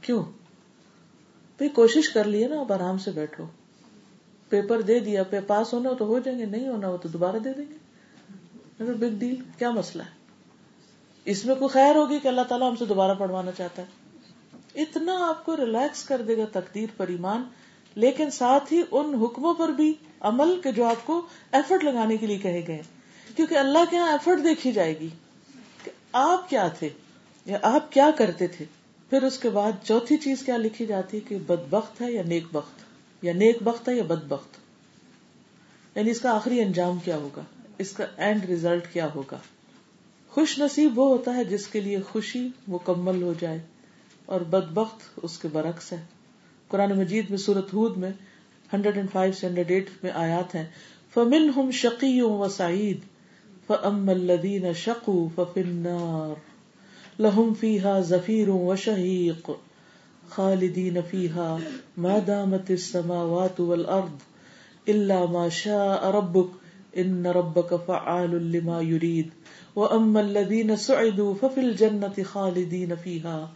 کیوں؟ 0.00 0.39
بھائی 1.60 1.70
کوشش 1.70 2.08
کر 2.08 2.24
لیے 2.24 2.48
نا، 2.48 2.60
اب 2.60 2.72
آرام 2.72 2.98
سے 2.98 3.10
بیٹھو۔ 3.10 3.44
پیپر 4.48 4.80
دے 4.80 5.00
دیا، 5.00 5.22
پہ 5.22 5.40
پاس 5.46 5.72
ہونا 5.72 5.90
تو 5.98 6.04
ہو 6.04 6.18
جائیں 6.18 6.38
گے، 6.38 6.44
نہیں 6.44 6.68
ہونا 6.68 6.88
وہ 6.88 6.96
تو 6.96 7.08
دوبارہ 7.08 7.36
دے 7.36 7.52
دیں 7.52 7.64
گے۔ 7.70 7.76
بگ 8.84 9.18
ڈیل، 9.18 9.36
کیا 9.58 9.70
مسئلہ 9.70 10.02
ہے؟ 10.02 10.10
اس 11.24 11.44
میں 11.44 11.54
کوئی 11.54 11.68
خیر 11.68 11.96
ہوگی 11.96 12.18
کہ 12.18 12.28
اللہ 12.28 12.40
تعالیٰ 12.40 12.70
ہم 12.70 12.76
سے 12.76 12.84
دوبارہ 12.84 13.14
پڑھوانا 13.14 13.50
چاہتا 13.50 13.82
ہے؟ 13.82 13.86
اتنا 14.74 15.28
آپ 15.28 15.44
کو 15.44 15.56
ریلیکس 15.56 16.04
کر 16.04 16.22
دے 16.22 16.36
گا 16.36 16.44
تقدیر 16.52 16.86
پر 16.96 17.08
ایمان، 17.08 17.42
لیکن 17.94 18.30
ساتھ 18.30 18.72
ہی 18.72 18.82
ان 18.90 19.14
حکموں 19.14 19.54
پر 19.54 19.68
بھی 19.68 19.94
عمل 20.20 20.60
کے 20.60 20.72
جو 20.72 20.84
آپ 20.84 21.06
کو 21.06 21.26
ایفرٹ 21.52 21.84
لگانے 21.84 22.16
کے 22.16 22.26
لیے 22.26 22.38
کہے 22.38 22.66
گئے۔ 22.66 22.82
کیونکہ 23.36 23.54
اللہ 23.54 23.78
کے 23.90 23.96
یہاں 23.96 24.12
ایفرٹ 24.12 24.44
دیکھی 24.44 24.72
جائے 24.72 24.98
گی 25.00 25.08
کہ 25.84 25.90
آپ 26.12 26.50
کیا 26.50 26.68
تھے 26.68 26.88
یا 27.44 27.58
آپ 27.62 27.92
کیا 27.92 28.10
کرتے 28.16 28.46
تھے۔ 28.46 28.64
پھر 29.10 29.22
اس 29.22 29.38
کے 29.38 29.50
بعد 29.50 29.72
چوتھی 29.84 30.16
چیز 30.16 30.42
کیا 30.42 30.56
لکھی 30.56 30.86
جاتی 30.86 31.16
ہے 31.16 31.22
کہ 31.28 31.38
بد 31.46 31.70
بخت 31.70 32.00
ہے 32.00 32.12
یا 32.12 32.22
نیک 32.22 32.44
بخت؟ 32.52 32.82
یا 33.24 33.32
نیک 33.32 33.62
بخت 33.62 33.88
ہے 33.88 33.94
یا 33.94 34.02
بد 34.02 34.24
بخت؟ 34.28 34.56
یعنی 35.96 36.10
اس 36.10 36.20
کا 36.20 36.30
آخری 36.30 36.60
انجام 36.60 36.98
کیا 37.04 37.16
ہوگا؟ 37.16 37.42
اس 37.78 37.92
کا 37.92 38.06
اینڈ 38.16 38.44
ریزلٹ 38.44 38.92
کیا 38.92 39.08
ہوگا؟ 39.14 39.38
خوش 40.28 40.58
نصیب 40.58 40.98
وہ 40.98 41.08
ہوتا 41.08 41.36
ہے 41.36 41.44
جس 41.44 41.66
کے 41.66 41.80
لیے 41.80 41.98
خوشی 42.00 42.48
مکمل 42.68 43.22
ہو 43.22 43.34
جائے 43.40 43.58
اور 44.26 44.40
بد 44.40 44.72
بخت 44.72 45.18
اس 45.22 45.38
کے 45.38 45.48
برعکس 45.52 45.92
ہے۔ 45.92 46.04
قرآن 46.68 46.98
مجید 46.98 47.30
میں 47.30 47.38
سورت 47.38 47.74
ہود 47.74 47.96
میں 47.96 48.10
ہنڈریڈ 48.72 48.96
اینڈ 48.96 49.12
فائیو 49.12 49.32
سے 49.32 49.46
ہنڈریڈ 49.46 49.70
ایٹ 49.70 49.90
میں 50.02 50.10
آیات 50.10 50.54
ہیں۔ 50.54 50.66
فمن 51.14 51.50
ہم 51.56 51.70
شقی 51.70 52.20
و 52.20 52.48
سعید 52.48 52.98
فم 53.66 54.08
الدین 54.08 54.72
شقو 54.72 55.28
ففنار 55.34 56.49
لہم 57.20 57.52
فیحا 57.60 57.98
ظفیر 58.00 58.48
و 58.48 58.76
شہیق 58.76 59.50
خالدین 60.28 60.98
فیحا 61.10 61.56
مادامت 61.98 62.70
السماوات 62.70 63.60
والارض 63.60 64.28
الا 64.88 65.24
ما 65.30 65.48
شاء 65.48 66.10
ربک 66.10 66.58
ان 66.92 67.26
ربک 67.26 67.74
فعال 67.86 68.30
لما 68.52 68.80
يريد 68.80 69.28
واما 69.76 70.20
الذين 70.20 70.76
سعدوا 70.76 71.34
ففي 71.40 71.60
الجنة 71.60 72.22
خالدين 72.22 72.94
فيها 72.94 73.52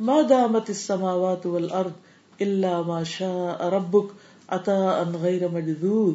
ما 0.00 0.22
دامت 0.22 0.70
السماوات 0.70 1.46
والارض 1.46 1.92
الا 2.40 2.82
ما 2.82 3.02
شاء 3.02 3.68
ربك 3.68 4.12
عطاء 4.48 5.02
غیر 5.20 5.48
مجذوذ. 5.48 6.14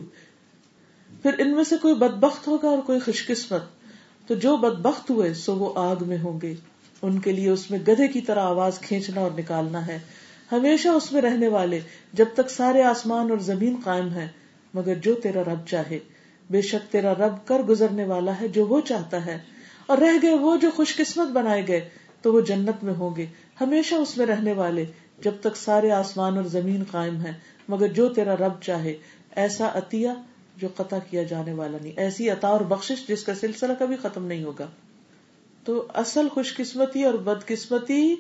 پھر 1.22 1.40
ان 1.40 1.56
میں 1.56 1.64
سے 1.64 1.76
کوئی 1.82 1.94
بدبخت 1.94 2.48
ہوگا 2.48 2.70
اور 2.70 2.78
کوئی 2.86 3.00
خوش 3.00 3.28
قسمت 3.28 4.28
تو 4.28 4.36
جو 4.36 4.58
بدبخت 4.58 5.10
ہوئے 5.10 5.34
سو 5.34 5.56
وہ 5.56 5.72
آگ 5.76 5.96
میں 6.08 6.18
ہوں 6.24 6.42
گے۔ 6.42 6.54
ان 7.02 7.20
کے 7.20 7.32
لیے 7.32 7.50
اس 7.50 7.72
میں 7.72 7.80
گدھے 7.80 8.08
کی 8.08 8.22
طرح 8.22 8.40
آواز 8.40 8.80
کھینچنا 8.80 9.22
اور 9.22 9.32
نکالنا 9.38 9.88
ہے۔ 9.88 10.00
ہمیشہ 10.52 10.88
اس 10.88 11.12
میں 11.12 11.22
رہنے 11.22 11.48
والے 11.48 11.80
جب 12.14 12.26
تک 12.34 12.50
سارے 12.50 12.84
آسمان 12.84 13.30
اور 13.30 13.38
زمین 13.38 13.76
قائم 13.84 14.10
ہے 14.10 14.28
مگر 14.74 14.96
جو 14.96 15.16
تیرا 15.16 15.44
رب 15.44 15.68
چاہے۔ 15.68 16.00
بے 16.50 16.62
شک 16.62 16.92
تیرا 16.92 17.14
رب 17.14 17.48
کر 17.48 17.60
گزرنے 17.60 18.06
والا 18.06 18.32
ہے 18.42 18.48
جو 18.48 18.66
وہ 18.66 18.82
چاہتا 18.82 19.26
ہے۔ 19.26 19.38
اور 19.86 19.98
رہ 19.98 20.18
گئے 20.22 20.34
وہ 20.34 20.58
جو 20.58 20.70
خوش 20.76 20.96
قسمت 20.96 21.28
بنائے 21.28 21.68
گئے، 21.68 21.90
تو 22.22 22.34
وہ 22.34 22.42
جنت 22.42 22.84
میں 22.84 22.94
ہوں 22.94 23.16
گے۔ 23.16 23.26
ہمیشہ 23.62 23.96
اس 23.96 24.18
میں 24.18 24.26
رہنے 24.26 24.54
والے 24.54 24.86
جب 25.24 25.32
تک 25.42 25.56
سارے 25.56 25.92
آسمان 25.92 26.38
اور 26.38 26.44
زمین 26.44 26.84
قائم 26.92 27.22
ہے 27.22 27.32
مگر 27.70 27.88
جو 27.88 28.10
تیرا 28.10 28.36
رب 28.36 28.62
چاہے۔ 28.62 28.94
ایسا 29.36 29.72
عطیہ 29.74 30.10
جو 30.58 30.68
قطع 30.76 30.98
کیا 31.10 31.24
جانے 31.24 31.54
والا 31.54 31.78
نہیں، 31.82 31.94
ایسی 31.96 32.30
عطا 32.30 32.48
اور 32.48 32.62
بخش 32.62 32.92
جس 33.08 33.24
کا 33.24 33.36
سلسلہ 33.36 33.74
کبھی 33.80 33.96
ختم 34.02 34.26
نہیں 34.26 34.44
ہوگا۔ 34.44 34.68
تو 35.66 35.88
اصل 35.94 36.30
خوش 36.30 36.56
قسمتی 36.56 37.04
اور 37.04 37.14
بد 37.14 37.46
قسمتی 37.46 38.16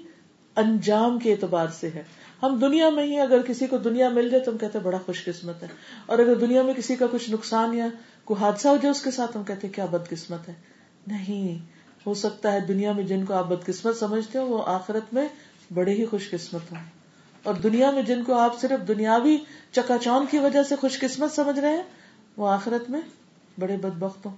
انجام 0.56 1.20
کے 1.20 1.32
اعتبار 1.32 1.68
سے 1.80 1.90
ہے۔ 1.96 2.04
ہم 2.44 2.60
دنیا 2.60 2.90
میں 2.90 3.04
ہی 3.04 3.20
اگر 3.20 3.42
کسی 3.42 3.68
کو 3.68 3.78
دنیا 3.78 4.10
مل 4.10 4.30
جائے 4.30 4.44
تو 4.44 4.52
ہم 4.52 4.58
کہتے 4.58 4.78
ہیں 4.78 4.86
بڑا 4.86 4.98
خوش 5.06 5.26
قسمت 5.26 5.64
ہے۔ 5.64 5.68
اور 6.06 6.20
اگر 6.20 6.36
دنیا 6.36 6.62
میں 6.62 6.74
کسی 6.74 6.96
کا 6.96 7.06
کچھ 7.12 7.30
نقصان 7.30 7.74
یا 7.74 7.88
کوئی 8.24 8.44
حادثہ 8.44 8.68
ہو 8.68 8.76
جائے 8.76 8.92
اس 8.92 9.02
کے 9.02 9.12
ساتھ 9.12 9.38
ہم 9.38 9.44
کہتے 9.44 9.68
ہیں 9.68 9.74
کیا 9.74 9.86
بد 9.86 10.10
قسمت 10.10 10.50
ہے۔ 10.50 10.54
نہیں، 11.08 11.66
ہو 12.06 12.14
سکتا 12.14 12.52
ہے 12.52 12.60
دنیا 12.60 12.92
میں 12.92 13.04
جن 13.04 13.26
کو 13.26 13.34
آپ 13.34 13.46
بد 13.48 13.66
قسمت 13.66 13.98
سمجھتے 13.98 14.40
ہو 14.40 14.46
وہ 14.46 14.64
آخرت 14.66 15.14
میں 15.14 15.28
بڑے 15.74 15.94
ہی 15.94 16.06
خوش 16.06 16.30
قسمت 16.30 16.72
ہوں۔ 16.72 16.80
اور 17.44 17.54
دنیا 17.54 17.92
میں 17.92 18.02
جن 18.02 18.24
کو 18.24 18.34
آپ 18.34 18.62
صرف 18.62 18.88
دنیاوی 18.88 19.38
چکا 19.72 19.98
چون 20.02 20.26
کی 20.32 20.40
وجہ 20.40 20.64
سے 20.64 20.76
خوش 20.76 21.00
قسمت 21.00 21.32
سمجھ 21.32 21.60
رہے 21.60 21.76
ہیں 21.76 21.84
وہ 22.38 22.48
آخرت 22.48 22.90
میں 22.90 23.02
بڑے 23.60 23.78
بد 23.78 24.00
بخت 24.00 24.26
ہوں۔ 24.26 24.36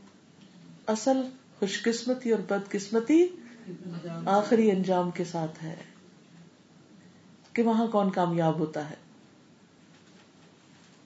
اصل 0.88 1.22
خوش 1.64 1.82
قسمتی 1.84 2.32
اور 2.32 2.40
بد 2.48 2.72
قسمتی 2.72 3.28
آخری 4.26 4.72
انجام 4.72 5.12
کے 5.12 5.24
ساتھ 5.24 5.64
ہے 5.64 5.76
کہ 7.54 7.64
وہاں 7.64 7.88
کون 7.88 8.10
کامیاب 8.10 8.60
ہوتا 8.60 8.90
ہے۔ 8.90 8.96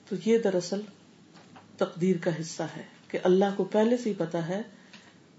تو 0.08 0.16
یہ 0.24 0.38
دراصل 0.38 0.80
تقدیر 1.76 2.16
کا 2.16 2.30
حصہ 2.40 2.62
ہے 2.76 2.82
کہ 3.08 3.18
اللہ 3.24 3.44
کو 3.56 3.64
پہلے 3.64 3.96
سے 3.96 4.10
ہی 4.10 4.14
پتا 4.18 4.48
ہے 4.48 4.62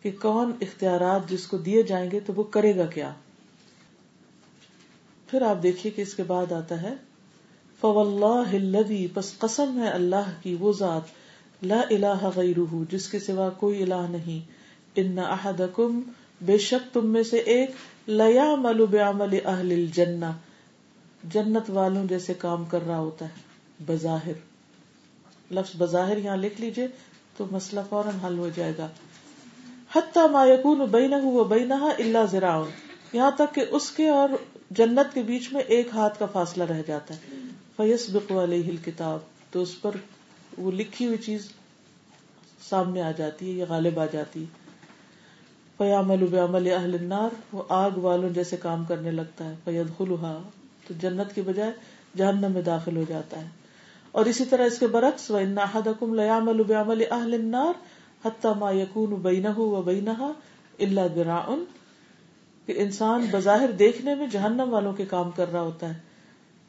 کہ 0.02 0.12
کون 0.22 0.52
اختیارات 0.62 1.30
جس 1.30 1.48
کو 1.48 1.58
دیے 1.58 1.84
جائیں 1.84 2.12
گے 2.12 2.20
تو 2.20 2.34
وہ 2.36 2.44
کرے 2.44 2.78
گا 2.78 2.86
کیا۔ 2.86 3.14
پھر 5.28 5.42
آپ 5.42 5.64
دیکھیے 5.64 5.92
کہ 5.92 6.02
اس 6.02 6.14
کے 6.14 6.24
بعد 6.24 6.52
آتا 6.52 6.82
ہے 6.82 6.94
پس 9.14 9.38
قسم 9.40 9.82
ہے 9.84 9.90
اللہ 9.90 10.32
کی، 10.42 10.56
وہ 10.60 10.74
ذات، 10.74 11.02
لا 11.64 11.82
الہ 11.90 12.30
غیرہ 12.36 12.92
جس 12.92 13.10
کے 13.10 13.20
سوا 13.20 13.50
کوئی 13.50 13.84
الہ 13.84 14.08
نہیں۔ 14.10 14.59
ان 15.02 15.20
احدکم 15.20 16.02
بے 16.42 16.58
شک 16.58 16.94
تم 16.94 17.08
میں 17.08 17.24
سے 17.24 17.38
ایک 17.38 17.72
لیا 18.08 18.56
ملو 18.56 18.86
بعمل 18.86 19.40
اہل 19.46 19.72
الجنہ 19.72 20.32
جنت 21.24 21.70
والوں 21.70 22.06
جیسے 22.06 22.34
کام 22.34 22.66
کر 22.66 22.88
رہا 22.88 23.00
ہوتا 23.00 23.26
ہے، 23.26 23.38
بظاہر۔ 23.86 24.38
لفظ 25.52 25.76
بظاہر 25.78 26.18
یہاں 26.18 26.38
لکھ 26.38 26.62
لیجیے 26.62 26.88
تو 27.38 27.46
مسئلہ 27.52 27.82
فوراً 27.90 28.18
حل 28.26 28.38
ہو 28.38 28.50
جائے 28.56 28.74
گا۔ 28.78 28.88
حتی 29.96 30.20
ما 30.32 30.46
یکون 30.46 30.86
بینہ 30.92 31.16
و 31.24 31.44
بینہ 31.44 31.74
الا 31.74 32.26
زراعن 32.26 32.70
یہاں 33.14 33.32
تک 33.32 33.56
کہ 33.56 33.66
اس 33.70 33.92
کے 33.92 34.08
اور 34.10 34.30
جنت 34.72 35.14
کے 35.14 35.22
بیچ 35.22 35.54
میں 35.54 35.62
ایک 35.62 35.88
ہاتھ 35.94 36.20
کا 36.20 36.26
فاصلہ 36.26 36.64
رہ 36.64 36.82
جاتا 36.88 37.14
ہے۔ 37.14 37.38
فیسبق 37.78 38.32
علیہ 38.32 38.70
الکتاب 38.70 39.20
تو 39.52 39.62
اس 39.62 39.82
پر 39.82 39.96
وہ 40.58 40.72
لکھی 40.72 41.06
ہوئی 41.06 41.18
چیز 41.18 41.48
سامنے 42.70 43.02
آ 43.02 43.12
جاتی 43.12 43.52
ہے 43.52 43.58
یا 43.58 43.66
غالب 43.70 44.00
آ 44.00 44.06
جاتی 44.06 44.44
ہے۔ 44.44 44.69
فیامل 45.80 46.26
بعمل 46.32 46.72
اہل 46.72 46.94
النار، 46.94 47.30
وہ 47.54 47.64
آگ 47.70 47.92
والوں 47.92 48.30
جیسے 48.30 48.58
کام 48.58 48.86
کرنے 48.86 49.12
لگتا 49.12 49.50
ہے 49.50 49.56
فیدخلها 49.64 50.42
تو 50.88 50.94
جنت 51.02 51.36
کے 51.36 51.42
بجائے 51.42 51.72
جہنم 52.18 52.52
میں 52.52 52.62
داخل 52.62 52.98
ہو 52.98 53.04
جاتا 53.08 53.42
ہے۔ 53.42 53.48
اور 54.12 54.26
اسی 54.26 54.46
طرح 54.46 54.66
اس 54.66 54.80
کے 54.80 54.88
برعکس، 54.88 55.32
وَإِنَّ 55.32 55.62
أَحَدَكُمْ 55.62 56.16
لَيَعْمَلُ 56.16 56.66
بِعَمَلِ 56.66 57.06
أَهْلِ 57.12 57.34
النَّارِ 57.34 57.76
حَتَّى 58.26 58.52
مَا 58.60 58.72
يَكُونُ 58.72 59.14
بَيْنَهُ 59.16 59.58
وَبَيْنَهَا 59.58 60.32
إِلَّا 60.78 61.08
ذِرَاعٌ۔ 61.08 61.58
کہ 62.66 62.74
انسان 62.78 63.26
بظاہر 63.32 63.72
دیکھنے 63.72 64.16
میں 64.16 64.28
جہنم 64.28 64.74
والوں 64.74 64.94
کے 64.94 65.06
کام 65.06 65.32
کر 65.32 65.52
رہا 65.52 65.62
ہوتا 65.62 65.90
ہے۔ 65.90 66.00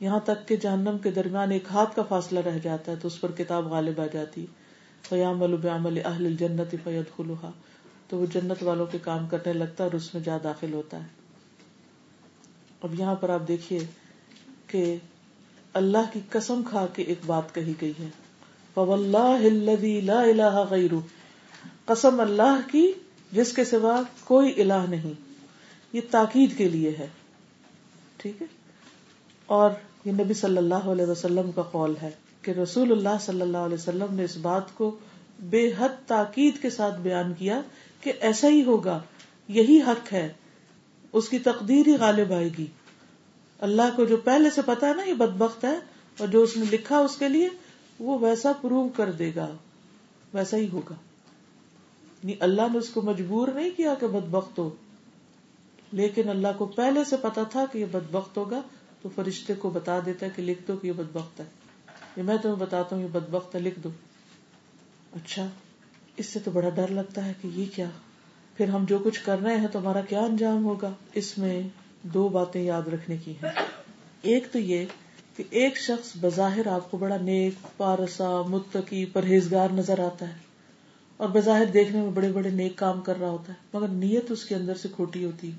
یہاں 0.00 0.20
تک 0.20 0.48
کہ 0.48 0.56
جہنم 0.56 0.96
کے 1.02 1.10
درمیان 1.10 1.50
ایک 1.50 1.64
ہاتھ 1.70 1.96
کا 1.96 2.02
فاصلہ 2.02 2.40
رہ 2.40 2.58
جاتا 2.62 2.92
ہے، 2.92 2.96
تو 2.96 3.08
اس 3.08 3.20
پر 3.20 3.30
کتاب 3.30 3.66
غالب 3.66 4.00
آ 4.00 4.06
جاتی 4.12 4.46
فَيَعْمَلُ 5.08 5.58
بِعَمَلِ 5.58 6.04
أَهْلِ 6.06 6.26
الْجَنَّةِ 6.26 6.76
فَيَدْخُلُهَا۔ 6.84 7.50
تو 8.10 8.16
وہ 8.16 8.26
جنت 8.26 8.62
والوں 8.62 8.86
کے 8.86 8.98
کام 9.02 9.26
کرنے 9.26 9.52
لگتا 9.52 9.84
ہے 9.84 9.88
اور 9.88 9.96
اس 9.96 10.14
میں 10.14 10.22
جا 10.22 10.38
داخل 10.44 10.72
ہوتا 10.72 11.02
ہے۔ 11.02 11.08
اب 12.82 13.00
یہاں 13.00 13.14
پر 13.14 13.28
آپ 13.28 13.48
دیکھیے 13.48 13.78
کہ 14.66 14.96
اللہ 15.74 15.98
کی 16.12 16.20
قسم 16.28 16.62
کھا 16.70 16.86
کے 16.94 17.02
ایک 17.02 17.18
بات 17.26 17.54
کہی 17.54 17.72
گئی 17.80 17.92
ہے۔ 18.00 18.08
لا 20.00 20.20
الہ 20.20 20.64
غیر 20.70 20.90
قسم 21.84 22.20
اللہ 22.20 22.60
کی 22.72 22.92
جس 23.32 23.52
کے 23.52 23.64
سوا 23.64 24.02
کوئی 24.24 24.60
الہ 24.60 24.86
نہیں۔ 24.88 25.12
یہ 25.92 26.00
تاکید 26.10 26.58
کے 26.58 26.68
لیے 26.68 26.94
ہے۔ 26.98 27.06
ٹھیک 28.16 28.42
ہے؟ 28.42 28.46
اور 29.46 29.70
یہ 30.04 30.12
نبی 30.12 30.34
صلی 30.34 30.56
اللہ 30.56 30.74
علیہ 30.74 31.06
وسلم 31.06 31.52
کا 31.52 31.62
قول 31.62 31.94
ہے 32.02 32.10
کہ 32.42 32.50
رسول 32.50 32.92
اللہ 32.92 33.16
صلی 33.20 33.40
اللہ 33.40 33.58
علیہ 33.58 33.74
وسلم 33.74 34.06
نے 34.10 34.24
اس 34.24 34.36
بات 34.36 34.74
کو 34.74 34.98
بے 35.40 35.72
حد 35.78 35.88
تاکید 36.06 36.62
کے 36.62 36.70
ساتھ 36.70 37.00
بیان 37.00 37.34
کیا 37.34 37.60
کہ 38.00 38.12
ایسا 38.20 38.48
ہی 38.48 38.64
ہوگا، 38.64 39.02
یہی 39.48 39.80
حق 39.86 40.12
ہے، 40.12 40.32
اس 41.12 41.28
کی 41.28 41.38
تقدیر 41.38 41.86
ہی 41.86 41.96
غالب 41.96 42.32
آئے 42.32 42.48
گی۔ 42.58 42.66
اللہ 43.58 43.82
کو 43.96 44.04
جو 44.04 44.16
پہلے 44.16 44.50
سے 44.50 44.60
پتا 44.66 44.88
ہے 44.88 44.94
نا، 44.94 45.02
یہ 45.02 45.14
بدبخت 45.14 45.64
ہے، 45.64 45.78
اور 46.18 46.28
جو 46.28 46.42
اس 46.42 46.56
نے 46.56 46.64
لکھا 46.72 46.98
اس 46.98 47.16
کے 47.16 47.28
لیے، 47.28 47.48
وہ 47.98 48.18
ویسا 48.18 48.52
پروو 48.52 48.88
کر 48.88 49.12
دے 49.12 49.32
گا۔ 49.36 49.50
ویسا 50.34 50.56
ہی 50.56 50.68
ہوگا۔ 50.68 50.94
یعنی 52.22 52.34
اللہ 52.40 52.62
نے 52.72 52.78
اس 52.78 52.88
کو 52.88 53.02
مجبور 53.02 53.48
نہیں 53.48 53.70
کیا 53.76 53.94
کہ 53.94 54.06
بدبخت 54.06 54.58
ہو، 54.58 54.70
لیکن 55.92 56.28
اللہ 56.28 56.48
کو 56.58 56.66
پہلے 56.66 57.04
سے 57.04 57.16
پتا 57.16 57.42
تھا 57.42 57.64
کہ 57.72 57.78
یہ 57.78 57.84
بدبخت 57.84 58.36
ہوگا، 58.36 58.60
تو 59.02 59.08
فرشتے 59.14 59.54
کو 59.54 59.70
بتا 59.70 59.98
دیتا 60.06 60.26
ہے 60.26 60.30
کہ 60.36 60.42
لکھ 60.42 60.62
دو 60.68 60.76
کہ 60.76 60.86
یہ 60.86 60.92
بدبخت 60.92 61.40
ہے۔ 61.40 61.44
یہ 62.16 62.22
میں 62.22 62.36
تمہیں 62.42 62.56
بتاتا 62.56 62.96
ہوں، 62.96 63.02
یہ 63.02 63.08
بدبخت 63.08 63.54
ہے، 63.54 63.60
لکھ 63.60 63.80
دو۔ 63.80 63.88
اچھا۔ 65.12 65.46
اس 66.16 66.26
سے 66.26 66.38
تو 66.38 66.50
بڑا 66.50 66.68
ڈر 66.68 66.88
لگتا 66.88 67.24
ہے 67.24 67.32
کہ 67.42 67.48
یہ 67.48 67.64
کیا؟ 67.74 67.88
پھر 68.56 68.68
ہم 68.68 68.84
جو 68.88 68.98
کچھ 68.98 69.24
کر 69.24 69.38
رہے 69.38 69.56
ہیں 69.56 69.68
تو 69.72 69.78
ہمارا 69.78 70.00
کیا 70.00 70.20
انجام 70.20 70.64
ہوگا؟ 70.64 70.90
اس 71.14 71.38
میں 71.38 71.62
دو 72.02 72.28
باتیں 72.28 72.62
یاد 72.62 72.88
رکھنے 72.88 73.16
کی 73.16 73.32
ہیں۔ 73.32 73.50
ایک 74.22 74.46
تو 74.52 74.58
یہ 74.58 74.84
کہ 75.36 75.44
ایک 75.50 75.78
شخص 75.78 76.12
بظاہر 76.20 76.66
آپ 76.66 76.90
کو 76.90 76.96
بڑا 76.96 77.16
نیک، 77.16 77.54
پارسا، 77.76 78.42
متقی، 78.42 79.04
پرہیزگار 79.04 79.68
نظر 79.70 79.98
آتا 79.98 80.28
ہے 80.28 80.34
اور 81.16 81.28
بظاہر 81.28 81.64
دیکھنے 81.64 82.02
میں 82.02 82.10
بڑے 82.10 82.32
بڑے 82.32 82.50
نیک 82.50 82.76
کام 82.76 83.00
کر 83.00 83.20
رہا 83.20 83.30
ہوتا 83.30 83.52
ہے، 83.52 83.58
مگر 83.74 83.88
نیت 83.88 84.30
اس 84.30 84.44
کے 84.44 84.54
اندر 84.54 84.74
سے 84.74 84.88
کھوٹی 84.94 85.24
ہوتی 85.24 85.50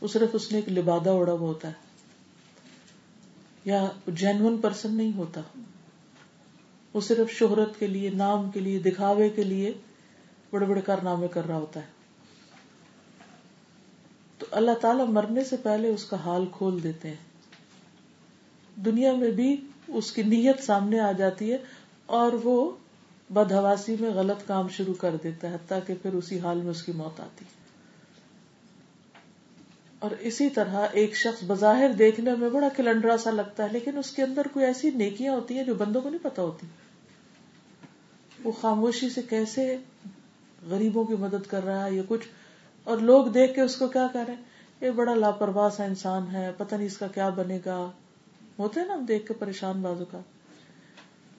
وہ 0.00 0.08
صرف 0.08 0.28
اس 0.32 0.52
نے 0.52 0.58
ایک 0.58 0.68
لبادہ 0.68 1.10
اڑا 1.10 1.32
ہوا 1.32 1.48
ہوتا 1.48 1.68
ہے۔ 1.68 1.72
یا 3.64 3.88
جینون 4.06 4.58
پرسن 4.58 4.94
نہیں 4.94 5.12
ہوتا۔ 5.16 5.40
وہ 6.92 7.00
صرف 7.00 7.30
شہرت 7.30 7.78
کے 7.78 7.86
لیے، 7.86 8.10
نام 8.10 8.50
کے 8.50 8.60
لیے، 8.60 8.78
دکھاوے 8.78 9.28
کے 9.28 9.44
لیے 9.44 9.72
بڑے 10.50 10.66
بڑے 10.66 10.80
کارنامے 10.80 11.28
کر 11.28 11.46
رہا 11.46 11.56
ہوتا 11.56 11.80
ہے۔ 11.80 11.86
تو 14.38 14.46
اللہ 14.50 14.70
تعالیٰ 14.80 15.06
مرنے 15.06 15.44
سے 15.44 15.56
پہلے 15.56 15.88
اس 15.88 16.04
کا 16.04 16.16
حال 16.16 16.44
کھول 16.52 16.82
دیتے 16.82 17.08
ہیں۔ 17.08 17.16
دنیا 18.76 19.12
میں 19.12 19.30
بھی 19.30 19.66
اس 19.88 20.12
کی 20.12 20.22
نیت 20.22 20.62
سامنے 20.62 21.00
آ 21.00 21.12
جاتی 21.12 21.52
ہے 21.52 21.58
اور 22.06 22.32
وہ 22.44 22.70
بدہواسی 23.30 23.96
میں 24.00 24.10
غلط 24.10 24.46
کام 24.46 24.68
شروع 24.68 24.94
کر 24.94 25.16
دیتا 25.22 25.50
ہے، 25.50 25.54
حتیٰ 25.54 25.78
کہ 25.86 25.94
پھر 26.02 26.12
اسی 26.12 26.38
حال 26.38 26.60
میں 26.60 26.70
اس 26.70 26.82
کی 26.82 26.92
موت 26.92 27.20
آتی 27.20 27.44
ہے۔ 27.44 27.59
اور 30.00 30.10
اسی 30.10 30.50
طرح 30.50 30.86
ایک 30.92 31.16
شخص 31.16 31.44
بظاہر 31.46 31.92
دیکھنے 31.92 32.34
میں 32.34 32.50
بڑا 32.50 32.68
کلنڈرا 32.76 33.16
سا 33.16 33.30
لگتا 33.30 33.62
ہے، 33.62 33.68
لیکن 33.72 33.98
اس 33.98 34.10
کے 34.10 34.22
اندر 34.22 34.46
کوئی 34.52 34.64
ایسی 34.64 34.90
نیکیاں 34.90 35.34
ہوتی 35.34 35.56
ہیں 35.56 35.64
جو 35.64 35.74
بندوں 35.74 36.00
کو 36.00 36.08
نہیں 36.10 36.24
پتا 36.24 36.42
ہوتی۔ 36.42 36.66
وہ 38.44 38.52
خاموشی 38.52 39.08
سے 39.08 39.22
کیسے 39.22 39.76
غریبوں 40.68 41.04
کی 41.04 41.14
مدد 41.14 41.46
کر 41.46 41.64
رہا 41.64 41.86
ہے 41.86 41.92
یا 41.92 42.02
کچھ؟ 42.08 42.28
اور 42.84 42.98
لوگ 42.98 43.26
دیکھ 43.26 43.54
کے 43.54 43.60
اس 43.60 43.76
کو 43.76 43.88
کیا 43.88 44.06
کر 44.12 44.24
رہے 44.28 44.34
ہیں؟ 44.34 44.42
یہ 44.80 44.90
بڑا 44.90 45.14
لاپرواہ 45.14 45.68
سا 45.76 45.84
انسان 45.84 46.26
ہے، 46.32 46.50
پتہ 46.56 46.74
نہیں 46.74 46.86
اس 46.86 46.98
کا 46.98 47.06
کیا 47.06 47.28
بنے 47.28 47.58
گا۔ 47.66 47.90
ہوتے 48.58 48.80
نا 48.84 48.94
ہم 48.94 49.04
دیکھ 49.04 49.26
کے 49.26 49.34
پریشان 49.34 49.82
بازو 49.82 50.04
کا۔ 50.04 50.20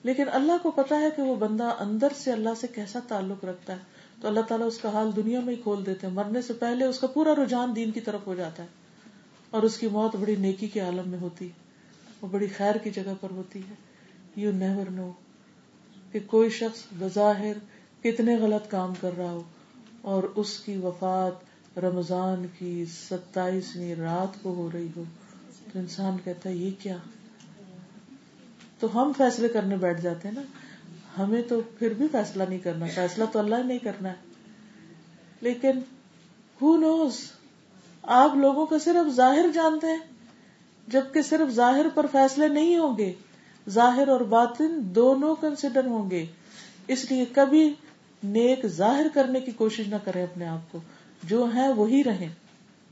لیکن 0.04 0.24
اللہ 0.32 0.52
کو 0.64 0.72
پتا 0.72 1.00
ہے 1.00 1.10
کہ 1.16 1.22
وہ 1.22 1.36
بندہ 1.36 1.76
اندر 1.80 2.08
سے 2.18 2.32
اللہ 2.32 2.50
سے 2.62 2.68
کیسا 2.68 3.00
تعلق 3.08 3.46
رکھتا 3.46 3.74
ہے۔ 3.74 4.01
تو 4.22 4.28
اللہ 4.28 4.40
تعالیٰ 4.40 4.68
اس 4.68 4.78
کا 4.78 4.90
حال 4.90 5.12
دنیا 5.16 5.40
میں 5.40 5.56
ہی 5.56 5.62
کھول 5.62 5.86
دیتے 5.86 6.08
ہیں۔ 6.08 6.14
مرنے 6.14 6.42
سے 6.42 6.54
پہلے 6.54 6.86
اس 6.86 7.00
کا 7.00 7.08
پورا 7.08 7.36
رجحان 7.36 7.76
دین 7.76 7.92
کی 7.92 8.02
طرف 8.02 8.28
ہو 8.28 8.36
جاتا 8.36 8.64
ہے 8.64 8.68
اور 9.50 9.64
اس 9.64 9.78
کی 9.78 9.88
موت 9.88 10.16
بڑی 10.16 10.36
نیکی 10.36 10.68
کے 10.68 10.80
عالم 10.80 11.10
میں 11.10 11.20
ہوتی 11.20 11.46
ہے۔ 11.46 11.52
وہ 12.22 12.28
بڑی 12.28 12.48
خیر 12.48 12.76
کی 12.76 12.90
جگہ 12.90 13.14
پر 13.22 13.32
ہوتی 13.32 13.60
ہے۔ 13.60 13.74
یو 14.36 14.52
نیور 14.52 14.92
نو 14.92 15.12
کہ 16.12 16.20
کوئی 16.26 16.50
شخص 16.50 16.80
بظاہر 17.00 17.54
کتنے 18.04 18.38
غلط 18.38 18.72
کام 18.72 18.94
کر 19.02 19.18
رہا 19.18 19.32
ہو 19.32 19.44
اور 20.02 20.24
اس 20.24 20.60
کی 20.60 20.78
وفات 20.78 21.52
رمضان 21.80 22.46
کی 22.58 22.86
ستائیسویں 22.86 23.96
رات 23.96 24.44
کو 24.44 24.54
ہو 24.54 24.70
رہی 24.74 24.88
ہو۔ 24.96 25.04
تو 25.74 25.80
انسان 25.80 26.18
کہتا 26.24 26.50
ہے، 26.50 26.56
یہ 26.56 26.72
کیا؟ 26.80 26.98
تو 28.80 29.02
ہم 29.02 29.12
فیصلے 29.18 29.48
کرنے 29.48 29.78
بیٹھ 29.78 30.02
جاتے 30.02 30.28
ہیں 30.28 30.36
نا۔ 30.36 30.42
ہمیں 31.18 31.42
تو 31.42 31.62
پھر 31.80 31.94
بھی 31.94 32.08
فیصلہ 32.12 32.44
نہیں 32.50 32.60
کرنا، 32.60 32.86
فیصلہ 32.96 33.24
تو 33.34 33.40
اللہ 33.40 33.56
نہیں 33.56 33.78
کرنا 33.78 34.10
ہے۔ 34.10 34.16
لیکن 35.42 35.72
ہو 36.62 36.78
نوز 36.78 37.18
آپ 38.04 38.36
لوگوں 38.36 38.66
کو 38.66 38.80
صرف 38.80 39.14
ظاہر 39.14 39.46
جانتے 39.54 39.88
ہیں، 39.88 40.00
جبکہ 40.88 41.22
صرف 41.22 41.52
ظاہر 41.52 41.86
پر 41.94 42.06
فیصلے 42.12 42.48
نہیں 42.48 42.78
ہوں 42.78 42.98
گے، 42.98 43.14
ظاہر 43.70 44.08
اور 44.08 44.20
باطن 44.20 44.80
دونوں 44.82 45.36
کنسیڈر 45.42 45.86
ہوں 45.86 46.10
گے۔ 46.12 46.26
اس 46.88 47.12
لیے 47.12 47.26
کبھی 47.32 47.74
نیک 48.24 48.68
ظاہر 48.68 49.08
کرنے 49.14 49.40
کی 49.40 49.52
کوشش 49.52 49.88
نہ 49.88 49.96
کریں 50.04 50.24
اپنے 50.24 50.46
آپ 50.46 50.72
کو، 50.72 50.80
جو 51.24 51.48
ہے 51.56 51.74
وہی 51.74 52.04
رہیں۔ 52.04 52.30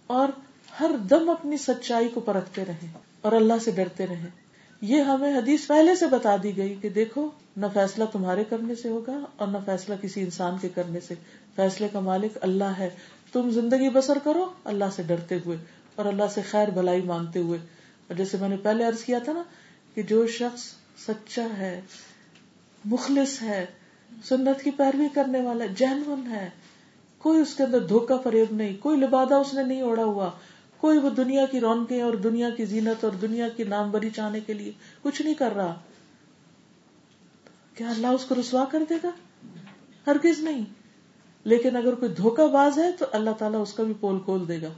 اور 0.07 0.29
ہر 0.79 0.91
دم 0.97 1.29
اپنی 1.29 1.57
سچائی 1.57 2.07
کو 2.07 2.19
پرکھتے 2.19 2.65
رہیں 2.65 2.93
اور 3.21 3.31
اللہ 3.31 3.53
سے 3.61 3.71
ڈرتے 3.71 4.07
رہیں۔ 4.07 4.27
یہ 4.81 5.01
ہمیں 5.01 5.37
حدیث 5.37 5.67
پہلے 5.67 5.95
سے 5.95 6.07
بتا 6.07 6.35
دی 6.43 6.57
گئی 6.57 6.75
کہ 6.81 6.89
دیکھو، 6.89 7.29
نہ 7.57 7.65
فیصلہ 7.73 8.03
تمہارے 8.11 8.43
کرنے 8.43 8.75
سے 8.75 8.89
ہوگا 8.89 9.19
اور 9.35 9.47
نہ 9.47 9.57
فیصلہ 9.65 9.95
کسی 10.01 10.21
انسان 10.21 10.55
کے 10.61 10.69
کرنے 10.69 10.99
سے۔ 10.99 11.13
فیصلے 11.55 11.87
کا 11.93 11.99
مالک 11.99 12.37
اللہ 12.41 12.63
ہے۔ 12.63 12.89
تم 13.33 13.49
زندگی 13.49 13.89
بسر 13.89 14.17
کرو، 14.23 14.45
اللہ 14.63 14.85
سے 14.95 15.03
ڈرتے 15.03 15.37
ہوئے 15.45 15.57
اور 15.95 16.05
اللہ 16.05 16.23
سے 16.33 16.41
خیر 16.41 16.67
بھلائی 16.67 17.01
مانگتے 17.01 17.39
ہوئے۔ 17.39 17.59
اور 18.07 18.15
جیسے 18.15 18.37
میں 18.41 18.49
نے 18.49 18.57
پہلے 18.57 18.83
عرض 18.83 19.03
کیا 19.03 19.19
تھا 19.19 19.33
نا 19.33 19.43
کہ 19.95 20.01
جو 20.01 20.27
شخص 20.27 20.63
سچا 21.07 21.47
ہے، 21.57 21.81
مخلص 22.85 23.41
ہے، 23.41 23.65
سنت 24.23 24.63
کی 24.63 24.71
پیروی 24.71 25.07
کرنے 25.13 25.41
والا، 25.41 25.65
جینون 25.65 26.27
ہے، 26.31 26.49
کوئی 27.17 27.41
اس 27.41 27.55
کے 27.55 27.63
اندر 27.63 27.79
دھوکا 27.79 28.17
فریب 28.17 28.47
نہیں، 28.51 28.77
کوئی 28.79 28.99
لبادہ 28.99 29.33
اس 29.33 29.53
نے 29.53 29.63
نہیں 29.63 29.81
اوڑا 29.81 30.03
ہوا۔ 30.03 30.29
کوئی 30.79 30.97
وہ 30.97 31.09
دنیا 31.09 31.45
کی 31.45 31.59
رونقیں 31.59 32.01
اور 32.01 32.13
دنیا 32.13 32.49
کی 32.49 32.65
زینت 32.65 33.03
اور 33.03 33.11
دنیا 33.11 33.49
کی 33.49 33.63
نام 33.63 33.91
بری 33.91 34.09
چاہنے 34.09 34.39
کے 34.39 34.53
لیے 34.53 34.71
کچھ 35.01 35.21
نہیں 35.21 35.33
کر 35.33 35.55
رہا۔ 35.55 35.79
کیا 37.75 37.89
اللہ 37.89 38.07
اس 38.07 38.25
کو 38.25 38.35
رسوا 38.39 38.65
کر 38.65 38.83
دے 38.89 38.95
گا؟ 39.03 39.09
ہرگز 40.07 40.39
نہیں۔ 40.39 40.65
لیکن 41.43 41.75
اگر 41.75 41.95
کوئی 41.95 42.13
دھوکا 42.13 42.45
باز 42.45 42.77
ہے 42.77 42.91
تو 42.91 43.05
اللہ 43.11 43.29
تعالیٰ 43.29 43.61
اس 43.61 43.73
کا 43.73 43.83
بھی 43.83 43.93
پول 43.99 44.19
کھول 44.19 44.47
دے 44.47 44.61
گا۔ 44.61 44.69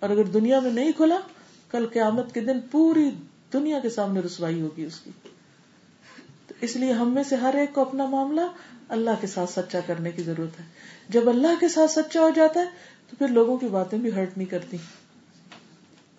اور 0.00 0.10
اگر 0.10 0.24
دنیا 0.24 0.60
میں 0.60 0.70
نہیں 0.70 0.92
کھلا، 0.92 1.20
کل 1.70 1.86
قیامت 1.92 2.34
کے 2.34 2.40
دن 2.40 2.60
پوری 2.70 3.10
دنیا 3.52 3.78
کے 3.78 3.90
سامنے 3.90 4.20
رسوائی 4.20 4.60
ہوگی 4.60 4.84
اس 4.84 5.00
کی۔ 5.00 5.10
تو 6.46 6.54
اس 6.60 6.76
لیے 6.76 6.92
ہم 6.92 7.14
میں 7.14 7.22
سے 7.22 7.36
ہر 7.36 7.54
ایک 7.54 7.74
کو 7.74 7.80
اپنا 7.80 8.06
معاملہ 8.06 8.40
اللہ 8.88 9.10
کے 9.20 9.26
ساتھ 9.26 9.50
سچا 9.50 9.80
کرنے 9.86 10.10
کی 10.10 10.22
ضرورت 10.22 10.60
ہے۔ 10.60 10.64
جب 11.08 11.28
اللہ 11.28 11.60
کے 11.60 11.68
ساتھ 11.68 11.90
سچا 11.90 12.20
ہو 12.20 12.30
جاتا 12.30 12.60
ہے 12.60 12.95
تو 13.10 13.16
پھر 13.16 13.28
لوگوں 13.28 13.58
کی 13.58 13.66
باتیں 13.66 13.98
بھی 13.98 14.12
ہرٹ 14.12 14.38
نہیں 14.38 14.50
کرتی۔ 14.50 14.76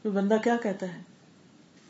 بندہ 0.03 0.35
کیا 0.43 0.57
کہتا 0.63 0.85
ہے؟ 0.85 1.01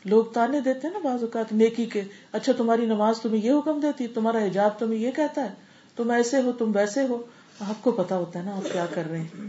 لوگ 0.04 0.24
تانے 0.24 0.60
دیتے 0.60 0.86
ہیں 0.86 0.94
نا 0.94 1.00
بعض 1.04 1.22
اوقات 1.22 1.52
نیکی 1.52 1.86
کے۔ 1.86 2.02
اچھا 2.32 2.52
تمہاری 2.52 2.86
نماز 2.86 3.20
تمہیں 3.20 3.44
یہ 3.44 3.52
حکم 3.52 3.80
دیتی، 3.80 4.06
تمہارا 4.06 4.44
حجاب 4.44 4.78
تمہیں 4.78 4.98
یہ 4.98 5.10
کہتا 5.10 5.50
ہے۔ 5.50 5.54
تم 5.96 6.10
ایسے 6.10 6.42
ہو، 6.42 6.52
تم 6.52 6.72
ویسے 6.74 7.02
ہو۔ 7.02 7.22
آپ 7.60 7.84
کو 7.84 7.92
پتا 7.92 8.16
ہوتا 8.16 8.38
ہے 8.38 8.44
نا 8.44 8.56
آپ 8.56 8.72
کیا 8.72 8.86
کر 8.86 9.02
رہے 9.10 9.20
ہیں۔ 9.20 9.48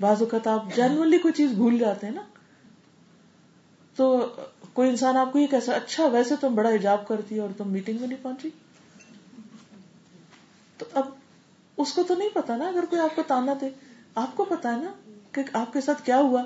بعض 0.00 0.22
اوقات 0.22 0.46
آپ 0.46 0.76
جنرلی 0.76 1.18
کوئی 1.18 1.34
چیز 1.34 1.50
بھول 1.50 1.78
جاتے 1.78 2.06
ہیں 2.06 2.14
نا۔ 2.14 2.22
تو 3.96 4.34
کوئی 4.72 4.90
انسان 4.90 5.16
آپ 5.16 5.32
کو 5.32 5.38
یہ 5.38 5.46
کیسا 5.46 5.72
اچھا 5.72 6.06
ویسے 6.06 6.34
تم 6.40 6.54
بڑا 6.54 6.74
حجاب 6.74 7.08
کرتی 7.08 7.38
اور 7.38 7.48
تم 7.56 7.72
میٹنگ 7.72 7.98
میں 8.00 8.08
نہیں 8.08 8.18
پہنچی۔ 8.22 8.50
تو 10.78 10.86
اب 10.92 11.04
اس 11.76 11.92
کو 11.92 12.02
تو 12.02 12.14
نہیں 12.14 12.28
پتا 12.34 12.56
نا 12.56 12.68
اگر 12.68 12.84
کوئی 12.90 13.02
آپ 13.02 13.16
کو 13.16 13.22
تانا 13.26 13.52
دے۔ 13.60 13.68
آپ 14.14 14.36
کو 14.36 14.44
پتا 14.44 14.76
ہے 14.76 14.80
نا 14.80 15.10
کہ 15.32 15.42
آپ 15.52 15.72
کے 15.72 15.80
ساتھ 15.80 16.02
کیا 16.02 16.18
ہوا۔ 16.18 16.42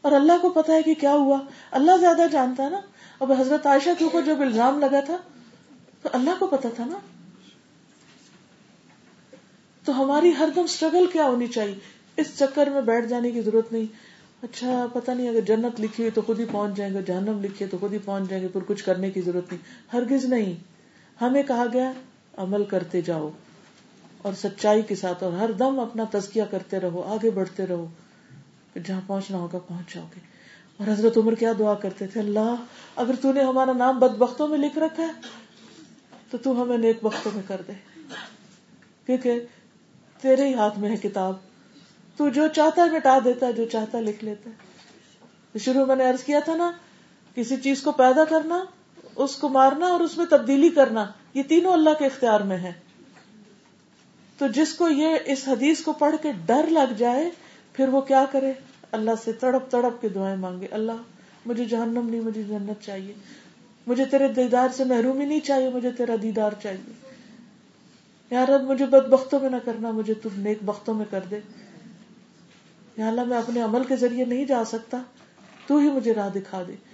اور 0.00 0.12
اللہ 0.12 0.32
کو 0.42 0.48
پتا 0.48 0.72
ہے 0.72 0.82
کہ 0.82 0.94
کیا 0.94 1.12
ہوا۔ 1.12 1.40
اللہ 1.70 1.90
زیادہ 2.00 2.22
جانتا 2.32 2.64
ہے 2.64 2.70
نا۔ 2.70 2.80
اب 3.20 3.32
حضرت 3.32 3.66
عائشہ 3.66 3.90
کے 3.98 4.04
اوپر 4.04 4.22
جب 4.22 4.40
الزام 4.40 4.78
لگا 4.78 5.00
تھا، 5.00 5.16
تو 6.02 6.08
اللہ 6.12 6.30
کو 6.38 6.46
پتا 6.46 6.68
تھا 6.76 6.84
نا۔ 6.84 6.98
تو 9.84 10.02
ہماری 10.02 10.32
ہر 10.38 10.48
دم 10.54 10.60
اسٹرگل 10.60 11.06
کیا 11.12 11.24
ہونی 11.24 11.46
چاہیے؟ 11.46 11.74
اس 12.16 12.26
چکر 12.38 12.66
میں 12.66 12.80
بیٹھ 12.80 13.06
جانے 13.06 13.30
کی 13.30 13.40
ضرورت 13.40 13.72
نہیں۔ 13.72 13.84
اچھا 14.42 14.86
پتا 14.92 15.14
نہیں 15.14 15.28
اگر 15.28 15.40
جنت 15.40 15.80
لکھی 15.80 16.02
ہوئی 16.02 16.10
تو 16.10 16.22
خود 16.22 16.40
ہی 16.40 16.44
پہنچ 16.52 16.76
جائیں 16.76 16.94
گے، 16.94 17.02
جہنم 17.02 17.40
لکھی 17.42 17.64
ہے 17.64 17.70
تو 17.70 17.78
خود 17.80 17.92
ہی 17.92 17.98
پہنچ 17.98 18.30
جائیں 18.30 18.42
گے 18.44 18.48
پھر 18.48 18.60
کچھ 18.66 18.84
کرنے 18.84 19.10
کی 19.10 19.20
ضرورت 19.20 19.52
نہیں۔ 19.52 19.96
ہرگز 19.96 20.24
نہیں۔ 20.24 20.54
ہمیں 21.20 21.42
کہا 21.42 21.64
گیا، 21.72 21.92
عمل 22.36 22.64
کرتے 22.64 23.00
جاؤ۔ 23.00 23.30
اور 24.24 24.32
سچائی 24.32 24.82
کے 24.82 24.94
ساتھ 24.94 25.24
اور 25.24 25.32
ہر 25.32 25.52
دم 25.52 25.80
اپنا 25.80 26.04
تزکیہ 26.10 26.42
کرتے 26.50 26.80
رہو، 26.80 27.02
آگے 27.02 27.30
بڑھتے 27.30 27.66
رہو 27.66 27.86
جہاں 28.84 29.00
پہنچنا 29.06 29.38
ہوگا 29.38 29.58
پہنچ 29.58 29.94
جاؤ 29.94 30.04
گے۔ 30.16 30.20
اور 30.76 30.88
حضرت 30.88 31.18
عمر 31.18 31.34
کیا 31.34 31.52
دعا 31.58 31.74
کرتے 31.74 32.06
تھے؟ 32.06 32.20
اللہ، 32.20 32.54
اگر 32.96 33.14
تو 33.22 33.32
نے 33.32 33.42
ہمارا 33.42 33.72
نام 33.72 33.98
بد 33.98 34.16
بختوں 34.16 34.48
میں 34.48 34.58
لکھ 34.58 34.78
رکھا 34.78 35.02
ہے، 35.02 35.12
تو 36.30 36.38
تو 36.38 36.62
ہمیں 36.62 36.78
نیک 36.78 37.04
بختوں 37.04 37.32
میں 37.34 37.42
کر 37.46 37.62
دے۔ 37.68 37.72
کیونکہ 39.06 39.40
تیرے 40.20 40.48
ہی 40.48 40.54
ہاتھ 40.54 40.78
میں 40.78 40.90
ہے 40.90 40.96
کتاب۔ 40.96 41.34
تو 42.16 42.28
جو 42.28 42.48
چاہتا 42.48 42.84
ہے 42.84 42.90
مٹا 42.90 43.18
دیتا 43.24 43.46
ہے، 43.46 43.52
جو 43.52 43.64
چاہتا 43.72 43.98
ہے 43.98 44.02
لکھ 44.02 44.24
لیتا 44.24 44.50
ہے۔ 44.50 44.54
شروع 45.58 45.84
میں 45.84 45.96
نے 45.96 46.08
ارض 46.08 46.24
کیا 46.24 46.40
تھا 46.40 46.56
نا، 46.56 46.72
کسی 47.34 47.56
چیز 47.56 47.82
کو 47.82 47.92
پیدا 47.92 48.24
کرنا، 48.24 48.64
اس 49.16 49.36
کو 49.36 49.48
مارنا 49.48 49.86
اور 49.86 50.00
اس 50.00 50.18
میں 50.18 50.26
تبدیلی 50.26 50.68
کرنا، 50.68 51.06
یہ 51.34 51.42
تینوں 51.42 51.72
اللہ 51.72 51.90
کے 51.98 52.06
اختیار 52.06 52.40
میں 52.40 52.56
ہے 52.56 52.83
تو 54.38 54.46
جس 54.46 54.74
کو 54.74 54.88
یہ 54.88 55.16
اس 55.24 55.48
حدیث 55.48 55.82
کو 55.82 55.92
پڑھ 55.92 56.16
کے 56.22 56.32
ڈر 56.46 56.66
لگ 56.66 56.92
جائے، 56.96 57.30
پھر 57.72 57.88
وہ 57.88 58.00
کیا 58.00 58.24
کرے؟ 58.32 58.52
اللہ 58.92 59.10
سے 59.24 59.32
تڑپ 59.32 59.70
تڑپ 59.70 60.00
کے 60.00 60.08
دعائیں 60.08 60.36
مانگے، 60.36 60.66
اللہ، 60.70 60.92
مجھے 61.46 61.64
جہنم 61.64 62.08
نہیں، 62.10 62.20
مجھے 62.20 62.42
جنت 62.42 62.82
چاہیے۔ 62.82 63.14
مجھے 63.86 64.04
تیرے 64.04 64.28
دیدار 64.28 64.68
سے 64.76 64.84
محرومی 64.84 65.24
نہیں 65.24 65.40
چاہیے، 65.40 65.70
مجھے 65.74 65.90
تیرا 65.90 66.14
دیدار 66.22 66.50
چاہیے۔ 66.62 66.92
یار 68.30 68.48
اب 68.48 68.62
مجھے 68.62 68.86
بد 68.86 69.08
بختوں 69.08 69.40
میں 69.40 69.50
نہ 69.50 69.56
کرنا، 69.64 69.90
مجھے 69.90 70.14
تم 70.14 70.28
نیک 70.36 70.58
بختوں 70.64 70.94
میں 70.94 71.06
کر 71.10 71.20
دے۔ 71.30 71.40
یا 72.96 73.08
اللہ، 73.08 73.24
میں 73.24 73.38
اپنے 73.38 73.62
عمل 73.62 73.84
کے 73.84 73.96
ذریعے 73.96 74.24
نہیں 74.24 74.44
جا 74.44 74.64
سکتا، 74.64 75.02
تو 75.66 75.76
ہی 75.76 75.90
مجھے 75.90 76.14
راہ 76.14 76.28
دکھا 76.28 76.62
دے۔ 76.68 76.93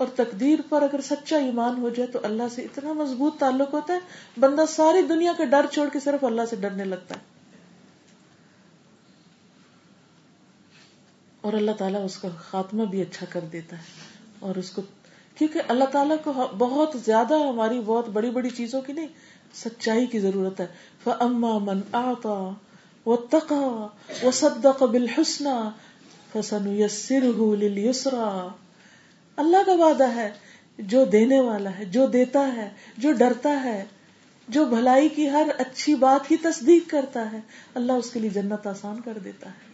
اور 0.00 0.08
تقدیر 0.16 0.58
پر 0.68 0.82
اگر 0.82 1.00
سچا 1.00 1.36
ایمان 1.36 1.78
ہو 1.78 1.88
جائے 1.88 2.10
تو 2.10 2.18
اللہ 2.22 2.42
سے 2.54 2.62
اتنا 2.62 2.92
مضبوط 2.92 3.38
تعلق 3.38 3.74
ہوتا 3.74 3.94
ہے، 3.94 3.98
بندہ 4.40 4.62
ساری 4.68 5.02
دنیا 5.02 5.32
کا 5.38 5.44
ڈر 5.44 5.66
چھوڑ 5.72 5.88
کے 5.92 6.00
صرف 6.00 6.24
اللہ 6.24 6.42
سے 6.50 6.56
ڈرنے 6.56 6.84
لگتا 6.84 7.14
ہے۔ 7.14 7.20
اور 11.40 11.52
اللہ 11.52 11.70
تعالیٰ 11.70 12.04
اس 12.04 12.16
کا 12.16 12.28
خاتمہ 12.38 12.84
بھی 12.84 13.02
اچھا 13.02 13.26
کر 13.30 13.40
دیتا 13.40 13.76
ہے۔ 13.76 13.82
اور 14.38 14.56
اس 14.56 14.70
کو، 14.70 14.82
کیونکہ 15.38 15.60
اللہ 15.68 15.84
تعالیٰ 15.84 16.16
کو 16.24 16.32
بہت 16.58 16.96
زیادہ 17.04 17.34
ہماری 17.34 17.80
بہت 17.86 18.08
بڑی 18.08 18.30
بڑی 18.30 18.50
چیزوں 18.50 18.80
کی 18.80 18.92
نہیں، 18.92 19.08
سچائی 19.54 20.06
کی 20.06 20.18
ضرورت 20.18 20.60
ہے۔ 20.60 20.66
فَأَمَّا 21.04 21.58
مَنْ 21.58 21.80
أَعْطَى 21.92 22.50
وَاتَّقَى 23.06 23.86
وَصَدَّقَ 24.26 24.84
بِالْحُسْنَى 24.84 25.68
فَسَنُيَسِّرُهُ 26.32 27.56
لِلْيُسْرَى۔ 27.56 28.48
اللہ 29.40 29.56
کا 29.66 29.72
وعدہ 29.72 30.14
ہے، 30.14 30.30
جو 30.78 31.04
دینے 31.04 31.40
والا 31.40 31.70
ہے، 31.78 31.84
جو 31.84 32.06
دیتا 32.06 32.52
ہے، 32.56 32.70
جو 32.98 33.12
ڈرتا 33.12 33.64
ہے، 33.64 33.84
جو 34.48 34.64
بھلائی 34.64 35.08
کی 35.08 35.30
ہر 35.30 35.48
اچھی 35.58 35.94
بات 35.94 36.28
کی 36.28 36.36
تصدیق 36.36 36.90
کرتا 36.90 37.32
ہے، 37.32 37.38
اللہ 37.74 37.92
اس 37.92 38.10
کے 38.10 38.20
لیے 38.20 38.30
جنت 38.30 38.66
آسان 38.66 39.00
کر 39.00 39.18
دیتا 39.24 39.50
ہے۔ 39.50 39.70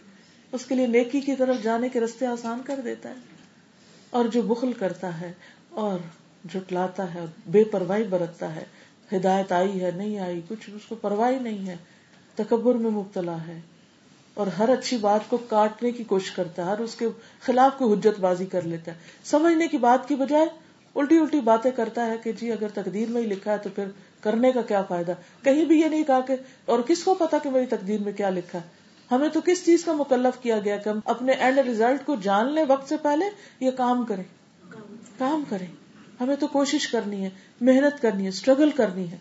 اس 0.51 0.65
کے 0.65 0.75
لیے 0.75 0.87
نیکی 0.87 1.21
کی 1.21 1.35
طرف 1.35 1.55
جانے 1.63 1.89
کے 1.89 1.99
رستے 1.99 2.25
آسان 2.25 2.61
کر 2.65 2.79
دیتا 2.83 3.09
ہے۔ 3.09 3.15
اور 4.09 4.25
جو 4.25 4.41
بخل 4.41 4.73
کرتا 4.73 5.21
ہے 5.21 5.33
اور 5.69 5.99
جٹلاتا 6.53 7.13
ہے، 7.13 7.25
بے 7.47 7.63
پرواہی 7.63 8.03
برتتا 8.03 8.55
ہے، 8.55 8.63
ہدایت 9.13 9.51
آئی 9.51 9.81
ہے، 9.81 9.91
نہیں 9.91 10.19
آئی، 10.19 10.41
کچھ 10.47 10.69
اس 10.75 10.85
کو 10.87 10.95
پرواہی 10.95 11.39
نہیں 11.39 11.67
ہے، 11.67 11.75
تکبر 12.35 12.75
میں 12.75 12.91
مبتلا 12.91 13.47
ہے۔ 13.47 13.59
اور 14.37 14.47
ہر 14.47 14.69
اچھی 14.69 14.97
بات 14.97 15.29
کو 15.29 15.37
کاٹنے 15.37 15.91
کی 15.91 16.03
کوشش 16.03 16.31
کرتا 16.31 16.65
ہے، 16.65 16.67
ہر 16.67 16.79
اس 16.79 16.95
کے 16.95 17.07
خلاف 17.41 17.77
کوئی 17.77 17.93
حجت 17.93 18.19
بازی 18.19 18.45
کر 18.45 18.61
لیتا 18.61 18.91
ہے۔ 18.91 18.97
سمجھنے 19.23 19.67
کی 19.67 19.77
بات 19.77 20.07
کی 20.07 20.15
بجائے 20.15 20.45
الٹی 20.95 21.17
الٹی 21.19 21.39
باتیں 21.39 21.71
کرتا 21.71 22.05
ہے 22.05 22.15
کہ 22.23 22.31
جی 22.31 22.51
اگر 22.51 22.67
تقدیر 22.73 23.09
میں 23.09 23.21
ہی 23.21 23.27
لکھا 23.27 23.51
ہے 23.51 23.57
تو 23.57 23.69
پھر 23.75 23.89
کرنے 24.21 24.51
کا 24.51 24.61
کیا 24.61 24.81
فائدہ؟ 24.81 25.13
کہیں 25.43 25.65
بھی 25.65 25.79
یہ 25.79 25.85
نہیں 25.85 26.03
کہا 26.03 26.19
کہ، 26.19 26.35
اور 26.65 26.79
کس 26.79 27.03
کو 27.03 27.13
پتا 27.13 27.37
کہ 27.37 27.49
میری 27.49 27.65
تقدیر 27.65 27.99
میں 27.99 28.13
کیا 28.13 28.29
لکھا 28.29 28.59
ہے؟ 28.59 28.63
ہمیں 29.11 29.29
تو 29.29 29.41
کس 29.41 29.65
چیز 29.65 29.83
کا 29.83 29.93
مکلف 29.93 30.41
کیا 30.41 30.59
گیا 30.59 30.77
کہ 30.77 30.89
ہم 30.89 30.99
اپنے 31.05 31.31
اینڈ 31.31 31.57
ریزلٹ 31.57 32.05
کو 32.05 32.15
جان 32.15 32.53
لیں 32.53 32.65
وقت 32.67 32.89
سے 32.89 32.97
پہلے 32.97 33.25
یہ 33.59 33.71
کام 33.71 34.05
کریں؟ 34.05 34.23
کام 35.17 35.43
کریں۔ 35.49 35.67
ہمیں 36.19 36.35
تو 36.35 36.47
کوشش 36.47 36.87
کرنی 36.87 37.23
ہے، 37.23 37.29
محنت 37.61 38.01
کرنی 38.01 38.23
ہے 38.23 38.29
اسٹرگل 38.29 38.69
کرنی 38.69 39.11
ہے۔ 39.11 39.17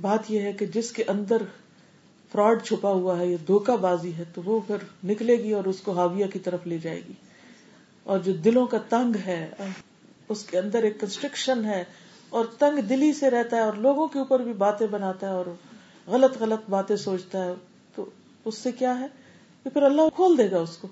بات 0.00 0.30
یہ 0.30 0.40
ہے 0.40 0.52
کہ 0.52 0.66
جس 0.66 0.92
کے 0.92 1.04
اندر 1.08 1.42
فراڈ 2.34 2.62
چھپا 2.62 2.90
ہوا 2.90 3.18
ہے 3.18 3.26
یا 3.26 3.36
دھوکہ 3.46 3.76
بازی 3.76 4.14
ہے، 4.14 4.24
تو 4.34 4.42
وہ 4.44 4.60
پھر 4.66 4.76
نکلے 5.04 5.36
گی 5.36 5.52
اور 5.52 5.64
اس 5.64 5.80
کو 5.80 5.92
حاویہ 5.92 6.26
کی 6.26 6.38
طرف 6.38 6.66
لے 6.66 6.78
جائے 6.78 7.00
گی۔ 7.08 7.12
اور 8.02 8.18
جو 8.18 8.32
دلوں 8.32 8.66
کا 8.66 8.78
تنگ 8.88 9.16
ہے، 9.16 9.50
اس 10.28 10.44
کے 10.44 10.58
اندر 10.58 10.82
ایک 10.82 11.00
کنسٹرکشن 11.00 11.64
ہے 11.64 11.84
اور 12.28 12.44
تنگ 12.58 12.80
دلی 12.80 13.12
سے 13.12 13.30
رہتا 13.30 13.56
ہے 13.56 13.62
اور 13.62 13.72
لوگوں 13.72 14.08
کے 14.08 14.18
اوپر 14.18 14.42
بھی 14.42 14.52
باتیں 14.52 14.86
بناتا 14.86 15.26
ہے 15.26 15.32
اور 15.32 15.46
غلط 16.06 16.38
غلط 16.40 16.70
باتیں 16.70 16.96
سوچتا 16.96 17.44
ہے۔ 17.44 17.52
تو 17.94 18.10
اس 18.44 18.58
سے 18.58 18.72
کیا 18.72 19.00
ہے؟ 19.00 19.06
کہ 19.64 19.70
پھر 19.70 19.82
اللہ 19.82 20.02
کھول 20.14 20.38
دے 20.38 20.50
گا 20.50 20.58
اس 20.58 20.76
کو۔ 20.76 20.88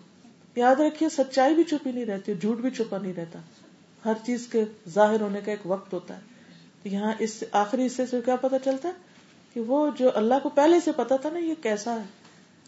یاد 0.56 0.76
رکھیے، 0.76 1.08
سچائی 1.08 1.54
بھی 1.54 1.64
چھپی 1.64 1.92
نہیں 1.92 2.04
رہتی، 2.04 2.34
جھوٹ 2.34 2.58
بھی 2.58 2.70
چھپا 2.70 2.98
نہیں 2.98 3.12
رہتا۔ 3.12 3.38
ہر 4.04 4.12
چیز 4.26 4.46
کے 4.46 4.64
ظاہر 4.88 5.20
ہونے 5.20 5.40
کا 5.44 5.50
ایک 5.50 5.60
وقت 5.64 5.92
ہوتا 5.92 6.16
ہے۔ 6.16 6.20
یہاں 6.84 7.12
اس 7.18 7.44
آخری 7.52 7.86
حصے 7.86 8.06
سے 8.06 8.20
کیا 8.24 8.36
پتا 8.36 8.58
چلتا 8.58 8.88
ہے؟ 8.88 9.11
کہ 9.54 9.60
وہ 9.60 9.90
جو 9.98 10.10
اللہ 10.14 10.34
کو 10.42 10.48
پہلے 10.48 10.80
سے 10.80 10.92
پتا 10.92 11.16
تھا 11.16 11.30
نا 11.30 11.38
یہ 11.38 11.54
کیسا 11.62 11.94
ہے، 11.94 12.06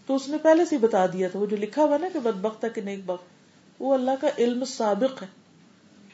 تو 0.06 0.14
اس 0.14 0.28
نے 0.28 0.38
پہلے 0.38 0.64
سے 0.64 0.78
بتا 0.78 1.06
دیا 1.06 1.28
تھا۔ 1.28 1.38
وہ 1.38 1.46
جو 1.46 1.56
لکھا 1.56 1.84
ہوا 1.84 1.98
نا 1.98 2.08
کہ 2.12 2.18
بد 2.18 2.40
بخت 2.40 2.66
کہ 2.74 2.80
نیک 2.80 3.00
بخت، 3.06 3.24
وہ 3.78 3.94
اللہ 3.94 4.10
کا 4.20 4.28
علم 4.38 4.64
سابق 4.64 5.22
ہے۔ 5.22 5.26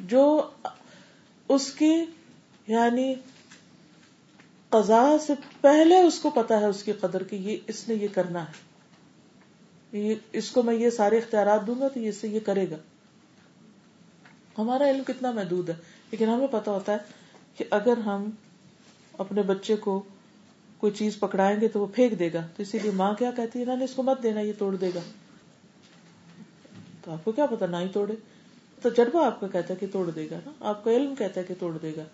جو 0.01 0.51
اس 1.49 1.73
کی 1.73 2.05
یعنی 2.67 3.15
قضاء 4.69 5.11
سے 5.27 5.33
پہلے 5.61 5.99
اس 5.99 6.19
کو 6.19 6.31
پتا 6.31 6.61
ہے 6.61 6.65
اس 6.65 6.83
کی 6.83 6.93
قدر 6.93 7.23
کی 7.23 7.37
یہ 7.37 7.57
اس 7.67 7.89
نے 7.89 7.95
یہ 7.95 8.09
کرنا 8.15 8.45
ہے۔ 8.45 8.71
اس 10.33 10.51
کو 10.51 10.63
میں 10.63 10.75
یہ 10.75 10.91
سارے 10.91 11.19
اختیارات 11.19 11.67
دوں 11.67 11.75
گا 11.81 11.89
تو 11.89 12.01
یہ 12.01 12.13
سے 12.13 12.29
یہ 12.29 12.41
کرے 12.41 12.71
گا۔ 12.71 12.77
ہمارا 14.59 14.91
علم 14.91 15.03
کتنا 15.07 15.31
محدود 15.31 15.69
ہے، 15.69 15.75
لیکن 16.11 16.29
ہمیں 16.29 16.47
پتا 16.47 16.71
ہوتا 16.71 16.93
ہے 16.93 16.99
کہ 17.57 17.65
اگر 17.71 17.97
ہم 17.97 18.31
اپنے 19.19 19.43
بچے 19.43 19.77
کو 19.77 20.03
کوئی 20.81 20.93
چیز 20.93 21.19
پکڑائیں 21.19 21.61
گے 21.61 21.69
تو 21.69 21.81
وہ 21.81 21.87
پھینک 21.95 22.19
دے 22.19 22.33
گا 22.33 22.47
تو 22.57 22.63
اسی 22.63 22.79
لیے 22.79 22.91
ماں 22.91 23.15
کیا 23.15 23.31
کہتی 23.31 23.63
ہے؟ 23.63 23.85
اس 23.85 23.93
کو 23.95 24.03
مت 24.03 24.23
دینا، 24.23 24.41
یہ 24.41 24.53
توڑ 24.59 24.77
دے 24.77 24.91
گا۔ 24.95 25.01
تو 27.05 27.13
آپ 27.13 27.25
کو 27.25 27.33
کیا 27.33 27.47
پتا، 27.47 27.67
نہ 27.67 27.77
ہی 27.77 27.89
توڑے۔ 27.89 28.15
تجربہ 28.83 29.25
آپ 29.25 29.41
کا 29.41 29.47
کہتا 29.49 29.75
ہے 29.75 29.79
کہ 29.79 29.87
توڑ 29.93 30.11
دے 30.11 30.29
گا 30.31 30.39
نا۔ 30.47 30.51
آپ 30.61 30.85
کا 30.85 30.91
علم 30.91 31.15
کہتا 31.15 31.41
ہے 31.41 31.47
کہ 31.47 31.55
توڑ 31.59 31.79
دے 31.79 31.93
گا۔ 31.97 32.05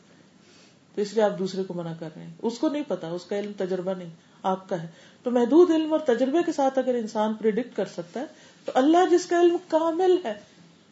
تو 0.94 1.00
اس 1.02 1.14
لیے 1.14 1.22
آپ 1.22 1.38
دوسرے 1.38 1.62
کو 1.62 1.74
منع 1.74 1.92
کر 1.98 2.08
رہے 2.16 2.24
ہیں۔ 2.24 2.34
اس 2.42 2.58
کو 2.58 2.68
نہیں 2.68 2.82
پتا، 2.88 3.08
اس 3.08 3.24
کا 3.24 3.38
علم 3.38 3.52
تجربہ 3.56 3.94
نہیں، 3.94 4.10
آپ 4.42 4.68
کا 4.68 4.82
ہے۔ 4.82 4.86
تو 5.22 5.30
محدود 5.30 5.70
علم 5.70 5.92
اور 5.92 6.00
تجربے 6.00 6.38
کے 6.46 6.52
ساتھ 6.52 6.78
اگر 6.78 6.94
انسان 6.94 7.34
پرڈکٹ 7.34 7.76
کر 7.76 7.86
سکتا 7.86 8.20
ہے، 8.20 8.24
تو 8.64 8.72
اللہ 8.74 8.98
جس 9.10 9.26
کا 9.26 9.40
علم 9.40 9.56
کامل 9.68 10.16
ہے، 10.24 10.34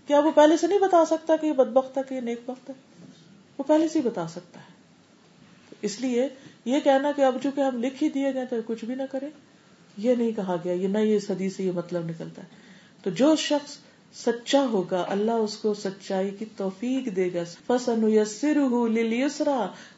کیا 0.06 0.18
وہ 0.18 0.30
پہلے 0.30 0.56
سے 0.56 0.66
نہیں 0.66 0.78
بتا 0.78 1.04
سکتا 1.04 1.36
کہ 1.36 1.46
یہ 1.46 1.52
بدبخت 1.52 1.98
ہے، 1.98 2.02
کہ 2.08 2.14
یہ 2.14 2.20
نیک 2.20 2.40
بخت 2.46 2.70
ہے؟ 2.70 2.74
وہ 3.58 3.64
پہلے 3.64 3.88
سے 3.88 3.98
ہی 3.98 4.08
بتا 4.08 4.28
سکتا 4.28 4.60
ہے۔ 4.60 4.74
اس 5.82 6.00
لیے 6.00 6.28
یہ 6.64 6.80
کہنا 6.80 7.12
کہ 7.12 7.22
اب 7.22 7.36
چونکہ 7.42 7.60
ہم 7.60 7.82
لکھ 7.82 8.02
ہی 8.02 8.08
دیے 8.08 8.34
گئے 8.34 8.44
تو 8.46 8.56
کچھ 8.66 8.84
بھی 8.84 8.94
نہ 8.94 9.02
کرے 9.10 9.28
یہ 9.96 10.14
نہیں 10.14 10.32
کہا 10.36 10.56
گیا، 10.64 10.72
یہ 10.72 10.88
نہ 10.88 10.98
یہ 10.98 11.18
صدی 11.18 11.50
سے 11.50 11.64
یہ 11.64 11.72
مطلب 11.72 12.04
نکلتا 12.04 12.42
ہے۔ 12.42 12.48
تو 13.02 13.10
جو 13.10 13.36
شخص 13.36 13.76
سچا 14.26 14.66
ہوگا، 14.66 15.04
اللہ 15.08 15.30
اس 15.30 15.56
کو 15.56 15.74
سچائی 15.74 16.30
کی 16.30 16.44
توفیق 16.56 17.16
دے 17.16 17.30
گا۔ 17.34 17.44
فسن 17.66 18.18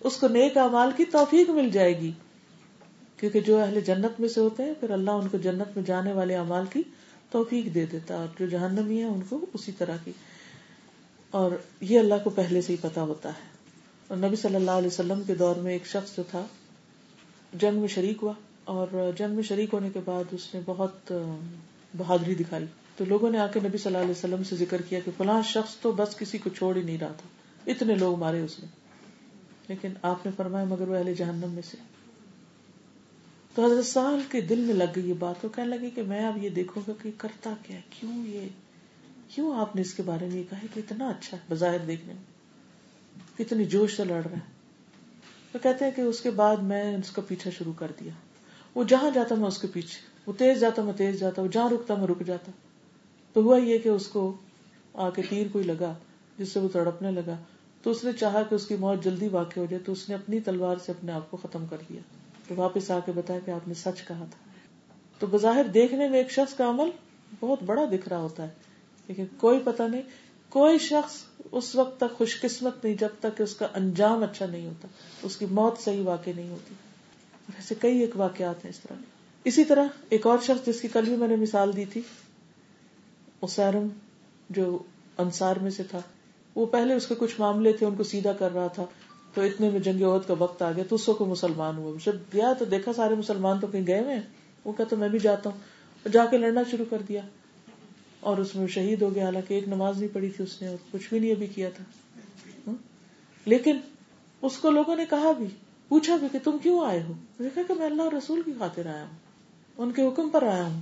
اس 0.01 0.17
کو 0.17 0.29
نیک 0.29 0.57
امال 0.57 0.91
کی 0.97 1.05
توفیق 1.05 1.51
مل 1.51 1.71
جائے 1.71 2.01
گی۔ 2.01 2.13
کیونکہ 3.17 3.41
جو 3.41 3.61
اہل 3.61 3.81
جنت 3.81 4.21
میں 4.21 4.29
سے 4.29 4.41
ہوتے 4.41 4.63
ہیں، 4.63 4.75
پھر 4.81 4.91
اللہ 4.91 5.11
ان 5.11 5.29
کو 5.29 5.39
جنت 5.39 5.77
میں 5.77 5.85
جانے 5.87 6.13
والے 6.13 6.37
امال 6.37 6.65
کی 6.73 6.83
توفیق 7.31 7.75
دے 7.75 7.87
دیتا 7.87 8.17
اور 8.17 8.27
جو 8.39 8.47
جہنمی 8.47 8.99
ہے 8.99 9.05
ان 9.05 9.21
کو 9.29 9.47
اسی 9.55 9.73
طرح 9.73 9.97
کی۔ 10.05 10.13
اور 11.31 11.51
یہ 11.81 11.99
اللہ 11.99 12.15
کو 12.25 12.31
پہلے 12.31 12.63
سے 12.63 12.73
ہی 12.73 12.79
پتا 12.81 13.03
ہوتا 13.03 13.29
ہے۔ 13.29 13.56
اور 14.09 14.17
نبی 14.17 14.37
صلی 14.37 14.55
اللہ 14.55 14.71
علیہ 14.71 14.87
وسلم 14.87 15.23
کے 15.27 15.35
دور 15.35 15.57
میں 15.57 15.73
ایک 15.73 15.87
شخص 15.87 16.17
جو 16.17 16.23
تھا، 16.31 16.47
جنگ 17.55 17.79
میں 17.79 17.89
شریک 17.89 18.19
ہوا 18.23 18.33
اور 18.65 19.11
جنگ 19.19 19.35
میں 19.35 19.43
شریک 19.43 19.69
ہونے 19.73 19.91
کے 19.91 20.01
بعد 20.05 20.25
اس 20.33 20.55
نے 20.55 20.61
بہت 20.67 21.13
بہادری 21.99 22.35
دکھائی۔ 22.35 22.65
تو 22.97 23.05
لوگوں 23.05 23.31
نے 23.31 23.39
آ 23.39 23.47
کے 23.47 23.61
نبی 23.61 23.79
صلی 23.79 23.87
اللہ 23.87 23.99
علیہ 23.99 24.11
وسلم 24.11 24.45
سے 24.45 24.57
ذکر 24.57 24.83
کیا 24.83 25.01
کہ 25.01 25.11
فلاں 25.17 25.43
شخص 25.43 25.77
تو 25.77 25.93
بس 25.93 26.17
کسی 26.17 26.39
کو 26.39 26.51
چھوڑ 26.51 26.77
ہی 26.77 26.83
نہیں 26.83 26.99
رہا 26.99 27.13
تھا۔ 27.13 27.29
اتنے 27.71 27.95
لوگ 27.95 28.19
مارے 28.19 28.41
اس 28.41 28.59
نے۔ 28.59 28.67
لیکن 29.69 29.89
آپ 30.03 30.27
نے 30.27 30.33
فرمایا، 30.37 30.65
مگر 30.65 30.89
وہ 30.89 30.97
اہل 30.97 31.15
جہنم 31.15 31.51
میں 31.51 31.63
سے۔ 31.71 31.77
تو 33.55 33.67
حضرت 33.67 33.87
سال 33.87 34.21
کے 34.31 34.41
دل 34.41 34.61
میں 34.61 34.75
لگ 34.75 34.85
گئی 34.97 35.09
یہ 35.09 35.15
بات۔ 35.19 35.45
وہ 35.45 35.57
کہنے 35.57 35.77
لگی 35.77 35.91
کہ 35.91 36.03
میں 36.03 36.27
اب 36.27 36.45
یہ 36.45 36.49
دیکھوں 36.49 36.83
گا 36.89 36.93
کہ 37.03 37.11
کرتا 37.19 37.55
کیا 37.63 37.79
کیوں 37.91 38.27
یہ، 38.27 38.49
کیوں 39.29 39.61
آپ 39.61 39.77
نے 39.77 39.83
اس 39.83 39.95
کے 39.95 40.03
بارے 40.03 40.27
میں 40.27 40.37
یہ 40.37 40.43
کہا 40.51 40.67
کہ 40.75 40.79
اتنا 40.79 41.09
اچھا 41.09 41.37
ہے 41.37 41.43
بظاہر 41.49 41.79
دیکھنے 41.79 42.13
میں؟ 42.13 42.36
کتنی 43.39 43.65
جوش 43.65 43.97
سے 43.97 44.05
لڑ 44.05 44.23
رہا 44.25 44.37
ہے 44.37 44.57
تو 45.53 45.59
کہتے 45.63 45.85
ہیں 45.85 45.93
کہ 45.93 46.01
اس 46.01 46.21
کے 46.21 46.31
بعد 46.31 46.57
میں 46.57 46.97
اس 46.97 47.11
کا 47.11 47.23
پیچھا 47.29 47.51
شروع 47.59 47.73
کر 47.73 47.93
دیا۔ 48.01 48.13
وہ 48.75 48.85
جہاں 48.85 49.11
جاتا 49.15 49.35
میں 49.35 49.49
اس 49.49 49.59
کے 49.59 49.67
پیچھے، 49.67 50.07
وہ 50.27 50.33
تیز 50.39 50.61
جاتا 50.61 50.83
میں 50.83 50.93
تیز 50.93 51.21
جاتا، 51.21 51.43
وہ 51.43 51.47
جہاں 51.47 51.71
رکتا 51.71 51.95
میں 51.95 52.07
رک 52.07 52.23
جاتا۔ 52.27 52.53
تو 53.33 53.43
ہوا 53.43 53.59
یہ 53.59 53.79
کہ 53.79 53.89
اس 53.89 54.07
کو 54.07 54.37
آ 54.95 55.11
کے 55.11 55.23
تیر 55.23 55.47
کوئی 55.53 55.65
لگا، 55.65 55.95
جس 56.39 56.53
سے 56.53 56.61
وہ 56.61 56.69
تڑپنے 56.69 57.11
لگا۔ 57.11 57.37
تو 57.83 57.91
اس 57.91 58.05
نے 58.05 58.13
چاہا 58.13 58.43
کہ 58.43 58.55
اس 58.55 58.67
کی 58.67 58.77
موت 58.77 59.05
جلدی 59.05 59.29
واقع 59.29 59.61
ہو 59.61 59.67
جائے۔ 59.71 59.83
تو 59.83 59.93
اس 59.93 60.09
نے 60.09 60.15
اپنی 60.15 60.41
تلوار 60.41 60.77
سے 60.87 60.93
اپنے 60.93 61.13
آپ 61.13 61.31
کو 61.31 61.37
ختم 61.37 61.67
کر 61.67 61.77
دیا۔ 61.89 62.01
تو 62.49 62.55
واپس 62.57 62.91
آ 62.91 62.99
کے 63.07 63.13
بتایا 63.13 63.41
کہ 63.45 63.51
آپ 63.51 63.69
نے 63.69 63.75
سچ 63.75 64.07
کہا 64.09 64.25
تھا۔ 64.31 64.51
تو 65.19 65.27
بظاہر 65.27 65.65
دیکھنے 65.65 66.09
میں 66.09 66.19
ایک 66.19 66.31
شخص 66.31 66.55
کا 66.55 66.69
عمل 66.69 66.91
بہت 67.41 67.63
بڑا 67.63 67.85
دکھ 67.85 68.09
رہا 68.09 68.19
ہوتا 68.19 68.43
ہے، 68.43 68.49
لیکن 69.09 69.25
کوئی 69.39 69.61
پتا 69.65 69.87
نہیں 69.87 70.03
کوئی 70.57 70.79
شخص 70.79 71.15
اس 71.53 71.75
وقت 71.75 72.01
تک 72.01 72.19
خوش 72.19 72.41
قسمت 72.41 72.85
نہیں، 72.85 72.95
جب 72.95 73.09
تک 73.21 73.39
کہ 73.39 73.43
اس 73.43 73.55
کا 73.55 73.67
انجام 73.75 74.23
اچھا 74.23 74.47
نہیں 74.47 74.67
ہوتا، 74.67 74.89
اس 75.23 75.37
کی 75.37 75.47
موت 75.51 75.79
صحیح 75.79 76.03
واقع 76.05 76.31
نہیں 76.37 76.51
ہوتی۔ 76.51 76.75
ایسے 77.57 77.75
کئی 77.81 77.99
ایک 77.99 78.11
واقعات 78.17 78.65
ہیں 78.65 78.71
اس 78.71 78.79
طرح۔ 78.79 78.97
اسی 79.45 79.65
طرح 79.65 79.85
ایک 80.09 80.27
اور 80.27 80.39
شخص 80.43 80.67
جس 80.67 80.81
کی 80.81 80.89
کل 80.89 81.05
بھی 81.05 81.17
میں 81.17 81.29
نے 81.29 81.37
مثال 81.37 81.77
دی 81.77 81.85
تھی، 81.85 82.01
اسیرم 83.43 83.89
جو 84.51 84.79
انصار 85.19 85.57
میں 85.57 85.71
سے 85.71 85.83
تھا، 85.83 86.01
وہ 86.55 86.67
پہلے 86.67 86.95
اس 86.95 87.07
کے 87.07 87.15
کچھ 87.19 87.35
معاملے 87.39 87.73
تھے، 87.73 87.87
ان 87.87 87.95
کو 87.95 88.03
سیدھا 88.03 88.33
کر 88.33 88.55
رہا 88.55 88.67
تھا، 88.67 88.85
تو 89.35 89.43
اتنے 89.43 89.71
میں 89.71 89.81
جنگ 89.81 90.03
عہد 90.03 90.29
کا 90.29 90.35
وقت 90.39 90.63
آ 90.63 90.73
گیا، 90.73 90.85
تو 90.89 90.95
اس 90.95 91.11
کو 91.19 91.25
مسلمان 91.25 91.77
ہوا۔ 91.77 91.97
جب 92.07 92.17
گیا 92.35 92.53
تو 92.59 92.65
دیکھا 92.65 92.93
سارے 92.93 93.15
مسلمان 93.15 93.61
تو 93.61 93.67
کہیں 93.67 93.87
گئے 93.87 94.01
ہوئے 94.01 94.21
وہ 94.65 94.73
کہتا 94.73 94.97
میں 94.97 95.09
بھی 95.09 95.19
جاتا 95.19 95.51
ہوں 95.51 95.59
جا 96.13 96.27
کے 96.27 96.39
لڑنا 96.39 96.63
شروع 96.71 96.85
کر 96.91 97.03
دیا۔ 97.09 97.21
اور 98.27 98.39
اس 98.39 98.57
میں 98.57 98.67
شہید 98.67 99.03
ہو 99.03 99.15
گیا، 99.15 99.25
حالانکہ 99.25 99.55
ایک 99.55 99.69
نماز 99.69 99.99
نہیں 99.99 100.15
پڑھی 100.15 100.31
تھی 100.31 100.45
اس 100.45 100.63
نے 100.63 100.69
اور 100.69 100.77
کچھ 100.93 101.09
بھی 101.09 101.19
نہیں 101.19 101.31
ابھی 101.31 101.47
کیا 101.47 101.71
تھا۔ 101.71 101.85
لیکن 103.45 103.77
اس 104.43 104.59
کو 104.59 104.71
لوگوں 104.71 104.97
نے 104.97 105.05
کہا 105.11 105.33
بھی، 105.33 105.47
پوچھا 105.89 106.17
بھی 106.17 106.29
کہ 106.33 106.39
تم 106.45 106.57
کیوں 106.63 106.87
آئے 106.87 107.03
ہو؟ 107.03 107.13
دیکھا 107.39 107.63
کہ 107.69 107.75
میں 107.75 107.87
اللہ 107.87 108.03
رسول 108.19 108.43
کی 108.43 108.53
خاطر 108.59 108.87
آیا 108.87 109.05
ہوں، 109.05 109.19
ان 109.79 109.93
کے 109.93 110.03
حکم 110.03 110.29
پر 110.29 110.43
آیا 110.43 110.67
ہوں۔ 110.67 110.81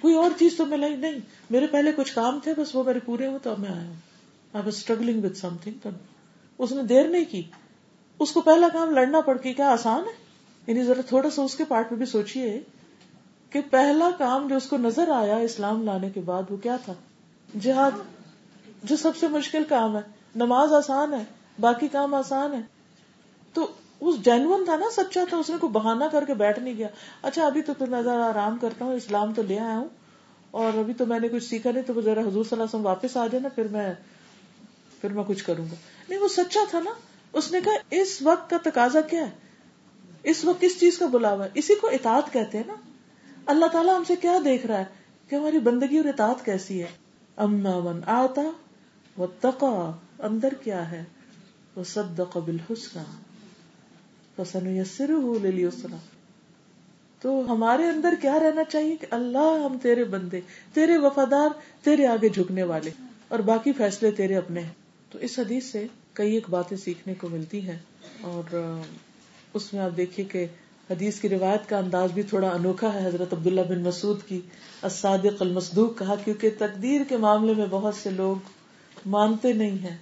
کوئی 0.00 0.14
اور 0.14 0.30
چیز 0.38 0.56
تو 0.56 0.66
ملا 0.66 0.88
نہیں 0.88 1.18
میرے 1.50 1.66
پہلے 1.66 1.90
کچھ 1.96 2.14
کام 2.14 2.38
تھے، 2.42 2.54
بس 2.56 2.74
وہ 2.74 2.84
میرے 2.84 2.98
پورے 3.04 3.26
ہو 3.26 3.38
تو 3.42 3.50
اب 3.50 3.58
میں 3.58 3.70
آیا 3.70 3.86
ہوں۔ 3.86 3.94
I 4.52 4.64
was 4.64 4.74
struggling 4.76 5.24
with 5.24 5.38
something 5.62 5.88
اس 6.58 6.72
نے 6.72 6.82
دیر 6.82 7.08
نہیں 7.08 7.24
کی۔ 7.30 7.42
اس 8.18 8.32
کو 8.32 8.40
پہلا 8.40 8.68
کام 8.72 8.90
لڑنا 8.90 9.20
پڑ 9.20 9.38
کے 9.38 9.52
کیا 9.52 9.68
آسان 9.68 10.00
ہے؟ 10.00 10.24
یعنی 10.66 10.84
ذرا 10.84 11.00
تھوڑا 11.00 11.30
سا 11.30 11.42
اس 11.42 11.54
کے 11.56 11.64
پارٹ 11.64 11.92
میں 11.92 11.98
بھی 11.98 12.06
سوچیے۔ 12.06 12.60
کہ 13.54 13.60
پہلا 13.70 14.10
کام 14.18 14.48
جو 14.48 14.56
اس 14.56 14.66
کو 14.66 14.76
نظر 14.76 15.08
آیا 15.08 15.36
اسلام 15.36 15.82
لانے 15.82 16.10
کے 16.10 16.20
بعد 16.20 16.42
وہ 16.50 16.56
کیا 16.56 16.76
تھا؟ 16.84 16.92
جہاد، 17.60 17.90
جو 18.82 18.96
سب 18.96 19.16
سے 19.16 19.28
مشکل 19.28 19.62
کام 19.68 19.96
ہے۔ 19.96 20.00
نماز 20.36 20.72
آسان 20.72 21.14
ہے، 21.14 21.24
باقی 21.60 21.88
کام 21.88 22.14
آسان 22.14 22.54
ہے۔ 22.54 22.60
تو 23.52 23.72
اس 24.00 24.24
جینون 24.24 24.64
تھا 24.64 24.76
نا، 24.76 24.86
سچا 24.92 25.24
تھا، 25.28 25.36
اس 25.36 25.50
نے 25.50 25.56
کوئی 25.60 25.70
بہانا 25.72 26.08
کر 26.12 26.24
کے 26.24 26.34
بیٹھ 26.34 26.58
نہیں 26.58 26.74
گیا۔ 26.74 26.88
اچھا 27.22 27.46
ابھی 27.46 27.62
تو 27.62 27.72
نظر 27.80 28.20
آرام 28.20 28.58
کرتا 28.60 28.84
ہوں، 28.84 28.94
اسلام 28.94 29.34
تو 29.34 29.42
لے 29.42 29.58
آیا 29.58 29.78
ہوں۔ 29.78 29.88
اور 30.50 30.78
ابھی 30.78 30.94
تو 30.94 31.06
میں 31.06 31.20
نے 31.20 31.28
کچھ 31.28 31.44
سیکھا 31.44 31.70
نہیں، 31.70 31.82
تو 31.82 32.00
ذرا 32.00 32.20
حضور 32.20 32.30
صلی 32.30 32.38
اللہ 32.38 32.54
علیہ 32.54 32.62
وسلم 32.62 32.86
واپس 32.86 33.16
آ 33.16 33.26
جائے 33.26 33.40
نا، 33.40 33.48
پھر 33.48 33.68
میں 33.70 33.94
پھر 35.00 35.12
میں 35.12 35.24
کچھ 35.26 35.44
کروں 35.44 35.64
گا۔ 35.64 35.74
نہیں، 36.08 36.20
وہ 36.20 36.28
سچا 36.28 36.60
تھا 36.70 36.80
نا۔ 36.80 36.90
اس 37.32 37.52
نے 37.52 37.60
کہا، 37.60 37.72
اس 37.90 38.22
وقت 38.22 38.50
کا 38.50 38.56
تقاضا 38.64 39.00
کیا 39.00 39.26
ہے؟ 39.26 39.30
اس 40.22 40.44
وقت 40.44 40.60
کس 40.60 40.80
چیز 40.80 40.98
کا 40.98 41.06
بلاوا 41.06 41.44
ہے؟ 41.44 41.50
اسی 41.54 41.74
کو 41.74 41.86
اطاعت 41.86 42.32
کہتے 42.32 42.58
ہیں 42.58 42.64
نا۔ 42.66 42.74
اللہ 43.46 43.66
تعالیٰ 43.66 43.96
ہم 43.96 44.04
سے 44.04 44.16
کیا 44.16 44.38
دیکھ 44.44 44.66
رہا 44.66 44.78
ہے 44.78 44.84
کہ 45.28 45.36
ہماری 45.36 45.58
بندگی 45.58 45.96
اور 45.96 46.04
اطاعت 46.04 46.44
کیسی 46.44 46.82
ہے؟ 46.82 46.88
اما 47.36 47.78
من 47.78 48.00
آتا 48.06 48.42
وہ 49.16 49.26
تقا 49.40 49.92
اندر 50.18 50.52
کیا 50.62 50.90
ہے؟ 50.90 51.04
وہ 51.76 51.84
سد 51.84 52.20
قبل 52.32 52.56
حسن 52.70 54.66
یسر 54.66 55.10
تو 57.20 57.42
ہمارے 57.48 57.88
اندر 57.88 58.14
کیا 58.20 58.38
رہنا 58.38 58.64
چاہیے 58.64 58.96
کہ 58.96 59.06
اللہ 59.10 59.38
ہم 59.38 59.76
تیرے 59.82 60.04
بندے، 60.04 60.40
تیرے 60.74 60.98
وفادار، 60.98 61.48
تیرے 61.82 62.06
آگے 62.06 62.28
جھکنے 62.28 62.62
والے 62.62 62.90
اور 63.28 63.38
باقی 63.38 63.72
فیصلے 63.72 64.10
تیرے 64.10 64.36
اپنے 64.36 64.60
ہیں۔ 64.60 64.70
تو 65.10 65.18
اس 65.18 65.38
حدیث 65.38 65.64
سے 65.64 65.86
کئی 66.12 66.34
ایک 66.34 66.50
باتیں 66.50 66.76
سیکھنے 66.76 67.14
کو 67.14 67.28
ملتی 67.28 67.68
ہیں 67.68 67.78
اور 68.20 68.72
اس 69.54 69.74
میں 69.74 69.82
آپ 69.82 69.96
دیکھیے 69.96 70.26
کہ 70.26 70.46
حدیث 70.90 71.20
کی 71.20 71.28
روایت 71.28 71.68
کا 71.68 71.78
انداز 71.78 72.12
بھی 72.12 72.22
تھوڑا 72.22 72.48
انوکھا 72.48 72.92
ہے۔ 72.94 73.06
حضرت 73.06 73.32
عبداللہ 73.32 73.60
بن 73.68 73.82
مسعود 73.82 74.22
کی 74.22 74.40
الصادق 74.82 75.42
المصدوق 75.42 75.98
کہا، 75.98 76.14
کیونکہ 76.14 76.50
تقدیر 76.58 77.04
کے 77.08 77.16
معاملے 77.16 77.54
میں 77.54 77.66
بہت 77.70 77.94
سے 77.94 78.10
لوگ 78.10 78.36
مانتے 79.06 79.52
نہیں 79.52 79.78
ہیں، 79.78 79.96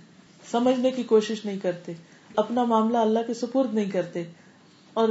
سمجھنے 0.50 0.90
کی 0.90 1.02
کوشش 1.02 1.44
نہیں 1.44 1.58
کرتے، 1.58 1.92
اپنا 2.36 2.64
معاملہ 2.64 2.98
اللہ 2.98 3.26
کے 3.26 3.34
سپرد 3.34 3.74
نہیں 3.74 3.90
کرتے، 3.90 4.24
اور 4.92 5.08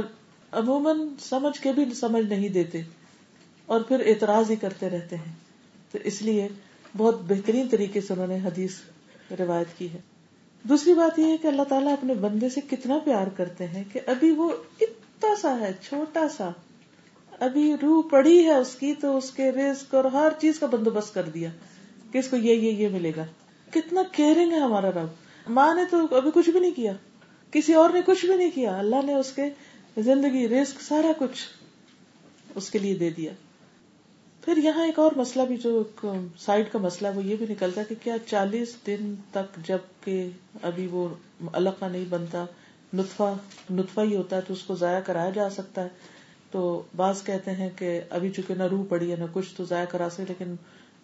عموماً 0.52 1.00
سمجھ 1.20 1.58
کے 1.60 1.72
بھی 1.72 1.84
سمجھ 1.94 2.24
نہیں 2.26 2.48
دیتے، 2.48 2.82
اور 3.68 3.80
پھر 3.80 4.02
اعتراض 4.06 4.50
ہی 4.50 4.56
کرتے 4.56 4.90
رہتے 4.90 5.16
ہیں۔ 5.16 5.32
تو 5.92 5.98
اس 6.04 6.22
لیے 6.22 6.48
بہت 6.96 7.20
بہترین 7.22 7.68
طریقے 7.68 8.00
سے 8.00 8.12
انہوں 8.12 8.26
نے 8.26 8.38
حدیث 8.44 8.80
روایت 9.38 9.78
کی 9.78 9.92
ہے۔ 9.92 10.00
دوسری 10.64 10.94
بات 10.94 11.18
یہ 11.18 11.24
ہے 11.24 11.36
کہ 11.36 11.46
اللہ 11.46 11.62
تعالیٰ 11.68 11.92
اپنے 11.92 12.14
بندے 12.14 12.48
سے 12.48 12.60
کتنا 12.70 12.98
پیار 13.04 13.26
کرتے 13.26 13.66
ہیں 13.66 13.84
کہ 13.92 14.00
ابھی 14.06 14.30
وہ 14.30 14.50
اتنا 15.22 15.34
سا 15.40 15.60
ہے، 15.60 15.72
چھوٹا 15.82 16.28
سا۔ 16.28 16.50
ابھی 17.40 17.74
روح 17.82 18.02
پڑی 18.10 18.44
ہے 18.44 18.54
اس 18.54 18.74
کی 18.74 18.94
تو 18.94 19.16
اس 19.16 19.30
کے 19.30 19.52
رزق 19.52 19.94
اور 19.94 20.04
ہر 20.04 20.28
چیز 20.40 20.58
کا 20.58 20.66
بندوبست 20.66 21.14
کر 21.14 21.22
دیا 21.22 21.50
کہ 22.12 22.18
اس 22.18 22.28
کو 22.28 22.36
یہ 22.36 22.54
یہ 22.54 22.70
یہ 22.70 22.88
ملے 22.88 23.12
گا۔ 23.16 23.24
کتنا 23.70 24.02
کیئرنگ 24.12 24.52
ہے 24.52 24.58
ہمارا 24.58 24.90
رب۔ 24.90 25.06
ماں 25.48 25.74
نے 25.74 25.82
تو 25.90 26.16
ابھی 26.16 26.30
کچھ 26.34 26.50
بھی 26.50 26.60
نہیں 26.60 26.70
کیا۔ 26.70 26.92
کسی 27.50 27.74
اور 27.74 27.90
نے 27.90 28.00
کچھ 28.06 28.26
بھی 28.26 28.36
نہیں 28.36 28.50
کیا۔ 28.54 28.78
اللہ 28.78 28.96
نے 29.04 29.14
اس 29.14 29.32
کے 29.32 29.42
زندگی، 29.96 30.48
رزق، 30.48 30.82
سارا 30.82 31.12
کچھ 31.18 31.48
اس 32.54 32.70
کے 32.70 32.78
لیے 32.78 32.94
دے 32.94 33.10
دیا۔ 33.10 33.32
پھر 34.44 34.56
یہاں 34.56 34.86
ایک 34.86 34.98
اور 34.98 35.12
مسئلہ 35.16 35.44
بھی 35.44 35.56
جو 35.56 35.82
سائڈ 36.38 36.72
کا 36.72 36.78
مسئلہ 36.78 37.08
وہ 37.14 37.24
یہ 37.24 37.36
بھی 37.36 37.46
نکلتا 37.48 37.80
ہے 37.80 37.86
کہ 37.86 37.94
کیا 38.02 38.16
چالیس 38.26 38.74
دن 38.86 39.14
تک 39.30 39.68
جبکہ 39.68 40.28
ابھی 40.62 40.86
وہ 40.86 41.08
الگ 41.52 41.84
نہیں 41.90 42.04
بنتا 42.08 42.44
نطفہ 42.94 43.34
نطفہ 43.70 44.00
ہی 44.00 44.16
ہوتا 44.16 44.36
ہے 44.36 44.40
تو 44.40 44.52
اس 44.52 44.62
کو 44.62 44.74
ضائع 44.74 45.00
کرایا 45.00 45.30
جا 45.30 45.50
سکتا 45.50 45.84
ہے۔ 45.84 45.88
تو 46.50 46.82
بعض 46.96 47.22
کہتے 47.22 47.50
ہیں 47.50 47.70
کہ 47.76 48.00
ابھی 48.10 48.30
چونکہ 48.30 48.54
نہ 48.54 48.62
روح 48.62 48.84
پڑی 48.88 49.10
ہے 49.10 49.16
نہ 49.16 49.24
کچھ 49.32 49.54
تو 49.56 49.64
ضائع 49.64 49.84
کرا 49.84 50.08
سکتے 50.10 50.24
لیکن 50.28 50.54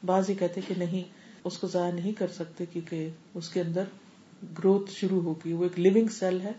بعض 0.06 0.30
ہی 0.30 0.34
کہتے 0.34 0.60
کہ 0.68 0.74
نہیں، 0.78 1.02
اس 1.44 1.58
کو 1.58 1.66
ضائع 1.66 1.92
نہیں 1.92 2.12
کر 2.12 2.26
سکتے 2.28 2.66
کیونکہ 2.66 3.08
اس 3.34 3.48
کے 3.48 3.60
اندر 3.60 3.82
گروتھ 4.58 4.90
شروع 4.90 5.22
ہوگی۔ 5.22 5.52
وہ 5.52 5.62
ایک 5.62 5.78
لونگ 5.78 6.08
سیل 6.08 6.40
ہے 6.40 6.52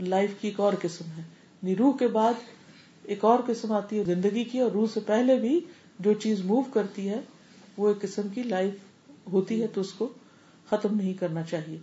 لائف 0.00 0.30
کی 0.40 0.48
ایک 0.48 0.60
اور 0.60 0.72
قسم 0.82 1.04
ہے۔ 1.04 1.22
یعنی 1.62 1.76
روح 1.76 1.96
کے 1.96 2.06
بعد 2.06 2.32
ایک 3.02 3.24
اور 3.24 3.38
قسم 3.46 3.72
آتی 3.72 3.98
ہے، 3.98 4.04
زندگی 4.04 4.44
کی، 4.44 4.58
اور 4.58 4.70
روح 4.70 4.86
سے 4.94 5.00
پہلے 5.00 5.36
بھی 5.36 5.60
جو 5.98 6.12
چیز 6.12 6.44
موو 6.44 6.62
کرتی 6.62 7.08
ہے، 7.08 7.20
وہ 7.76 7.88
ایک 7.88 8.02
قسم 8.02 8.28
کی 8.28 8.42
لائف 8.42 8.72
ہوتی 9.32 9.62
ہے 9.62 9.66
تو 9.66 9.80
اس 9.80 9.92
کو 9.92 10.08
ختم 10.70 10.96
نہیں 10.96 11.12
کرنا 11.12 11.42
چاہیے۔ 11.42 11.78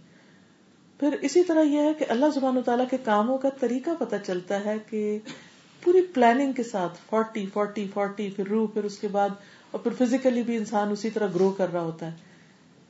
پھر 0.99 1.15
اسی 1.21 1.43
طرح 1.43 1.61
یہ 1.61 1.79
ہے 1.79 1.93
کہ 1.93 2.05
اللہ 2.09 2.25
زبان 2.33 2.57
و 2.57 2.61
تعالیٰ 2.61 2.85
کے 2.89 2.97
کاموں 3.03 3.37
کا 3.37 3.49
طریقہ 3.49 3.89
پتہ 3.99 4.15
چلتا 4.25 4.65
ہے 4.65 4.75
کہ 4.89 5.19
پوری 5.83 6.01
پلاننگ 6.01 6.53
کے 6.53 6.63
ساتھ 6.63 6.97
فورٹی 7.09 7.45
فورٹی 7.53 7.87
فورٹی، 7.93 8.29
پھر 8.29 8.47
روح، 8.47 8.67
پھر 8.73 8.83
اس 8.83 8.97
کے 8.97 9.07
بعد 9.07 9.29
اور 9.71 9.79
پھر 9.79 10.05
فزیکلی 10.05 10.43
بھی 10.43 10.57
انسان 10.57 10.91
اسی 10.91 11.09
طرح 11.09 11.27
گرو 11.35 11.49
کر 11.51 11.73
رہا 11.73 11.81
ہوتا 11.81 12.05
ہے 12.05 12.11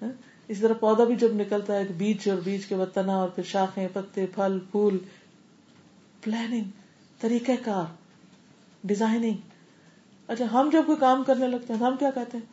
ہاں؟ 0.02 0.12
اسی 0.48 0.62
طرح 0.62 0.74
پودا 0.74 1.04
بھی 1.04 1.16
جب 1.16 1.36
نکلتا 1.36 1.76
ہے 1.76 1.84
بیج 1.98 2.30
اور 2.30 2.38
بیج 2.38 2.66
کے 2.66 2.76
وطنا 2.76 3.16
اور 3.16 3.30
پھر 3.30 3.44
شاخیں، 3.44 3.88
پتے، 3.94 4.26
پھل، 4.26 4.60
پھول 4.72 4.98
پلاننگ 6.22 6.64
طریقہ 7.22 7.52
کار 7.66 7.86
ڈیزائننگ 8.84 9.38
اچھا 10.28 10.46
ہم 10.54 10.70
جب 10.74 10.84
کوئی 10.86 10.98
کام 10.98 11.24
کرنے 11.24 11.48
لگتے 11.48 11.74
ہیں 11.74 11.80
ہم 11.80 11.96
کیا 12.00 12.10
کہتے 12.12 12.38
ہیں؟ 12.38 12.46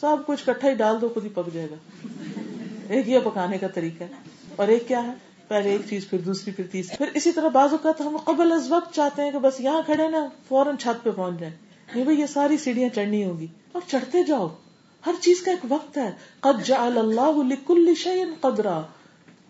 سب 0.00 0.16
کچھ 0.26 0.44
کٹھا 0.46 0.68
ہی 0.68 0.74
ڈال 0.74 1.00
دو، 1.00 1.08
خود 1.08 1.24
ہی 1.24 1.28
پک 1.34 1.54
جائے 1.54 1.68
گا۔ 1.70 2.06
ایک 2.88 3.08
یہ 3.08 3.18
پکانے 3.24 3.58
کا 3.58 3.68
طریقہ۔ 3.68 4.04
ہے 4.04 4.37
اور 4.58 4.68
ایک 4.68 4.88
کیا 4.88 5.02
ہے؟ 5.02 5.12
پہلے 5.48 5.70
ایک 5.70 5.80
چیز، 5.88 6.08
پھر 6.10 6.18
دوسری، 6.18 6.52
پھر 6.52 6.66
تیسری۔ 6.72 6.96
پھر 6.96 7.06
اسی 7.14 7.32
طرح 7.32 7.48
بازو 7.48 7.76
کا 7.76 7.92
ہم 8.00 8.16
قبل 8.16 8.52
از 8.52 8.72
وقت 8.72 8.94
چاہتے 8.94 9.22
ہیں 9.22 9.30
کہ 9.30 9.38
بس 9.38 9.60
یہاں 9.60 9.82
کھڑے 9.86 10.08
نا، 10.08 10.26
فوراً 10.48 10.76
چھت 10.76 11.04
پہ 11.04 11.10
پہنچ 11.10 11.40
جائیں۔ 11.40 11.54
نہیں 11.94 12.04
بھائی، 12.04 12.20
یہ 12.20 12.26
ساری 12.26 12.56
سیڑھیاں 12.56 12.88
چڑھنی 12.88 13.24
ہوگی۔ 13.24 13.46
اور 13.72 13.82
چڑھتے 13.86 14.22
جاؤ۔ 14.22 14.48
ہر 15.06 15.12
چیز 15.20 15.40
کا 15.40 15.50
ایک 15.50 15.72
وقت 15.72 15.98
ہے۔ 15.98 16.10
قد 16.40 16.66
جعل 16.66 16.98
اللہ 16.98 17.42
لکل 17.48 17.94
شیء 17.94 18.24
قدرا۔ 18.40 18.82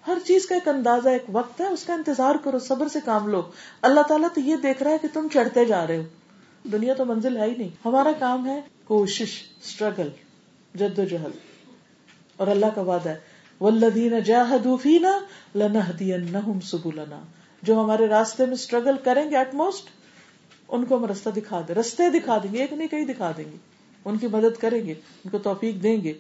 ہر 0.07 0.19
چیز 0.25 0.47
کا 0.47 0.55
ایک 0.55 0.69
اندازہ، 0.69 1.09
ایک 1.09 1.25
وقت 1.33 1.61
ہے۔ 1.61 1.67
اس 1.67 1.85
کا 1.85 1.95
انتظار 1.95 2.35
کرو، 2.45 2.59
صبر 2.59 2.89
سے 2.89 2.99
کام 3.05 3.29
لو۔ 3.29 3.43
اللہ 3.83 4.01
تعالیٰ 4.01 4.29
تو 4.35 4.41
یہ 4.41 4.57
دیکھ 4.57 4.83
رہا 4.83 4.91
ہے 4.91 4.99
کہ 5.03 5.09
تم 5.13 5.27
چڑھتے 5.33 5.65
جا 5.65 5.87
رہے 5.87 5.97
ہو۔ 5.97 6.03
دنیا 6.73 6.95
تو 6.95 7.05
منزل 7.05 7.37
ہے 7.37 7.47
ہی 7.47 7.55
نہیں۔ 7.57 7.69
ہمارا 7.85 8.13
کام 8.19 8.47
ہے 8.47 8.61
کوشش 8.85 9.43
اسٹرگل 9.65 10.09
جد 10.75 10.99
و 10.99 11.05
جہد۔ 11.05 11.39
اور 12.37 12.47
اللہ 12.47 12.67
کا 12.75 12.81
وعدہ 12.81 13.09
ہے۔ 13.09 13.38
ولدین 13.61 14.21
جاہدوا 14.21 14.77
فینا 14.77 15.19
لنهدینہم 15.55 16.61
سبلنا۔ 16.61 17.21
جو 17.63 17.81
ہمارے 17.81 18.07
راستے 18.07 18.45
میں 18.47 18.55
اسٹرگل 18.55 18.95
کریں 19.05 19.31
گے 19.31 19.37
ایٹ 19.37 19.55
موسٹ 19.55 19.89
ان 20.69 20.85
کو 20.85 20.97
ہم 20.97 21.05
رستہ 21.05 21.31
دکھا 21.31 21.61
دیں۔ 21.69 21.75
رستے 21.75 22.11
دکھا 22.11 22.39
دیں 22.39 22.55
گے، 22.55 22.59
ایک 22.59 22.73
نہیں 22.73 22.89
کہیں 22.89 23.05
دکھا 23.05 23.33
دیں 23.37 23.45
گے۔ 23.45 23.57
ان 24.05 24.19
کی 24.19 24.27
مدد 24.27 24.61
کریں 24.61 24.87
گے، 24.87 24.93
ان 24.93 25.31
کو 25.31 25.39
توفیق 25.39 25.83
دیں 25.83 26.03
گے۔ 26.03 26.13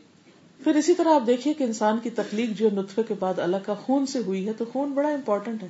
پھر 0.65 0.75
اسی 0.75 0.95
طرح 0.95 1.15
آپ 1.15 1.23
دیکھیے 1.27 1.55
کہ 1.55 1.65
انسان 1.65 1.99
کی 2.03 2.11
تکلیف 2.11 2.51
جو 2.51 2.69
نطفے 2.73 3.03
کے 3.03 3.15
بعد 3.15 3.39
اللہ 3.39 3.57
کا 3.57 3.75
خون 3.75 4.07
سے 4.07 4.19
ہوئی 4.27 4.47
ہے، 4.47 4.53
تو 4.53 4.65
خون 4.73 4.91
بڑا 4.91 5.09
امپورٹنٹ 5.09 5.63
ہے۔ 5.63 5.69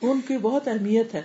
خون 0.00 0.20
کی 0.28 0.38
بہت 0.38 0.68
اہمیت 0.68 1.14
ہے۔ 1.14 1.22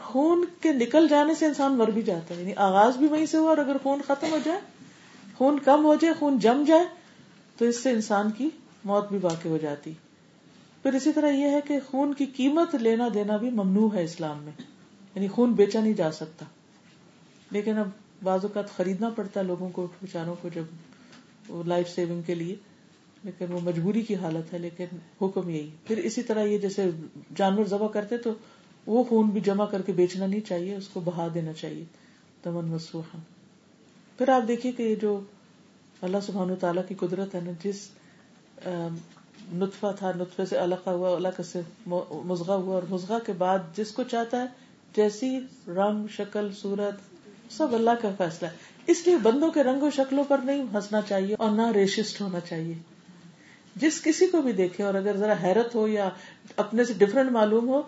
خون 0.00 0.44
کے 0.60 0.72
نکل 0.72 1.08
جانے 1.08 1.34
سے 1.34 1.46
انسان 1.46 1.74
مر 1.74 1.90
بھی 1.90 2.02
جاتا 2.02 2.34
ہے۔ 2.34 2.40
یعنی 2.40 2.52
آغاز 2.56 2.96
بھی 2.96 3.06
وہیں 3.06 3.26
سے 3.26 3.36
ہوا 3.36 3.48
اور 3.48 3.58
اگر 3.58 3.76
خون 3.82 4.00
ختم 4.06 4.30
ہو 4.30 4.38
جائے، 4.44 4.60
خون 5.38 5.58
کم 5.58 5.84
ہو 5.84 5.94
جائے، 5.94 6.14
خون 6.14 6.38
جم 6.38 6.64
جائے، 6.66 6.84
تو 7.58 7.64
اس 7.64 7.82
سے 7.82 7.90
انسان 7.90 8.30
کی 8.30 8.48
موت 8.84 9.08
بھی 9.08 9.18
واقع 9.22 9.48
ہو 9.48 9.58
جاتی۔ 9.58 9.92
پھر 10.82 10.92
اسی 10.92 11.12
طرح 11.12 11.30
یہ 11.30 11.50
ہے 11.50 11.60
کہ 11.68 11.78
خون 11.90 12.14
کی 12.14 12.26
قیمت 12.26 12.74
لینا 12.74 13.08
دینا 13.14 13.36
بھی 13.36 13.50
ممنوع 13.50 13.88
ہے 13.94 14.04
اسلام 14.04 14.42
میں۔ 14.42 14.52
یعنی 15.14 15.28
خون 15.28 15.52
بیچا 15.52 15.80
نہیں 15.80 15.92
جا 15.92 16.12
سکتا۔ 16.12 16.44
لیکن 17.50 17.78
اب 17.78 17.88
بعض 18.22 18.40
اوقات 18.42 18.76
خریدنا 18.76 19.10
پڑتا 19.10 19.40
ہے 19.40 19.44
لوگوں 19.44 19.70
کو 19.70 19.86
بچاروں 20.02 20.34
کو 20.42 20.48
جب 20.48 20.64
لائف 21.66 21.88
سیونگ 21.88 22.22
کے 22.22 22.34
لیے۔ 22.34 22.54
لیکن 23.24 23.52
وہ 23.52 23.58
مجبوری 23.62 24.02
کی 24.02 24.14
حالت 24.14 24.52
ہے، 24.52 24.58
لیکن 24.58 24.84
حکم 25.22 25.48
یہی۔ 25.48 25.70
پھر 25.86 25.96
اسی 25.96 26.22
طرح 26.22 26.42
یہ 26.42 26.58
جیسے 26.58 26.90
جانور 27.36 27.64
ذبح 27.64 27.88
کرتے 27.88 28.16
تو 28.16 28.30
وہ 28.86 29.04
خون 29.04 29.30
بھی 29.30 29.40
جمع 29.40 29.64
کر 29.64 29.82
کے 29.82 29.92
بیچنا 29.92 30.26
نہیں 30.26 30.40
چاہیے، 30.40 30.76
اس 30.76 30.88
کو 30.88 31.00
بہا 31.00 31.28
دینا 31.34 31.52
چاہیے۔ 31.52 31.84
تمن 32.42 32.64
مسوخ 32.64 33.16
پھر 34.18 34.28
آپ 34.28 34.48
دیکھیے 34.48 34.72
کہ 34.72 34.82
یہ 34.82 34.94
جو 34.94 35.20
اللہ 36.00 36.16
سبحان 36.22 36.56
تعالیٰ 36.60 36.82
کی 36.88 36.94
قدرت 36.94 37.34
ہے 37.34 37.40
نا، 37.40 37.50
جس 37.64 37.88
نطفہ 39.52 39.86
تھا، 39.98 40.12
نطفے 40.16 40.46
سے 40.46 40.56
الگ 40.56 40.74
ہوا 40.86 41.16
الگ 41.16 41.42
سے 41.44 41.60
مزغا 42.24 42.54
ہوا 42.54 42.74
اور 42.74 42.82
مزغا 42.90 43.18
کے 43.18 43.32
بعد 43.32 43.58
جس 43.76 43.90
کو 43.90 44.02
چاہتا 44.02 44.40
ہے، 44.40 44.46
جیسی 44.96 45.40
رنگ، 45.68 46.06
شکل، 46.10 46.48
صورت، 46.62 46.94
سب 47.52 47.74
اللہ 47.74 47.90
کا 48.02 48.08
فیصلہ 48.18 48.48
ہے۔ 48.48 48.52
اس 48.86 49.06
لیے 49.06 49.16
بندوں 49.16 49.50
کے 49.50 49.62
رنگ 49.62 49.82
و 49.82 49.90
شکلوں 49.90 50.24
پر 50.28 50.38
نہیں 50.44 50.62
ہنسنا 50.74 51.00
چاہیے 51.08 51.34
اور 51.38 51.50
نہ 51.50 51.72
ریشسٹ 51.74 52.20
ہونا 52.20 52.40
چاہیے۔ 52.40 52.74
جس 53.76 54.02
کسی 54.02 54.26
کو 54.26 54.42
بھی 54.42 54.52
دیکھے 54.52 54.84
اور 54.84 54.94
اگر 54.94 55.16
ذرا 55.16 55.34
حیرت 55.42 55.74
ہو 55.74 55.88
یا 55.88 56.08
اپنے 56.56 56.84
سے 56.84 56.92
ڈفرینٹ 56.92 57.30
معلوم 57.30 57.68
ہو، 57.68 57.82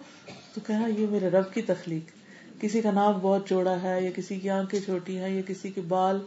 تو 0.54 0.60
کہا، 0.66 0.86
یہ 0.98 1.06
میرے 1.10 1.30
رب 1.30 1.54
کی 1.54 1.62
تخلیق۔ 1.62 2.24
کسی 2.60 2.80
کا 2.80 2.90
ناک 2.90 3.16
بہت 3.22 3.48
چوڑا 3.48 3.82
ہے 3.82 4.00
یا 4.02 4.10
کسی 4.14 4.40
کی 4.40 4.50
آنکھیں 4.50 4.80
چھوٹی 4.80 5.18
ہیں 5.18 5.28
یا 5.28 5.42
کسی 5.46 5.70
کے 5.70 5.80
بال 5.80 6.18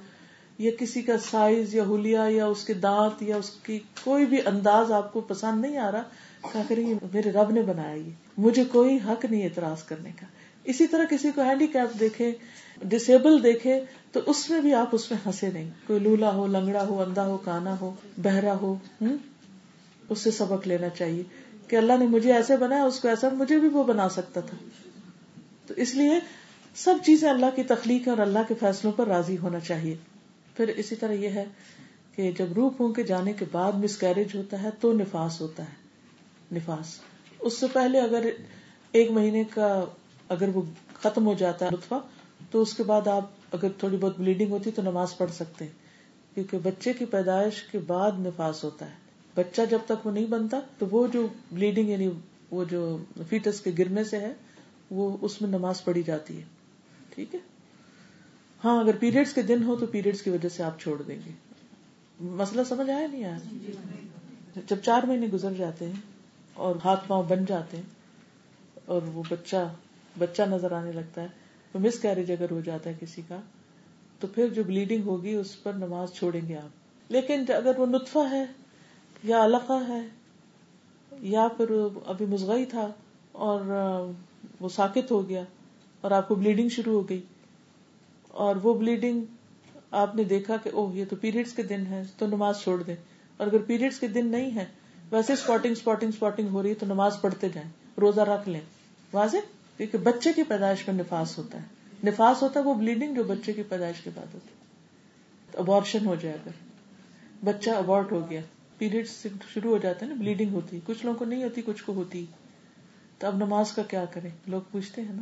یا 0.58 0.72
کسی 0.80 1.02
کا 1.02 1.18
سائز 1.18 1.76
یا 1.76 1.84
ہولیا 1.84 2.26
یا 2.30 2.46
اس 2.46 2.64
کے 2.64 2.74
دانت 2.74 3.24
یا 3.24 3.38
اس 3.38 3.50
کی 3.50 3.80
کوئی 4.04 4.26
بھی 4.26 4.38
انداز 4.46 4.92
آپ 4.92 5.14
کو 5.14 5.22
پسند 5.22 5.62
نہیں 5.62 5.78
آ 5.78 5.92
رہا 5.92 6.04
کیا 6.52 6.62
کریں 6.68 6.94
میرے 7.14 7.32
رب 7.32 7.52
نے 7.52 7.62
بنایا 7.62 7.96
یہ، 7.96 8.12
مجھے 8.38 8.64
کوئی 8.64 8.98
حق 9.08 9.26
نہیں 9.26 9.44
اعتراض 9.44 9.84
کرنے 9.84 10.12
کا۔ 10.20 10.26
اسی 10.64 10.88
طرح 10.88 11.04
کسی 11.10 11.32
کو 11.36 11.42
ہینڈی 11.42 11.68
کیپ 11.68 12.00
دیکھے 12.00 12.32
ڈسیبل 12.82 13.44
دیکھے 13.44 13.82
تو 14.12 14.20
اس 14.26 14.50
میں 14.50 14.62
بھی 14.62 14.74
آپ 14.74 14.90
اس 14.92 15.12
میں 15.12 15.20
ہنسے 15.26 15.50
نہیں۔ 15.54 15.70
کوئی 15.88 16.00
لولا 16.00 16.34
ہو، 16.34 16.48
لنگڑا 16.48 16.88
ہو 16.88 17.02
اندھا 17.02 17.28
ہو، 17.28 17.38
کانا 17.38 17.76
ہو، 17.82 17.94
بہرا 18.18 18.54
ہو 18.54 18.76
اس 20.10 20.20
سے 20.20 20.32
سبق 20.32 20.68
لینا 20.68 20.90
چاہیے 20.90 21.24
کہ 21.68 21.76
اللہ 21.76 21.94
نے 22.00 22.08
مجھے 22.08 22.34
ایسے 22.34 22.58
بنایا، 22.58 22.84
اس 22.84 23.00
کو 23.00 23.08
ایسا 23.08 23.30
مجھے 23.34 23.60
بھی 23.60 23.68
وہ 23.68 23.84
بنا 23.84 24.10
سکتا 24.10 24.42
تھا۔ 24.42 24.58
تو 25.68 25.74
اس 25.78 25.96
لیے 25.96 26.20
سب 26.76 26.96
چیزیں 27.06 27.30
اللہ 27.30 27.56
کی 27.56 27.64
تخلیق 27.64 28.08
اور 28.08 28.18
اللہ 28.18 28.40
کے 28.48 28.54
فیصلوں 28.60 28.92
پر 28.92 29.08
راضی 29.08 29.38
ہونا 29.38 29.60
چاہیے۔ 29.60 29.96
پھر 30.58 30.68
اسی 30.68 30.96
طرح 30.96 31.12
یہ 31.12 31.30
ہے 31.30 31.46
کہ 32.16 32.32
جب 32.32 32.46
روح 32.56 32.72
پھونک 32.78 32.96
کے 32.96 33.04
جانے 33.04 33.34
کے 33.34 33.46
بعد 33.52 33.72
مس 33.72 33.98
کیریج 33.98 34.36
ہوتا 34.36 34.64
ہے 34.64 34.70
تو 34.80 34.94
نفاس 34.94 35.42
ہوتا 35.42 35.64
ہے۔ 35.64 35.74
نفاس۔ 36.56 37.00
اس 37.40 37.60
سے 37.60 37.66
پہلے 37.74 38.00
اگر 38.00 38.30
ایک 38.92 39.12
مہینے 39.12 39.44
کا 39.44 39.86
اگر 40.30 40.50
وہ 40.54 40.62
ختم 40.94 41.28
ہو 41.28 41.34
جاتا 41.34 41.66
ہے 41.66 41.72
لطفہ، 41.72 41.96
تو 42.52 42.62
اس 42.62 42.74
کے 42.74 42.84
بعد 42.84 43.08
آپ 43.08 43.30
اگر 43.52 43.68
تھوڑی 43.78 43.98
بہت 43.98 44.20
بلیڈنگ 44.20 44.52
ہوتی 44.52 44.72
تو 44.72 44.82
نماز 44.82 45.18
پڑھ 45.18 45.32
سکتے 45.32 45.66
ہیں۔ 45.66 45.72
کیونکہ 46.34 46.58
بچے 46.64 46.94
کی 46.94 47.06
پیدائش 47.06 47.64
کے 47.64 47.80
بعد 47.80 48.12
نفاس 48.20 48.64
ہوتا 48.64 48.86
ہے۔ 48.86 48.96
بچہ 49.36 49.62
جب 49.70 49.80
تک 49.86 50.08
وہ 50.08 50.12
نہیں 50.12 50.26
بنتا 50.26 50.60
تو 50.78 50.86
وہ 50.92 51.08
جو 51.08 51.28
بلیڈنگ 51.52 51.90
یعنی 51.90 52.10
وہ 52.52 52.66
جو 52.66 52.98
فیٹس 53.30 53.62
کے 53.62 53.72
گرنے 53.78 54.04
سے 54.04 54.20
ہے، 54.20 54.34
وہ 54.92 55.18
اس 55.22 55.42
میں 55.42 55.50
نماز 55.50 55.84
پڑھی 55.84 56.04
جاتی 56.04 56.38
ہے۔ 56.38 56.44
ٹھیک 57.10 57.36
ہے؟ 57.36 57.40
ہاں 58.68 58.80
اگر 58.80 58.96
پیریڈس 59.00 59.34
کے 59.34 59.42
دن 59.42 59.64
ہو 59.64 59.76
تو 59.76 59.86
پیریڈس 59.86 60.22
کی 60.22 60.30
وجہ 60.30 60.50
سے 60.50 60.64
آپ 60.64 60.80
چھوڑ 60.80 61.02
دیں 61.02 61.20
گے۔ 61.26 61.32
مسئلہ 62.20 62.62
سمجھ 62.64 62.90
آیا 62.90 63.08
نہیں 63.08 63.24
آیا؟ 63.24 63.38
جب 64.68 64.76
چار 64.84 65.02
مہینے 65.04 65.28
گزر 65.34 65.54
جاتے 65.54 65.86
ہیں 65.86 66.02
اور 66.54 66.76
ہاتھ 66.86 67.08
پاؤں 67.08 67.24
بن 67.24 67.46
جاتے 67.46 67.78
ہیں 67.78 67.84
اور 68.86 69.02
وہ 69.14 69.24
بچہ 69.30 69.74
بچہ 70.20 70.42
نظر 70.42 70.72
آنے 70.72 70.92
لگتا 70.92 71.22
ہے 71.22 71.28
تو 71.72 71.80
مس 71.80 72.00
کیریج 72.00 72.32
اگر 72.32 72.52
ہو 72.52 72.62
جاتا 72.62 72.90
ہے 72.90 72.96
کسی 73.00 73.22
کا، 73.28 73.40
تو 74.20 74.28
پھر 74.28 74.48
جو 74.48 74.64
بلیڈنگ 74.64 75.04
ہوگی، 75.06 75.34
اس 75.34 75.64
پر 75.64 75.74
نماز 75.74 76.14
چھوڑیں 76.14 76.42
گے 76.48 76.56
آپ۔ 76.56 77.12
لیکن 77.12 77.44
اگر 77.48 77.72
وہ 77.78 77.86
نطفہ 77.86 78.20
ہے 78.32 78.46
یا 79.24 79.46
علقہ 79.46 79.84
ہے 79.88 80.02
یا 81.22 81.48
پھر 81.58 81.66
ابھی 82.06 82.26
مزغی 82.26 82.66
تھا 82.66 82.92
اور 83.32 83.62
وہ 84.60 84.70
ساکت 84.70 85.12
ہو 85.12 85.30
گیا 85.30 85.44
اور 86.02 86.12
آپ 86.12 86.28
کو 86.28 86.36
بلیڈنگ 86.36 86.70
شروع 86.70 86.94
ہو 86.94 87.10
گئی 87.10 87.22
اور 88.38 88.56
وہ 88.56 88.74
بلیڈنگ 88.74 89.22
آپ 89.92 90.16
نے 90.16 90.24
دیکھا 90.24 90.58
کہ 90.58 90.70
اوہ، 90.74 90.96
یہ 90.96 91.06
تو 91.10 91.16
پیریڈس 91.16 91.54
کے 91.54 91.64
دن 91.64 91.84
ہے 91.90 92.04
تو 92.18 92.28
نماز 92.28 92.60
چھوڑ 92.60 92.84
دیں۔ 92.84 92.96
اور 93.38 93.48
اگر 93.48 93.58
پیریڈس 93.58 94.00
کے 94.00 94.08
دن 94.08 94.28
نہیں 94.28 94.56
ہے 94.56 94.66
ویسے 95.12 95.34
اسپاٹنگ 95.34 95.72
اسپاٹنگ 95.72 96.10
اسپاٹنگ 96.10 96.48
ہو 96.48 96.64
رہی 96.64 96.70
ہے 96.70 96.76
تو 96.76 96.86
نماز 96.86 97.22
پڑھتے 97.22 97.50
جائیں، 97.50 97.70
روزہ 98.00 98.22
رکھ 98.22 98.50
لیں۔ 98.50 98.62
واضح؟ 99.14 99.38
کیونکہ 99.78 99.98
بچے 99.98 100.34
کی 100.34 100.44
پیدائش 100.44 100.88
میں 100.88 100.96
نفاس 100.96 101.38
ہوتا 101.38 101.58
ہے۔ 101.58 101.64
نفاس 102.04 102.44
ہوتا 102.44 102.60
ہے، 102.60 102.66
وہ 102.66 102.74
بلیڈنگ 102.74 103.16
جو 103.16 103.24
بچے 103.24 103.54
کی 103.54 103.64
پیدائش 103.64 104.02
کے 104.02 104.10
بعد 104.16 104.34
ہوتی 104.34 104.50
ہے۔ 104.52 104.56
ابارشن 105.60 106.06
ہو 106.06 106.16
جائے 106.16 106.36
اگر۔ 106.36 106.52
بچہ 107.44 107.70
ابارٹ 107.70 108.12
ہو 108.12 108.30
گیا 108.30 108.42
پیریڈ 108.78 109.08
شروع 109.54 109.72
ہو 109.72 109.78
جاتا 109.78 110.06
ہے 110.06 110.12
نا 110.12 110.18
بلیڈنگ 110.20 110.54
ہوتی۔ 110.54 110.80
کچھ 110.86 111.06
لوگوں 111.06 111.20
کو 111.20 111.26
نہیں 111.26 111.44
ہوتی، 111.44 111.62
کچھ 111.66 111.84
کو 111.84 111.94
ہوتی۔ 111.94 112.26
تو 113.18 113.28
اب 113.28 113.36
نماز 113.36 113.72
کا 113.72 113.84
کیا 113.84 114.06
کریں؟ 114.06 114.30
لوگ 114.48 114.62
پوچھتے 114.72 115.02
ہیں 115.02 115.14
نا 115.14 115.22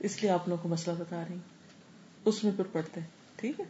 اس 0.00 0.22
لیے 0.22 0.30
آپ 0.30 0.48
لوگوں 0.48 0.62
کو 0.62 0.68
مسئلہ 0.68 0.96
بتا 0.98 1.24
رہی 1.28 1.38
اس 2.24 2.44
میں 2.44 2.52
پھر 2.56 2.64
پڑھتے 2.72 3.00
ہیں۔ 3.00 3.08
ٹھیک 3.36 3.60
ہے؟ 3.60 3.64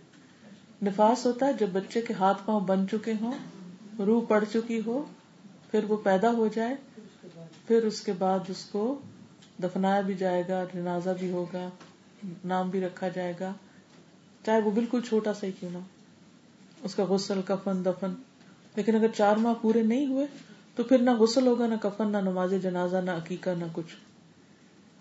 نفاس 0.83 1.27
ہوتا 1.27 1.47
ہے 1.47 1.53
جب 1.53 1.67
بچے 1.73 2.01
کے 2.01 2.15
ہاتھ 2.15 2.43
پاؤں 2.45 2.61
بن 2.61 2.87
چکے 2.93 3.13
ہوں، 3.21 3.33
روح 3.99 4.25
پڑ 4.27 4.45
چکی 4.53 4.81
ہو، 4.87 5.05
پھر 5.71 5.85
وہ 5.89 5.97
پیدا 5.97 6.31
ہو 6.31 6.49
جائے، 6.49 6.75
پھر 7.67 7.83
اس 7.83 8.01
کے 8.01 8.13
بعد 8.13 8.39
اس 8.49 8.65
کو 8.65 8.99
دفنایا 9.63 10.01
بھی 10.01 10.15
جائے 10.15 10.43
گا، 10.49 10.65
جنازہ 10.75 11.11
بھی 11.19 11.31
ہوگا، 11.31 11.69
نام 12.45 12.71
بھی 12.71 12.81
رکھا 12.81 13.09
جائے 13.09 13.33
گا۔ 13.41 13.53
چاہے 14.45 14.61
وہ 14.61 14.71
بالکل 14.71 15.01
چھوٹا 15.09 15.35
سا 15.35 15.47
ہی 15.47 15.53
کیوں 15.61 15.71
نہ 15.71 15.79
اس 16.83 16.95
کا 16.95 17.05
غسل، 17.05 17.41
کفن، 17.45 17.85
دفن۔ 17.85 18.15
لیکن 18.75 18.95
اگر 18.95 19.07
چار 19.17 19.37
ماہ 19.37 19.55
پورے 19.61 19.83
نہیں 19.83 20.07
ہوئے، 20.07 20.27
تو 20.75 20.83
پھر 20.83 20.99
نہ 20.99 21.11
غسل 21.11 21.47
ہوگا، 21.47 21.67
نہ 21.67 21.75
کفن، 21.83 22.13
نہ 22.13 22.17
نماز 22.17 22.55
جنازہ، 22.63 22.97
نہ 22.97 23.11
عقیقہ، 23.11 23.51
نہ 23.51 23.65
کچھ۔ 23.73 23.97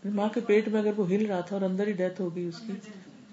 ماں 0.08 0.30
کے 0.30 0.42
پیٹ 0.42 0.68
میں 0.68 0.80
اگر 0.80 0.92
وہ 0.98 1.10
ہل 1.10 1.26
رہا 1.26 1.40
تھا 1.40 1.56
اور 1.56 1.70
اندر 1.70 1.88
ہی 1.88 1.92
ڈیتھ 1.92 2.22
ہو 2.22 2.36
گئی 2.36 2.46
اس 2.46 2.62
کی 2.68 2.74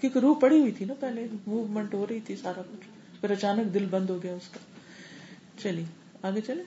کیونکہ 0.00 0.18
روح 0.18 0.38
پڑی 0.38 0.60
ہوئی 0.60 0.72
تھی 0.72 0.84
نا 0.84 0.94
پہلے 1.00 1.26
موومنٹ 1.46 1.94
ہو 1.94 2.06
رہی 2.10 2.20
تھی 2.20 2.36
سارا 2.36 2.62
کچھ۔ 2.62 2.88
پھر 3.20 3.30
اچانک 3.30 3.74
دل 3.74 3.86
بند 3.90 4.10
ہو 4.10 4.22
گیا 4.22 4.34
اس 4.34 4.48
کا۔ 4.48 4.58
چلیے، 5.62 5.84
آگے 6.22 6.40
چلے 6.40 6.62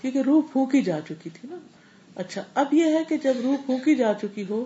کیونکہ 0.00 0.18
روح 0.18 0.42
پھونکی 0.52 0.82
جا 0.82 1.00
چکی 1.08 1.30
تھی 1.30 1.48
نا۔ 1.50 1.56
اچھا 2.14 2.42
اب 2.54 2.74
یہ 2.74 2.84
ہے 2.84 3.04
کہ 3.08 3.16
جب 3.16 3.32
روح 3.42 3.56
پھونکی 3.66 3.94
جا 3.94 4.12
چکی 4.22 4.44
ہو، 4.50 4.64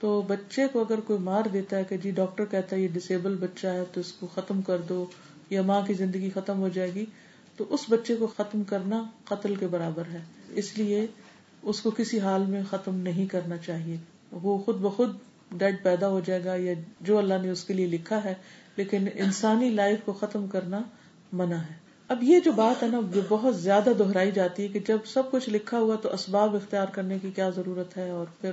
تو 0.00 0.22
بچے 0.22 0.66
کو 0.72 0.80
اگر 0.80 1.00
کوئی 1.00 1.18
مار 1.18 1.42
دیتا 1.52 1.76
ہے 1.76 1.84
کہ 1.84 1.96
جی 1.96 2.10
ڈاکٹر 2.10 2.44
کہتا 2.44 2.76
ہے 2.76 2.80
یہ 2.80 2.88
ڈسیبل 2.92 3.36
بچہ 3.36 3.66
ہے، 3.66 3.84
تو 3.92 4.00
اس 4.00 4.12
کو 4.12 4.26
ختم 4.26 4.62
کر 4.62 4.78
دو، 4.78 5.06
یا 5.50 5.62
ماں 5.62 5.82
کی 5.86 5.94
زندگی 5.94 6.30
ختم 6.30 6.60
ہو 6.60 6.68
جائے 6.68 6.94
گی، 6.94 7.04
تو 7.56 7.64
اس 7.70 7.80
بچے 7.88 8.16
کو 8.16 8.26
ختم 8.26 8.62
کرنا 8.62 9.04
قتل 9.24 9.54
کے 9.54 9.66
برابر 9.66 10.02
ہے۔ 10.12 10.20
اس 10.50 10.78
لیے 10.78 11.06
اس 11.62 11.80
کو 11.80 11.90
کسی 11.90 12.20
حال 12.20 12.46
میں 12.46 12.62
ختم 12.70 12.94
نہیں 12.94 13.26
کرنا 13.26 13.56
چاہیے۔ 13.56 13.96
وہ 14.32 14.58
خود 14.58 14.76
بخود 14.76 15.16
ڈیڈ 15.50 15.76
پیدا 15.82 16.08
ہو 16.08 16.20
جائے 16.20 16.44
گا 16.44 16.54
یا 16.54 16.72
جو 17.00 17.18
اللہ 17.18 17.34
نے 17.42 17.50
اس 17.50 17.64
کے 17.64 17.74
لیے 17.74 17.86
لکھا 17.86 18.24
ہے، 18.24 18.34
لیکن 18.76 19.08
انسانی 19.14 19.70
لائف 19.70 19.98
کو 20.04 20.12
ختم 20.12 20.46
کرنا 20.46 20.80
منع 21.32 21.56
ہے۔ 21.56 21.86
اب 22.08 22.22
یہ 22.22 22.40
جو 22.40 22.52
بات 22.52 22.82
ہے 22.82 22.88
نا، 22.88 23.00
یہ 23.14 23.20
بہت 23.28 23.60
زیادہ 23.60 23.90
دہرائی 23.98 24.30
جاتی 24.30 24.62
ہے 24.62 24.68
کہ 24.68 24.80
جب 24.88 24.98
سب 25.04 25.30
کچھ 25.30 25.50
لکھا 25.50 25.78
ہوا 25.78 25.96
تو 25.96 26.12
اسباب 26.12 26.56
اختیار 26.56 26.86
کرنے 26.92 27.18
کی 27.18 27.30
کیا 27.30 27.50
ضرورت 27.50 27.96
ہے 27.96 28.10
اور 28.10 28.26
پھر 28.40 28.50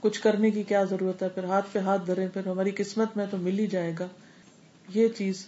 کچھ 0.00 0.20
کرنے 0.20 0.50
کی 0.50 0.62
کیا 0.62 0.84
ضرورت 0.84 1.22
ہے۔ 1.22 1.28
پھر 1.28 1.44
ہاتھ 1.44 1.66
پہ 1.72 1.78
ہاتھ 1.78 2.06
دھرے 2.06 2.28
پھر 2.28 2.48
ہماری 2.48 2.70
قسمت 2.70 3.16
میں 3.16 3.26
تو 3.30 3.36
مل 3.36 3.58
ہی 3.58 3.66
جائے 3.66 3.92
گا۔ 3.98 4.06
یہ 4.94 5.08
چیز 5.08 5.46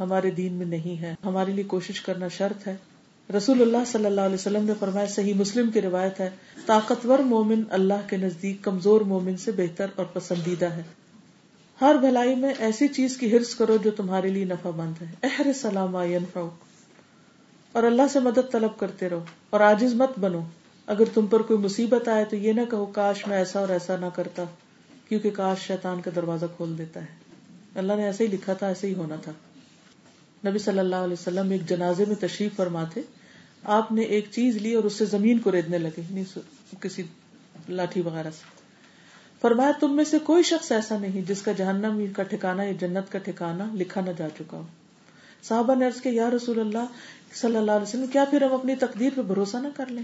ہمارے 0.00 0.30
دین 0.30 0.52
میں 0.52 0.66
نہیں 0.66 1.02
ہے۔ 1.02 1.14
ہمارے 1.24 1.52
لیے 1.52 1.64
کوشش 1.64 2.00
کرنا 2.00 2.28
شرط 2.28 2.68
ہے۔ 2.68 2.76
رسول 3.36 3.62
اللہ 3.62 3.76
صلی 3.86 4.06
اللہ 4.06 4.20
علیہ 4.20 4.34
وسلم 4.34 4.64
نے 4.64 4.72
فرمایا، 4.78 5.06
صحیح 5.06 5.34
مسلم 5.34 5.70
کی 5.70 5.80
روایت 5.80 6.20
ہے، 6.20 6.30
طاقتور 6.66 7.18
مومن 7.18 7.62
اللہ 7.70 8.08
کے 8.08 8.16
نزدیک 8.16 8.64
کمزور 8.64 9.00
مومن 9.00 9.36
سے 9.36 9.52
بہتر 9.52 9.86
اور 9.96 10.04
پسندیدہ 10.04 10.66
ہے۔ 10.66 10.82
ہر 11.80 11.94
بھلائی 12.00 12.34
میں 12.34 12.54
ایسی 12.58 12.88
چیز 12.88 13.16
کی 13.16 13.32
ہرس 13.32 13.54
کرو 13.54 13.76
جو 13.76 13.90
تمہارے 13.90 14.28
لیے 14.28 14.44
نفع 14.44 14.70
مند 14.76 15.02
ہے۔ 15.02 15.06
احر 15.22 15.52
سلام 15.54 15.96
اور 15.96 17.82
اللہ 17.82 18.02
سے 18.12 18.20
مدد 18.20 18.52
طلب 18.52 18.78
کرتے 18.78 19.08
رہو 19.08 19.24
اور 19.50 19.60
آجز 19.60 19.94
مت 19.94 20.18
بنو۔ 20.18 20.40
اگر 20.86 21.04
تم 21.14 21.26
پر 21.26 21.42
کوئی 21.42 21.60
مصیبت 21.60 22.08
آئے 22.08 22.24
تو 22.24 22.36
یہ 22.36 22.52
نہ 22.52 22.60
کہو، 22.70 22.86
کاش 22.86 23.26
میں 23.26 23.36
ایسا 23.36 23.60
اور 23.60 23.68
ایسا 23.68 23.96
نہ 23.96 24.06
کرتا، 24.14 24.44
کیونکہ 25.08 25.30
کاش 25.30 25.58
شیطان 25.60 26.00
کا 26.00 26.10
دروازہ 26.16 26.46
کھول 26.56 26.78
دیتا 26.78 27.00
ہے۔ 27.00 27.06
اللہ 27.74 27.92
نے 27.92 28.04
ایسے 28.04 28.26
ہی 28.26 28.32
لکھا 28.32 28.52
تھا 28.52 28.66
ایسے 28.66 28.86
ہی 28.86 28.94
ہونا 28.94 29.16
تھا۔ 29.16 29.32
نبی 30.48 30.58
صلی 30.58 30.78
اللہ 30.78 30.96
علیہ 30.96 31.12
وسلم 31.12 31.50
ایک 31.50 31.68
جنازے 31.68 32.04
میں 32.08 32.16
تشریف 32.20 32.56
فرما 32.56 32.84
تھے۔ 32.84 33.02
آپ 33.64 33.92
نے 33.92 34.02
ایک 34.02 34.26
چیز 34.30 34.56
لی 34.56 34.74
اور 34.74 34.84
اس 34.84 34.92
سے 34.92 35.04
زمین 35.04 35.38
کو 35.38 35.52
ریدنے 35.52 35.78
لگے 35.78 36.00
یعنی 36.10 36.24
کسی 36.80 37.02
لاٹھی 37.68 38.00
وغیرہ 38.00 38.30
سے۔ 38.30 38.60
فرمایا، 39.40 39.70
تم 39.80 39.96
میں 39.96 40.04
سے 40.04 40.18
کوئی 40.18 40.42
شخص 40.42 40.72
ایسا 40.72 40.98
نہیں 40.98 41.20
جس 41.28 41.42
کا 41.42 41.52
جہنم 41.52 42.04
کا 42.16 42.22
ٹھکانا 42.22 42.62
یا 42.62 42.72
جنت 42.80 43.12
کا 43.12 43.18
ٹھکانا 43.18 43.66
لکھا 43.74 44.00
نہ 44.00 44.10
جا 44.18 44.28
چکا 44.38 44.56
ہو۔ 44.56 44.66
صحابہ 45.42 45.74
نے 45.74 45.86
عرض 45.86 46.00
کے 46.00 46.10
یا 46.10 46.30
رسول 46.30 46.60
اللہ 46.60 46.86
صلی 47.34 47.56
اللہ 47.56 47.72
علیہ 47.72 47.82
وسلم، 47.82 48.06
کیا 48.06 48.24
پھر 48.24 48.42
ہم 48.42 48.54
اپنی 48.54 48.74
تقدیر 48.74 49.10
پہ 49.16 49.22
بھروسہ 49.22 49.56
نہ 49.56 49.68
کر 49.76 49.86
لیں 49.86 50.02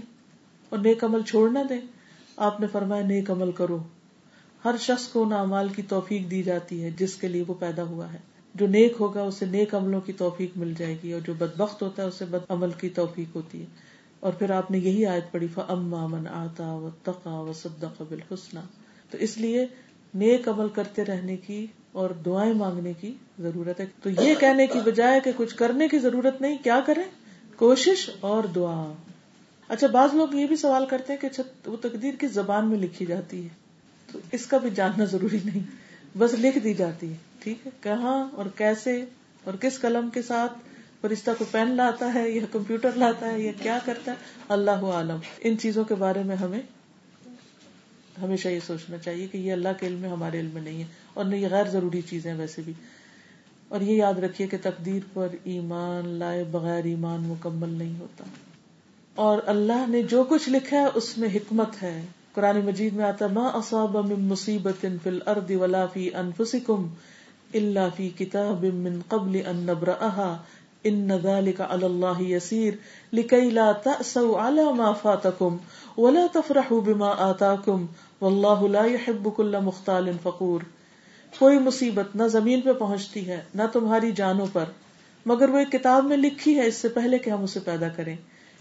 اور 0.69 0.79
نیک 0.79 1.03
عمل 1.03 1.21
چھوڑ 1.21 1.49
نہ 1.49 1.59
دیں؟ 1.69 1.81
آپ 2.37 2.59
نے 2.59 2.67
فرمایا، 2.67 3.07
نیک 3.07 3.31
عمل 3.31 3.51
کرو۔ 3.51 3.77
ہر 4.65 4.75
شخص 4.79 5.07
کو 5.07 5.25
نامال 5.25 5.69
کی 5.69 5.81
توفیق 5.81 6.31
دی 6.31 6.43
جاتی 6.43 6.83
ہے 6.83 6.91
جس 6.99 7.15
کے 7.15 7.27
لیے 7.27 7.43
وہ 7.47 7.53
پیدا 7.53 7.83
ہوا 7.83 8.13
ہے۔ 8.13 8.17
جو 8.59 8.67
نیک 8.67 8.93
ہوگا 8.99 9.21
اسے 9.21 9.45
نیک 9.45 9.75
عملوں 9.75 10.01
کی 10.01 10.13
توفیق 10.13 10.51
مل 10.55 10.73
جائے 10.77 10.97
گی 11.03 11.13
اور 11.13 11.21
جو 11.21 11.33
بد 11.33 11.57
بخت 11.57 11.81
ہوتا 11.81 12.03
ہے 12.03 12.07
اسے 12.07 12.25
بد 12.25 12.45
عمل 12.49 12.71
کی 12.71 12.89
توفیق 12.89 13.35
ہوتی 13.35 13.61
ہے۔ 13.61 13.65
اور 14.19 14.33
پھر 14.33 14.51
آپ 14.51 14.71
نے 14.71 14.77
یہی 14.77 15.05
آیت 15.05 15.31
پڑھی 15.31 15.47
من 15.69 16.27
آتا 16.27 16.73
و 16.73 16.89
تقا 17.03 17.39
و 17.39 17.51
قبل 17.97 18.19
حسنا 18.33 18.61
تو 19.09 19.17
اس 19.17 19.37
لیے 19.37 19.65
نیک 20.13 20.47
عمل 20.47 20.67
کرتے 20.69 21.05
رہنے 21.05 21.37
کی 21.37 21.67
اور 21.91 22.09
دعائیں 22.09 22.53
مانگنے 22.53 22.93
کی 22.93 23.13
ضرورت 23.39 23.79
ہے۔ 23.79 23.85
تو 24.03 24.09
یہ 24.09 24.35
کہنے 24.39 24.67
کی 24.67 24.79
بجائے 24.85 25.19
کہ 25.23 25.31
کچھ 25.35 25.55
کرنے 25.55 25.87
کی 25.87 25.99
ضرورت 25.99 26.41
نہیں، 26.41 26.57
کیا 26.63 26.79
کریں؟ 26.85 27.03
کوشش 27.55 28.09
اور 28.19 28.43
دعا۔ 28.43 28.93
اچھا 29.67 29.87
بعض 29.87 30.09
لوگ 30.13 30.35
یہ 30.35 30.47
بھی 30.47 30.55
سوال 30.55 30.85
کرتے 30.85 31.13
ہیں 31.13 31.19
کہ 31.19 31.25
اچھا، 31.25 31.43
وہ 31.65 31.77
تقدیر 31.81 32.13
کس 32.19 32.31
زبان 32.31 32.69
میں 32.69 32.77
لکھی 32.77 33.05
جاتی 33.05 33.43
ہے۔ 33.43 33.49
تو 34.11 34.19
اس 34.31 34.45
کا 34.45 34.57
بھی 34.57 34.69
جاننا 34.75 35.05
ضروری 35.05 35.39
نہیں۔ 35.45 35.86
بس 36.17 36.33
لکھ 36.33 36.57
دی 36.57 36.73
جاتی 36.73 37.09
ہے، 37.09 37.15
ٹھیک 37.39 37.65
ہے؟ 37.65 37.71
کہاں 37.81 38.29
اور 38.33 38.45
کیسے 38.55 39.05
اور 39.43 39.53
کس 39.53 39.79
قلم 39.79 40.09
کے 40.09 40.21
ساتھ 40.21 40.53
فرشتہ 41.01 41.31
کو 41.37 41.45
پین 41.51 41.75
لاتا 41.75 42.13
ہے 42.13 42.29
یا 42.29 42.41
کمپیوٹر 42.51 42.89
لاتا 42.95 43.31
ہے 43.31 43.41
یا 43.41 43.51
کیا 43.61 43.79
کرتا 43.85 44.11
ہے؟ 44.11 44.15
اللہ 44.49 44.71
عالم۔ 44.71 45.17
ان 45.39 45.57
چیزوں 45.57 45.83
کے 45.83 45.95
بارے 45.95 46.23
میں 46.23 46.35
ہمیں 46.35 46.61
ہمیشہ 48.21 48.47
یہ 48.47 48.59
سوچنا 48.67 48.97
چاہیے 48.97 49.27
کہ 49.27 49.37
یہ 49.37 49.51
اللہ 49.51 49.69
کے 49.79 49.87
علم 49.87 49.99
میں 49.99 50.09
ہمارے 50.09 50.39
علم 50.39 50.49
میں 50.53 50.61
نہیں 50.61 50.81
ہے 50.81 50.87
اور 51.13 51.25
نہیں، 51.25 51.39
یہ 51.39 51.47
غیر 51.51 51.63
ضروری 51.63 52.01
چیزیں 52.01 52.33
ویسے 52.33 52.61
بھی۔ 52.65 52.73
اور 53.67 53.81
یہ 53.81 53.93
یاد 53.93 54.13
رکھیے 54.13 54.47
کہ 54.47 54.57
تقدیر 54.63 54.99
پر 55.13 55.27
ایمان 55.43 56.09
لائے 56.09 56.43
بغیر 56.43 56.83
ایمان 56.83 57.21
مکمل 57.21 57.69
نہیں 57.69 57.99
ہوتا۔ 57.99 58.23
اور 59.15 59.39
اللہ 59.45 59.85
نے 59.87 60.03
جو 60.03 60.23
کچھ 60.23 60.49
لکھا 60.49 60.77
ہے، 60.77 60.85
اس 60.93 61.17
میں 61.17 61.29
حکمت 61.35 61.83
ہے۔ 61.83 62.05
قرآن 62.37 62.59
مجید 62.65 62.93
میں 62.93 63.05
آتا 63.05 63.27
ما 63.33 63.47
اصاب 63.47 63.97
من 63.97 64.25
مصیبت 64.27 64.85
فی 65.03 65.09
الارض 65.09 65.51
ولا 65.51 65.85
فی 65.85 66.09
انفسکم 66.13 66.87
اللہ 67.53 67.95
فی 67.95 68.09
کتاب 68.09 68.63
من 68.63 68.99
قبل 69.07 69.37
ان 69.45 69.55
نبرأها 69.55 70.57
ان 70.83 71.15
ذلك 71.23 71.61
على 71.61 71.85
الله 71.85 72.21
يسير 72.21 72.77
لكي 73.13 73.49
لا 73.49 73.71
تأسوا 73.71 74.41
على 74.41 74.65
ما 74.73 74.91
فاتكم 74.93 75.57
ولا 75.97 76.25
تفرحوا 76.33 76.81
بما 76.81 77.11
آتاكم 77.29 77.85
والله 78.21 78.67
لا 78.67 78.85
يحب 78.85 79.29
كل 79.35 79.61
مختال 79.63 80.11
فخور 80.23 80.67
کوئی 81.39 81.59
مصیبت 81.59 82.15
نہ 82.15 82.27
زمین 82.27 82.61
پہ 82.61 82.73
پہنچتی 82.73 83.27
ہے، 83.27 83.41
نہ 83.55 83.63
تمہاری 83.73 84.11
جانوں 84.11 84.45
پر، 84.53 84.63
مگر 85.25 85.49
وہ 85.49 85.57
ایک 85.57 85.71
کتاب 85.71 86.05
میں 86.05 86.17
لکھی 86.17 86.55
ہے، 86.59 86.67
اس 86.67 86.75
سے 86.75 86.89
پہلے 86.89 87.17
کہ 87.17 87.29
ہم 87.29 87.43
اسے 87.43 87.59
پیدا 87.59 87.89
کریں۔ 87.89 88.15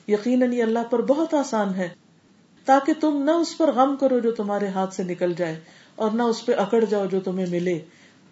یقیناً 0.09 0.53
یہ 0.53 0.63
اللہ 0.63 0.91
پر 0.91 1.03
بہت 1.03 1.35
آسان 1.35 1.75
ہے۔ 1.75 1.89
تاکہ 2.67 2.93
تم 3.01 3.23
نہ 3.23 3.31
اس 3.31 3.59
پر 3.59 3.73
غم 3.73 3.97
کرو 3.97 4.19
جو 4.19 4.31
تمہارے 4.31 4.69
ہاتھ 4.69 4.95
سے 4.95 5.03
نکل 5.03 5.35
جائے 5.35 5.61
اور 5.95 6.11
نہ 6.11 6.23
اس 6.23 6.47
پہ 6.47 6.55
اکڑ 6.55 6.85
جاؤ 6.85 7.07
جو 7.07 7.21
تمہیں 7.21 7.47
ملے۔ 7.47 7.81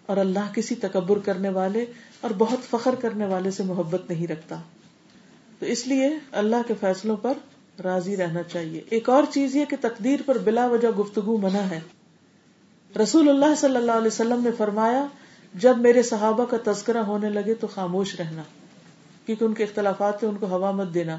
اور 0.05 0.17
اللہ 0.17 0.53
کسی 0.53 0.75
تکبر 0.75 1.19
کرنے 1.19 1.49
والے 1.49 1.85
اور 2.21 2.31
بہت 2.37 2.59
فخر 2.69 2.95
کرنے 2.95 3.25
والے 3.25 3.51
سے 3.51 3.63
محبت 3.63 4.09
نہیں 4.09 4.27
رکھتا۔ 4.27 4.55
تو 5.59 5.65
اس 5.65 5.87
لیے 5.87 6.09
اللہ 6.31 6.55
کے 6.67 6.73
فیصلوں 6.79 7.17
پر 7.17 7.33
راضی 7.83 8.17
رہنا 8.17 8.43
چاہیے۔ 8.43 8.81
ایک 8.89 9.09
اور 9.09 9.23
چیز 9.33 9.55
یہ 9.55 9.65
کہ 9.65 9.75
تقدیر 9.81 10.19
پر 10.25 10.37
بلا 10.37 10.65
وجہ 10.65 10.87
گفتگو 10.87 11.37
منع 11.37 11.59
ہے۔ 11.59 11.79
رسول 13.03 13.29
اللہ 13.29 13.55
صلی 13.57 13.75
اللہ 13.75 13.91
علیہ 13.91 14.07
وسلم 14.07 14.43
نے 14.43 14.51
فرمایا، 14.57 15.07
جب 15.53 15.77
میرے 15.77 16.03
صحابہ 16.03 16.45
کا 16.45 16.71
تذکرہ 16.71 16.97
ہونے 16.97 17.29
لگے 17.29 17.53
تو 17.53 17.67
خاموش 17.67 18.15
رہنا، 18.19 18.43
کیونکہ 19.25 19.45
ان 19.45 19.53
کے 19.53 19.63
اختلافات 19.63 20.19
تھے 20.19 20.27
ان 20.27 20.35
کو 20.35 20.45
ہوا 20.45 20.71
مت 20.71 20.93
دینا۔ 20.93 21.17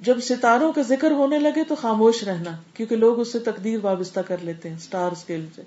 جب 0.00 0.18
ستاروں 0.20 0.72
کا 0.72 0.82
ذکر 0.82 1.10
ہونے 1.10 1.38
لگے 1.38 1.64
تو 1.64 1.74
خاموش 1.74 2.24
رہنا، 2.24 2.50
کیونکہ 2.74 2.96
لوگ 2.96 3.20
اس 3.20 3.32
سے 3.32 3.38
تقدیر 3.38 3.78
وابستہ 3.82 4.20
کر 4.20 4.36
لیتے 4.42 4.68
ہیں 4.68 4.76
اسٹار 4.76 5.12
اسکیل 5.12 5.46
سے۔ 5.56 5.62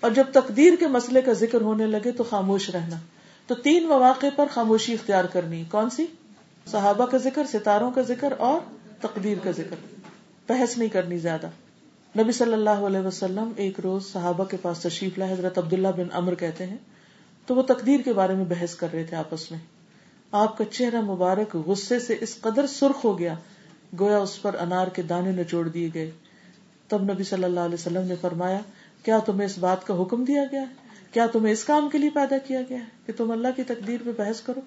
اور 0.00 0.10
جب 0.10 0.24
تقدیر 0.32 0.72
کے 0.80 0.86
مسئلے 0.86 1.22
کا 1.22 1.32
ذکر 1.32 1.60
ہونے 1.60 1.86
لگے 1.86 2.12
تو 2.12 2.24
خاموش 2.24 2.70
رہنا۔ 2.70 2.96
تو 3.46 3.54
تین 3.54 3.86
مواقع 3.86 4.26
پر 4.36 4.46
خاموشی 4.50 4.92
اختیار 4.92 5.24
کرنی۔ 5.24 5.64
کون 5.70 5.90
سی؟ 5.90 6.06
صحابہ 6.66 7.06
کا 7.06 7.18
ذکر، 7.18 7.44
ستاروں 7.52 7.90
کا 7.90 8.02
ذکر 8.02 8.32
اور 8.38 8.60
تقدیر 9.00 9.38
کا 9.42 9.50
ذکر۔ 9.50 9.76
بحث 10.48 10.78
نہیں 10.78 10.88
کرنی 10.88 11.18
زیادہ۔ 11.18 11.46
نبی 12.18 12.32
صلی 12.32 12.52
اللہ 12.52 12.70
علیہ 12.70 13.00
وسلم 13.00 13.52
ایک 13.56 13.80
روز 13.80 14.06
صحابہ 14.06 14.44
کے 14.44 14.56
پاس 14.62 14.78
تشریف 14.78 15.18
لائے، 15.18 15.32
حضرت 15.32 15.58
عبداللہ 15.58 15.88
بن 15.88 16.06
امر 16.12 16.34
کہتے 16.34 16.66
ہیں۔ 16.66 16.76
تو 17.46 17.54
وہ 17.54 17.62
تقدیر 17.62 18.00
کے 18.00 18.12
بارے 18.12 18.34
میں 18.34 18.44
بحث 18.44 18.74
کر 18.74 18.88
رہے 18.92 19.04
تھے 19.04 19.16
آپس 19.16 19.50
میں۔ 19.50 19.58
آپ 20.32 20.58
کا 20.58 20.64
چہرہ 20.64 21.00
مبارک 21.00 21.56
غصے 21.56 22.00
سے 22.00 22.16
اس 22.20 22.36
قدر 22.40 22.66
سرخ 22.66 23.04
ہو 23.04 23.18
گیا 23.18 23.34
گویا 24.00 24.18
اس 24.18 24.42
پر 24.42 24.54
انار 24.60 24.86
کے 24.86 25.02
دانے 25.02 25.30
نچوڑ 25.32 25.68
دیے 25.68 25.90
گئے۔ 25.94 26.10
تب 26.88 27.12
نبی 27.12 27.24
صلی 27.24 27.44
اللہ 27.44 27.60
علیہ 27.60 27.74
وسلم 27.74 28.06
نے 28.06 28.14
فرمایا، 28.20 28.60
کیا 29.02 29.18
تمہیں 29.18 29.46
اس 29.46 29.58
بات 29.58 29.86
کا 29.86 30.02
حکم 30.02 30.24
دیا 30.24 30.44
گیا؟ 30.52 30.60
ہے 30.60 30.84
کیا 31.12 31.26
تمہیں 31.26 31.52
اس 31.52 31.64
کام 31.64 31.88
کے 31.88 31.98
لیے 31.98 32.10
پیدا 32.10 32.38
کیا 32.38 32.60
گیا 32.68 32.78
ہے 32.78 32.84
کہ 33.06 33.12
تم 33.16 33.30
اللہ 33.30 33.48
کی 33.56 33.62
تقدیر 33.62 34.00
پہ 34.04 34.10
بحث 34.16 34.40
کرو؟ 34.40 34.60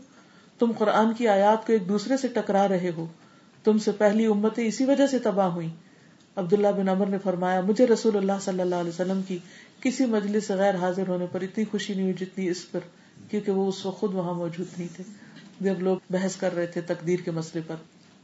تم 0.60 0.72
قرآن 0.78 1.14
کی 1.14 1.28
آیات 1.28 1.68
کو 1.68 1.74
ایک 1.74 1.90
دوسرے 1.90 2.18
سے 2.18 2.28
ٹکرا 2.28 2.68
رہے 2.68 2.92
ہو۔ 2.98 3.06
تم 3.64 3.78
سے 3.78 3.92
پہلی 3.92 4.26
امتیں 4.26 4.68
اسی 4.68 4.86
وجہ 4.86 5.08
سے 5.08 5.20
تباہ 5.20 5.48
ہوئی 5.48 5.70
عبداللہ 6.36 6.68
بن 6.68 6.90
عمر 6.90 7.06
نے 7.06 7.18
فرمایا، 7.18 7.62
مجھے 7.62 7.88
رسول 7.88 8.18
اللہ 8.18 8.32
صلی 8.42 8.62
اللہ 8.62 8.76
علیہ 8.76 8.90
وسلم 8.90 9.22
کی 9.28 9.38
کسی 9.82 10.06
مجلس 10.06 10.48
سے 10.48 10.54
غیر 10.54 10.76
حاضر 10.76 11.08
ہونے 11.08 11.26
پر 11.32 11.42
اتنی 11.42 11.64
خوشی 11.66 11.94
نہیں 11.94 12.04
ہوئی 12.04 12.14
جتنی 12.14 12.50
اس 12.50 12.72
پر، 12.72 12.80
کیونکہ 13.30 13.52
وہ 13.52 13.68
اس 13.68 13.86
وقت 13.86 14.00
خود 14.00 14.14
وہاں 14.14 14.34
موجود 14.34 14.68
نہیں 14.78 14.88
تھے۔ 14.96 15.04
جب 15.62 15.80
لوگ 15.80 15.98
بحث 16.10 16.36
کر 16.36 16.56
رہے 16.56 16.66
تھے 16.66 16.82
تقدیر 16.82 17.20
کے 17.26 17.32
مسئلے 17.32 17.62
پر۔ 17.68 17.76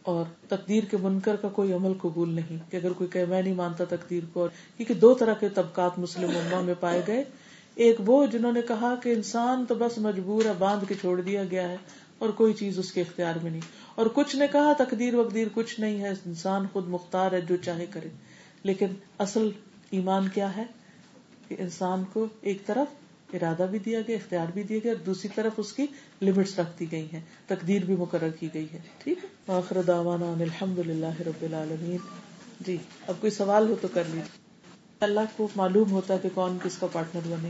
اور 0.03 0.25
تقدیر 0.49 0.84
کے 0.84 0.97
منکر 0.97 1.35
کا 1.35 1.49
کوئی 1.49 1.73
عمل 1.73 1.93
قبول 2.01 2.30
نہیں 2.30 2.71
کہ 2.71 2.77
اگر 2.77 2.93
کوئی 2.93 3.09
کہ 3.09 3.25
میں 3.25 3.41
نہیں 3.41 3.53
مانتا 3.53 3.84
تقدیر 3.89 4.23
کو 4.34 4.47
کیونکہ 4.77 4.93
دو 4.93 5.13
طرح 5.13 5.34
کے 5.34 5.49
طبقات 5.49 5.99
مسلم 5.99 6.30
اما 6.30 6.61
میں 6.61 6.73
پائے 6.80 7.01
گئے۔ 7.07 7.23
ایک 7.75 7.95
وہ 8.05 8.25
جنہوں 8.25 8.51
نے 8.51 8.61
کہا 8.67 8.95
کہ 9.03 9.09
انسان 9.09 9.65
تو 9.67 9.75
بس 9.75 9.97
مجبور 9.97 10.45
ہے، 10.45 10.51
باندھ 10.59 10.85
کے 10.88 10.93
چھوڑ 11.01 11.21
دیا 11.21 11.43
گیا 11.43 11.69
ہے 11.69 11.77
اور 12.17 12.30
کوئی 12.30 12.53
چیز 12.53 12.80
اس 12.80 12.93
کے 12.93 13.01
اختیار 13.01 13.35
میں 13.43 13.51
نہیں۔ 13.51 13.61
اور 13.95 14.05
کچھ 14.13 14.35
نے 14.35 14.47
کہا 14.51 14.73
تقدیر 14.77 15.15
وقدیر 15.15 15.47
کچھ 15.53 15.80
نہیں 15.80 16.01
ہے، 16.01 16.09
انسان 16.09 16.65
خود 16.73 16.88
مختار 16.88 17.31
ہے 17.31 17.41
جو 17.41 17.55
چاہے 17.55 17.85
کرے۔ 17.85 18.09
لیکن 18.63 18.88
اصل 19.17 19.49
ایمان 19.91 20.27
کیا 20.30 20.55
ہے؟ 20.55 20.63
کہ 21.47 21.55
انسان 21.59 22.03
کو 22.13 22.25
ایک 22.41 22.65
طرف 22.65 23.02
ارادہ 23.34 23.65
بھی 23.72 23.80
دیا 23.80 23.99
گیا، 24.07 24.15
اختیار 24.15 24.51
بھی 24.53 24.64
دیا 24.64 24.80
گیا، 24.84 24.91
اور 24.91 25.05
دوسری 25.05 25.30
طرف 25.35 25.51
اس 25.57 25.73
کی 25.73 25.85
لمٹس 26.22 26.60
رکھ 26.60 26.80
دی 26.80 26.91
گئی 26.91 27.07
ہیں، 27.14 27.22
تقدیر 27.47 27.85
بھی 27.85 27.95
مقرر 27.95 28.30
کی 28.30 28.49
گئی 28.53 28.68
ہے 28.73 28.80
ٹھیک 28.97 29.18
ہے؟ 29.23 29.51
آخر 29.53 29.81
دعوانا 29.81 30.31
الحمد 30.39 30.80
للہ 30.80 31.22
رب 31.27 31.41
العالمین۔ 31.41 31.97
جی 32.60 32.77
اب 33.07 33.15
کوئی 33.19 33.31
سوال 33.31 33.69
ہو 33.69 33.76
تو 33.81 33.88
کر 33.93 34.03
لیجیے 34.05 34.41
اللہ 35.01 35.19
کو 35.35 35.47
معلوم 35.55 35.91
ہوتا 35.91 36.14
ہے 36.14 36.19
کہ 36.22 36.30
کون 36.34 36.57
کس 36.64 36.77
کا 36.77 36.88
پارٹنر 36.91 37.27
بنے۔ 37.27 37.49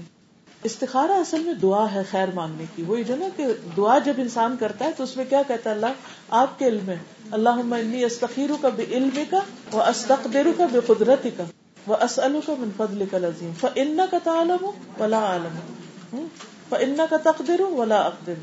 استخارہ 0.64 1.12
اصل 1.12 1.44
میں 1.44 1.54
دعا 1.54 1.94
ہے 1.94 2.02
خیر 2.12 2.28
مانگنے 2.34 2.64
کی۔ 2.76 2.84
وہی 2.84 3.04
جو 3.04 3.16
نا 3.16 3.28
کہ 3.36 3.46
دعا 3.78 3.98
جب 4.00 4.14
انسان 4.18 4.56
کرتا 4.60 4.86
ہے 4.86 4.92
تو 4.98 5.04
اس 5.04 5.18
میں 5.18 5.26
کیا 5.30 5.42
کہتا 5.48 5.70
ہے 5.70 5.76
اللہ؟ 5.76 5.94
آپ 6.30 6.60
کے 6.60 6.68
علم 6.68 6.90
ہے 6.90 6.98
اللہ 7.32 7.50
انی 7.50 8.04
کا 8.62 8.70
بے 8.70 8.86
علم 8.92 9.24
کا 9.30 9.40
وہ 9.72 9.82
استقبر 9.82 10.48
کا 10.58 10.66
بے 10.72 10.80
قدرتی 10.88 11.30
کا 11.38 11.44
وہ 11.88 11.96
اسلو 12.02 12.40
کا 12.46 12.54
من 12.60 12.70
فضل 12.78 13.04
کا 13.12 13.18
لذیم 13.18 13.52
فن 13.62 14.02
کا 14.12 14.18
تعلم 14.24 14.66
ولا 15.00 15.20
عالم 15.30 15.56
فن 16.70 17.02
کا 17.10 17.18
تقدر 17.24 17.62
ولا 17.72 18.02
اقدر 18.02 18.38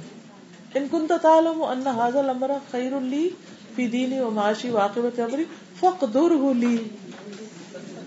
ان 0.74 0.86
کن 0.90 1.06
تعلم 1.22 1.62
ان 1.64 1.86
حاضل 1.96 2.28
امرا 2.28 2.58
خیر 2.70 2.92
اللی 2.94 3.28
فی 3.76 3.86
دینی 3.86 4.18
و 4.20 4.30
معاشی 4.30 4.70
واقعت 4.70 5.20
امری 5.20 5.44
فقدر 5.80 6.34
لی 6.56 6.76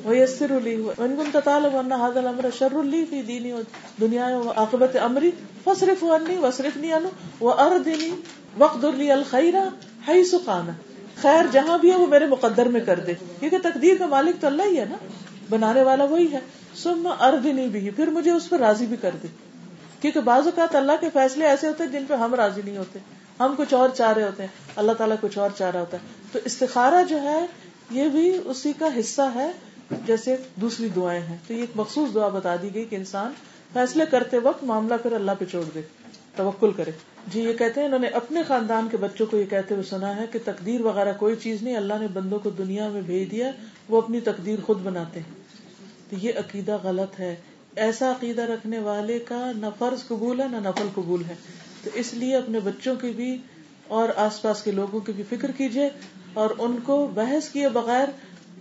ویسر 0.05 0.53
لی 0.59 0.75
وان 0.77 1.15
کن 1.17 1.39
تعلم 1.43 1.75
ان 1.75 1.91
هذا 1.91 2.19
الامر 2.19 2.49
شر 2.59 2.77
لی 2.83 3.03
فی 3.09 3.21
دینی 3.21 3.51
و 3.51 3.61
دنیا 4.01 4.29
و 4.37 4.49
عاقبت 4.51 4.95
امری 5.01 5.31
فصرف 5.63 6.03
عنی 6.13 6.37
وصرفنی 6.37 6.91
عنه 6.91 7.11
واردنی 7.41 8.11
وقدر 8.59 8.93
لی 8.93 9.11
الخیر 9.11 9.55
حیث 10.07 10.33
قانا 10.45 10.73
خیر 11.21 11.47
جہاں 11.51 11.77
بھی 11.77 11.91
ہے 11.91 11.95
وہ 11.95 12.07
میرے 12.07 12.25
مقدر 12.25 12.67
میں 12.67 12.79
کر 12.81 12.99
دے. 12.99 13.13
کیونکہ 13.39 13.57
تقدیر 13.63 13.97
کا 13.99 14.05
مالک 14.05 14.41
تو 14.41 14.47
اللہ 14.47 14.69
ہی 14.71 14.79
ہے 14.79 14.85
نا. 14.89 14.95
بنانے 15.49 15.81
والا 15.81 16.03
وہی 16.03 16.31
ہے۔ 16.31 16.39
سم 16.75 17.07
ارد 17.19 17.45
نہیں 17.45 17.67
بھی، 17.67 17.89
پھر 17.89 18.07
مجھے 18.07 18.31
اس 18.31 18.49
پر 18.49 18.59
راضی 18.59 18.85
بھی 18.85 18.97
کر 18.97 19.11
دے۔ 19.23 19.27
کیونکہ 20.01 20.19
بعض 20.19 20.45
اوقات 20.45 20.75
اللہ 20.75 20.91
کے 21.01 21.09
فیصلے 21.13 21.45
ایسے 21.45 21.67
ہوتے 21.67 21.83
ہیں 21.83 21.91
جن 21.91 22.05
پہ 22.07 22.13
ہم 22.13 22.35
راضی 22.35 22.61
نہیں 22.65 22.77
ہوتے۔ 22.77 22.99
ہم 23.39 23.55
کچھ 23.57 23.73
اور 23.73 23.89
چاہ 23.89 24.13
رہے 24.13 24.23
ہوتے 24.23 24.43
ہیں۔ 24.43 24.49
اللہ 24.75 24.91
تعالیٰ 24.91 25.15
کچھ 25.21 25.37
اور 25.37 25.49
چاہ 25.57 25.71
رہا 25.71 25.79
ہوتا 25.79 25.97
ہے۔ 25.97 26.07
تو 26.31 26.39
استخارہ 26.45 27.03
جو 27.09 27.21
ہے، 27.21 27.45
یہ 27.91 28.09
بھی 28.09 28.37
اسی 28.45 28.73
کا 28.79 28.87
حصہ 28.99 29.21
ہے۔ 29.35 29.51
جیسے 30.05 30.37
دوسری 30.55 30.89
دعائیں 30.95 31.21
ہیں۔ 31.21 31.37
تو 31.47 31.53
یہ 31.53 31.59
ایک 31.59 31.69
مخصوص 31.75 32.13
دعا 32.13 32.27
بتا 32.27 32.55
دی 32.61 32.69
گئی 32.73 32.85
کہ 32.85 32.95
انسان 32.95 33.31
فیصلے 33.73 34.05
کرتے 34.11 34.37
وقت 34.37 34.63
معاملہ 34.63 34.93
پھر 35.03 35.11
اللہ 35.11 35.31
پہ 35.39 35.45
چھوڑ 35.45 35.63
دے، 35.75 35.81
توکل 36.35 36.71
کرے۔ 36.71 36.91
جی 37.27 37.41
یہ 37.41 37.53
کہتے 37.53 37.79
ہیں، 37.79 37.87
انہوں 37.87 37.99
نے 37.99 38.07
اپنے 38.07 38.43
خاندان 38.43 38.87
کے 38.91 38.97
بچوں 38.97 39.25
کو 39.25 39.37
یہ 39.37 39.45
کہتے 39.45 39.73
ہوئے 39.73 39.83
سنا 39.83 40.15
ہے 40.15 40.25
کہ 40.31 40.39
تقدیر 40.45 40.81
وغیرہ 40.81 41.13
کوئی 41.17 41.35
چیز 41.35 41.63
نہیں، 41.63 41.77
اللہ 41.77 41.93
نے 41.99 42.07
بندوں 42.07 42.39
کو 42.39 42.49
دنیا 42.49 42.87
میں 42.87 43.01
بھیج 43.01 43.31
دیا۔ 43.31 43.51
وہ 43.89 44.01
اپنی 44.01 44.19
تقدیر 44.19 44.59
خود 44.65 44.81
بناتے 44.81 45.19
ہیں۔ 45.19 45.43
تو 46.09 46.15
یہ 46.21 46.31
عقیدہ 46.37 46.77
غلط 46.83 47.19
ہے۔ 47.19 47.35
ایسا 47.75 48.11
عقیدہ 48.11 48.41
رکھنے 48.41 48.79
والے 48.79 49.19
کا 49.19 49.51
نہ 49.57 49.65
فرض 49.77 50.07
قبول 50.07 50.41
ہے، 50.41 50.47
نہ 50.47 50.57
نفل 50.57 50.87
قبول 50.93 51.23
ہے۔ 51.25 51.35
تو 51.83 51.89
اس 51.93 52.13
لیے 52.13 52.35
اپنے 52.35 52.59
بچوں 52.59 52.95
کی 52.95 53.09
بھی 53.09 53.37
اور 53.87 54.09
آس 54.15 54.41
پاس 54.41 54.63
کے 54.63 54.71
لوگوں 54.71 54.99
کی 54.99 55.11
بھی 55.11 55.23
فکر 55.29 55.51
کیجیے 55.51 55.89
اور 56.33 56.49
ان 56.57 56.77
کو 56.83 57.07
بحث 57.07 57.49
کیے 57.49 57.69
بغیر 57.69 58.07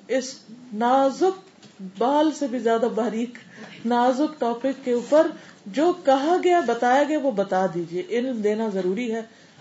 اس 0.08 0.34
نازک 0.74 1.40
بال 1.98 2.30
سے 2.38 2.46
بھی 2.46 2.58
زیادہ 2.58 2.86
باریک، 2.94 3.38
نازک 3.86 4.40
ٹاپک 4.40 4.84
کے 4.84 4.92
اوپر 4.92 5.26
جو 5.66 5.92
کہا 6.04 6.36
گیا، 6.44 6.60
بتایا 6.60 7.02
گیا، 7.02 7.18
وہ 7.18 7.30
بتا 7.30 7.66
دیجیے 7.74 8.02
علم 8.08 8.40
دینا 8.40 8.68
ضروری 8.68 9.14
ہے 9.14 9.20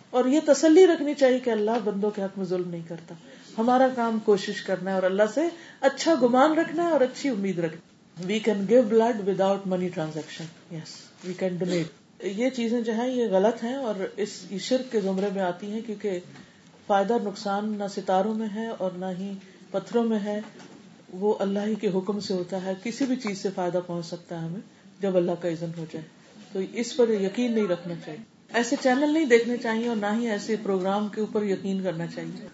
اور 0.09 0.25
یہ 0.25 0.39
تسلی 0.45 0.87
رکھنی 0.87 1.13
چاہیے 1.13 1.39
کہ 1.39 1.49
اللہ 1.49 1.71
بندوں 1.83 2.11
کے 2.11 2.23
حق 2.23 2.37
میں 2.37 2.45
ظلم 2.45 2.69
نہیں 2.69 2.83
کرتا۔ 2.87 3.15
ہمارا 3.57 3.87
کام 3.95 4.19
کوشش 4.19 4.61
کرنا 4.61 4.89
ہے 4.89 4.95
اور 4.95 5.03
اللہ 5.03 5.23
سے 5.33 5.41
اچھا 5.81 6.13
گمان 6.21 6.53
رکھنا 6.53 6.85
ہے 6.85 6.91
اور 6.91 7.01
اچھی 7.01 7.29
امید 7.29 7.59
رکھنا 7.59 7.91
we 8.27 8.39
can 8.39 8.65
give 8.69 8.81
blood 8.81 9.27
without 9.41 9.61
money 9.65 9.89
transaction 9.89 10.75
yes 10.75 10.93
we 11.23 11.33
can 11.33 11.57
donate 11.57 11.87
یہ 12.23 12.49
چیزیں 12.49 12.81
جو 12.81 12.93
ہیں، 12.93 13.07
یہ 13.07 13.27
غلط 13.27 13.63
ہیں 13.63 13.75
اور 13.75 13.95
اس 14.17 14.45
شرک 14.59 14.91
کے 14.91 15.01
زمرے 15.01 15.25
میں 15.33 15.41
آتی 15.41 15.71
ہیں 15.71 15.81
کیونکہ 15.85 16.19
فائدہ 16.87 17.17
نقصان 17.23 17.75
نہ 17.77 17.83
ستاروں 17.95 18.33
میں 18.33 18.47
ہے 18.55 18.67
اور 18.67 18.91
نہ 18.91 19.05
ہی 19.19 19.33
پتھروں 19.71 20.03
میں 20.03 20.19
ہے۔ 20.19 20.41
وہ 21.13 21.35
اللہ 21.39 21.59
ہی 21.59 21.75
کے 21.75 21.87
حکم 21.87 22.19
سے 22.19 22.33
ہوتا 22.33 22.63
ہے۔ 22.63 22.73
کسی 22.83 23.05
بھی 23.05 23.15
چیز 23.15 23.37
سے 23.37 23.49
فائدہ 23.55 23.79
پہنچ 23.87 24.05
سکتا 24.05 24.41
ہے 24.41 24.45
ہمیں 24.47 24.59
جب 25.01 25.17
اللہ 25.17 25.31
کا 25.41 25.49
عزن 25.49 25.71
ہو 25.77 25.85
جائے۔ 25.91 26.05
تو 26.53 26.59
اس 26.73 26.97
پر 26.97 27.09
یقین 27.09 27.53
نہیں 27.53 27.67
رکھنا 27.67 27.93
چاہیے۔ 28.05 28.23
ایسے 28.53 28.75
چینل 28.83 29.13
نہیں 29.13 29.25
دیکھنے 29.25 29.57
چاہیے 29.57 29.87
اور 29.87 29.95
نہ 29.95 30.05
ہی 30.19 30.29
ایسے 30.29 30.55
پروگرام 30.63 31.07
کے 31.07 31.21
اوپر 31.21 31.43
یقین 31.43 31.83
کرنا 31.83 32.07
چاہیے۔ 32.07 32.47